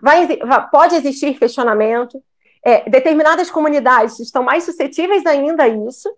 vai, 0.00 0.26
pode 0.70 0.94
existir 0.94 1.38
questionamento, 1.38 2.22
é, 2.64 2.88
determinadas 2.88 3.50
comunidades 3.50 4.18
estão 4.18 4.42
mais 4.42 4.64
suscetíveis 4.64 5.24
ainda 5.26 5.64
a 5.64 5.68
isso, 5.68 6.08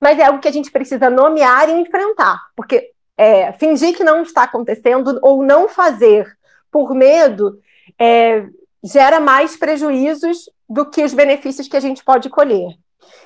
mas 0.00 0.18
é 0.18 0.26
algo 0.26 0.40
que 0.40 0.48
a 0.48 0.52
gente 0.52 0.70
precisa 0.70 1.10
nomear 1.10 1.68
e 1.68 1.72
enfrentar, 1.72 2.40
porque 2.54 2.92
é, 3.16 3.52
fingir 3.52 3.96
que 3.96 4.04
não 4.04 4.22
está 4.22 4.44
acontecendo 4.44 5.18
ou 5.22 5.42
não 5.42 5.68
fazer 5.68 6.36
por 6.70 6.94
medo 6.94 7.60
é, 7.98 8.46
gera 8.82 9.18
mais 9.18 9.56
prejuízos 9.56 10.48
do 10.68 10.88
que 10.88 11.02
os 11.02 11.14
benefícios 11.14 11.66
que 11.66 11.76
a 11.76 11.80
gente 11.80 12.04
pode 12.04 12.28
colher. 12.28 12.76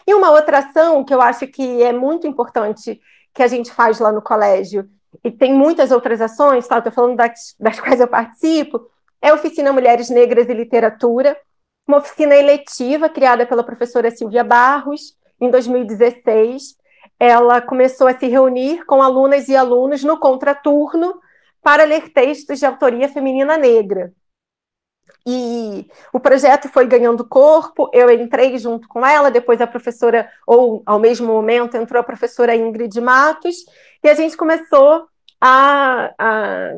E 0.06 0.14
uma 0.14 0.30
outra 0.30 0.58
ação 0.58 1.04
que 1.04 1.14
eu 1.14 1.20
acho 1.20 1.46
que 1.46 1.82
é 1.82 1.92
muito 1.92 2.26
importante 2.26 3.00
que 3.34 3.42
a 3.42 3.46
gente 3.46 3.72
faz 3.72 3.98
lá 3.98 4.12
no 4.12 4.22
colégio, 4.22 4.88
e 5.24 5.30
tem 5.30 5.52
muitas 5.52 5.90
outras 5.90 6.20
ações, 6.20 6.66
tá? 6.66 6.78
estou 6.78 6.92
falando 6.92 7.16
das, 7.16 7.54
das 7.58 7.78
quais 7.80 8.00
eu 8.00 8.08
participo, 8.08 8.88
é 9.20 9.28
a 9.28 9.34
Oficina 9.34 9.72
Mulheres 9.72 10.10
Negras 10.10 10.48
e 10.48 10.54
Literatura, 10.54 11.36
uma 11.86 11.98
oficina 11.98 12.34
eletiva 12.34 13.08
criada 13.08 13.46
pela 13.46 13.62
professora 13.62 14.10
Silvia 14.10 14.44
Barros 14.44 15.16
em 15.40 15.50
2016. 15.50 16.76
Ela 17.18 17.60
começou 17.60 18.06
a 18.06 18.18
se 18.18 18.26
reunir 18.26 18.84
com 18.84 19.02
alunas 19.02 19.48
e 19.48 19.56
alunos 19.56 20.02
no 20.02 20.18
contraturno 20.18 21.20
para 21.62 21.84
ler 21.84 22.12
textos 22.12 22.58
de 22.58 22.66
autoria 22.66 23.08
feminina 23.08 23.56
negra. 23.56 24.12
E 25.26 25.86
o 26.12 26.18
projeto 26.18 26.68
foi 26.68 26.86
ganhando 26.86 27.24
corpo, 27.24 27.88
eu 27.92 28.10
entrei 28.10 28.58
junto 28.58 28.88
com 28.88 29.06
ela, 29.06 29.30
depois 29.30 29.60
a 29.60 29.66
professora, 29.66 30.28
ou 30.46 30.82
ao 30.84 30.98
mesmo 30.98 31.26
momento, 31.26 31.76
entrou 31.76 32.00
a 32.00 32.04
professora 32.04 32.56
Ingrid 32.56 33.00
Matos, 33.00 33.56
e 34.02 34.08
a 34.08 34.14
gente 34.14 34.36
começou 34.36 35.06
a, 35.40 36.12
a 36.18 36.72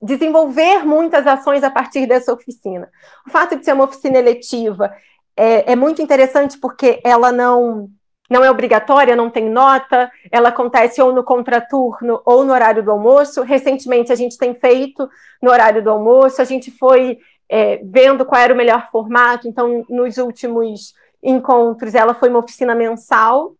desenvolver 0.00 0.84
muitas 0.84 1.26
ações 1.26 1.62
a 1.64 1.70
partir 1.70 2.06
dessa 2.06 2.32
oficina. 2.32 2.88
O 3.26 3.30
fato 3.30 3.56
de 3.56 3.64
ser 3.64 3.72
uma 3.72 3.84
oficina 3.84 4.18
eletiva 4.18 4.94
é, 5.36 5.72
é 5.72 5.76
muito 5.76 6.00
interessante 6.00 6.58
porque 6.58 7.00
ela 7.04 7.32
não 7.32 7.90
não 8.30 8.44
é 8.44 8.50
obrigatória, 8.50 9.16
não 9.16 9.28
tem 9.28 9.50
nota, 9.50 10.08
ela 10.30 10.50
acontece 10.50 11.02
ou 11.02 11.12
no 11.12 11.24
contraturno 11.24 12.22
ou 12.24 12.44
no 12.44 12.52
horário 12.52 12.80
do 12.80 12.92
almoço. 12.92 13.42
Recentemente 13.42 14.12
a 14.12 14.14
gente 14.14 14.38
tem 14.38 14.54
feito 14.54 15.10
no 15.42 15.50
horário 15.50 15.82
do 15.82 15.90
almoço, 15.90 16.40
a 16.40 16.44
gente 16.44 16.70
foi 16.70 17.18
é, 17.50 17.80
vendo 17.82 18.24
qual 18.24 18.40
era 18.40 18.54
o 18.54 18.56
melhor 18.56 18.88
formato. 18.92 19.48
Então, 19.48 19.84
nos 19.88 20.16
últimos 20.18 20.94
encontros, 21.20 21.94
ela 21.94 22.14
foi 22.14 22.28
uma 22.28 22.38
oficina 22.38 22.74
mensal 22.74 23.56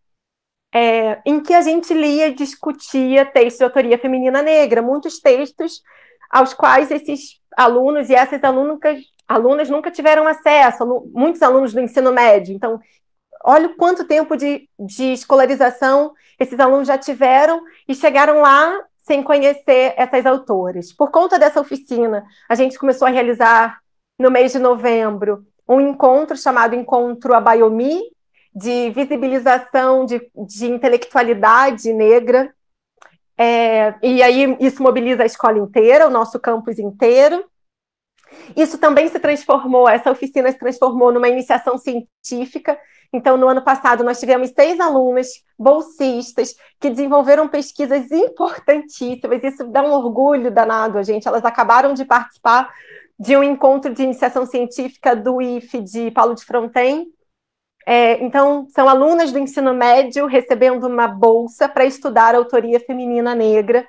é, 0.72 1.20
em 1.26 1.40
que 1.40 1.52
a 1.52 1.60
gente 1.60 1.92
lia 1.92 2.28
e 2.28 2.34
discutia 2.34 3.26
textos 3.26 3.58
de 3.58 3.64
autoria 3.64 3.98
feminina 3.98 4.40
negra, 4.40 4.80
muitos 4.80 5.18
textos 5.18 5.82
aos 6.30 6.54
quais 6.54 6.92
esses 6.92 7.40
alunos 7.56 8.08
e 8.08 8.14
essas 8.14 8.42
alunas, 8.44 8.78
alunas 9.26 9.68
nunca 9.68 9.90
tiveram 9.90 10.28
acesso, 10.28 11.10
muitos 11.12 11.42
alunos 11.42 11.74
do 11.74 11.80
ensino 11.80 12.12
médio. 12.12 12.54
Então, 12.54 12.80
olha 13.44 13.66
o 13.66 13.76
quanto 13.76 14.06
tempo 14.06 14.36
de, 14.36 14.68
de 14.78 15.12
escolarização 15.12 16.12
esses 16.38 16.58
alunos 16.60 16.86
já 16.86 16.96
tiveram 16.96 17.60
e 17.88 17.94
chegaram 17.94 18.40
lá 18.40 18.78
sem 19.10 19.24
conhecer 19.24 19.92
essas 19.96 20.24
autoras. 20.24 20.92
Por 20.92 21.10
conta 21.10 21.36
dessa 21.36 21.60
oficina, 21.60 22.24
a 22.48 22.54
gente 22.54 22.78
começou 22.78 23.08
a 23.08 23.10
realizar 23.10 23.80
no 24.16 24.30
mês 24.30 24.52
de 24.52 24.60
novembro 24.60 25.44
um 25.68 25.80
encontro 25.80 26.36
chamado 26.36 26.76
Encontro 26.76 27.34
Abayomi, 27.34 28.02
de 28.54 28.90
visibilização 28.90 30.06
de, 30.06 30.20
de 30.46 30.66
intelectualidade 30.66 31.92
negra. 31.92 32.54
É, 33.36 33.94
e 34.00 34.22
aí 34.22 34.56
isso 34.60 34.80
mobiliza 34.80 35.24
a 35.24 35.26
escola 35.26 35.58
inteira, 35.58 36.06
o 36.06 36.10
nosso 36.10 36.38
campus 36.38 36.78
inteiro. 36.78 37.44
Isso 38.56 38.78
também 38.78 39.08
se 39.08 39.18
transformou, 39.18 39.88
essa 39.88 40.12
oficina 40.12 40.52
se 40.52 40.58
transformou 40.58 41.12
numa 41.12 41.28
iniciação 41.28 41.76
científica. 41.76 42.78
Então, 43.12 43.36
no 43.36 43.48
ano 43.48 43.62
passado, 43.62 44.04
nós 44.04 44.20
tivemos 44.20 44.50
seis 44.50 44.78
alunas 44.78 45.28
bolsistas 45.58 46.54
que 46.78 46.90
desenvolveram 46.90 47.48
pesquisas 47.48 48.10
importantíssimas. 48.10 49.42
Isso 49.42 49.64
dá 49.64 49.82
um 49.82 49.92
orgulho 49.92 50.50
danado 50.50 50.96
a 50.96 51.02
gente. 51.02 51.26
Elas 51.26 51.44
acabaram 51.44 51.92
de 51.92 52.04
participar 52.04 52.72
de 53.18 53.36
um 53.36 53.42
encontro 53.42 53.92
de 53.92 54.02
iniciação 54.02 54.46
científica 54.46 55.14
do 55.14 55.42
IFE 55.42 55.80
de 55.80 56.10
Paulo 56.12 56.34
de 56.34 56.44
Fronten. 56.44 57.06
É, 57.86 58.22
então, 58.22 58.66
são 58.70 58.88
alunas 58.88 59.32
do 59.32 59.38
ensino 59.38 59.74
médio 59.74 60.26
recebendo 60.26 60.86
uma 60.86 61.08
bolsa 61.08 61.68
para 61.68 61.84
estudar 61.84 62.34
a 62.34 62.38
autoria 62.38 62.78
feminina 62.78 63.34
negra. 63.34 63.86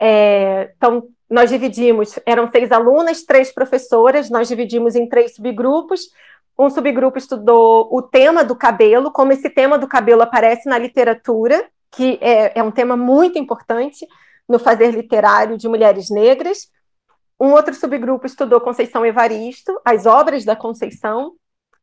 É, 0.00 0.72
então, 0.76 1.08
nós 1.30 1.50
dividimos, 1.50 2.18
eram 2.26 2.50
seis 2.50 2.70
alunas, 2.70 3.24
três 3.24 3.52
professoras, 3.52 4.30
nós 4.30 4.48
dividimos 4.48 4.94
em 4.94 5.08
três 5.08 5.34
subgrupos. 5.34 6.08
Um 6.58 6.70
subgrupo 6.70 7.18
estudou 7.18 7.88
o 7.92 8.00
tema 8.00 8.42
do 8.42 8.56
cabelo, 8.56 9.12
como 9.12 9.32
esse 9.32 9.50
tema 9.50 9.78
do 9.78 9.86
cabelo 9.86 10.22
aparece 10.22 10.68
na 10.68 10.78
literatura, 10.78 11.68
que 11.90 12.18
é, 12.20 12.58
é 12.58 12.62
um 12.62 12.70
tema 12.70 12.96
muito 12.96 13.38
importante 13.38 14.06
no 14.48 14.58
fazer 14.58 14.90
literário 14.92 15.58
de 15.58 15.68
mulheres 15.68 16.08
negras. 16.08 16.70
Um 17.38 17.52
outro 17.52 17.74
subgrupo 17.74 18.26
estudou 18.26 18.60
Conceição 18.60 19.04
Evaristo, 19.04 19.78
as 19.84 20.06
obras 20.06 20.44
da 20.44 20.56
Conceição, 20.56 21.34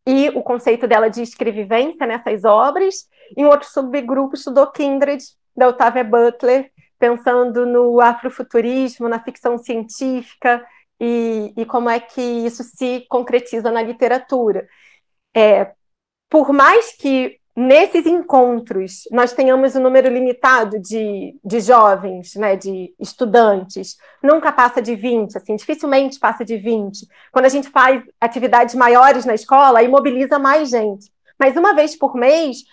e 0.06 0.30
o 0.30 0.42
conceito 0.42 0.88
dela 0.88 1.10
de 1.10 1.22
escrevivência 1.22 2.06
nessas 2.06 2.44
obras. 2.44 3.08
E 3.38 3.46
um 3.46 3.50
outro 3.50 3.70
subgrupo 3.70 4.36
estudou 4.36 4.68
Kindred, 4.68 5.24
da 5.56 5.70
Octavia 5.70 6.04
Butler, 6.04 6.72
pensando 6.98 7.66
no 7.66 8.02
afrofuturismo, 8.02 9.08
na 9.08 9.20
ficção 9.20 9.58
científica 9.58 10.66
e, 11.00 11.54
e 11.58 11.66
como 11.66 11.90
é 11.90 12.00
que 12.00 12.22
isso 12.22 12.64
se 12.64 13.06
concretiza 13.10 13.72
na 13.72 13.82
literatura. 13.82 14.68
É, 15.36 15.72
por 16.30 16.52
mais 16.54 16.96
que 16.96 17.40
nesses 17.56 18.06
encontros 18.06 19.04
nós 19.12 19.34
tenhamos 19.34 19.76
um 19.76 19.82
número 19.82 20.10
limitado 20.10 20.80
de, 20.80 21.38
de 21.44 21.60
jovens, 21.60 22.36
né, 22.36 22.56
de 22.56 22.94
estudantes, 23.00 23.98
nunca 24.22 24.52
passa 24.52 24.82
de 24.82 24.96
20, 24.96 25.38
assim, 25.38 25.56
dificilmente 25.56 26.20
passa 26.20 26.44
de 26.44 26.58
20. 26.58 27.08
Quando 27.32 27.46
a 27.46 27.50
gente 27.50 27.70
faz 27.70 28.04
atividades 28.20 28.76
maiores 28.76 29.26
na 29.26 29.36
escola, 29.36 29.80
aí 29.80 29.88
mobiliza 29.88 30.40
mais 30.40 30.70
gente. 30.70 31.12
Mas 31.40 31.56
uma 31.56 31.74
vez 31.76 31.96
por 31.96 32.16
mês, 32.16 32.64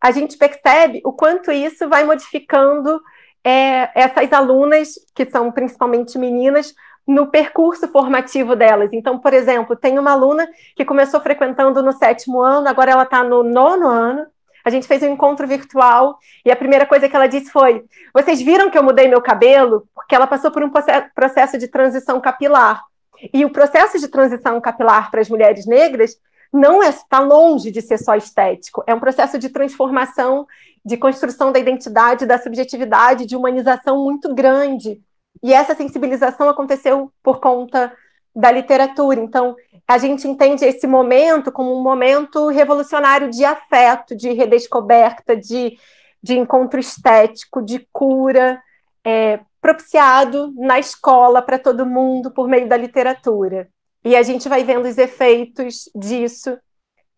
a 0.00 0.10
gente 0.10 0.36
percebe 0.36 1.00
o 1.04 1.12
quanto 1.12 1.50
isso 1.50 1.88
vai 1.88 2.04
modificando 2.04 3.00
é, 3.44 3.90
essas 3.94 4.32
alunas, 4.32 4.94
que 5.14 5.26
são 5.26 5.50
principalmente 5.50 6.18
meninas, 6.18 6.74
no 7.08 7.28
percurso 7.28 7.88
formativo 7.88 8.54
delas. 8.54 8.92
Então, 8.92 9.18
por 9.18 9.32
exemplo, 9.32 9.74
tem 9.74 9.98
uma 9.98 10.12
aluna 10.12 10.46
que 10.76 10.84
começou 10.84 11.18
frequentando 11.20 11.82
no 11.82 11.90
sétimo 11.92 12.42
ano, 12.42 12.68
agora 12.68 12.90
ela 12.90 13.04
está 13.04 13.24
no 13.24 13.42
nono 13.42 13.88
ano. 13.88 14.26
A 14.62 14.68
gente 14.68 14.86
fez 14.86 15.02
um 15.02 15.06
encontro 15.06 15.46
virtual 15.46 16.18
e 16.44 16.52
a 16.52 16.56
primeira 16.56 16.84
coisa 16.84 17.08
que 17.08 17.16
ela 17.16 17.26
disse 17.26 17.50
foi: 17.50 17.82
Vocês 18.12 18.42
viram 18.42 18.70
que 18.70 18.76
eu 18.76 18.82
mudei 18.82 19.08
meu 19.08 19.22
cabelo? 19.22 19.88
Porque 19.94 20.14
ela 20.14 20.26
passou 20.26 20.50
por 20.50 20.62
um 20.62 20.70
processo 21.14 21.56
de 21.56 21.66
transição 21.68 22.20
capilar. 22.20 22.84
E 23.32 23.44
o 23.44 23.50
processo 23.50 23.98
de 23.98 24.08
transição 24.08 24.60
capilar 24.60 25.10
para 25.10 25.20
as 25.20 25.30
mulheres 25.30 25.66
negras 25.66 26.16
não 26.52 26.82
está 26.82 27.18
é, 27.18 27.20
longe 27.20 27.70
de 27.70 27.80
ser 27.80 27.98
só 27.98 28.14
estético, 28.14 28.82
é 28.86 28.94
um 28.94 29.00
processo 29.00 29.38
de 29.38 29.48
transformação, 29.48 30.46
de 30.84 30.96
construção 30.96 31.52
da 31.52 31.58
identidade, 31.58 32.26
da 32.26 32.38
subjetividade, 32.38 33.26
de 33.26 33.36
humanização 33.36 34.02
muito 34.02 34.34
grande. 34.34 35.00
E 35.42 35.52
essa 35.52 35.74
sensibilização 35.74 36.48
aconteceu 36.48 37.12
por 37.22 37.40
conta 37.40 37.92
da 38.34 38.50
literatura. 38.50 39.20
Então, 39.20 39.56
a 39.86 39.98
gente 39.98 40.28
entende 40.28 40.64
esse 40.64 40.86
momento 40.86 41.50
como 41.50 41.74
um 41.74 41.82
momento 41.82 42.48
revolucionário 42.48 43.30
de 43.30 43.44
afeto, 43.44 44.16
de 44.16 44.32
redescoberta, 44.32 45.36
de, 45.36 45.78
de 46.22 46.38
encontro 46.38 46.78
estético, 46.78 47.62
de 47.62 47.86
cura, 47.92 48.60
é, 49.04 49.40
propiciado 49.60 50.52
na 50.56 50.78
escola 50.78 51.42
para 51.42 51.58
todo 51.58 51.86
mundo 51.86 52.30
por 52.30 52.48
meio 52.48 52.68
da 52.68 52.76
literatura. 52.76 53.68
E 54.04 54.14
a 54.14 54.22
gente 54.22 54.48
vai 54.48 54.62
vendo 54.62 54.86
os 54.86 54.98
efeitos 54.98 55.90
disso 55.94 56.56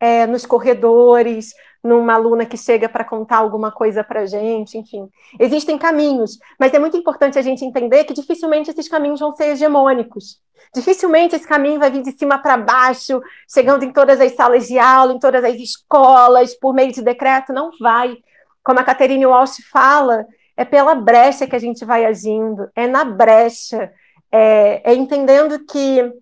é, 0.00 0.26
nos 0.26 0.46
corredores, 0.46 1.54
numa 1.82 2.14
aluna 2.14 2.44
que 2.44 2.56
chega 2.56 2.88
para 2.88 3.04
contar 3.04 3.38
alguma 3.38 3.70
coisa 3.70 4.02
para 4.02 4.26
gente, 4.26 4.76
enfim. 4.76 5.08
Existem 5.38 5.78
caminhos, 5.78 6.38
mas 6.58 6.72
é 6.74 6.78
muito 6.78 6.96
importante 6.96 7.38
a 7.38 7.42
gente 7.42 7.64
entender 7.64 8.04
que 8.04 8.14
dificilmente 8.14 8.70
esses 8.70 8.88
caminhos 8.88 9.20
vão 9.20 9.34
ser 9.34 9.52
hegemônicos. 9.52 10.40
Dificilmente 10.74 11.34
esse 11.34 11.46
caminho 11.46 11.80
vai 11.80 11.90
vir 11.90 12.02
de 12.02 12.12
cima 12.12 12.38
para 12.38 12.56
baixo, 12.56 13.20
chegando 13.52 13.84
em 13.84 13.92
todas 13.92 14.20
as 14.20 14.32
salas 14.32 14.66
de 14.66 14.78
aula, 14.78 15.12
em 15.12 15.18
todas 15.18 15.42
as 15.42 15.54
escolas, 15.54 16.54
por 16.54 16.74
meio 16.74 16.92
de 16.92 17.02
decreto, 17.02 17.52
não 17.52 17.70
vai. 17.80 18.16
Como 18.62 18.78
a 18.78 18.84
Caterine 18.84 19.26
Walsh 19.26 19.62
fala, 19.70 20.26
é 20.56 20.64
pela 20.64 20.94
brecha 20.94 21.46
que 21.46 21.56
a 21.56 21.58
gente 21.58 21.84
vai 21.84 22.04
agindo, 22.04 22.70
é 22.74 22.86
na 22.86 23.04
brecha, 23.04 23.90
é, 24.30 24.92
é 24.92 24.94
entendendo 24.94 25.64
que 25.64 26.12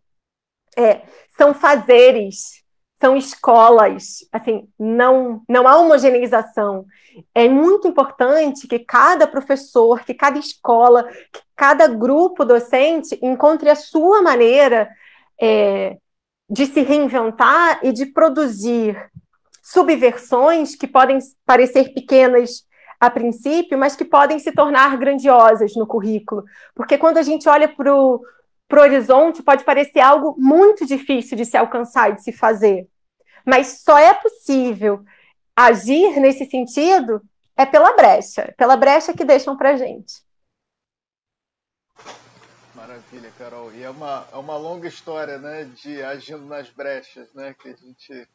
é, 0.76 1.02
são 1.36 1.52
fazeres, 1.52 2.62
são 3.00 3.16
escolas, 3.16 4.26
assim, 4.32 4.68
não, 4.78 5.42
não 5.48 5.68
há 5.68 5.76
homogeneização. 5.78 6.84
É 7.34 7.48
muito 7.48 7.86
importante 7.86 8.66
que 8.66 8.80
cada 8.80 9.26
professor, 9.26 10.04
que 10.04 10.14
cada 10.14 10.38
escola, 10.38 11.04
que 11.32 11.40
cada 11.54 11.86
grupo 11.86 12.44
docente 12.44 13.18
encontre 13.22 13.70
a 13.70 13.76
sua 13.76 14.20
maneira 14.20 14.88
é, 15.40 15.96
de 16.50 16.66
se 16.66 16.82
reinventar 16.82 17.80
e 17.82 17.92
de 17.92 18.06
produzir 18.06 18.96
subversões 19.62 20.74
que 20.74 20.86
podem 20.86 21.18
parecer 21.46 21.92
pequenas 21.94 22.66
a 22.98 23.08
princípio, 23.08 23.78
mas 23.78 23.94
que 23.94 24.04
podem 24.04 24.40
se 24.40 24.50
tornar 24.50 24.96
grandiosas 24.96 25.76
no 25.76 25.86
currículo. 25.86 26.44
Porque 26.74 26.98
quando 26.98 27.18
a 27.18 27.22
gente 27.22 27.48
olha 27.48 27.68
para 27.68 27.94
o 27.94 28.20
para 28.68 28.80
o 28.80 28.82
horizonte 28.82 29.42
pode 29.42 29.64
parecer 29.64 30.00
algo 30.00 30.36
muito 30.38 30.84
difícil 30.84 31.36
de 31.36 31.46
se 31.46 31.56
alcançar 31.56 32.10
e 32.10 32.16
de 32.16 32.22
se 32.22 32.32
fazer. 32.32 32.86
Mas 33.44 33.82
só 33.82 33.98
é 33.98 34.12
possível 34.12 35.02
agir 35.56 36.20
nesse 36.20 36.44
sentido 36.44 37.22
é 37.56 37.66
pela 37.66 37.96
brecha, 37.96 38.54
pela 38.56 38.76
brecha 38.76 39.12
que 39.12 39.24
deixam 39.24 39.56
para 39.56 39.76
gente. 39.76 40.22
Maravilha, 42.74 43.32
Carol. 43.36 43.72
E 43.72 43.82
é 43.82 43.90
uma, 43.90 44.28
é 44.32 44.36
uma 44.36 44.56
longa 44.56 44.86
história, 44.86 45.38
né, 45.38 45.64
de 45.64 46.00
agindo 46.02 46.44
nas 46.44 46.70
brechas, 46.70 47.32
né, 47.34 47.54
que 47.54 47.68
a 47.70 47.74
gente 47.74 48.28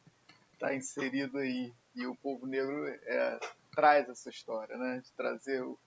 está 0.52 0.74
inserido 0.74 1.38
aí. 1.38 1.72
E 1.94 2.06
o 2.06 2.14
povo 2.16 2.46
negro 2.46 2.86
é, 2.86 3.40
traz 3.74 4.08
essa 4.08 4.28
história, 4.28 4.76
né, 4.76 5.00
de 5.02 5.10
trazer 5.12 5.62
o, 5.62 5.78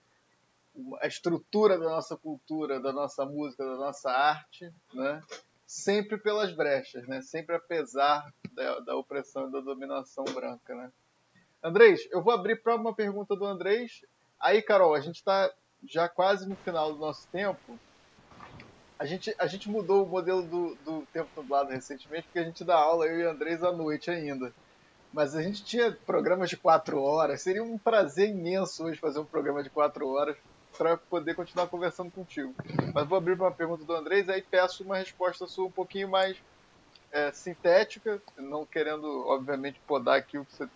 a 1.00 1.06
estrutura 1.06 1.78
da 1.78 1.86
nossa 1.86 2.16
cultura, 2.16 2.80
da 2.80 2.92
nossa 2.92 3.24
música, 3.24 3.64
da 3.64 3.76
nossa 3.76 4.10
arte, 4.10 4.72
né? 4.92 5.22
sempre 5.66 6.16
pelas 6.18 6.52
brechas, 6.52 7.06
né? 7.06 7.20
sempre 7.20 7.56
apesar 7.56 8.32
da, 8.52 8.80
da 8.80 8.96
opressão 8.96 9.48
e 9.48 9.52
da 9.52 9.60
dominação 9.60 10.24
branca. 10.24 10.74
Né? 10.74 10.90
Andrés, 11.62 12.08
eu 12.10 12.22
vou 12.22 12.32
abrir 12.32 12.62
para 12.62 12.76
uma 12.76 12.94
pergunta 12.94 13.34
do 13.36 13.44
Andrés. 13.44 14.02
Aí, 14.40 14.62
Carol, 14.62 14.94
a 14.94 15.00
gente 15.00 15.16
está 15.16 15.52
já 15.86 16.08
quase 16.08 16.48
no 16.48 16.56
final 16.56 16.92
do 16.92 16.98
nosso 16.98 17.26
tempo. 17.28 17.78
A 18.98 19.04
gente, 19.04 19.34
a 19.38 19.46
gente 19.46 19.68
mudou 19.68 20.04
o 20.04 20.08
modelo 20.08 20.42
do, 20.42 20.74
do 20.76 21.06
tempo 21.12 21.28
nublado 21.36 21.70
recentemente, 21.70 22.24
porque 22.24 22.38
a 22.38 22.44
gente 22.44 22.64
dá 22.64 22.76
aula, 22.76 23.06
eu 23.06 23.20
e 23.20 23.24
Andrés, 23.24 23.62
à 23.62 23.72
noite 23.72 24.10
ainda. 24.10 24.52
Mas 25.12 25.34
a 25.34 25.42
gente 25.42 25.64
tinha 25.64 25.92
programas 26.06 26.50
de 26.50 26.56
quatro 26.56 27.00
horas. 27.00 27.42
Seria 27.42 27.62
um 27.62 27.78
prazer 27.78 28.28
imenso 28.28 28.84
hoje 28.84 28.98
fazer 28.98 29.20
um 29.20 29.24
programa 29.24 29.62
de 29.62 29.70
quatro 29.70 30.08
horas 30.08 30.36
para 30.78 30.96
poder 30.96 31.34
continuar 31.34 31.66
conversando 31.66 32.10
contigo. 32.12 32.54
Mas 32.94 33.06
vou 33.06 33.18
abrir 33.18 33.32
uma 33.32 33.50
pergunta 33.50 33.84
do 33.84 33.92
Andrés, 33.92 34.28
aí 34.28 34.40
peço 34.40 34.84
uma 34.84 34.96
resposta 34.96 35.46
sua 35.48 35.66
um 35.66 35.70
pouquinho 35.70 36.08
mais 36.08 36.36
é, 37.10 37.32
sintética, 37.32 38.22
não 38.36 38.64
querendo, 38.64 39.26
obviamente, 39.26 39.80
podar 39.86 40.18
aqui 40.18 40.38
o 40.38 40.44
que 40.44 40.54
você. 40.54 40.68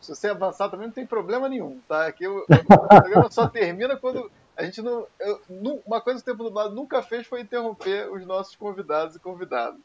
Se 0.00 0.14
você 0.14 0.28
avançar 0.28 0.68
também 0.68 0.86
não 0.86 0.94
tem 0.94 1.06
problema 1.06 1.48
nenhum, 1.48 1.80
tá? 1.88 2.06
Aqui 2.06 2.26
o, 2.26 2.40
o 2.40 2.88
programa 2.88 3.30
só 3.30 3.48
termina 3.48 3.96
quando 3.96 4.30
a 4.56 4.64
gente 4.64 4.82
não. 4.82 5.06
Eu, 5.20 5.40
uma 5.86 6.00
coisa 6.00 6.22
que 6.22 6.28
o 6.28 6.32
Tempo 6.32 6.48
do 6.48 6.54
Lado 6.54 6.74
nunca 6.74 7.02
fez 7.02 7.26
foi 7.26 7.40
interromper 7.40 8.10
os 8.10 8.26
nossos 8.26 8.56
convidados 8.56 9.16
e 9.16 9.20
convidadas. 9.20 9.80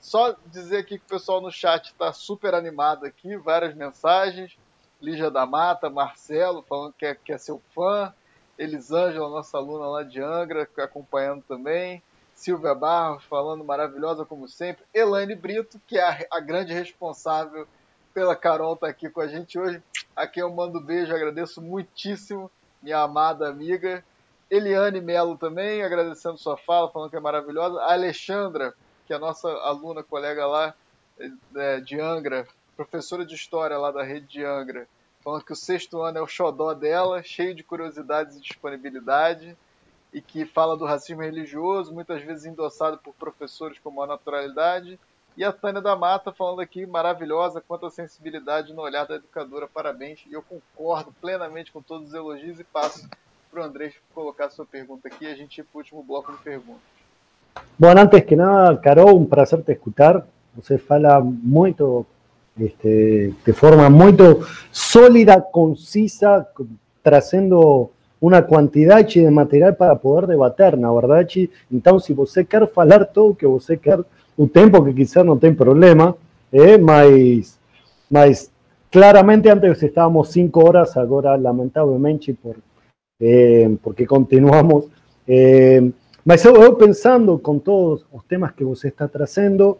Só 0.00 0.36
dizer 0.46 0.78
aqui 0.78 0.98
que 0.98 1.04
o 1.04 1.08
pessoal 1.08 1.40
no 1.40 1.50
chat 1.50 1.86
está 1.86 2.12
super 2.12 2.54
animado 2.54 3.06
aqui, 3.06 3.36
várias 3.36 3.74
mensagens. 3.74 4.56
Lígia 5.00 5.30
da 5.30 5.44
Mata, 5.44 5.90
Marcelo 5.90 6.62
falando 6.62 6.94
que 6.94 7.04
é, 7.04 7.14
que 7.14 7.32
é 7.32 7.38
seu 7.38 7.60
fã. 7.74 8.14
Elisângela, 8.58 9.28
nossa 9.28 9.56
aluna 9.56 9.86
lá 9.86 10.02
de 10.02 10.20
Angra, 10.20 10.68
acompanhando 10.78 11.42
também. 11.42 12.02
Silvia 12.34 12.74
Barros, 12.74 13.24
falando 13.24 13.64
maravilhosa 13.64 14.24
como 14.24 14.46
sempre. 14.46 14.84
Elaine 14.92 15.34
Brito, 15.34 15.80
que 15.86 15.98
é 15.98 16.02
a, 16.02 16.18
a 16.32 16.40
grande 16.40 16.72
responsável 16.72 17.66
pela 18.12 18.36
Carol 18.36 18.74
estar 18.74 18.86
tá 18.86 18.90
aqui 18.90 19.08
com 19.08 19.20
a 19.20 19.26
gente 19.26 19.58
hoje. 19.58 19.82
Aqui 20.14 20.40
eu 20.40 20.50
mando 20.50 20.78
um 20.78 20.82
beijo, 20.82 21.14
agradeço 21.14 21.60
muitíssimo, 21.62 22.50
minha 22.82 23.00
amada 23.00 23.48
amiga. 23.48 24.04
Eliane 24.50 25.00
Melo 25.00 25.36
também, 25.36 25.82
agradecendo 25.82 26.38
sua 26.38 26.56
fala, 26.56 26.90
falando 26.90 27.10
que 27.10 27.16
é 27.16 27.20
maravilhosa. 27.20 27.80
A 27.80 27.92
Alexandra, 27.92 28.74
que 29.06 29.12
é 29.12 29.16
a 29.16 29.18
nossa 29.18 29.48
aluna, 29.48 30.02
colega 30.02 30.46
lá 30.46 30.74
é, 31.56 31.80
de 31.80 32.00
Angra, 32.00 32.46
professora 32.76 33.24
de 33.24 33.34
história 33.34 33.76
lá 33.78 33.90
da 33.90 34.02
rede 34.02 34.26
de 34.26 34.44
Angra, 34.44 34.86
falando 35.26 35.42
que 35.42 35.52
o 35.52 35.56
sexto 35.56 36.02
ano 36.02 36.18
é 36.18 36.22
o 36.22 36.26
xodó 36.28 36.72
dela, 36.72 37.20
cheio 37.20 37.52
de 37.52 37.64
curiosidades 37.64 38.36
e 38.36 38.40
disponibilidade, 38.40 39.56
e 40.14 40.20
que 40.20 40.46
fala 40.46 40.76
do 40.76 40.84
racismo 40.84 41.20
religioso, 41.20 41.92
muitas 41.92 42.22
vezes 42.22 42.46
endossado 42.46 42.96
por 42.98 43.12
professores 43.12 43.76
como 43.80 44.00
a 44.00 44.06
naturalidade. 44.06 45.00
E 45.36 45.42
a 45.42 45.52
Tânia 45.52 45.82
da 45.82 45.96
Mata 45.96 46.30
falando 46.30 46.60
aqui, 46.60 46.86
maravilhosa, 46.86 47.60
quanto 47.60 47.86
à 47.86 47.90
sensibilidade 47.90 48.72
no 48.72 48.82
olhar 48.82 49.04
da 49.04 49.16
educadora, 49.16 49.66
parabéns. 49.66 50.20
E 50.30 50.32
eu 50.32 50.44
concordo 50.44 51.12
plenamente 51.20 51.72
com 51.72 51.82
todos 51.82 52.06
os 52.06 52.14
elogios 52.14 52.60
e 52.60 52.64
passo 52.64 53.08
para 53.50 53.62
o 53.62 53.64
Andrés 53.64 53.94
colocar 54.14 54.48
sua 54.50 54.64
pergunta 54.64 55.08
aqui 55.08 55.24
e 55.24 55.32
a 55.32 55.34
gente 55.34 55.58
ir 55.58 55.64
para 55.64 55.76
o 55.76 55.78
último 55.78 56.04
bloco 56.04 56.30
de 56.30 56.38
perguntas. 56.38 56.82
Bueno, 57.76 58.00
antes 58.00 58.24
que 58.24 58.36
nada, 58.36 58.80
Carol, 58.80 59.16
un 59.16 59.26
placer 59.26 59.60
te 59.64 59.72
escuchar. 59.72 60.24
Você 60.54 60.78
fala 60.78 61.20
muito 61.20 62.06
este, 62.58 63.34
de 63.44 63.52
forma 63.52 63.88
muito 63.90 64.46
sólida, 64.72 65.40
concisa, 65.40 66.46
trazendo 67.02 67.90
uma 68.20 68.42
quantidade 68.42 69.20
de 69.20 69.30
material 69.30 69.74
para 69.74 69.94
poder 69.94 70.26
debater, 70.26 70.76
na 70.76 70.92
verdade. 70.92 71.50
Então, 71.70 71.98
se 71.98 72.12
você 72.12 72.44
quer 72.44 72.66
falar 72.72 73.04
tudo 73.06 73.34
que 73.34 73.46
você 73.46 73.76
quer, 73.76 74.00
o 74.36 74.48
tempo 74.48 74.84
que 74.84 74.92
quiser 74.92 75.24
não 75.24 75.38
tem 75.38 75.54
problema, 75.54 76.16
eh, 76.52 76.78
mas, 76.78 77.58
mas 78.10 78.50
claramente 78.90 79.48
antes 79.48 79.82
estávamos 79.82 80.30
cinco 80.30 80.66
horas, 80.66 80.96
agora 80.96 81.36
lamentavelmente 81.36 82.32
por, 82.32 82.56
eh, 83.20 83.70
porque 83.82 84.06
continuamos. 84.06 84.86
Eh, 85.28 85.82
mas 86.24 86.44
eu, 86.44 86.56
eu 86.56 86.74
pensando 86.74 87.38
com 87.38 87.58
todos 87.58 88.04
os 88.12 88.24
temas 88.24 88.52
que 88.52 88.64
você 88.64 88.88
está 88.88 89.06
trazendo, 89.06 89.78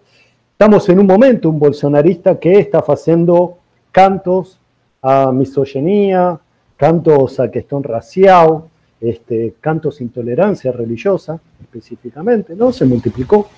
Estamos 0.58 0.88
en 0.88 0.98
un 0.98 1.06
momento, 1.06 1.50
un 1.50 1.58
bolsonarista 1.58 2.40
que 2.40 2.58
está 2.58 2.78
haciendo 2.78 3.58
cantos 3.92 4.58
a 5.02 5.30
misoginia, 5.30 6.40
cantos 6.78 7.38
a 7.38 7.50
cuestión 7.50 7.82
racial, 7.82 8.62
este, 8.98 9.56
cantos 9.60 10.00
intolerancia 10.00 10.72
religiosa 10.72 11.38
específicamente, 11.60 12.56
¿no? 12.56 12.72
Se 12.72 12.86
multiplicó. 12.86 13.50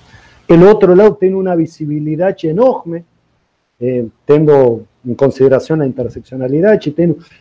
El 0.45 0.61
otro 0.63 0.93
lado 0.93 1.15
tiene 1.15 1.37
una 1.37 1.55
visibilidad 1.55 2.35
enorme, 2.43 3.05
eh, 3.79 4.05
teniendo 4.25 4.83
en 5.05 5.15
consideración 5.15 5.79
la 5.79 5.85
interseccionalidad, 5.85 6.81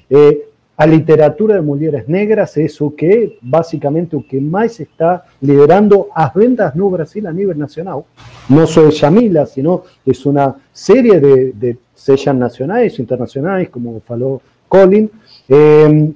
eh, 0.09 0.49
a 0.79 0.87
literatura 0.87 1.57
de 1.57 1.61
mujeres 1.61 2.09
negras 2.09 2.57
es 2.57 2.81
o 2.81 2.95
que, 2.95 3.37
básicamente, 3.43 4.15
o 4.15 4.25
que 4.25 4.41
más 4.41 4.79
está 4.79 5.25
liderando 5.41 6.07
las 6.17 6.33
ventas 6.33 6.77
no 6.77 6.89
Brasil 6.89 7.27
a 7.27 7.33
nivel 7.33 7.59
nacional. 7.59 8.05
No 8.49 8.65
solo 8.65 8.91
Yamila, 8.91 9.45
sino 9.45 9.83
es 10.07 10.25
una 10.25 10.55
serie 10.73 11.19
de, 11.19 11.53
de 11.53 11.79
sellas 11.93 12.37
nacionales 12.37 12.97
o 12.97 13.03
internacionales, 13.03 13.71
como 13.71 14.01
falou 14.03 14.41
Colin. 14.69 15.11
Eh, 15.49 16.13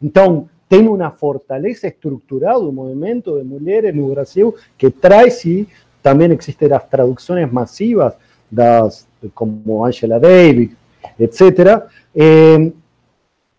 entonces, 0.00 0.50
tiene 0.66 0.88
una 0.88 1.10
fortaleza 1.10 1.86
estructural 1.86 2.64
del 2.64 2.72
movimiento 2.72 3.36
de 3.36 3.44
mujeres 3.44 3.92
en 3.94 4.10
Brasil 4.10 4.46
que 4.78 4.92
trae, 4.92 5.30
sí, 5.30 5.68
también 6.00 6.32
existen 6.32 6.70
las 6.70 6.88
traducciones 6.88 7.52
masivas, 7.52 8.14
das, 8.50 9.06
como 9.34 9.84
Angela 9.84 10.18
Davis, 10.18 10.70
etc., 11.18 11.82
eh, 12.14 12.72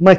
mas 0.01 0.17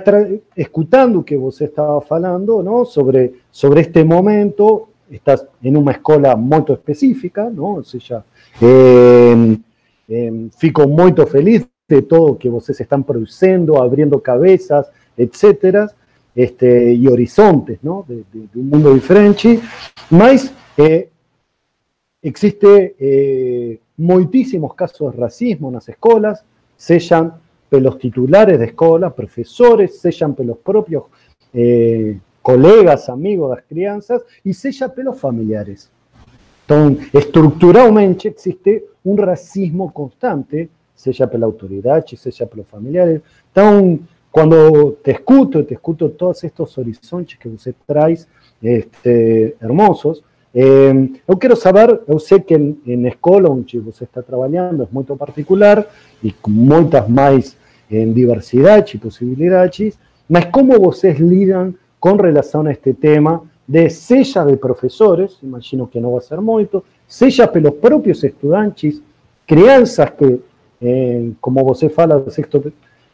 escutando 0.56 1.18
o 1.18 1.24
que 1.24 1.36
você 1.36 1.64
estava 1.64 2.00
falando, 2.00 2.62
não, 2.62 2.84
sobre, 2.84 3.40
sobre 3.50 3.80
este 3.80 4.04
momento, 4.04 4.90
estás 5.10 5.44
em 5.60 5.76
uma 5.76 5.90
escola 5.90 6.36
muito 6.36 6.72
específica, 6.72 7.50
não, 7.50 7.74
ou 7.74 7.82
seja, 7.82 8.24
eh, 8.62 9.58
eh, 10.08 10.32
fico 10.56 10.86
muito 10.86 11.26
feliz 11.26 11.66
de 11.88 12.02
todo 12.02 12.36
que 12.36 12.48
vocês 12.48 12.78
estão 12.78 13.02
produzindo, 13.02 13.82
abrindo 13.82 14.20
cabeças, 14.20 14.86
etc., 15.18 15.90
este, 16.34 16.94
e 16.94 17.08
horizontes, 17.08 17.78
não, 17.82 18.04
de, 18.08 18.24
de, 18.32 18.46
de 18.46 18.58
um 18.60 18.62
mundo 18.62 18.94
diferente, 18.94 19.60
mas 20.08 20.54
eh, 20.78 21.08
existe 22.22 22.94
eh, 23.00 23.78
muitíssimos 23.98 24.74
casos 24.74 25.12
de 25.12 25.20
racismo 25.20 25.72
nas 25.72 25.88
escolas, 25.88 26.44
sejam 26.76 27.34
pelos 27.72 27.98
titulares 27.98 28.58
de 28.58 28.66
escuela, 28.66 29.14
profesores, 29.14 29.98
sellan 29.98 30.34
pelos 30.34 30.58
propios 30.58 31.04
eh, 31.54 32.18
colegas, 32.42 33.08
amigos 33.08 33.56
las 33.56 33.64
crianzas 33.64 34.20
y 34.44 34.52
sella 34.52 34.92
pelos 34.92 35.18
familiares. 35.18 35.90
Entonces, 36.68 37.08
estructuralmente 37.14 38.28
existe 38.28 38.84
un 39.04 39.16
racismo 39.16 39.90
constante, 39.90 40.68
sella 40.94 41.30
pela 41.30 41.46
autoridad, 41.46 42.04
sella 42.04 42.44
pelos 42.44 42.66
familiares. 42.66 43.22
Entonces, 43.54 44.00
cuando 44.30 44.98
te 45.02 45.12
escuto, 45.12 45.64
te 45.64 45.72
escuto 45.72 46.10
todos 46.10 46.44
estos 46.44 46.76
horizontes 46.76 47.38
que 47.38 47.48
usted 47.48 47.74
traes, 47.86 48.28
este, 48.60 49.56
hermosos, 49.62 50.22
eh, 50.52 51.08
yo 51.26 51.38
quiero 51.38 51.56
saber, 51.56 52.02
yo 52.06 52.18
sé 52.18 52.44
que 52.44 52.54
en, 52.54 52.82
en 52.84 53.06
escola 53.06 53.48
onde 53.48 53.78
você 53.78 54.04
está 54.04 54.20
trabajando 54.20 54.84
es 54.84 54.92
muy 54.92 55.04
particular 55.04 55.88
con 56.42 56.52
muchas 56.52 57.08
más 57.08 57.56
en 58.00 58.14
diversidad 58.14 58.86
y 58.92 58.98
posibilidades, 58.98 59.98
mas 60.28 60.46
como 60.46 60.78
vocês 60.78 61.20
lidam 61.20 61.74
con 62.00 62.18
relación 62.18 62.66
a 62.66 62.72
este 62.72 62.94
tema 62.94 63.42
de 63.66 63.90
sella 63.90 64.44
de 64.44 64.56
profesores, 64.56 65.38
imagino 65.42 65.88
que 65.88 66.00
no 66.00 66.12
va 66.12 66.18
a 66.18 66.22
ser 66.22 66.40
mucho, 66.40 66.84
sella 67.06 67.50
pelos 67.52 67.74
propios 67.74 68.24
estudiantes, 68.24 69.00
crianças 69.46 70.10
que, 70.12 70.40
eh, 70.80 71.32
como 71.40 71.62
você 71.64 71.90
fala, 71.90 72.22
sexto, 72.30 72.62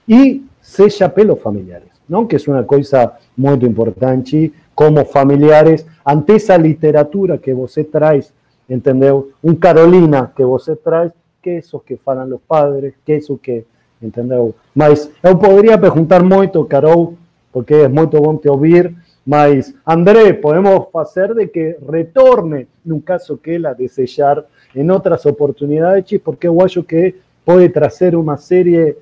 y 0.07 0.43
sella 0.61 1.13
pelos 1.13 1.41
familiares, 1.41 1.91
¿no? 2.07 2.29
que 2.29 2.37
es 2.37 2.47
una 2.47 2.65
cosa 2.67 3.19
muy 3.37 3.59
importante, 3.63 4.53
como 4.75 5.05
familiares, 5.05 5.87
ante 6.05 6.37
esa 6.37 6.57
literatura 6.57 7.39
que 7.39 7.53
você 7.53 7.83
traz, 7.83 8.33
entendeu? 8.69 9.33
Un 9.43 9.57
Carolina 9.57 10.33
que 10.37 10.45
você 10.45 10.77
traz, 10.77 11.13
que 11.43 11.59
eso 11.59 11.83
que 11.85 11.97
falan 11.97 12.31
los 12.31 12.41
padres, 12.41 12.95
que 13.05 13.17
eso 13.17 13.41
que 13.41 13.65
entendeu? 14.01 14.55
Mas 14.75 15.11
eu 15.23 15.37
poderia 15.37 15.79
perguntar 15.79 16.23
muito, 16.23 16.65
Carol, 16.65 17.15
porque 17.53 17.75
é 17.75 17.89
muito 17.89 18.21
bom 18.21 18.37
te 18.37 18.49
ouvir, 18.49 18.95
mas, 19.27 19.75
André, 19.87 20.33
podemos 20.33 20.87
fazer 20.91 21.35
de 21.35 21.47
que 21.49 21.77
retorne, 21.91 22.67
no 22.85 23.01
caso 23.01 23.37
que 23.37 23.53
ela 23.53 23.75
desejar, 23.75 24.43
em 24.75 24.91
outras 24.91 25.27
oportunidades, 25.27 26.19
porque 26.23 26.49
eu 26.49 26.61
acho 26.63 26.83
que 26.83 27.17
pode 27.45 27.69
trazer 27.69 28.15
uma 28.15 28.37
série 28.37 28.97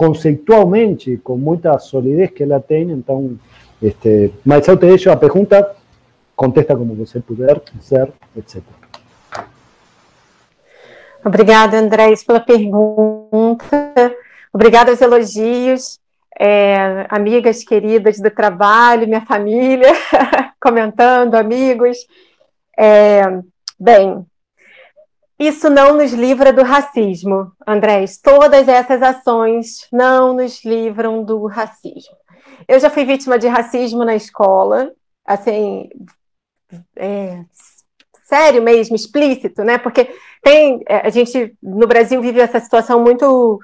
conceitualmente, 0.00 1.18
com 1.18 1.36
muita 1.36 1.78
solidez 1.78 2.30
que 2.30 2.42
ela 2.42 2.58
tem, 2.58 2.90
então, 2.90 3.38
este, 3.82 4.32
mas 4.42 4.66
eu 4.66 4.74
te 4.74 4.86
deixo 4.86 5.10
a 5.10 5.16
pergunta, 5.16 5.76
contesta 6.34 6.74
como 6.74 6.94
você 6.94 7.20
puder, 7.20 7.60
ser, 7.82 8.10
etc. 8.34 8.62
Obrigada, 11.22 11.78
Andrés, 11.78 12.24
pela 12.24 12.40
pergunta. 12.40 14.16
Obrigada 14.52 14.90
aos 14.90 15.00
elogios. 15.00 15.98
É, 16.38 17.06
amigas 17.10 17.62
queridas 17.62 18.18
do 18.18 18.30
trabalho, 18.30 19.06
minha 19.06 19.24
família, 19.26 19.92
comentando, 20.60 21.34
amigos. 21.34 21.98
É, 22.78 23.22
bem, 23.78 24.24
isso 25.38 25.70
não 25.70 25.96
nos 25.96 26.12
livra 26.12 26.52
do 26.52 26.62
racismo, 26.62 27.52
Andrés. 27.66 28.18
Todas 28.18 28.68
essas 28.68 29.02
ações 29.02 29.86
não 29.92 30.34
nos 30.34 30.64
livram 30.64 31.22
do 31.24 31.46
racismo. 31.46 32.14
Eu 32.68 32.78
já 32.78 32.90
fui 32.90 33.04
vítima 33.04 33.38
de 33.38 33.48
racismo 33.48 34.04
na 34.04 34.14
escola, 34.14 34.92
assim, 35.24 35.88
é, 36.94 37.42
sério 38.24 38.62
mesmo, 38.62 38.94
explícito, 38.94 39.64
né? 39.64 39.78
Porque 39.78 40.14
tem 40.42 40.82
é, 40.86 41.06
a 41.06 41.10
gente 41.10 41.54
no 41.62 41.86
Brasil 41.86 42.20
vive 42.20 42.40
essa 42.40 42.60
situação 42.60 43.02
muito 43.02 43.60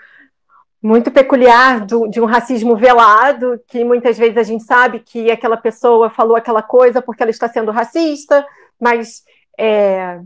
muito 0.83 1.11
peculiar 1.11 1.85
do, 1.85 2.07
de 2.09 2.21
um 2.21 2.27
racismo 2.27 2.77
velado, 2.77 3.61
que 3.67 3.85
muitas 3.85 4.17
vezes 4.19 4.37
a 4.37 4.43
gente 4.43 4.65
sabe 4.65 5.01
que 5.01 5.31
aquela 5.31 5.57
pessoa 5.57 6.11
falou 6.11 6.37
aquela 6.37 6.63
coisa 6.63 7.03
porque 7.03 7.23
ela 7.23 7.31
está 7.31 7.49
sendo 7.49 7.73
racista, 7.73 8.47
mas 8.81 9.23
é, 9.59 10.21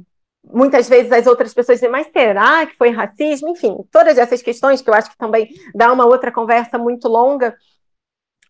muitas 0.44 0.88
vezes 0.88 1.12
as 1.12 1.26
outras 1.26 1.54
pessoas 1.54 1.78
dizem, 1.78 1.90
mas 1.90 2.08
será 2.12 2.66
que 2.66 2.76
foi 2.76 2.90
racismo? 2.90 3.48
Enfim, 3.50 3.76
todas 3.90 4.18
essas 4.18 4.42
questões 4.42 4.82
que 4.82 4.90
eu 4.90 4.94
acho 4.94 5.10
que 5.10 5.18
também 5.18 5.48
dá 5.74 5.92
uma 5.92 6.04
outra 6.06 6.32
conversa 6.32 6.76
muito 6.76 7.08
longa 7.08 7.54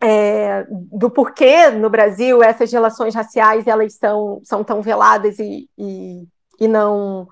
é, 0.02 0.64
do 0.70 1.10
porquê 1.10 1.68
no 1.70 1.90
Brasil 1.90 2.43
essas 2.43 2.72
relações 2.72 3.14
raciais 3.14 3.66
elas 3.66 3.94
são, 3.94 4.40
são 4.43 4.64
tão 4.64 4.81
veladas 4.81 5.39
e, 5.39 5.68
e, 5.77 6.27
e 6.59 6.66
não 6.66 7.28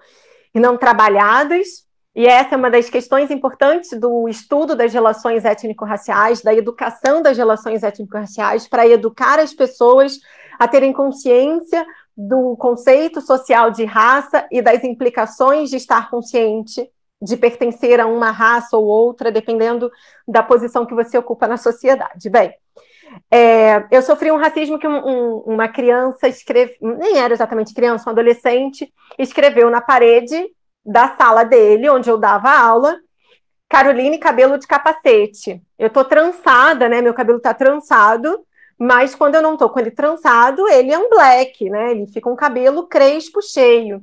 e 0.55 0.61
não 0.61 0.77
trabalhadas. 0.77 1.87
E 2.19 2.27
essa 2.27 2.57
é 2.57 2.59
uma 2.59 2.69
das 2.69 2.91
questões 2.91 3.31
importantes 3.31 3.91
do 3.97 4.29
estudo 4.29 4.75
das 4.75 4.93
relações 4.93 5.45
étnico-raciais, 5.45 6.43
da 6.43 6.53
educação 6.53 7.23
das 7.23 7.39
relações 7.39 7.85
étnico-raciais, 7.85 8.67
para 8.67 8.89
educar 8.89 9.39
as 9.39 9.55
pessoas 9.55 10.19
a 10.59 10.67
terem 10.67 10.93
consciência 10.93 11.87
do 12.17 12.57
conceito 12.57 13.21
social 13.21 13.71
de 13.71 13.85
raça 13.85 14.45
e 14.51 14.61
das 14.61 14.83
implicações 14.83 15.71
de 15.71 15.77
estar 15.77 16.11
consciente 16.11 16.91
de 17.23 17.37
pertencer 17.37 18.01
a 18.01 18.07
uma 18.07 18.33
raça 18.33 18.77
ou 18.77 18.85
outra, 18.85 19.31
dependendo 19.31 19.89
da 20.27 20.43
posição 20.43 20.85
que 20.85 20.95
você 20.95 21.17
ocupa 21.17 21.47
na 21.47 21.57
sociedade. 21.57 22.29
Bem, 22.29 22.53
é, 23.31 23.87
eu 23.93 24.03
sofri 24.03 24.33
um 24.33 24.39
racismo 24.39 24.77
que 24.77 24.89
um, 24.89 25.07
um, 25.07 25.37
uma 25.47 25.69
criança 25.69 26.27
escreveu, 26.27 26.75
nem 26.81 27.19
era 27.19 27.33
exatamente 27.33 27.73
criança, 27.73 28.11
um 28.11 28.13
adolescente, 28.13 28.93
escreveu 29.17 29.71
na 29.71 29.81
parede 29.81 30.51
da 30.89 31.15
sala 31.17 31.45
dele, 31.45 31.91
onde 31.91 32.09
eu 32.11 32.17
dava 32.17 32.51
aula, 32.51 32.99
Caroline, 33.69 34.19
cabelo 34.19 34.59
de 34.59 34.67
capacete. 34.67 35.63
Eu 35.79 35.91
tô 35.91 36.03
trançada, 36.05 36.89
né? 36.89 37.03
Meu 37.03 37.13
cabelo 37.13 37.39
tá 37.39 37.53
trançado, 37.53 38.41
mas 38.79 39.15
quando 39.15 39.35
eu 39.35 39.43
não 39.43 39.57
tô 39.57 39.69
com 39.69 39.79
ele 39.79 39.91
trançado, 39.91 40.67
ele 40.69 40.91
é 40.91 40.99
um 40.99 41.11
black, 41.11 41.69
né? 41.69 41.91
Ele 41.91 42.07
fica 42.07 42.31
um 42.31 42.37
cabelo 42.37 42.87
crespo, 42.87 43.43
cheio. 43.43 44.03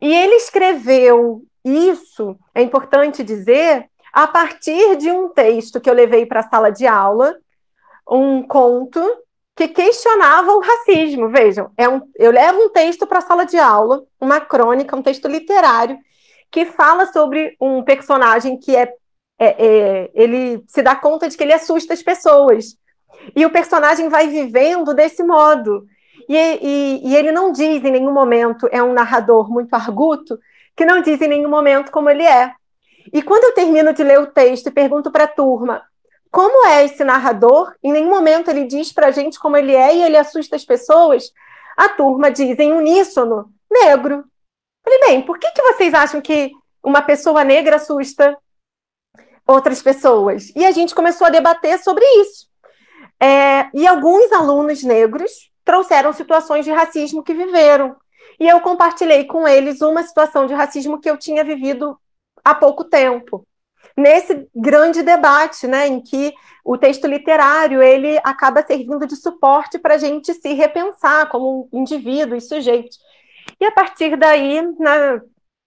E 0.00 0.12
ele 0.12 0.34
escreveu 0.34 1.42
isso, 1.64 2.36
é 2.54 2.60
importante 2.60 3.22
dizer, 3.22 3.88
a 4.12 4.26
partir 4.26 4.96
de 4.96 5.10
um 5.10 5.28
texto 5.28 5.80
que 5.80 5.88
eu 5.88 5.94
levei 5.94 6.26
para 6.26 6.40
a 6.40 6.48
sala 6.48 6.70
de 6.70 6.86
aula, 6.86 7.36
um 8.10 8.42
conto 8.42 9.00
que 9.54 9.68
questionava 9.68 10.52
o 10.52 10.60
racismo. 10.60 11.28
Vejam, 11.28 11.70
é 11.76 11.88
um, 11.88 12.02
eu 12.16 12.30
levo 12.30 12.58
um 12.58 12.70
texto 12.70 13.06
para 13.06 13.18
a 13.18 13.22
sala 13.22 13.44
de 13.44 13.58
aula, 13.58 14.02
uma 14.20 14.40
crônica, 14.40 14.96
um 14.96 15.02
texto 15.02 15.28
literário, 15.28 15.98
que 16.50 16.66
fala 16.66 17.06
sobre 17.06 17.56
um 17.60 17.82
personagem 17.82 18.58
que 18.58 18.76
é, 18.76 18.92
é, 19.38 19.66
é, 19.66 20.10
ele 20.14 20.62
se 20.66 20.82
dá 20.82 20.94
conta 20.94 21.28
de 21.28 21.36
que 21.36 21.42
ele 21.42 21.52
assusta 21.52 21.94
as 21.94 22.02
pessoas. 22.02 22.76
E 23.36 23.44
o 23.46 23.50
personagem 23.50 24.08
vai 24.08 24.28
vivendo 24.28 24.94
desse 24.94 25.22
modo. 25.22 25.86
E, 26.28 26.36
e, 26.36 27.00
e 27.04 27.16
ele 27.16 27.32
não 27.32 27.52
diz 27.52 27.84
em 27.84 27.90
nenhum 27.90 28.12
momento, 28.12 28.68
é 28.70 28.82
um 28.82 28.92
narrador 28.92 29.50
muito 29.50 29.72
arguto, 29.74 30.38
que 30.76 30.84
não 30.84 31.02
diz 31.02 31.20
em 31.20 31.28
nenhum 31.28 31.50
momento 31.50 31.90
como 31.90 32.08
ele 32.08 32.22
é. 32.22 32.52
E 33.12 33.22
quando 33.22 33.44
eu 33.44 33.54
termino 33.54 33.92
de 33.92 34.02
ler 34.02 34.20
o 34.20 34.26
texto 34.26 34.68
e 34.68 34.70
pergunto 34.70 35.10
para 35.10 35.24
a 35.24 35.28
turma 35.28 35.82
como 36.32 36.66
é 36.66 36.86
esse 36.86 37.04
narrador, 37.04 37.74
em 37.82 37.92
nenhum 37.92 38.08
momento 38.08 38.50
ele 38.50 38.64
diz 38.64 38.90
para 38.90 39.08
a 39.08 39.10
gente 39.10 39.38
como 39.38 39.54
ele 39.54 39.74
é 39.74 39.94
e 39.94 40.02
ele 40.02 40.16
assusta 40.16 40.56
as 40.56 40.64
pessoas, 40.64 41.30
a 41.76 41.90
turma 41.90 42.30
diz 42.30 42.58
em 42.58 42.72
uníssono, 42.72 43.52
negro. 43.70 44.24
Falei, 44.82 45.00
bem, 45.00 45.22
por 45.22 45.38
que, 45.38 45.50
que 45.50 45.60
vocês 45.60 45.92
acham 45.92 46.22
que 46.22 46.50
uma 46.82 47.02
pessoa 47.02 47.44
negra 47.44 47.76
assusta 47.76 48.34
outras 49.46 49.82
pessoas? 49.82 50.50
E 50.56 50.64
a 50.64 50.70
gente 50.70 50.94
começou 50.94 51.26
a 51.26 51.30
debater 51.30 51.78
sobre 51.78 52.04
isso. 52.22 52.48
É, 53.20 53.68
e 53.74 53.86
alguns 53.86 54.32
alunos 54.32 54.82
negros 54.82 55.50
trouxeram 55.62 56.14
situações 56.14 56.64
de 56.64 56.72
racismo 56.72 57.22
que 57.22 57.34
viveram. 57.34 57.94
E 58.40 58.48
eu 58.48 58.58
compartilhei 58.62 59.26
com 59.26 59.46
eles 59.46 59.82
uma 59.82 60.02
situação 60.02 60.46
de 60.46 60.54
racismo 60.54 60.98
que 60.98 61.10
eu 61.10 61.18
tinha 61.18 61.44
vivido 61.44 62.00
há 62.42 62.54
pouco 62.54 62.84
tempo 62.84 63.46
nesse 63.96 64.48
grande 64.54 65.02
debate, 65.02 65.66
né, 65.66 65.86
em 65.86 66.00
que 66.00 66.32
o 66.64 66.78
texto 66.78 67.06
literário 67.06 67.82
ele 67.82 68.18
acaba 68.22 68.64
servindo 68.64 69.06
de 69.06 69.16
suporte 69.16 69.78
para 69.78 69.94
a 69.94 69.98
gente 69.98 70.32
se 70.32 70.52
repensar 70.54 71.28
como 71.28 71.68
indivíduo 71.72 72.36
e 72.36 72.40
sujeito. 72.40 72.96
E 73.60 73.64
a 73.64 73.72
partir 73.72 74.16
daí, 74.16 74.62
na, 74.78 75.20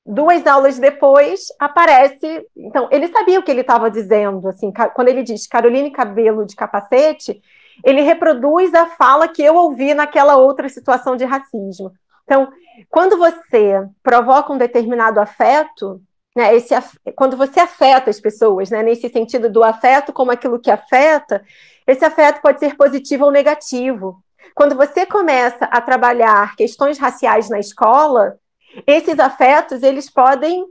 duas 0.05 0.45
aulas 0.45 0.79
depois, 0.79 1.47
aparece. 1.59 2.45
Então, 2.55 2.87
ele 2.91 3.07
sabia 3.07 3.39
o 3.39 3.43
que 3.43 3.51
ele 3.51 3.61
estava 3.61 3.89
dizendo. 3.89 4.47
Assim, 4.47 4.71
quando 4.93 5.07
ele 5.09 5.23
diz 5.23 5.47
Caroline 5.47 5.91
Cabelo 5.91 6.45
de 6.45 6.55
capacete, 6.55 7.41
ele 7.83 8.01
reproduz 8.01 8.73
a 8.73 8.85
fala 8.85 9.27
que 9.27 9.43
eu 9.43 9.55
ouvi 9.55 9.93
naquela 9.93 10.37
outra 10.37 10.69
situação 10.69 11.15
de 11.15 11.25
racismo. 11.25 11.91
Então, 12.23 12.49
quando 12.89 13.17
você 13.17 13.83
provoca 14.01 14.53
um 14.53 14.57
determinado 14.57 15.19
afeto, 15.19 16.01
né, 16.35 16.53
esse, 16.55 16.73
quando 17.15 17.37
você 17.37 17.61
afeta 17.61 18.09
as 18.09 18.19
pessoas, 18.19 18.69
né, 18.69 18.83
nesse 18.83 19.07
sentido 19.09 19.49
do 19.49 19.63
afeto 19.63 20.11
como 20.11 20.31
aquilo 20.31 20.59
que 20.59 20.69
afeta, 20.69 21.43
esse 21.87 22.03
afeto 22.03 22.41
pode 22.41 22.59
ser 22.59 22.75
positivo 22.75 23.25
ou 23.25 23.31
negativo. 23.31 24.21
Quando 24.53 24.75
você 24.75 25.05
começa 25.05 25.65
a 25.65 25.79
trabalhar 25.81 26.55
questões 26.55 26.97
raciais 26.97 27.49
na 27.49 27.59
escola, 27.59 28.37
esses 28.85 29.17
afetos 29.19 29.81
eles 29.81 30.09
podem 30.09 30.65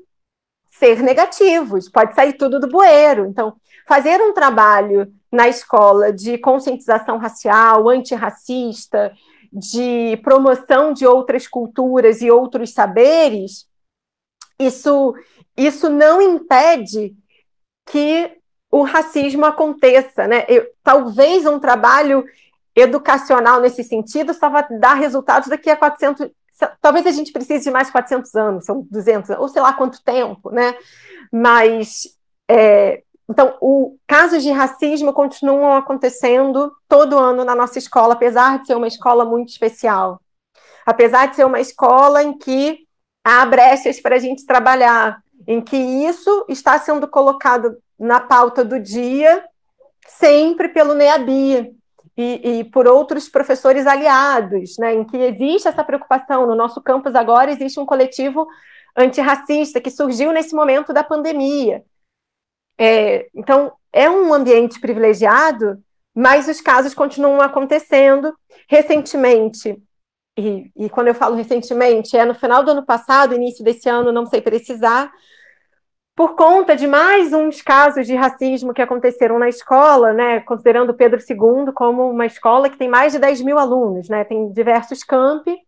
ser 0.69 1.03
negativos, 1.03 1.89
pode 1.89 2.15
sair 2.15 2.35
tudo 2.35 2.61
do 2.61 2.69
bueiro. 2.69 3.27
Então, 3.27 3.55
fazer 3.87 4.21
um 4.21 4.33
trabalho 4.33 5.13
na 5.31 5.49
escola 5.49 6.13
de 6.13 6.37
conscientização 6.39 7.17
racial, 7.19 7.89
antirracista, 7.89 9.13
de 9.53 10.17
promoção 10.23 10.93
de 10.93 11.07
outras 11.07 11.47
culturas 11.47 12.21
e 12.21 12.31
outros 12.31 12.73
saberes, 12.73 13.67
isso 14.59 15.15
isso 15.57 15.89
não 15.89 16.21
impede 16.21 17.15
que 17.87 18.39
o 18.71 18.83
racismo 18.83 19.45
aconteça, 19.45 20.27
né? 20.27 20.45
Eu, 20.49 20.67
talvez 20.83 21.47
um 21.47 21.61
trabalho 21.61 22.25
educacional 22.75 23.61
nesse 23.61 23.85
sentido 23.85 24.35
só 24.35 24.49
vai 24.49 24.67
dar 24.81 24.95
resultados 24.95 25.49
daqui 25.49 25.71
a 25.71 25.77
400, 25.77 26.29
talvez 26.81 27.07
a 27.07 27.13
gente 27.13 27.33
precise 27.33 27.65
de 27.65 27.71
mais 27.71 27.91
400 27.91 28.35
anos, 28.35 28.65
são 28.65 28.87
200, 28.91 29.31
ou 29.39 29.49
sei 29.49 29.63
lá 29.63 29.73
quanto 29.73 30.03
tempo, 30.03 30.51
né? 30.51 30.77
Mas, 31.33 32.17
é, 32.51 33.03
então, 33.29 33.57
o, 33.61 33.97
casos 34.07 34.43
de 34.43 34.51
racismo 34.51 35.13
continuam 35.13 35.77
acontecendo 35.77 36.73
todo 36.89 37.19
ano 37.19 37.45
na 37.45 37.55
nossa 37.55 37.79
escola, 37.79 38.15
apesar 38.15 38.61
de 38.61 38.67
ser 38.67 38.77
uma 38.77 38.89
escola 38.89 39.25
muito 39.25 39.51
especial. 39.51 40.21
Apesar 40.85 41.27
de 41.27 41.37
ser 41.37 41.47
uma 41.47 41.61
escola 41.61 42.23
em 42.23 42.37
que 42.37 42.87
há 43.25 43.47
brechas 43.47 44.01
para 44.01 44.17
a 44.17 44.19
gente 44.19 44.45
trabalhar, 44.45 45.24
em 45.47 45.61
que 45.61 45.77
isso 45.77 46.47
está 46.49 46.79
sendo 46.79 47.09
colocado 47.09 47.77
na 47.99 48.21
pauta 48.21 48.65
do 48.65 48.79
dia, 48.79 49.45
sempre 50.07 50.69
pelo 50.69 50.95
NEABI 50.95 51.75
e, 52.17 52.59
e, 52.59 52.65
por 52.65 52.87
outros 52.87 53.29
professores 53.29 53.87
aliados, 53.87 54.77
né, 54.79 54.95
em 54.95 55.05
que 55.05 55.17
existe 55.17 55.69
essa 55.69 55.85
preocupação. 55.85 56.47
No 56.47 56.55
nosso 56.55 56.81
campus 56.83 57.15
agora 57.15 57.51
existe 57.51 57.79
um 57.81 57.87
coletivo 57.87 58.47
antirracista 58.97 59.81
que 59.81 59.91
surgiu 59.91 60.33
nesse 60.33 60.55
momento 60.55 60.93
da 60.93 61.03
pandemia. 61.03 61.85
É, 62.79 63.29
então, 63.35 63.73
é 63.93 64.09
um 64.09 64.33
ambiente 64.33 64.81
privilegiado, 64.81 65.83
mas 66.15 66.49
os 66.49 66.61
casos 66.61 66.95
continuam 66.95 67.41
acontecendo. 67.41 68.33
Recentemente, 68.69 69.77
e, 70.37 70.71
e, 70.77 70.91
quando 70.91 71.09
eu 71.09 71.15
falo 71.15 71.37
recentemente, 71.37 72.17
é 72.17 72.25
no 72.25 72.35
final 72.35 72.65
do 72.65 72.73
ano 72.73 72.85
passado, 72.85 73.35
início 73.35 73.65
desse 73.65 73.89
ano, 73.89 74.13
não 74.13 74.27
sei 74.27 74.41
precisar, 74.41 75.13
por 76.17 76.37
conta 76.37 76.77
de 76.77 76.87
mais 76.87 77.33
uns 77.33 77.61
casos 77.61 78.07
de 78.07 78.15
racismo 78.15 78.73
que 78.73 78.83
aconteceram 78.83 79.39
na 79.39 79.49
escola, 79.49 80.13
né, 80.13 80.41
considerando 80.41 80.95
Pedro 80.95 81.19
II 81.21 81.73
como 81.75 82.09
uma 82.09 82.27
escola 82.27 82.71
que 82.71 82.77
tem 82.77 82.89
mais 82.89 83.13
de 83.13 83.19
10 83.19 83.41
mil 83.43 83.59
alunos, 83.59 84.09
né, 84.09 84.25
tem 84.25 84.53
diversos 84.53 85.03
campi. 85.03 85.59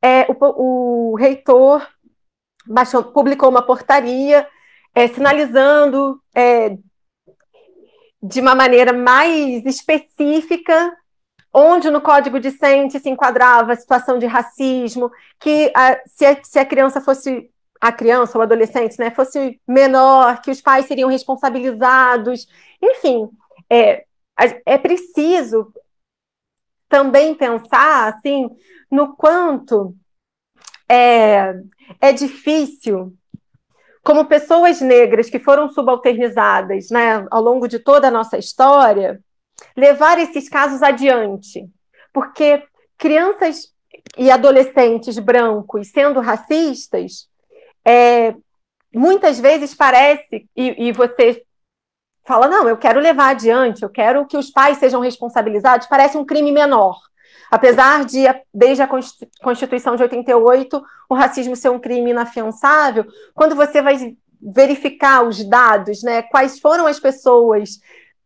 É, 0.00 0.26
o, 0.28 1.12
o 1.12 1.16
reitor 1.16 1.86
baixou, 2.66 3.02
publicou 3.04 3.48
uma 3.48 3.62
portaria 3.62 4.46
é, 4.94 5.08
sinalizando 5.08 6.20
é, 6.34 6.76
de 8.22 8.40
uma 8.40 8.54
maneira 8.54 8.92
mais 8.92 9.64
específica 9.66 10.96
onde 11.52 11.90
no 11.90 12.00
código 12.00 12.40
discente 12.40 12.98
se 12.98 13.10
enquadrava 13.10 13.72
a 13.72 13.76
situação 13.76 14.18
de 14.18 14.26
racismo, 14.26 15.10
que 15.38 15.70
a, 15.74 16.00
se, 16.06 16.24
a, 16.24 16.42
se 16.42 16.58
a 16.58 16.64
criança 16.64 17.00
fosse 17.00 17.51
a 17.82 17.90
criança 17.90 18.38
ou 18.38 18.42
adolescente 18.42 18.96
né, 18.96 19.10
fosse 19.10 19.60
menor, 19.66 20.40
que 20.40 20.52
os 20.52 20.60
pais 20.60 20.86
seriam 20.86 21.08
responsabilizados. 21.10 22.46
Enfim, 22.80 23.28
é, 23.68 24.04
é 24.64 24.78
preciso 24.78 25.74
também 26.88 27.34
pensar 27.34 28.14
assim 28.14 28.48
no 28.88 29.16
quanto 29.16 29.96
é, 30.88 31.54
é 32.00 32.12
difícil, 32.12 33.12
como 34.04 34.26
pessoas 34.26 34.80
negras 34.80 35.28
que 35.28 35.40
foram 35.40 35.68
subalternizadas 35.68 36.88
né, 36.88 37.26
ao 37.32 37.42
longo 37.42 37.66
de 37.66 37.80
toda 37.80 38.06
a 38.06 38.12
nossa 38.12 38.38
história, 38.38 39.20
levar 39.76 40.20
esses 40.20 40.48
casos 40.48 40.84
adiante. 40.84 41.68
Porque 42.12 42.62
crianças 42.96 43.74
e 44.16 44.30
adolescentes 44.30 45.18
brancos 45.18 45.90
sendo 45.90 46.20
racistas 46.20 47.31
é, 47.84 48.34
muitas 48.94 49.40
vezes 49.40 49.74
parece, 49.74 50.48
e, 50.56 50.88
e 50.88 50.92
você 50.92 51.42
fala, 52.24 52.48
não, 52.48 52.68
eu 52.68 52.76
quero 52.76 53.00
levar 53.00 53.30
adiante, 53.30 53.82
eu 53.82 53.90
quero 53.90 54.26
que 54.26 54.36
os 54.36 54.50
pais 54.50 54.78
sejam 54.78 55.00
responsabilizados, 55.00 55.86
parece 55.86 56.16
um 56.16 56.24
crime 56.24 56.52
menor. 56.52 56.98
Apesar 57.50 58.04
de, 58.04 58.22
desde 58.52 58.82
a 58.82 58.88
Constituição 59.42 59.94
de 59.94 60.02
88, 60.02 60.82
o 61.08 61.14
racismo 61.14 61.54
ser 61.54 61.68
um 61.68 61.78
crime 61.78 62.10
inafiançável, 62.10 63.04
quando 63.34 63.54
você 63.54 63.82
vai 63.82 64.16
verificar 64.40 65.22
os 65.22 65.44
dados, 65.44 66.02
né, 66.02 66.22
quais 66.22 66.58
foram 66.58 66.86
as 66.86 66.98
pessoas 66.98 67.78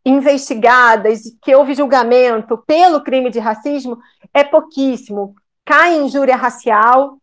investigadas, 0.04 1.22
que 1.42 1.54
houve 1.54 1.74
julgamento 1.74 2.56
pelo 2.58 3.02
crime 3.02 3.28
de 3.28 3.40
racismo, 3.40 3.98
é 4.32 4.44
pouquíssimo. 4.44 5.34
Cai 5.64 5.96
injúria 5.96 6.36
racial, 6.36 7.18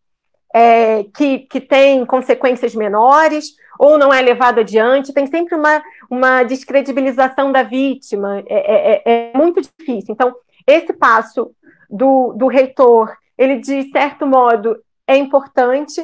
é, 0.53 1.03
que, 1.15 1.39
que 1.39 1.59
tem 1.59 2.05
consequências 2.05 2.75
menores, 2.75 3.55
ou 3.79 3.97
não 3.97 4.13
é 4.13 4.21
levado 4.21 4.59
adiante, 4.59 5.13
tem 5.13 5.25
sempre 5.25 5.55
uma, 5.55 5.81
uma 6.09 6.43
descredibilização 6.43 7.51
da 7.51 7.63
vítima, 7.63 8.43
é, 8.47 9.01
é, 9.07 9.31
é 9.33 9.37
muito 9.37 9.59
difícil. 9.61 10.13
Então, 10.13 10.35
esse 10.67 10.93
passo 10.93 11.51
do, 11.89 12.33
do 12.33 12.47
reitor, 12.47 13.15
ele, 13.37 13.57
de 13.57 13.89
certo 13.89 14.27
modo, 14.27 14.77
é 15.07 15.17
importante, 15.17 16.03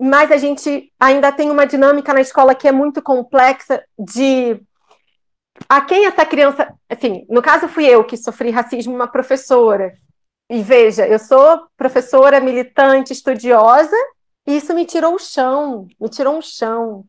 mas 0.00 0.32
a 0.32 0.36
gente 0.36 0.90
ainda 0.98 1.30
tem 1.30 1.50
uma 1.50 1.66
dinâmica 1.66 2.12
na 2.12 2.20
escola 2.20 2.54
que 2.54 2.66
é 2.66 2.72
muito 2.72 3.02
complexa 3.02 3.84
de 3.98 4.60
a 5.68 5.80
quem 5.80 6.06
essa 6.06 6.26
criança, 6.26 6.74
assim, 6.88 7.24
no 7.28 7.40
caso 7.40 7.68
fui 7.68 7.86
eu 7.86 8.02
que 8.02 8.16
sofri 8.16 8.50
racismo, 8.50 8.92
uma 8.92 9.06
professora. 9.06 9.94
E 10.48 10.62
veja, 10.62 11.06
eu 11.06 11.18
sou 11.18 11.66
professora 11.76 12.40
militante, 12.40 13.12
estudiosa, 13.12 13.96
e 14.46 14.56
isso 14.56 14.74
me 14.74 14.84
tirou 14.84 15.14
o 15.14 15.18
chão, 15.18 15.86
me 16.00 16.08
tirou 16.08 16.36
um 16.36 16.42
chão. 16.42 17.04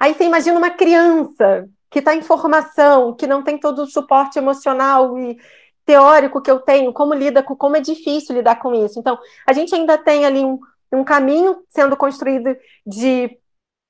Aí 0.00 0.14
você 0.14 0.24
imagina 0.24 0.58
uma 0.58 0.70
criança 0.70 1.68
que 1.90 2.00
está 2.00 2.14
em 2.14 2.22
formação, 2.22 3.14
que 3.14 3.26
não 3.26 3.42
tem 3.42 3.58
todo 3.58 3.82
o 3.82 3.86
suporte 3.86 4.38
emocional 4.38 5.18
e 5.18 5.38
teórico 5.84 6.40
que 6.40 6.50
eu 6.50 6.60
tenho, 6.60 6.92
como 6.92 7.14
lida 7.14 7.42
com, 7.42 7.54
como 7.54 7.76
é 7.76 7.80
difícil 7.80 8.34
lidar 8.34 8.56
com 8.56 8.74
isso. 8.74 8.98
Então, 8.98 9.18
a 9.46 9.52
gente 9.52 9.74
ainda 9.74 9.98
tem 9.98 10.24
ali 10.24 10.44
um, 10.44 10.58
um 10.92 11.04
caminho 11.04 11.62
sendo 11.68 11.96
construído 11.96 12.56
de 12.86 13.36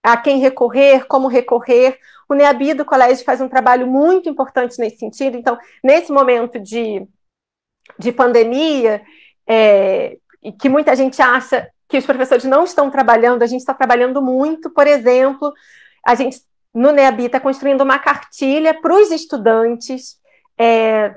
a 0.02 0.16
quem 0.16 0.38
recorrer, 0.38 1.06
como 1.06 1.28
recorrer. 1.28 1.98
O 2.28 2.34
NEABI 2.34 2.74
do 2.74 2.84
colégio 2.84 3.24
faz 3.24 3.40
um 3.40 3.48
trabalho 3.48 3.86
muito 3.86 4.28
importante 4.28 4.78
nesse 4.78 4.98
sentido. 4.98 5.36
Então, 5.36 5.56
nesse 5.82 6.10
momento 6.10 6.58
de, 6.58 7.06
de 7.98 8.12
pandemia, 8.12 9.02
é, 9.46 10.16
que 10.60 10.68
muita 10.68 10.94
gente 10.96 11.20
acha 11.20 11.68
que 11.88 11.98
os 11.98 12.06
professores 12.06 12.44
não 12.44 12.64
estão 12.64 12.90
trabalhando, 12.90 13.42
a 13.42 13.46
gente 13.46 13.60
está 13.60 13.74
trabalhando 13.74 14.22
muito. 14.22 14.70
Por 14.70 14.86
exemplo, 14.86 15.52
a 16.04 16.14
gente 16.14 16.40
no 16.74 16.90
NEABI 16.90 17.26
está 17.26 17.38
construindo 17.38 17.82
uma 17.82 17.98
cartilha 17.98 18.72
para 18.72 18.94
os 18.94 19.10
estudantes, 19.10 20.16
é, 20.58 21.14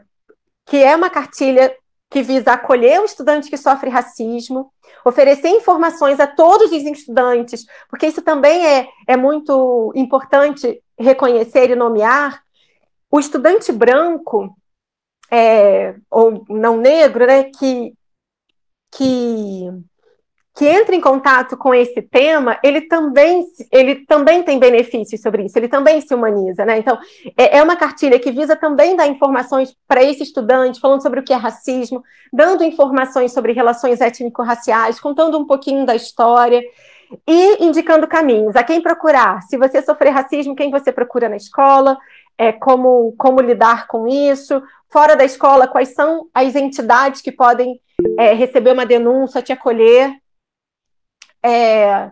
que 0.65 0.83
é 0.83 0.95
uma 0.95 1.09
cartilha 1.09 1.73
que 2.09 2.21
visa 2.21 2.51
acolher 2.51 3.01
o 3.01 3.05
estudante 3.05 3.49
que 3.49 3.57
sofre 3.57 3.89
racismo, 3.89 4.71
oferecer 5.03 5.49
informações 5.49 6.19
a 6.19 6.27
todos 6.27 6.71
os 6.71 6.83
estudantes, 6.83 7.65
porque 7.89 8.07
isso 8.07 8.21
também 8.21 8.65
é, 8.65 8.87
é 9.07 9.17
muito 9.17 9.91
importante 9.95 10.81
reconhecer 10.97 11.69
e 11.69 11.75
nomear. 11.75 12.41
O 13.09 13.19
estudante 13.19 13.71
branco, 13.71 14.55
é, 15.31 15.95
ou 16.09 16.45
não 16.49 16.77
negro, 16.77 17.25
né, 17.25 17.45
que, 17.45 17.93
que 18.91 19.69
que 20.55 20.65
entra 20.65 20.95
em 20.95 21.01
contato 21.01 21.57
com 21.57 21.75
esse 21.75 22.01
tema, 22.01 22.57
ele 22.63 22.81
também, 22.81 23.45
ele 23.69 24.05
também 24.05 24.41
tem 24.41 24.57
benefícios 24.57 25.21
sobre 25.21 25.43
isso, 25.43 25.59
ele 25.59 25.67
também 25.67 25.99
se 25.99 26.15
humaniza, 26.15 26.63
né? 26.63 26.79
Então, 26.79 26.97
é, 27.37 27.57
é 27.57 27.61
uma 27.63 27.75
cartilha 27.75 28.17
que 28.17 28.31
visa 28.31 28.55
também 28.55 28.95
dar 28.95 29.05
informações 29.05 29.75
para 29.85 30.01
esse 30.01 30.23
estudante, 30.23 30.79
falando 30.79 31.01
sobre 31.01 31.19
o 31.19 31.23
que 31.23 31.33
é 31.33 31.35
racismo, 31.35 32.01
dando 32.31 32.63
informações 32.63 33.33
sobre 33.33 33.51
relações 33.51 33.99
étnico-raciais, 33.99 34.97
contando 34.97 35.37
um 35.37 35.45
pouquinho 35.45 35.85
da 35.85 35.93
história 35.93 36.63
e 37.27 37.63
indicando 37.65 38.07
caminhos 38.07 38.55
a 38.55 38.63
quem 38.63 38.81
procurar. 38.81 39.41
Se 39.41 39.57
você 39.57 39.81
sofrer 39.81 40.11
racismo, 40.11 40.55
quem 40.55 40.71
você 40.71 40.89
procura 40.89 41.27
na 41.27 41.35
escola, 41.35 41.97
é, 42.37 42.51
como, 42.51 43.13
como 43.17 43.41
lidar 43.41 43.87
com 43.87 44.07
isso, 44.07 44.61
fora 44.89 45.15
da 45.15 45.23
escola, 45.23 45.67
quais 45.67 45.89
são 45.89 46.29
as 46.33 46.55
entidades 46.55 47.21
que 47.21 47.31
podem 47.31 47.79
é, 48.17 48.33
receber 48.33 48.71
uma 48.71 48.85
denúncia, 48.85 49.41
te 49.41 49.51
acolher. 49.51 50.13
É, 51.43 52.11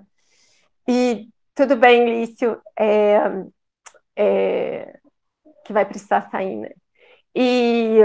e 0.88 1.28
tudo 1.56 1.76
bem, 1.76 2.06
Lício, 2.06 2.62
é, 2.78 3.20
é, 4.16 5.00
que 5.66 5.74
vai 5.74 5.86
precisar 5.86 6.30
sair, 6.30 6.56
né? 6.56 6.70
E, 7.36 8.00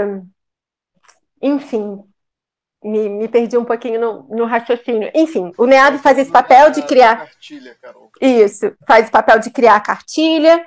enfim, 1.41 2.03
me, 2.83 3.09
me 3.09 3.27
perdi 3.27 3.57
um 3.57 3.65
pouquinho 3.65 3.99
no, 3.99 4.23
no 4.35 4.45
raciocínio. 4.45 5.11
Enfim, 5.13 5.51
o 5.57 5.65
NEAB 5.65 5.99
faz 5.99 6.17
esse 6.17 6.31
papel 6.31 6.71
de 6.71 6.81
criar. 6.83 7.17
Cartilha, 7.17 7.77
Isso, 8.21 8.75
faz 8.87 9.09
o 9.09 9.11
papel 9.11 9.39
de 9.39 9.51
criar 9.51 9.75
a 9.75 9.81
cartilha. 9.81 10.65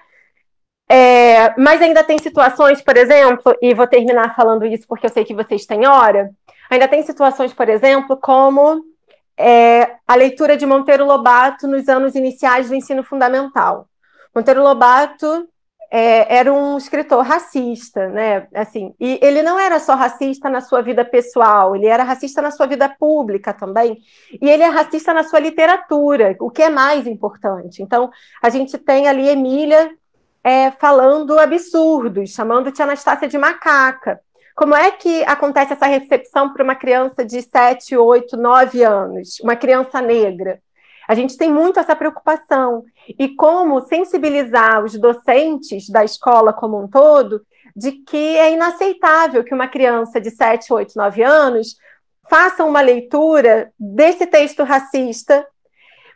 É, 0.94 1.58
mas 1.58 1.80
ainda 1.80 2.04
tem 2.04 2.18
situações, 2.18 2.82
por 2.82 2.98
exemplo, 2.98 3.56
e 3.62 3.72
vou 3.72 3.86
terminar 3.86 4.36
falando 4.36 4.66
isso 4.66 4.86
porque 4.86 5.06
eu 5.06 5.10
sei 5.10 5.24
que 5.24 5.32
vocês 5.32 5.64
têm 5.64 5.86
hora. 5.86 6.30
Ainda 6.68 6.86
tem 6.86 7.02
situações, 7.02 7.50
por 7.54 7.66
exemplo, 7.66 8.14
como 8.18 8.84
é 9.34 9.94
a 10.06 10.14
leitura 10.14 10.54
de 10.54 10.66
Monteiro 10.66 11.06
Lobato 11.06 11.66
nos 11.66 11.88
anos 11.88 12.14
iniciais 12.14 12.68
do 12.68 12.74
ensino 12.74 13.02
fundamental. 13.02 13.88
Monteiro 14.36 14.62
Lobato 14.62 15.48
é, 15.90 16.36
era 16.36 16.52
um 16.52 16.76
escritor 16.76 17.24
racista, 17.24 18.10
né? 18.10 18.46
Assim, 18.54 18.94
e 19.00 19.18
ele 19.22 19.40
não 19.42 19.58
era 19.58 19.78
só 19.78 19.94
racista 19.94 20.50
na 20.50 20.60
sua 20.60 20.82
vida 20.82 21.06
pessoal, 21.06 21.74
ele 21.74 21.86
era 21.86 22.02
racista 22.02 22.42
na 22.42 22.50
sua 22.50 22.66
vida 22.66 22.86
pública 22.86 23.54
também, 23.54 23.96
e 24.42 24.50
ele 24.50 24.62
é 24.62 24.68
racista 24.68 25.14
na 25.14 25.22
sua 25.22 25.38
literatura, 25.38 26.36
o 26.38 26.50
que 26.50 26.62
é 26.62 26.68
mais 26.68 27.06
importante. 27.06 27.82
Então, 27.82 28.10
a 28.42 28.50
gente 28.50 28.76
tem 28.76 29.08
ali 29.08 29.26
Emília 29.26 29.90
é, 30.44 30.70
falando 30.72 31.38
absurdos, 31.38 32.30
chamando 32.30 32.72
Tia 32.72 32.84
Anastácia 32.84 33.28
de 33.28 33.38
macaca. 33.38 34.20
Como 34.54 34.74
é 34.74 34.90
que 34.90 35.24
acontece 35.24 35.72
essa 35.72 35.86
recepção 35.86 36.52
para 36.52 36.62
uma 36.62 36.74
criança 36.74 37.24
de 37.24 37.40
7, 37.40 37.96
8, 37.96 38.36
9 38.36 38.82
anos, 38.82 39.40
uma 39.40 39.56
criança 39.56 40.00
negra? 40.00 40.60
A 41.08 41.14
gente 41.14 41.36
tem 41.36 41.50
muito 41.52 41.80
essa 41.80 41.96
preocupação. 41.96 42.84
E 43.18 43.28
como 43.30 43.80
sensibilizar 43.80 44.84
os 44.84 44.98
docentes 44.98 45.88
da 45.88 46.04
escola 46.04 46.52
como 46.52 46.80
um 46.80 46.88
todo 46.88 47.42
de 47.74 47.92
que 47.92 48.36
é 48.36 48.52
inaceitável 48.52 49.42
que 49.42 49.54
uma 49.54 49.66
criança 49.66 50.20
de 50.20 50.30
7, 50.30 50.72
8, 50.72 50.92
9 50.94 51.22
anos 51.22 51.76
faça 52.28 52.64
uma 52.64 52.80
leitura 52.80 53.72
desse 53.78 54.26
texto 54.26 54.62
racista, 54.62 55.46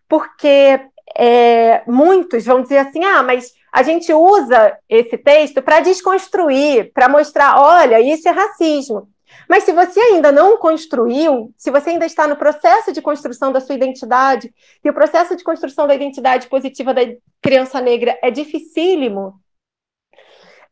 porque 0.09 0.81
é, 1.17 1.83
muitos 1.87 2.45
vão 2.45 2.63
dizer 2.63 2.79
assim: 2.79 3.05
ah, 3.05 3.23
mas 3.23 3.53
a 3.77 3.83
gente 3.83 4.11
usa 4.11 4.75
esse 4.89 5.19
texto 5.19 5.61
para 5.61 5.81
desconstruir, 5.81 6.91
para 6.95 7.11
mostrar, 7.11 7.61
olha, 7.61 8.01
isso 8.01 8.27
é 8.27 8.31
racismo. 8.31 9.07
Mas 9.47 9.65
se 9.65 9.73
você 9.73 10.01
ainda 10.01 10.33
não 10.33 10.57
construiu, 10.57 11.53
se 11.59 11.71
você 11.71 11.91
ainda 11.91 12.07
está 12.07 12.27
no 12.27 12.37
processo 12.37 12.91
de 12.91 13.03
construção 13.03 13.53
da 13.53 13.61
sua 13.61 13.75
identidade, 13.75 14.51
e 14.83 14.89
o 14.89 14.95
processo 14.95 15.37
de 15.37 15.45
construção 15.45 15.87
da 15.87 15.95
identidade 15.95 16.49
positiva 16.49 16.95
da 16.95 17.03
criança 17.43 17.79
negra 17.79 18.19
é 18.23 18.31
dificílimo, 18.31 19.39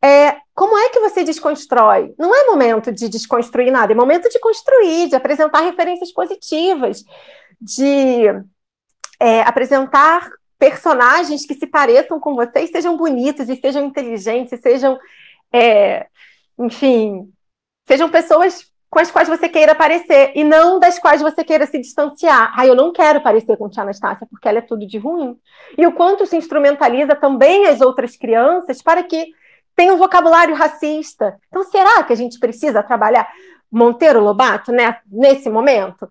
é, 0.03 0.39
como 0.55 0.79
é 0.79 0.89
que 0.89 1.01
você 1.01 1.23
desconstrói? 1.23 2.15
Não 2.19 2.35
é 2.35 2.47
momento 2.47 2.91
de 2.91 3.11
desconstruir 3.11 3.71
nada, 3.71 3.93
é 3.93 3.95
momento 3.95 4.31
de 4.31 4.39
construir, 4.39 5.11
de 5.11 5.15
apresentar 5.15 5.61
referências 5.61 6.11
positivas, 6.11 7.05
de 7.61 8.29
é, 9.21 9.43
apresentar 9.43 10.27
personagens 10.65 11.45
que 11.45 11.53
se 11.55 11.67
pareçam 11.67 12.19
com 12.19 12.35
vocês, 12.35 12.71
sejam 12.71 12.97
bonitos 12.97 13.51
e 13.51 13.57
sejam 13.57 13.85
inteligentes, 13.85 14.59
sejam, 14.61 14.99
é, 15.53 16.07
enfim, 16.59 17.31
sejam 17.87 18.09
pessoas 18.09 18.73
com 18.89 18.99
as 18.99 19.11
quais 19.11 19.29
você 19.29 19.47
queira 19.47 19.75
parecer 19.75 20.33
e 20.35 20.43
não 20.43 20.79
das 20.79 20.99
quais 20.99 21.21
você 21.21 21.45
queira 21.45 21.67
se 21.67 21.79
distanciar. 21.79 22.55
Ah, 22.57 22.67
eu 22.67 22.75
não 22.75 22.93
quero 22.93 23.21
parecer 23.21 23.59
com 23.59 23.69
Tia 23.69 23.83
Anastácia 23.83 24.27
porque 24.31 24.49
ela 24.49 24.59
é 24.59 24.63
tudo 24.63 24.87
de 24.87 24.97
ruim. 24.97 25.37
E 25.77 25.87
o 25.87 25.93
quanto 25.93 26.25
se 26.25 26.37
instrumentaliza 26.37 27.15
também 27.15 27.67
as 27.67 27.83
outras 27.83 28.17
crianças 28.17 28.81
para 28.81 29.03
que 29.03 29.27
tenham 29.77 29.97
um 29.97 29.99
vocabulário 29.99 30.55
racista. 30.55 31.39
Então, 31.49 31.63
será 31.65 32.03
que 32.05 32.13
a 32.13 32.17
gente 32.17 32.39
precisa 32.39 32.83
trabalhar 32.83 33.29
Monteiro 33.71 34.21
Lobato 34.21 34.73
né, 34.73 34.97
nesse 35.13 35.51
momento? 35.51 36.09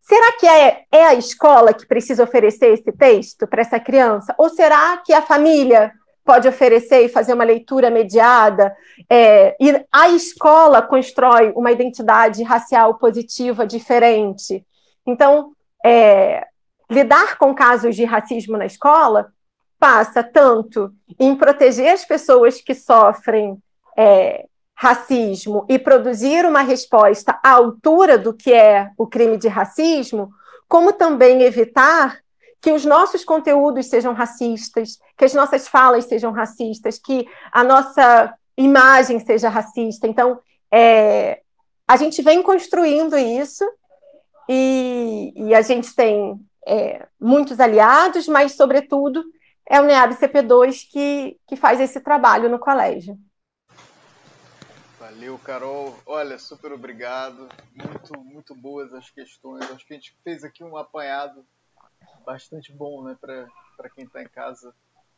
Será 0.00 0.32
que 0.32 0.46
é, 0.46 0.84
é 0.90 1.04
a 1.04 1.14
escola 1.14 1.74
que 1.74 1.86
precisa 1.86 2.22
oferecer 2.22 2.72
esse 2.72 2.90
texto 2.92 3.46
para 3.46 3.60
essa 3.60 3.78
criança? 3.78 4.34
Ou 4.38 4.48
será 4.48 4.96
que 4.98 5.12
a 5.12 5.20
família 5.20 5.92
pode 6.24 6.48
oferecer 6.48 7.04
e 7.04 7.08
fazer 7.08 7.34
uma 7.34 7.44
leitura 7.44 7.90
mediada? 7.90 8.74
É, 9.08 9.56
e 9.60 9.84
a 9.92 10.08
escola 10.10 10.80
constrói 10.82 11.52
uma 11.54 11.72
identidade 11.72 12.42
racial 12.42 12.94
positiva 12.94 13.66
diferente? 13.66 14.64
Então, 15.06 15.52
é, 15.84 16.46
lidar 16.90 17.36
com 17.36 17.54
casos 17.54 17.94
de 17.94 18.04
racismo 18.04 18.56
na 18.56 18.66
escola 18.66 19.30
passa 19.78 20.22
tanto 20.22 20.92
em 21.18 21.36
proteger 21.36 21.92
as 21.92 22.04
pessoas 22.04 22.60
que 22.60 22.74
sofrem 22.74 23.62
é, 23.96 24.47
racismo 24.80 25.66
e 25.68 25.76
produzir 25.76 26.46
uma 26.46 26.62
resposta 26.62 27.36
à 27.42 27.50
altura 27.50 28.16
do 28.16 28.32
que 28.32 28.52
é 28.52 28.92
o 28.96 29.08
crime 29.08 29.36
de 29.36 29.48
racismo, 29.48 30.30
como 30.68 30.92
também 30.92 31.42
evitar 31.42 32.20
que 32.60 32.70
os 32.70 32.84
nossos 32.84 33.24
conteúdos 33.24 33.86
sejam 33.86 34.12
racistas, 34.12 35.00
que 35.16 35.24
as 35.24 35.34
nossas 35.34 35.66
falas 35.66 36.04
sejam 36.04 36.30
racistas, 36.30 36.96
que 36.96 37.26
a 37.50 37.64
nossa 37.64 38.32
imagem 38.56 39.18
seja 39.18 39.48
racista. 39.48 40.06
Então, 40.06 40.38
é, 40.70 41.40
a 41.86 41.96
gente 41.96 42.22
vem 42.22 42.40
construindo 42.40 43.18
isso 43.18 43.68
e, 44.48 45.32
e 45.34 45.54
a 45.56 45.60
gente 45.60 45.92
tem 45.92 46.38
é, 46.64 47.04
muitos 47.20 47.58
aliados, 47.58 48.28
mas, 48.28 48.52
sobretudo, 48.52 49.24
é 49.68 49.80
o 49.80 49.84
NEAB 49.84 50.14
CP2 50.14 50.82
que, 50.88 51.36
que 51.48 51.56
faz 51.56 51.80
esse 51.80 51.98
trabalho 51.98 52.48
no 52.48 52.60
colégio. 52.60 53.18
Valeu, 55.18 55.36
Carol. 55.36 55.98
Olha, 56.06 56.38
super 56.38 56.70
obrigado. 56.70 57.48
Muito, 57.74 58.20
muito 58.20 58.54
boas 58.54 58.94
as 58.94 59.10
questões. 59.10 59.68
Acho 59.68 59.84
que 59.84 59.92
a 59.92 59.96
gente 59.96 60.16
fez 60.22 60.44
aqui 60.44 60.62
um 60.62 60.76
apanhado 60.76 61.44
bastante 62.24 62.72
bom 62.72 63.02
né, 63.02 63.18
para 63.20 63.90
quem 63.90 64.04
está 64.04 64.22
em 64.22 64.28
casa 64.28 64.72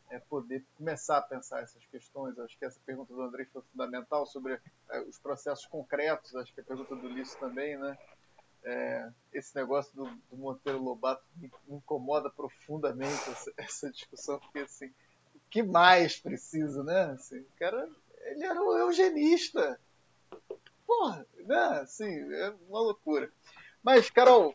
é, 0.09 0.19
poder 0.19 0.65
começar 0.75 1.19
a 1.19 1.23
pensar 1.23 1.61
essas 1.61 1.85
questões. 1.85 2.39
Acho 2.39 2.59
que 2.59 2.65
essa 2.65 2.81
pergunta 2.87 3.13
do 3.13 3.21
André 3.21 3.45
foi 3.53 3.61
fundamental 3.71 4.25
sobre 4.25 4.59
é, 4.89 5.01
os 5.03 5.19
processos 5.19 5.67
concretos. 5.67 6.35
Acho 6.35 6.55
que 6.55 6.63
a 6.63 6.65
pergunta 6.65 6.97
do 6.97 7.07
Lício 7.07 7.39
também, 7.39 7.77
né? 7.77 7.99
É, 8.65 9.07
esse 9.35 9.55
negócio 9.55 9.95
do, 9.95 10.07
do, 10.31 10.37
Monteiro 10.39 10.83
Lobato 10.83 11.23
me, 11.37 11.53
incomoda 11.69 12.31
profundamente 12.31 13.29
essa, 13.29 13.53
essa, 13.55 13.91
discussão, 13.91 14.39
porque 14.39 14.61
assim, 14.61 14.87
o 15.35 15.41
que 15.51 15.63
mais 15.63 16.19
precisa, 16.19 16.83
né? 16.83 17.11
Assim, 17.11 17.41
o 17.41 17.59
cara, 17.59 17.87
ele 18.23 18.45
era 18.47 18.59
um 18.59 18.79
eugenista. 18.79 19.79
Porra, 21.01 21.27
né? 21.47 21.81
Assim, 21.81 22.35
é 22.35 22.55
uma 22.69 22.81
loucura. 22.81 23.33
Mas, 23.83 24.11
Carol, 24.11 24.55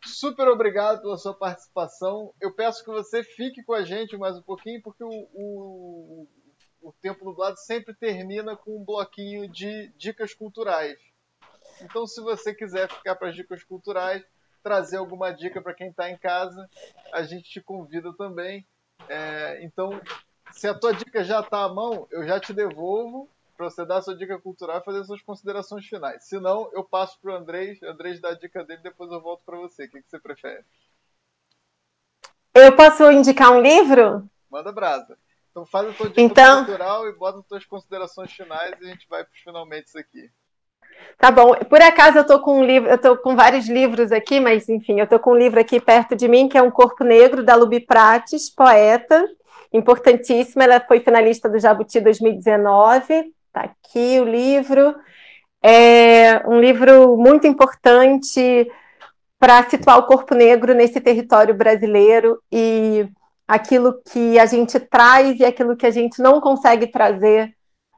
super 0.00 0.46
obrigado 0.46 1.02
pela 1.02 1.18
sua 1.18 1.34
participação. 1.34 2.32
Eu 2.40 2.54
peço 2.54 2.84
que 2.84 2.90
você 2.90 3.24
fique 3.24 3.64
com 3.64 3.74
a 3.74 3.82
gente 3.82 4.16
mais 4.16 4.36
um 4.36 4.42
pouquinho, 4.42 4.80
porque 4.80 5.02
o, 5.02 5.28
o, 5.34 6.28
o 6.80 6.92
Tempo 7.02 7.24
Nublado 7.24 7.58
sempre 7.58 7.92
termina 7.94 8.56
com 8.56 8.80
um 8.80 8.84
bloquinho 8.84 9.50
de 9.50 9.88
dicas 9.96 10.32
culturais. 10.32 11.00
Então, 11.82 12.06
se 12.06 12.20
você 12.20 12.54
quiser 12.54 12.88
ficar 12.88 13.16
para 13.16 13.30
as 13.30 13.34
dicas 13.34 13.64
culturais, 13.64 14.24
trazer 14.62 14.98
alguma 14.98 15.32
dica 15.32 15.60
para 15.60 15.74
quem 15.74 15.88
está 15.88 16.08
em 16.08 16.16
casa, 16.16 16.70
a 17.12 17.24
gente 17.24 17.50
te 17.50 17.60
convida 17.60 18.12
também. 18.12 18.64
É, 19.08 19.64
então, 19.64 20.00
se 20.52 20.68
a 20.68 20.74
tua 20.78 20.94
dica 20.94 21.24
já 21.24 21.40
está 21.40 21.64
à 21.64 21.68
mão, 21.68 22.06
eu 22.12 22.24
já 22.24 22.38
te 22.38 22.52
devolvo 22.52 23.28
para 23.56 23.70
você 23.70 23.84
dar 23.84 24.02
sua 24.02 24.16
dica 24.16 24.38
cultural 24.38 24.78
e 24.78 24.84
fazer 24.84 25.04
suas 25.04 25.22
considerações 25.22 25.86
finais. 25.86 26.24
Se 26.28 26.38
não, 26.38 26.70
eu 26.72 26.84
passo 26.84 27.18
para 27.20 27.32
o 27.32 27.36
Andrés, 27.36 27.82
Andrés 27.82 28.20
dá 28.20 28.30
a 28.30 28.38
dica 28.38 28.64
dele, 28.64 28.82
depois 28.82 29.10
eu 29.10 29.20
volto 29.20 29.42
para 29.44 29.58
você. 29.58 29.84
O 29.84 29.90
que, 29.90 30.02
que 30.02 30.10
você 30.10 30.18
prefere? 30.18 30.64
Eu 32.54 32.74
posso 32.74 33.10
indicar 33.10 33.52
um 33.52 33.60
livro? 33.60 34.28
Manda 34.50 34.72
brasa. 34.72 35.18
Então 35.50 35.64
faz 35.64 35.88
a 35.88 35.92
tua 35.92 36.08
dica 36.08 36.20
então... 36.20 36.64
cultural 36.64 37.08
e 37.08 37.12
bota 37.12 37.38
as 37.38 37.46
tuas 37.46 37.64
considerações 37.64 38.32
finais 38.32 38.74
e 38.80 38.84
a 38.84 38.88
gente 38.88 39.08
vai 39.08 39.24
para 39.24 39.32
os 39.32 39.40
finalmente 39.40 39.88
isso 39.88 39.98
aqui. 39.98 40.30
Tá 41.18 41.30
bom. 41.30 41.54
Por 41.54 41.80
acaso 41.80 42.18
eu 42.18 42.26
tô 42.26 42.40
com 42.40 42.60
um 42.60 42.64
livro, 42.64 42.90
eu 42.90 42.98
tô 42.98 43.16
com 43.16 43.34
vários 43.34 43.68
livros 43.68 44.12
aqui, 44.12 44.38
mas 44.38 44.68
enfim, 44.68 45.00
eu 45.00 45.06
tô 45.06 45.18
com 45.18 45.32
um 45.32 45.36
livro 45.36 45.58
aqui 45.58 45.80
perto 45.80 46.14
de 46.14 46.28
mim 46.28 46.48
que 46.48 46.58
é 46.58 46.62
Um 46.62 46.70
Corpo 46.70 47.04
Negro 47.04 47.42
da 47.42 47.54
Lubi 47.54 47.80
Prates, 47.80 48.50
poeta, 48.50 49.26
importantíssima. 49.72 50.64
Ela 50.64 50.80
foi 50.80 51.00
finalista 51.00 51.48
do 51.48 51.58
Jabuti 51.58 52.00
2019. 52.00 53.34
Tá 53.56 53.62
aqui 53.62 54.20
o 54.20 54.24
livro. 54.26 54.94
É 55.62 56.46
um 56.46 56.60
livro 56.60 57.16
muito 57.16 57.46
importante 57.46 58.70
para 59.38 59.66
situar 59.70 59.96
o 59.96 60.06
corpo 60.06 60.34
negro 60.34 60.74
nesse 60.74 61.00
território 61.00 61.54
brasileiro 61.54 62.38
e 62.52 63.08
aquilo 63.48 63.98
que 64.12 64.38
a 64.38 64.44
gente 64.44 64.78
traz 64.78 65.40
e 65.40 65.44
aquilo 65.46 65.74
que 65.74 65.86
a 65.86 65.90
gente 65.90 66.20
não 66.20 66.38
consegue 66.38 66.88
trazer 66.88 67.56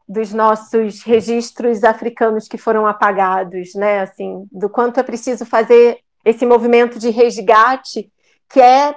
dos 0.08 0.32
nossos 0.32 1.02
registros 1.02 1.82
africanos 1.82 2.46
que 2.46 2.56
foram 2.56 2.86
apagados, 2.86 3.74
né? 3.74 3.98
Assim, 3.98 4.46
do 4.52 4.70
quanto 4.70 5.00
é 5.00 5.02
preciso 5.02 5.44
fazer 5.44 5.98
esse 6.24 6.46
movimento 6.46 7.00
de 7.00 7.10
resgate 7.10 8.12
que 8.48 8.60
é 8.60 8.94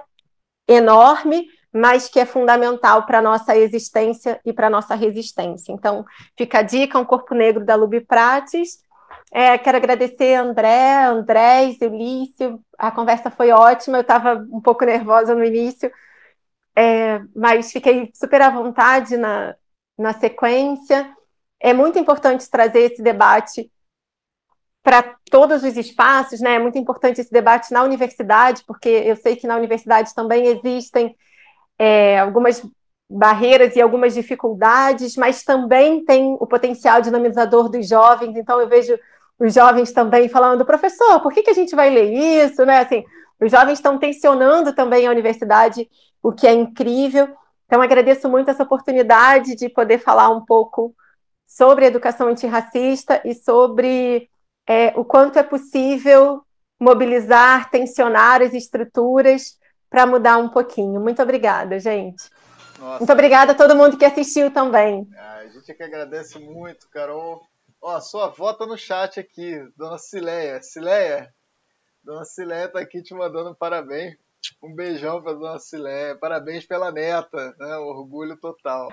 enorme, 0.67 1.47
mas 1.73 2.09
que 2.09 2.19
é 2.19 2.25
fundamental 2.25 3.05
para 3.05 3.19
a 3.19 3.21
nossa 3.21 3.55
existência 3.55 4.39
e 4.45 4.51
para 4.51 4.67
a 4.67 4.69
nossa 4.69 4.93
resistência. 4.93 5.71
Então, 5.71 6.05
fica 6.37 6.59
a 6.59 6.63
dica, 6.63 6.99
um 6.99 7.05
corpo 7.05 7.33
negro 7.33 7.63
da 7.63 7.75
Lubi 7.75 8.01
Prates. 8.01 8.83
É, 9.31 9.57
quero 9.57 9.77
agradecer 9.77 10.35
a 10.35 10.41
André, 10.41 11.05
Andrés, 11.05 11.81
Eulício, 11.81 12.59
a 12.77 12.91
conversa 12.91 13.31
foi 13.31 13.51
ótima, 13.51 13.97
eu 13.97 14.01
estava 14.01 14.45
um 14.51 14.59
pouco 14.59 14.83
nervosa 14.83 15.33
no 15.33 15.43
início, 15.43 15.91
é, 16.75 17.21
mas 17.35 17.71
fiquei 17.71 18.11
super 18.13 18.41
à 18.41 18.49
vontade 18.49 19.15
na, 19.15 19.55
na 19.97 20.13
sequência. 20.13 21.09
É 21.59 21.73
muito 21.73 21.97
importante 21.97 22.49
trazer 22.49 22.91
esse 22.91 23.01
debate 23.01 23.71
para 24.83 25.15
todos 25.29 25.63
os 25.63 25.77
espaços, 25.77 26.41
né? 26.41 26.55
É 26.55 26.59
muito 26.59 26.77
importante 26.77 27.21
esse 27.21 27.31
debate 27.31 27.71
na 27.71 27.83
universidade, 27.83 28.63
porque 28.65 28.89
eu 28.89 29.15
sei 29.15 29.35
que 29.35 29.47
na 29.47 29.55
universidade 29.55 30.13
também 30.13 30.47
existem 30.47 31.15
é, 31.81 32.19
algumas 32.19 32.61
barreiras 33.09 33.75
e 33.75 33.81
algumas 33.81 34.13
dificuldades, 34.13 35.17
mas 35.17 35.43
também 35.43 36.05
tem 36.05 36.37
o 36.39 36.45
potencial 36.45 37.01
dinamizador 37.01 37.69
dos 37.69 37.87
jovens. 37.87 38.37
Então, 38.37 38.61
eu 38.61 38.67
vejo 38.67 38.95
os 39.39 39.51
jovens 39.51 39.91
também 39.91 40.29
falando, 40.29 40.63
professor, 40.63 41.19
por 41.21 41.33
que, 41.33 41.41
que 41.41 41.49
a 41.49 41.55
gente 41.55 41.75
vai 41.75 41.89
ler 41.89 42.13
isso? 42.13 42.63
Né? 42.67 42.77
Assim, 42.77 43.03
os 43.41 43.49
jovens 43.49 43.79
estão 43.79 43.97
tensionando 43.97 44.75
também 44.75 45.07
a 45.07 45.09
universidade, 45.09 45.89
o 46.21 46.31
que 46.31 46.45
é 46.45 46.53
incrível. 46.53 47.27
Então, 47.65 47.81
agradeço 47.81 48.29
muito 48.29 48.51
essa 48.51 48.61
oportunidade 48.61 49.55
de 49.55 49.67
poder 49.67 49.97
falar 49.97 50.29
um 50.29 50.45
pouco 50.45 50.93
sobre 51.47 51.87
educação 51.87 52.27
antirracista 52.27 53.19
e 53.25 53.33
sobre 53.33 54.29
é, 54.69 54.93
o 54.95 55.03
quanto 55.03 55.39
é 55.39 55.43
possível 55.43 56.43
mobilizar, 56.79 57.71
tensionar 57.71 58.43
as 58.43 58.53
estruturas 58.53 59.59
para 59.91 60.05
mudar 60.05 60.37
um 60.37 60.47
pouquinho. 60.47 61.01
Muito 61.01 61.21
obrigada, 61.21 61.77
gente. 61.77 62.23
Nossa. 62.79 62.99
Muito 62.99 63.11
obrigada 63.11 63.51
a 63.51 63.55
todo 63.55 63.75
mundo 63.75 63.97
que 63.97 64.05
assistiu 64.05 64.49
também. 64.49 65.05
A 65.17 65.45
gente 65.47 65.69
é 65.69 65.75
que 65.75 65.83
agradece 65.83 66.39
muito, 66.39 66.89
Carol. 66.89 67.45
Ó, 67.81 67.99
sua 67.99 68.27
avó 68.27 68.53
tá 68.53 68.65
no 68.65 68.77
chat 68.77 69.19
aqui, 69.19 69.61
Dona 69.75 69.97
Cileia. 69.97 70.63
Cileia, 70.63 71.29
Dona 72.01 72.23
Cileia 72.23 72.69
tá 72.69 72.79
aqui 72.79 73.03
te 73.03 73.13
mandando 73.13 73.53
parabéns. 73.53 74.15
Um 74.63 74.73
beijão 74.73 75.21
pra 75.21 75.33
Dona 75.33 75.59
Cileia. 75.59 76.15
Parabéns 76.15 76.65
pela 76.65 76.91
neta, 76.91 77.53
né? 77.59 77.75
Orgulho 77.75 78.37
total. 78.37 78.89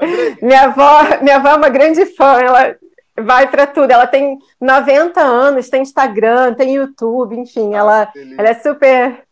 Andrei. 0.00 0.36
Minha 0.40 0.62
avó, 0.62 1.20
minha 1.20 1.36
avó 1.36 1.48
é 1.50 1.56
uma 1.56 1.68
grande 1.68 2.06
fã. 2.06 2.40
Ela 2.40 2.76
vai 3.20 3.50
para 3.50 3.66
tudo. 3.66 3.90
Ela 3.90 4.06
tem 4.06 4.38
90 4.60 5.20
anos, 5.20 5.68
tem 5.68 5.82
Instagram, 5.82 6.54
tem 6.54 6.76
YouTube, 6.76 7.36
enfim, 7.36 7.74
ah, 7.74 7.78
ela, 7.78 8.12
ela 8.38 8.48
é 8.48 8.54
super 8.54 9.26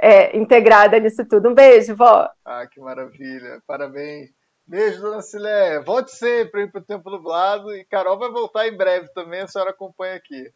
é, 0.00 0.36
integrada 0.36 0.98
nisso 0.98 1.26
tudo. 1.28 1.48
Um 1.48 1.54
beijo, 1.54 1.94
vó. 1.96 2.30
Ah, 2.44 2.66
que 2.66 2.80
maravilha. 2.80 3.62
Parabéns. 3.66 4.30
Beijo, 4.66 5.00
dona 5.00 5.22
Cileia. 5.22 5.80
Volte 5.80 6.10
sempre 6.10 6.66
para 6.66 6.80
o 6.80 6.84
Tempo 6.84 7.08
Nublado 7.08 7.72
e 7.72 7.84
Carol 7.84 8.18
vai 8.18 8.30
voltar 8.30 8.66
em 8.66 8.76
breve 8.76 9.08
também, 9.14 9.42
a 9.42 9.46
senhora 9.46 9.70
acompanha 9.70 10.16
aqui. 10.16 10.52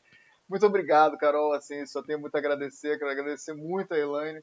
Muito 0.49 0.67
obrigado, 0.67 1.17
Carol. 1.17 1.53
Assim, 1.53 1.87
só 1.87 2.03
tenho 2.03 2.19
muito 2.19 2.35
a 2.35 2.39
agradecer. 2.39 2.99
Quero 2.99 3.09
agradecer 3.09 3.55
muito 3.55 3.95
a 3.95 3.99
Elaine. 3.99 4.43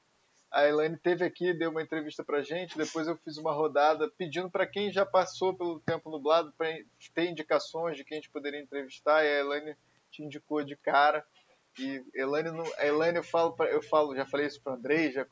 A 0.50 0.66
Elaine 0.66 0.98
teve 0.98 1.26
aqui, 1.26 1.54
deu 1.54 1.70
uma 1.70 1.82
entrevista 1.82 2.24
para 2.24 2.42
gente. 2.42 2.78
Depois 2.78 3.10
eu 3.10 3.18
fiz 3.18 3.38
uma 3.38 3.52
rodada 3.52 4.10
pedindo 4.18 4.50
para 4.50 4.66
quem 4.66 4.90
já 4.90 5.06
passou 5.06 5.54
pelo 5.54 5.82
Tempo 5.82 6.10
Nublado 6.10 6.54
para 6.58 6.70
ter 7.14 7.30
indicações 7.30 7.98
de 7.98 8.06
quem 8.06 8.18
a 8.18 8.22
gente 8.22 8.32
poderia 8.32 8.62
entrevistar. 8.62 9.22
E 9.26 9.28
a 9.28 9.40
Elaine 9.42 9.76
te 10.10 10.24
indicou 10.24 10.64
de 10.64 10.78
cara. 10.78 11.26
E 11.80 12.04
Elaine, 12.14 12.50
a 12.78 12.86
Elaine 12.86 13.18
eu 13.18 13.24
falo, 13.24 13.54
pra, 13.54 13.68
eu 13.68 13.82
falo, 13.82 14.16
já 14.16 14.26
falei 14.26 14.48
isso 14.48 14.62
para 14.62 14.74
Andrei, 14.74 15.12
já, 15.12 15.26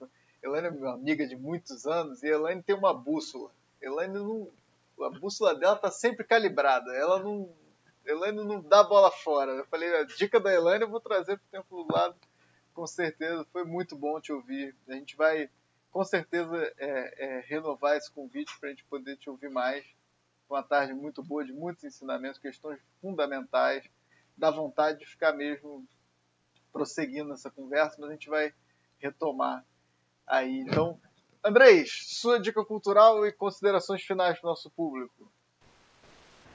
Elaine 0.44 0.68
é 0.68 0.72
minha 0.72 0.92
amiga 0.92 1.28
de 1.28 1.36
muitos 1.36 1.88
anos 1.88 2.22
e 2.22 2.28
a 2.28 2.36
Elaine 2.36 2.62
tem 2.62 2.76
uma 2.76 2.94
bússola. 2.94 3.52
Elaine 3.82 4.14
não, 4.14 4.52
a 5.02 5.10
bússola 5.10 5.56
dela 5.56 5.76
tá 5.76 5.90
sempre 5.90 6.24
calibrada. 6.24 6.94
Ela 6.94 7.20
não, 7.20 7.52
Elaine 8.06 8.44
não 8.44 8.62
dá 8.62 8.84
bola 8.84 9.12
fora. 9.12 9.52
Eu 9.52 9.66
falei, 9.66 9.94
a 9.96 10.04
dica 10.04 10.40
da 10.40 10.54
Elaine 10.54 10.84
eu 10.84 10.90
vou 10.90 11.00
trazer 11.00 11.38
pro 11.38 11.48
tempo 11.52 11.84
do 11.84 11.92
lado, 11.92 12.16
com 12.74 12.86
certeza. 12.86 13.46
Foi 13.52 13.64
muito 13.64 13.96
bom 13.96 14.22
te 14.22 14.32
ouvir. 14.32 14.76
A 14.88 14.94
gente 14.94 15.16
vai, 15.16 15.50
com 15.92 16.04
certeza, 16.04 16.56
é, 16.78 17.26
é, 17.26 17.40
renovar 17.48 17.98
esse 17.98 18.12
convite 18.12 18.58
para 18.60 18.70
a 18.70 18.72
gente 18.72 18.86
poder 18.86 19.18
te 19.18 19.30
ouvir 19.30 19.50
mais. 19.50 19.84
Uma 20.48 20.62
tarde 20.62 20.94
muito 20.94 21.24
boa, 21.24 21.44
de 21.44 21.52
muitos 21.52 21.84
ensinamentos, 21.84 22.40
questões 22.40 22.80
fundamentais. 23.02 23.84
Dá 24.38 24.52
vontade 24.52 25.00
de 25.00 25.08
ficar 25.08 25.34
mesmo 25.34 25.88
prosseguindo 26.76 27.32
essa 27.32 27.50
conversa, 27.50 27.96
mas 27.98 28.10
a 28.10 28.14
gente 28.14 28.30
vai 28.30 28.52
retomar 29.00 29.64
aí. 30.28 30.60
Então, 30.60 30.98
Andrés, 31.42 31.90
sua 32.04 32.38
dica 32.38 32.66
cultural 32.66 33.26
e 33.26 33.32
considerações 33.32 34.02
finais 34.02 34.38
para 34.38 34.48
o 34.48 34.50
nosso 34.50 34.70
público. 34.70 35.32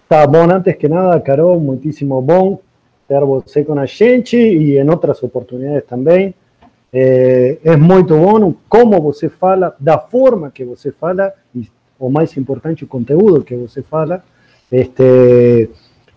Tá 0.07 0.27
bom, 0.27 0.45
antes 0.51 0.77
que 0.77 0.89
nada, 0.89 1.19
Carol, 1.23 1.59
muitíssimo 1.59 2.21
bom 2.21 2.61
ter 3.09 3.25
você 3.25 3.65
com 3.65 3.79
a 3.79 3.87
gente 3.87 4.37
e 4.37 4.77
em 4.77 4.91
outras 4.91 5.23
oportunidades 5.23 5.89
também. 5.89 6.35
É, 6.93 7.59
é 7.65 7.77
muito 7.77 8.15
bom 8.15 8.55
como 8.69 9.01
você 9.01 9.31
fala, 9.31 9.75
da 9.81 9.99
forma 9.99 10.51
que 10.51 10.65
você 10.65 10.93
fala 10.93 11.33
e, 11.55 11.67
o 11.99 12.11
mais 12.11 12.37
importante, 12.37 12.85
o 12.85 12.89
conteúdo 12.89 13.43
que 13.43 13.57
você 13.57 13.83
fala. 13.83 14.23
Este, 14.71 15.71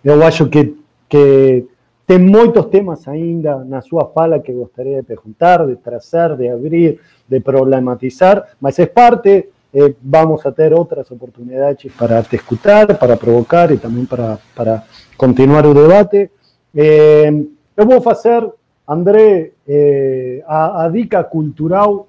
eu 0.04 0.22
acho 0.24 0.50
que, 0.50 0.76
que 1.08 1.68
tem 2.06 2.20
muitos 2.20 2.66
temas 2.66 3.08
ainda 3.08 3.64
na 3.64 3.82
sua 3.82 4.06
fala 4.08 4.40
que 4.40 4.52
gostaria 4.52 5.02
de 5.02 5.08
perguntar, 5.08 5.66
de 5.66 5.76
trazer, 5.78 6.36
de 6.36 6.50
abrir, 6.50 7.00
de 7.28 7.40
problematizar, 7.40 8.46
mas 8.60 8.78
é 8.80 8.86
parte 8.86 9.50
eh, 9.74 9.96
vamos 10.04 10.46
a 10.46 10.52
ter 10.52 10.72
outras 10.74 11.10
oportunidades 11.10 11.92
para 11.94 12.22
te 12.22 12.36
escutar, 12.36 12.96
para 12.98 13.18
provocar 13.18 13.72
e 13.72 13.78
também 13.78 14.06
para, 14.06 14.38
para 14.56 14.84
continuar 15.18 15.66
o 15.66 15.74
debate. 15.74 16.30
Eh, 16.76 17.32
eu 17.76 17.86
vou 17.86 18.00
fazer, 18.02 18.48
André, 18.88 19.52
eh, 19.68 20.44
a, 20.46 20.86
a, 20.86 20.90
dica 20.90 21.24
cultural, 21.24 22.08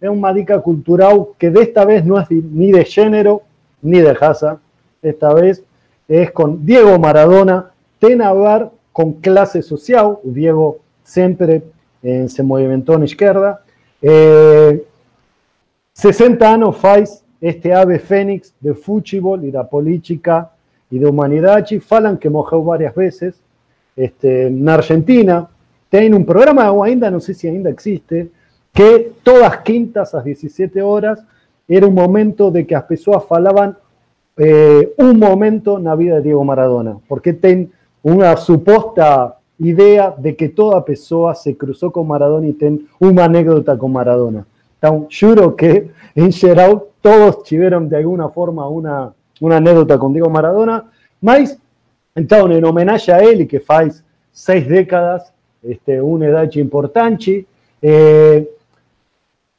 é 0.00 0.10
uma 0.10 0.32
dica 0.32 0.60
cultural 0.60 1.34
que 1.38 1.48
desta 1.48 1.86
vez 1.86 2.04
não 2.04 2.18
é 2.18 2.26
ni 2.30 2.72
de 2.72 2.84
gênero, 2.84 3.40
ni 3.82 4.02
de 4.02 4.12
raça, 4.12 4.60
esta 5.02 5.32
vez 5.32 5.62
é 6.08 6.26
com 6.26 6.56
Diego 6.56 6.98
Maradona, 6.98 7.70
ver 8.00 8.16
com 8.96 9.12
classe 9.12 9.60
social, 9.60 10.22
Diego 10.24 10.78
sempre 11.04 11.62
eh, 12.02 12.26
se 12.28 12.42
movimentou 12.42 12.96
na 12.96 13.04
esquerda, 13.04 13.60
eh, 14.02 14.80
60 15.92 16.48
anos 16.48 16.78
faz 16.78 17.22
este 17.42 17.72
ave 17.72 17.98
fénix 17.98 18.54
de 18.58 18.72
futebol 18.72 19.38
e 19.44 19.50
da 19.50 19.64
política 19.64 20.48
e 20.90 20.98
da 20.98 21.10
humanidade. 21.10 21.78
Falam 21.78 22.16
que 22.16 22.30
morreu 22.30 22.62
várias 22.62 22.94
vezes. 22.94 23.34
Este, 23.94 24.48
na 24.48 24.76
Argentina 24.76 25.46
tem 25.90 26.14
um 26.14 26.24
programa, 26.24 26.72
ou 26.72 26.82
ainda 26.82 27.10
não 27.10 27.20
sei 27.20 27.34
se 27.34 27.46
ainda 27.46 27.68
existe, 27.68 28.30
que 28.72 29.10
todas 29.22 29.56
quintas 29.56 30.14
às 30.14 30.24
17 30.24 30.80
horas 30.80 31.22
era 31.68 31.86
um 31.86 31.92
momento 31.92 32.50
de 32.50 32.64
que 32.64 32.74
as 32.74 32.86
pessoas 32.86 33.24
falavam 33.24 33.76
eh, 34.38 34.88
um 34.98 35.12
momento 35.12 35.78
na 35.78 35.94
vida 35.94 36.16
de 36.16 36.22
Diego 36.22 36.42
Maradona, 36.42 36.96
porque 37.06 37.34
tem 37.34 37.70
uma 38.08 38.36
suposta 38.36 39.34
ideia 39.58 40.14
de 40.16 40.32
que 40.32 40.48
toda 40.48 40.80
pessoa 40.80 41.34
se 41.34 41.54
cruzou 41.54 41.90
com 41.90 42.04
Maradona 42.04 42.46
e 42.46 42.52
tem 42.52 42.86
uma 43.00 43.24
anécdota 43.24 43.76
com 43.76 43.88
Maradona. 43.88 44.46
Então, 44.78 45.08
juro 45.10 45.50
que, 45.50 45.88
en 46.14 46.30
geral, 46.30 46.86
todos 47.02 47.42
tiveram 47.42 47.84
de 47.84 47.96
alguma 47.96 48.28
forma 48.28 48.68
uma, 48.68 49.12
uma 49.40 49.56
anedota 49.56 49.98
com 49.98 50.12
Diego 50.12 50.30
Maradona, 50.30 50.84
mas, 51.20 51.58
então, 52.14 52.48
em 52.52 52.64
homenagem 52.64 53.12
a 53.12 53.24
ele, 53.24 53.44
que 53.44 53.58
faz 53.58 54.04
seis 54.32 54.64
décadas, 54.68 55.24
este, 55.64 56.00
uma 56.00 56.26
idade 56.26 56.60
importante, 56.60 57.44
eh, 57.82 58.44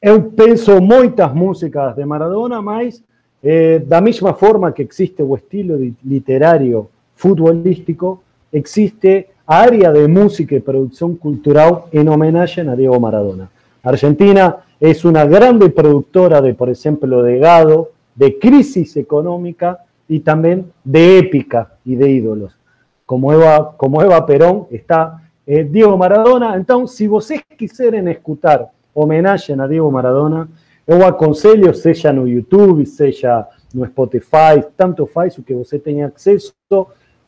eu 0.01 0.23
penso 0.23 0.79
muitas 0.79 1.33
músicas 1.33 1.95
de 1.97 2.05
Maradona, 2.05 2.61
mas 2.61 3.03
eh, 3.43 3.79
da 3.79 3.99
mesma 3.99 4.33
forma 4.33 4.71
que 4.71 4.83
existe 4.83 5.21
o 5.21 5.35
estilo 5.35 5.93
literário 6.05 6.87
futebolístico, 7.13 8.23
existe 8.51 9.27
área 9.45 9.91
de 9.91 10.07
música 10.07 10.55
e 10.55 10.59
produção 10.59 11.15
cultural 11.15 11.87
em 11.91 12.07
homenagem 12.07 12.67
a 12.69 12.75
Diego 12.75 12.99
Maradona. 12.99 13.49
Argentina 13.83 14.57
es 14.79 15.05
una 15.05 15.25
grande 15.25 15.69
productora 15.69 16.41
de, 16.41 16.53
por 16.53 16.69
ejemplo, 16.69 17.23
de 17.23 17.39
gado, 17.39 17.91
de 18.15 18.37
crisis 18.37 18.97
económica 18.97 19.79
y 20.09 20.19
también 20.19 20.71
de 20.83 21.19
épica 21.19 21.71
y 21.85 21.95
de 21.95 22.09
ídolos. 22.09 22.57
Como 23.05 23.31
Eva, 23.31 23.75
como 23.77 24.01
Eva 24.01 24.25
Perón 24.25 24.67
está 24.69 25.21
eh, 25.45 25.63
Diego 25.63 25.97
Maradona. 25.97 26.55
Entonces, 26.55 26.97
si 26.97 27.07
vocês 27.07 27.41
quiserem 27.57 28.07
escutar 28.09 28.69
homenaje 28.93 29.53
a 29.53 29.67
Diego 29.67 29.89
Maradona, 29.89 30.49
eu 30.85 31.05
aconselho, 31.05 31.73
seja 31.73 32.11
no 32.11 32.27
YouTube, 32.27 32.85
seja 32.85 33.47
no 33.73 33.85
Spotify, 33.85 34.63
tanto 34.75 35.05
faz 35.05 35.35
que 35.45 35.53
você 35.53 35.77
tenha 35.77 36.07
acesso, 36.07 36.53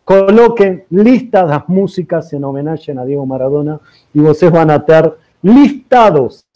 coloquen 0.10 0.86
lista 0.90 1.46
das 1.46 1.70
músicas 1.70 2.34
en 2.34 2.44
homenaje 2.44 2.92
a 2.92 3.06
Diego 3.06 3.28
Maradona 3.28 3.80
y 4.12 4.20
vocês 4.20 4.52
van 4.52 4.72
a 4.72 4.84
ter 4.84 5.16
listados 5.44 6.48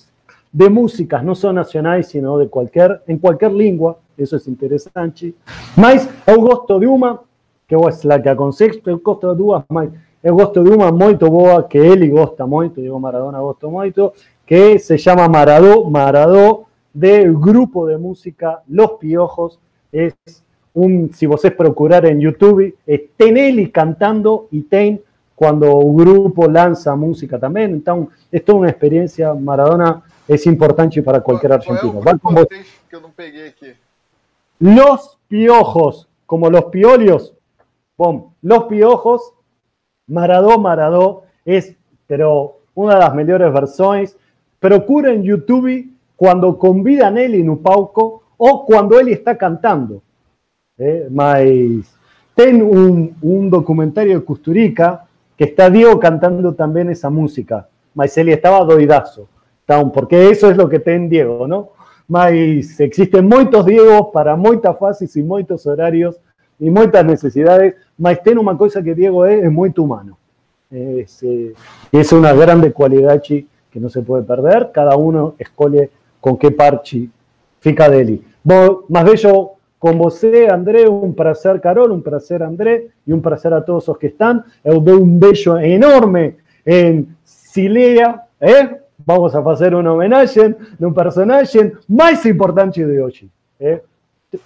de 0.51 0.71
músicas, 0.71 1.23
no 1.23 1.35
son 1.35 1.57
nacionales, 1.57 2.07
sino 2.07 2.39
de 2.39 2.47
cualquier, 2.47 3.03
en 3.05 3.19
cualquier 3.19 3.51
lengua, 3.51 3.99
eso 4.17 4.37
es 4.37 4.47
interesante. 4.47 5.35
Mas 5.75 6.09
eu 6.25 6.41
gosto 6.41 6.79
de 6.79 6.87
uma, 6.87 7.21
que 7.67 7.75
es 7.75 8.03
la 8.03 8.19
que 8.19 8.29
aconsejo, 8.29 8.79
eu 8.87 8.99
gosto 8.99 9.29
de 9.29 9.37
duas, 9.37 9.63
mas 9.69 9.89
eu 10.23 10.33
gosto 10.35 10.63
de 10.63 10.71
uma 10.71 10.91
muito 10.91 11.29
boa, 11.29 11.67
que 11.67 11.77
ele 11.77 12.09
gosta 12.09 12.47
muito, 12.47 12.81
digo 12.81 12.99
Maradona 12.99 13.39
gosto 13.39 13.69
muito, 13.69 14.13
que 14.47 14.79
se 14.79 14.97
llama 14.97 15.27
Maradó, 15.27 15.87
Maradó, 15.91 16.65
del 16.91 17.35
grupo 17.35 17.85
de 17.85 17.99
música 17.99 18.63
Los 18.67 18.93
Piojos, 18.93 19.59
es 19.91 20.42
un, 20.73 21.11
si 21.13 21.25
vocês 21.25 21.53
procurar 21.53 22.05
en 22.05 22.19
YouTube, 22.19 22.75
ten 23.17 23.37
ele 23.37 23.71
cantando 23.71 24.47
y 24.51 24.61
ten 24.63 25.01
cuando 25.35 25.75
un 25.77 25.97
grupo 25.97 26.47
lanza 26.47 26.95
música 26.95 27.39
también, 27.39 27.71
entonces 27.71 28.15
es 28.31 28.43
toda 28.45 28.59
una 28.59 28.69
experiencia, 28.69 29.33
Maradona 29.33 30.03
es 30.27 30.45
importante 30.45 31.01
para 31.01 31.21
cualquier 31.21 31.53
argentino. 31.53 32.01
Qual 32.01 32.37
é 32.37 32.41
o 32.41 32.47
que 32.47 32.95
eu 32.95 33.01
não 33.01 33.11
peguei 33.11 33.47
aqui? 33.47 33.73
Los 34.59 35.17
Piojos, 35.27 36.07
como 36.25 36.49
los 36.49 36.65
piolios. 36.65 37.33
Bom, 37.97 38.33
los 38.41 38.65
Piojos, 38.65 39.33
Maradó, 40.07 40.57
Maradó, 40.59 41.23
es, 41.43 41.75
pero 42.07 42.59
una 42.73 42.93
de 42.95 42.99
las 42.99 43.15
mejores 43.15 43.51
versiones. 43.51 44.17
Procura 44.59 45.11
en 45.11 45.23
YouTube 45.23 45.89
cuando 46.15 46.57
convidan 46.57 47.17
él 47.17 47.35
en 47.35 47.49
un 47.49 47.61
palco 47.61 48.23
o 48.37 48.65
cuando 48.65 48.99
él 48.99 49.09
está 49.09 49.37
cantando. 49.37 50.01
Eh, 50.77 51.07
mas 51.11 51.43
ten 52.35 52.61
un, 52.61 53.15
un 53.21 53.49
documentario 53.49 54.19
de 54.19 54.25
Custurica 54.25 55.05
que 55.37 55.45
está 55.45 55.69
Diego 55.69 55.99
cantando 55.99 56.53
también 56.53 56.89
esa 56.89 57.09
música, 57.09 57.67
mas 57.93 58.17
él 58.17 58.29
estaba 58.29 58.65
doidazo 58.65 59.27
porque 59.93 60.29
eso 60.29 60.49
es 60.49 60.57
lo 60.57 60.69
que 60.69 60.79
tem 60.79 61.09
Diego, 61.09 61.47
¿no? 61.47 61.69
Mas 62.07 62.33
existen 62.79 63.27
muchos 63.27 63.65
Diegos 63.65 64.07
para 64.13 64.35
muchas 64.35 64.77
fases 64.77 65.15
y 65.15 65.23
muchos 65.23 65.65
horarios 65.65 66.19
y 66.59 66.69
muchas 66.69 67.05
necesidades, 67.05 67.75
mas 67.97 68.21
tem 68.21 68.37
una 68.37 68.57
cosa 68.57 68.83
que 68.83 68.93
Diego 68.93 69.25
es, 69.25 69.43
es 69.43 69.51
muy 69.51 69.73
humano. 69.77 70.17
Es, 70.69 71.23
eh, 71.23 71.53
es 71.91 72.11
una 72.11 72.33
grande 72.33 72.71
cualidad 72.71 73.21
que 73.21 73.79
no 73.79 73.89
se 73.89 74.01
puede 74.01 74.23
perder, 74.23 74.71
cada 74.71 74.95
uno 74.95 75.35
escoge 75.37 75.89
con 76.19 76.37
qué 76.37 76.51
parche 76.51 77.07
fica 77.59 77.89
dele. 77.89 78.21
Más 78.43 79.03
bello 79.03 79.53
con 79.83 79.97
você, 79.97 80.47
André, 80.49 80.87
un 80.87 81.13
placer, 81.13 81.59
Carol, 81.59 81.91
un 81.91 82.01
placer, 82.01 82.41
André, 82.41 82.91
y 83.05 83.11
un 83.11 83.21
placer 83.21 83.53
a 83.53 83.65
todos 83.65 83.85
los 83.89 83.97
que 83.97 84.07
están. 84.07 84.45
Eu 84.63 84.79
dou 84.79 85.01
un 85.01 85.19
bello 85.19 85.57
enorme 85.59 86.37
en 86.63 87.17
Silea, 87.25 88.25
¿eh? 88.39 88.79
vamos 89.05 89.35
a 89.35 89.39
hacer 89.39 89.75
un 89.75 89.85
homenaje 89.85 90.55
de 90.79 90.85
un 90.85 90.93
personaje 90.93 91.73
más 91.89 92.25
importante 92.25 92.85
de 92.85 93.03
hoy, 93.03 93.29
¿eh? 93.59 93.83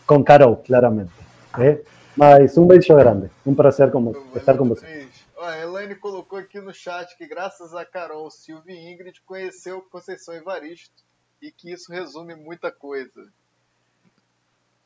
con 0.08 0.24
Carol, 0.24 0.64
claramente. 0.64 1.14
¿eh? 1.60 1.84
Mas 2.16 2.58
um 2.58 2.66
beijo 2.66 2.96
grande, 2.96 3.30
um 3.46 3.54
prazer 3.54 3.92
com, 3.92 4.12
estar 4.36 4.58
com 4.58 4.68
você. 4.68 5.08
a 5.40 5.60
Elaine 5.60 5.94
colocou 5.94 6.40
aqui 6.40 6.60
no 6.60 6.74
chat 6.74 7.16
que 7.16 7.28
graças 7.28 7.76
a 7.76 7.86
Carol, 7.86 8.32
Silvia 8.32 8.74
e 8.74 8.92
Ingrid 8.92 9.22
conheceu 9.24 9.84
Conceição 9.92 10.34
Evaristo 10.34 11.04
e 11.40 11.52
que 11.52 11.72
isso 11.72 11.92
resume 11.92 12.36
muita 12.36 12.72
coisa. 12.72 13.22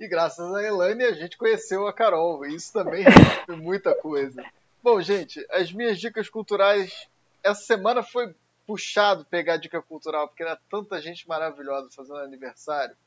E 0.02 0.08
graças 0.08 0.52
a 0.52 0.64
Elaine 0.64 1.04
a 1.04 1.14
gente 1.14 1.38
conheceu 1.38 1.86
a 1.86 1.94
Carol, 1.94 2.44
e 2.44 2.56
isso 2.56 2.74
também 2.74 3.04
resume 3.04 3.62
muita 3.64 3.94
coisa. 3.94 4.44
Bom, 4.82 5.00
gente, 5.00 5.46
as 5.52 5.72
minhas 5.72 6.00
dicas 6.00 6.28
culturais 6.28 7.08
essa 7.44 7.62
semana 7.62 8.02
foi 8.02 8.34
puxado 8.66 9.24
pegar 9.26 9.58
dica 9.58 9.80
cultural, 9.80 10.28
porque 10.28 10.42
era 10.42 10.60
tanta 10.72 11.00
gente 11.00 11.28
maravilhosa 11.28 11.92
fazendo 11.96 12.18
aniversário. 12.18 12.98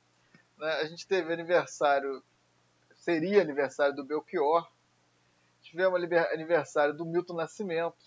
Né? 0.56 0.70
A 0.74 0.84
gente 0.84 1.04
teve 1.04 1.32
aniversário, 1.32 2.22
seria 2.94 3.42
aniversário 3.42 3.96
do 3.96 4.04
Belchior, 4.04 4.64
tivemos 5.62 6.00
aniversário 6.32 6.94
do 6.94 7.04
Milton 7.04 7.34
Nascimento, 7.34 8.04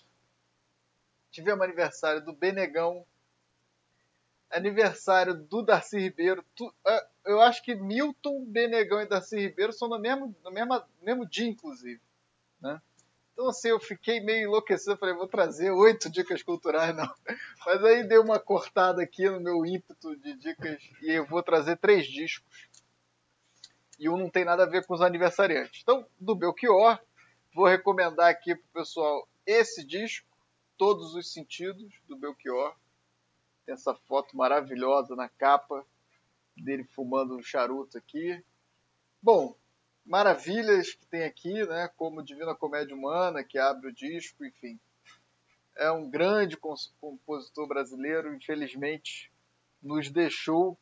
tivemos 1.29 1.61
aniversário 1.61 2.23
do 2.23 2.31
Benegão, 2.31 3.05
aniversário 4.51 5.33
do 5.35 5.61
Darcy 5.61 5.97
Ribeiro. 5.99 6.43
Tu, 6.55 6.73
é, 6.85 7.07
eu 7.25 7.41
acho 7.41 7.63
que 7.63 7.75
Milton, 7.75 8.45
Benegão 8.45 9.01
e 9.01 9.05
Darcy 9.05 9.37
Ribeiro 9.37 9.73
são 9.73 9.87
no 9.87 9.99
mesmo, 9.99 10.35
no 10.43 10.51
mesmo, 10.51 10.81
mesmo 11.01 11.27
dia, 11.27 11.47
inclusive. 11.47 12.01
Né? 12.61 12.81
Então, 13.33 13.49
assim, 13.49 13.69
eu 13.69 13.79
fiquei 13.79 14.19
meio 14.19 14.47
enlouquecido. 14.47 14.97
Falei, 14.97 15.13
vou 15.13 15.27
trazer 15.27 15.69
oito 15.71 16.09
dicas 16.09 16.41
culturais, 16.41 16.95
não. 16.95 17.13
Mas 17.65 17.83
aí 17.83 18.03
deu 18.03 18.23
uma 18.23 18.39
cortada 18.39 19.03
aqui 19.03 19.29
no 19.29 19.39
meu 19.39 19.65
ímpeto 19.65 20.15
de 20.17 20.35
dicas 20.35 20.81
e 21.01 21.11
eu 21.11 21.25
vou 21.25 21.43
trazer 21.43 21.77
três 21.77 22.07
discos. 22.07 22.67
E 23.99 24.09
um 24.09 24.17
não 24.17 24.29
tem 24.29 24.45
nada 24.45 24.63
a 24.63 24.67
ver 24.67 24.85
com 24.85 24.93
os 24.93 25.01
aniversariantes. 25.01 25.81
Então, 25.81 26.05
do 26.19 26.35
Belchior, 26.35 26.99
vou 27.53 27.65
recomendar 27.65 28.29
aqui 28.29 28.55
para 28.55 28.81
o 28.81 28.83
pessoal 28.85 29.27
esse 29.45 29.83
disco, 29.85 30.27
Todos 30.77 31.15
os 31.15 31.31
Sentidos, 31.31 31.91
do 32.07 32.15
Belchior. 32.15 32.75
Tem 33.67 33.73
essa 33.73 33.93
foto 33.93 34.37
maravilhosa 34.37 35.13
na 35.13 35.27
capa 35.27 35.85
dele 36.55 36.85
fumando 36.85 37.35
um 37.35 37.43
charuto 37.43 37.97
aqui. 37.97 38.41
Bom, 39.21 39.57
maravilhas 40.05 40.93
que 40.93 41.05
tem 41.05 41.25
aqui, 41.25 41.65
né? 41.67 41.89
Como 41.97 42.23
Divina 42.23 42.55
Comédia 42.55 42.95
Humana, 42.95 43.43
que 43.43 43.59
abre 43.59 43.89
o 43.89 43.93
disco, 43.93 44.45
enfim. 44.45 44.79
É 45.75 45.91
um 45.91 46.09
grande 46.09 46.55
compositor 46.55 47.67
brasileiro, 47.67 48.33
infelizmente 48.33 49.29
nos 49.83 50.09
deixou 50.09 50.79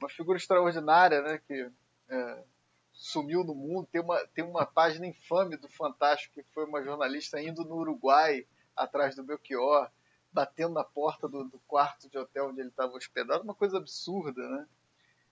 uma 0.00 0.08
figura 0.08 0.38
extraordinária, 0.38 1.20
né? 1.20 1.38
Que 1.44 1.68
é, 2.08 2.44
sumiu 2.92 3.42
no 3.42 3.52
mundo. 3.52 3.88
Tem 3.90 4.00
uma, 4.00 4.26
tem 4.28 4.44
uma 4.44 4.64
página 4.64 5.08
infame 5.08 5.56
do 5.56 5.68
Fantástico 5.68 6.34
que 6.36 6.52
foi 6.54 6.66
uma 6.66 6.84
jornalista 6.84 7.42
indo 7.42 7.64
no 7.64 7.78
Uruguai 7.78 8.46
atrás 8.76 9.16
do 9.16 9.24
Belchior, 9.24 9.90
batendo 10.38 10.74
na 10.74 10.84
porta 10.84 11.26
do, 11.26 11.42
do 11.42 11.58
quarto 11.66 12.08
de 12.08 12.16
hotel 12.16 12.50
onde 12.50 12.60
ele 12.60 12.68
estava 12.68 12.96
hospedado, 12.96 13.42
uma 13.42 13.56
coisa 13.56 13.78
absurda, 13.78 14.40
né? 14.48 14.68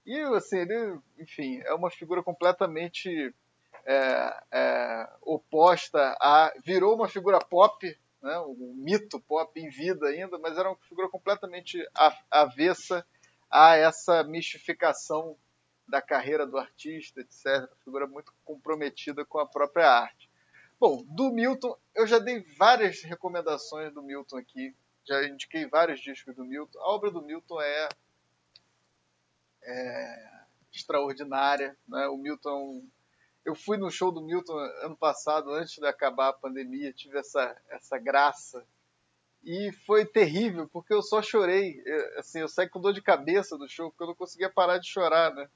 E 0.05 0.19
assim, 0.35 0.59
ele, 0.59 0.99
enfim, 1.17 1.61
é 1.65 1.73
uma 1.73 1.93
figura 1.93 2.25
completamente 2.25 3.33
é, 3.85 4.43
é, 4.51 5.09
oposta 5.23 6.17
a. 6.21 6.53
virou 6.65 6.97
uma 6.97 7.09
figura 7.09 7.39
pop, 7.39 7.97
né, 8.21 8.39
um 8.41 8.75
mito 8.79 9.21
pop 9.21 9.61
em 9.61 9.69
vida 9.69 10.09
ainda, 10.09 10.41
mas 10.41 10.59
era 10.59 10.71
uma 10.71 10.79
figura 10.89 11.09
completamente 11.09 11.79
avessa 12.29 13.07
a 13.49 13.77
essa 13.77 14.25
mistificação 14.25 15.37
da 15.87 16.03
carreira 16.03 16.45
do 16.45 16.59
artista, 16.59 17.21
etc. 17.21 17.73
Figura 17.85 18.09
muito 18.09 18.35
comprometida 18.45 19.25
com 19.25 19.39
a 19.39 19.47
própria 19.47 19.89
arte. 19.89 20.29
Bom, 20.81 21.05
do 21.07 21.31
Milton, 21.31 21.79
eu 21.95 22.09
já 22.09 22.19
dei 22.19 22.41
várias 22.59 23.03
recomendações 23.03 23.95
do 23.95 24.03
Milton 24.03 24.39
aqui, 24.39 24.75
já 25.07 25.25
indiquei 25.25 25.67
vários 25.67 26.01
discos 26.01 26.35
do 26.35 26.45
Milton. 26.45 26.79
A 26.81 26.91
obra 26.91 27.11
do 27.11 27.23
Milton 27.23 27.61
é 27.61 27.89
é, 29.63 30.31
extraordinária. 30.73 31.77
Né? 31.89 32.07
O 32.09 32.17
Milton. 32.17 32.85
Eu 33.45 33.55
fui 33.55 33.77
no 33.77 33.91
show 33.91 34.11
do 34.11 34.21
Milton 34.21 34.59
ano 34.83 34.97
passado, 34.97 35.53
antes 35.53 35.77
de 35.77 35.87
acabar 35.87 36.31
a 36.31 36.33
pandemia, 36.33 36.93
tive 36.93 37.19
essa, 37.19 37.57
essa 37.69 37.97
graça. 37.97 38.67
E 39.45 39.71
foi 39.87 40.05
terrível, 40.05 40.69
porque 40.69 40.93
eu 40.93 41.01
só 41.01 41.23
chorei. 41.23 41.81
Eu, 41.87 42.19
assim, 42.19 42.41
eu 42.41 42.49
saí 42.49 42.69
com 42.69 42.81
dor 42.81 42.93
de 42.93 43.01
cabeça 43.01 43.57
do 43.57 43.69
show, 43.69 43.91
porque 43.91 44.03
eu 44.03 44.09
não 44.09 44.15
conseguia 44.17 44.51
parar 44.51 44.79
de 44.79 44.89
chorar. 44.89 45.33
Né? 45.33 45.49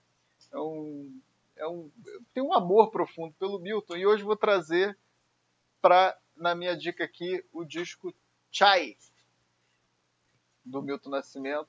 É 0.53 0.59
um, 0.59 1.21
é 1.57 1.67
um, 1.67 1.91
tem 2.33 2.43
um 2.43 2.55
amor 2.55 2.93
profundo 2.93 3.35
pelo 3.41 3.59
Milton. 3.59 3.97
E 3.97 4.07
hoje 4.07 4.23
vou 4.23 4.37
trazer 4.37 4.97
para, 5.83 6.17
na 6.37 6.55
minha 6.55 6.77
dica 6.77 7.03
aqui, 7.03 7.45
o 7.53 7.65
disco 7.65 8.15
Chai, 8.53 8.97
do 10.65 10.83
Milton 10.83 11.11
Nascimento, 11.11 11.69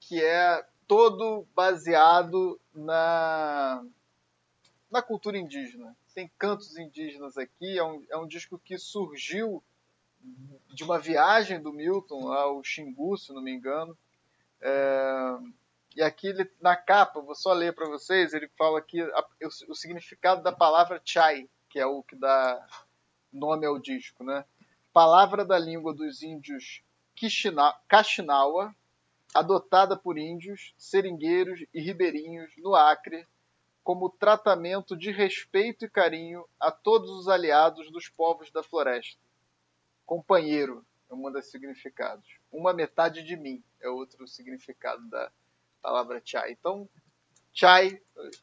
que 0.00 0.22
é 0.22 0.64
todo 0.86 1.46
baseado 1.54 2.60
na, 2.74 3.84
na 4.90 5.02
cultura 5.02 5.38
indígena. 5.38 5.96
Tem 6.14 6.30
cantos 6.38 6.76
indígenas 6.78 7.36
aqui, 7.36 7.78
é 7.78 7.84
um, 7.84 8.04
é 8.08 8.16
um 8.16 8.26
disco 8.26 8.58
que 8.58 8.78
surgiu 8.78 9.62
de 10.72 10.84
uma 10.84 10.98
viagem 10.98 11.60
do 11.60 11.72
Milton 11.72 12.32
ao 12.32 12.62
Xingu, 12.62 13.16
se 13.16 13.32
não 13.32 13.42
me 13.42 13.52
engano. 13.52 13.96
É, 14.60 15.38
e 15.96 16.02
aqui 16.02 16.28
ele, 16.28 16.50
na 16.60 16.76
capa, 16.76 17.20
vou 17.20 17.34
só 17.34 17.52
ler 17.52 17.74
para 17.74 17.88
vocês, 17.88 18.32
ele 18.32 18.48
fala 18.56 18.78
aqui 18.78 19.00
a, 19.00 19.20
o, 19.42 19.72
o, 19.72 19.74
significado 19.74 20.42
da 20.42 20.52
palavra 20.52 21.00
chai, 21.04 21.48
que 21.68 21.78
é 21.78 21.86
o 21.86 22.02
que 22.02 22.16
dá 22.16 22.66
nome 23.32 23.66
ao 23.66 23.78
disco, 23.78 24.24
né? 24.24 24.44
Palavra 24.92 25.44
da 25.44 25.58
língua 25.58 25.94
dos 25.94 26.22
índios 26.22 26.82
Kaxinawa, 27.88 28.74
adotada 29.34 29.96
por 29.96 30.18
índios, 30.18 30.74
seringueiros 30.76 31.64
e 31.72 31.80
ribeirinhos 31.80 32.52
no 32.58 32.74
Acre 32.74 33.26
como 33.82 34.10
tratamento 34.10 34.96
de 34.96 35.10
respeito 35.10 35.84
e 35.84 35.90
carinho 35.90 36.44
a 36.58 36.72
todos 36.72 37.10
os 37.10 37.28
aliados 37.28 37.90
dos 37.90 38.08
povos 38.08 38.50
da 38.50 38.62
floresta. 38.62 39.20
Companheiro 40.04 40.84
é 41.08 41.14
um 41.14 41.30
dos 41.30 41.46
significados. 41.46 42.26
Uma 42.50 42.72
metade 42.72 43.22
de 43.22 43.36
mim 43.36 43.62
é 43.80 43.88
outro 43.88 44.26
significado 44.26 45.08
da 45.08 45.30
palavra 45.80 46.20
chai. 46.24 46.50
Então, 46.50 46.88
chai, 47.52 48.00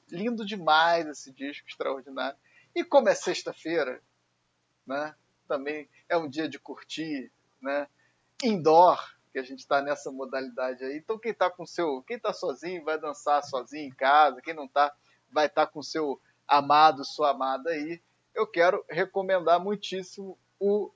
lindo 0.09 0.45
demais 0.45 1.05
esse 1.07 1.31
disco, 1.31 1.67
extraordinário. 1.67 2.37
E 2.73 2.83
como 2.83 3.09
é 3.09 3.15
sexta-feira, 3.15 4.01
né? 4.87 5.13
Também 5.47 5.89
é 6.07 6.17
um 6.17 6.29
dia 6.29 6.47
de 6.47 6.57
curtir, 6.57 7.31
né? 7.61 7.87
Indoor, 8.43 8.99
que 9.31 9.39
a 9.39 9.43
gente 9.43 9.59
está 9.59 9.81
nessa 9.81 10.11
modalidade 10.11 10.83
aí. 10.83 10.97
Então 10.97 11.17
quem 11.17 11.31
está 11.31 11.49
com 11.49 11.65
seu, 11.65 12.03
quem 12.03 12.17
está 12.17 12.33
sozinho 12.33 12.83
vai 12.83 12.99
dançar 12.99 13.43
sozinho 13.43 13.87
em 13.87 13.95
casa, 13.95 14.41
quem 14.41 14.53
não 14.53 14.65
está 14.65 14.93
vai 15.31 15.47
estar 15.47 15.65
tá 15.65 15.71
com 15.71 15.81
seu 15.81 16.21
amado, 16.47 17.03
sua 17.03 17.31
amada 17.31 17.71
aí. 17.71 18.01
Eu 18.35 18.45
quero 18.45 18.83
recomendar 18.89 19.59
muitíssimo 19.59 20.37
o 20.59 20.91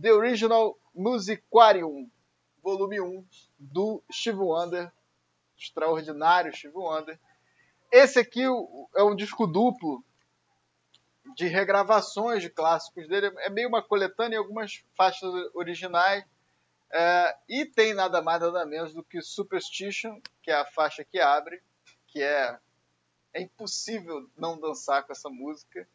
The 0.00 0.12
Original 0.12 0.78
Musicarium, 0.94 2.08
volume 2.62 3.00
1 3.00 3.26
do 3.58 4.02
Steve 4.12 4.38
Wonder, 4.38 4.92
extraordinário 5.56 6.54
Steve 6.54 6.76
Wonder. 6.76 7.18
Esse 7.90 8.18
aqui 8.18 8.42
é 8.42 9.02
um 9.02 9.14
disco 9.16 9.46
duplo 9.46 10.04
de 11.36 11.46
regravações 11.46 12.42
de 12.42 12.50
clássicos 12.50 13.08
dele. 13.08 13.32
É 13.38 13.50
meio 13.50 13.68
uma 13.68 13.82
coletânea 13.82 14.36
e 14.36 14.38
algumas 14.38 14.84
faixas 14.96 15.32
originais 15.54 16.24
é, 16.96 17.36
e 17.48 17.66
tem 17.66 17.92
nada 17.92 18.22
mais 18.22 18.40
nada 18.40 18.64
menos 18.64 18.94
do 18.94 19.02
que 19.02 19.20
Superstition, 19.20 20.20
que 20.40 20.52
é 20.52 20.54
a 20.54 20.64
faixa 20.64 21.04
que 21.04 21.18
abre, 21.18 21.60
que 22.06 22.22
é, 22.22 22.56
é 23.32 23.42
impossível 23.42 24.30
não 24.36 24.60
dançar 24.60 25.02
com 25.04 25.10
essa 25.10 25.28
música. 25.28 25.88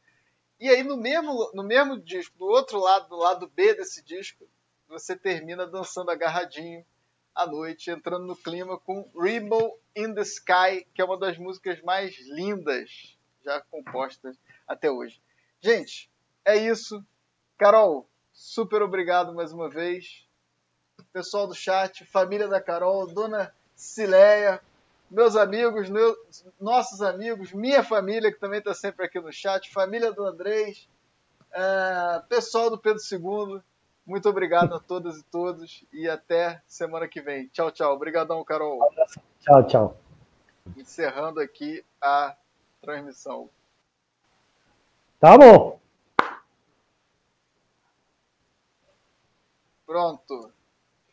E 0.59 0.67
aí 0.67 0.83
no 0.83 0.97
mesmo, 0.97 1.51
no 1.53 1.63
mesmo 1.63 1.97
disco, 1.97 2.37
do 2.37 2.45
outro 2.45 2.77
lado, 2.79 3.07
do 3.07 3.15
lado 3.15 3.47
B 3.47 3.75
desse 3.75 4.03
disco, 4.03 4.45
você 4.89 5.15
termina 5.15 5.65
dançando 5.65 6.11
agarradinho 6.11 6.85
à 7.33 7.47
noite, 7.47 7.89
entrando 7.89 8.25
no 8.25 8.35
clima 8.35 8.77
com 8.77 9.09
Rainbow 9.15 9.79
in 9.95 10.13
the 10.13 10.23
Sky, 10.23 10.85
que 10.93 11.01
é 11.01 11.05
uma 11.05 11.17
das 11.17 11.37
músicas 11.37 11.81
mais 11.81 12.19
lindas 12.27 13.17
já 13.45 13.61
compostas 13.61 14.37
até 14.67 14.91
hoje. 14.91 15.21
Gente, 15.61 16.11
é 16.43 16.57
isso. 16.57 17.01
Carol, 17.57 18.09
super 18.33 18.81
obrigado 18.81 19.33
mais 19.33 19.53
uma 19.53 19.69
vez 19.69 20.27
pessoal 21.05 21.47
do 21.47 21.55
chat, 21.55 22.05
família 22.05 22.47
da 22.47 22.61
Carol, 22.61 23.07
dona 23.07 23.53
Cileia, 23.75 24.61
meus 25.09 25.35
amigos, 25.35 25.89
meus, 25.89 26.45
nossos 26.59 27.01
amigos, 27.01 27.51
minha 27.51 27.83
família 27.83 28.31
que 28.31 28.39
também 28.39 28.59
está 28.59 28.73
sempre 28.73 29.05
aqui 29.05 29.19
no 29.19 29.31
chat, 29.31 29.71
família 29.71 30.11
do 30.11 30.25
Andrés, 30.25 30.87
é, 31.51 32.21
pessoal 32.29 32.69
do 32.69 32.77
Pedro 32.77 33.01
II, 33.11 33.61
muito 34.09 34.27
obrigado 34.27 34.73
a 34.73 34.79
todas 34.79 35.17
e 35.19 35.23
todos 35.23 35.85
e 35.93 36.09
até 36.09 36.61
semana 36.65 37.07
que 37.07 37.21
vem. 37.21 37.47
Tchau, 37.49 37.71
tchau. 37.71 37.93
Obrigadão, 37.93 38.43
Carol. 38.43 38.79
Tchau, 39.39 39.67
tchau. 39.67 39.97
Encerrando 40.75 41.39
aqui 41.39 41.85
a 42.01 42.35
transmissão. 42.81 43.49
Tá 45.19 45.37
bom. 45.37 45.79
Pronto. 49.85 50.51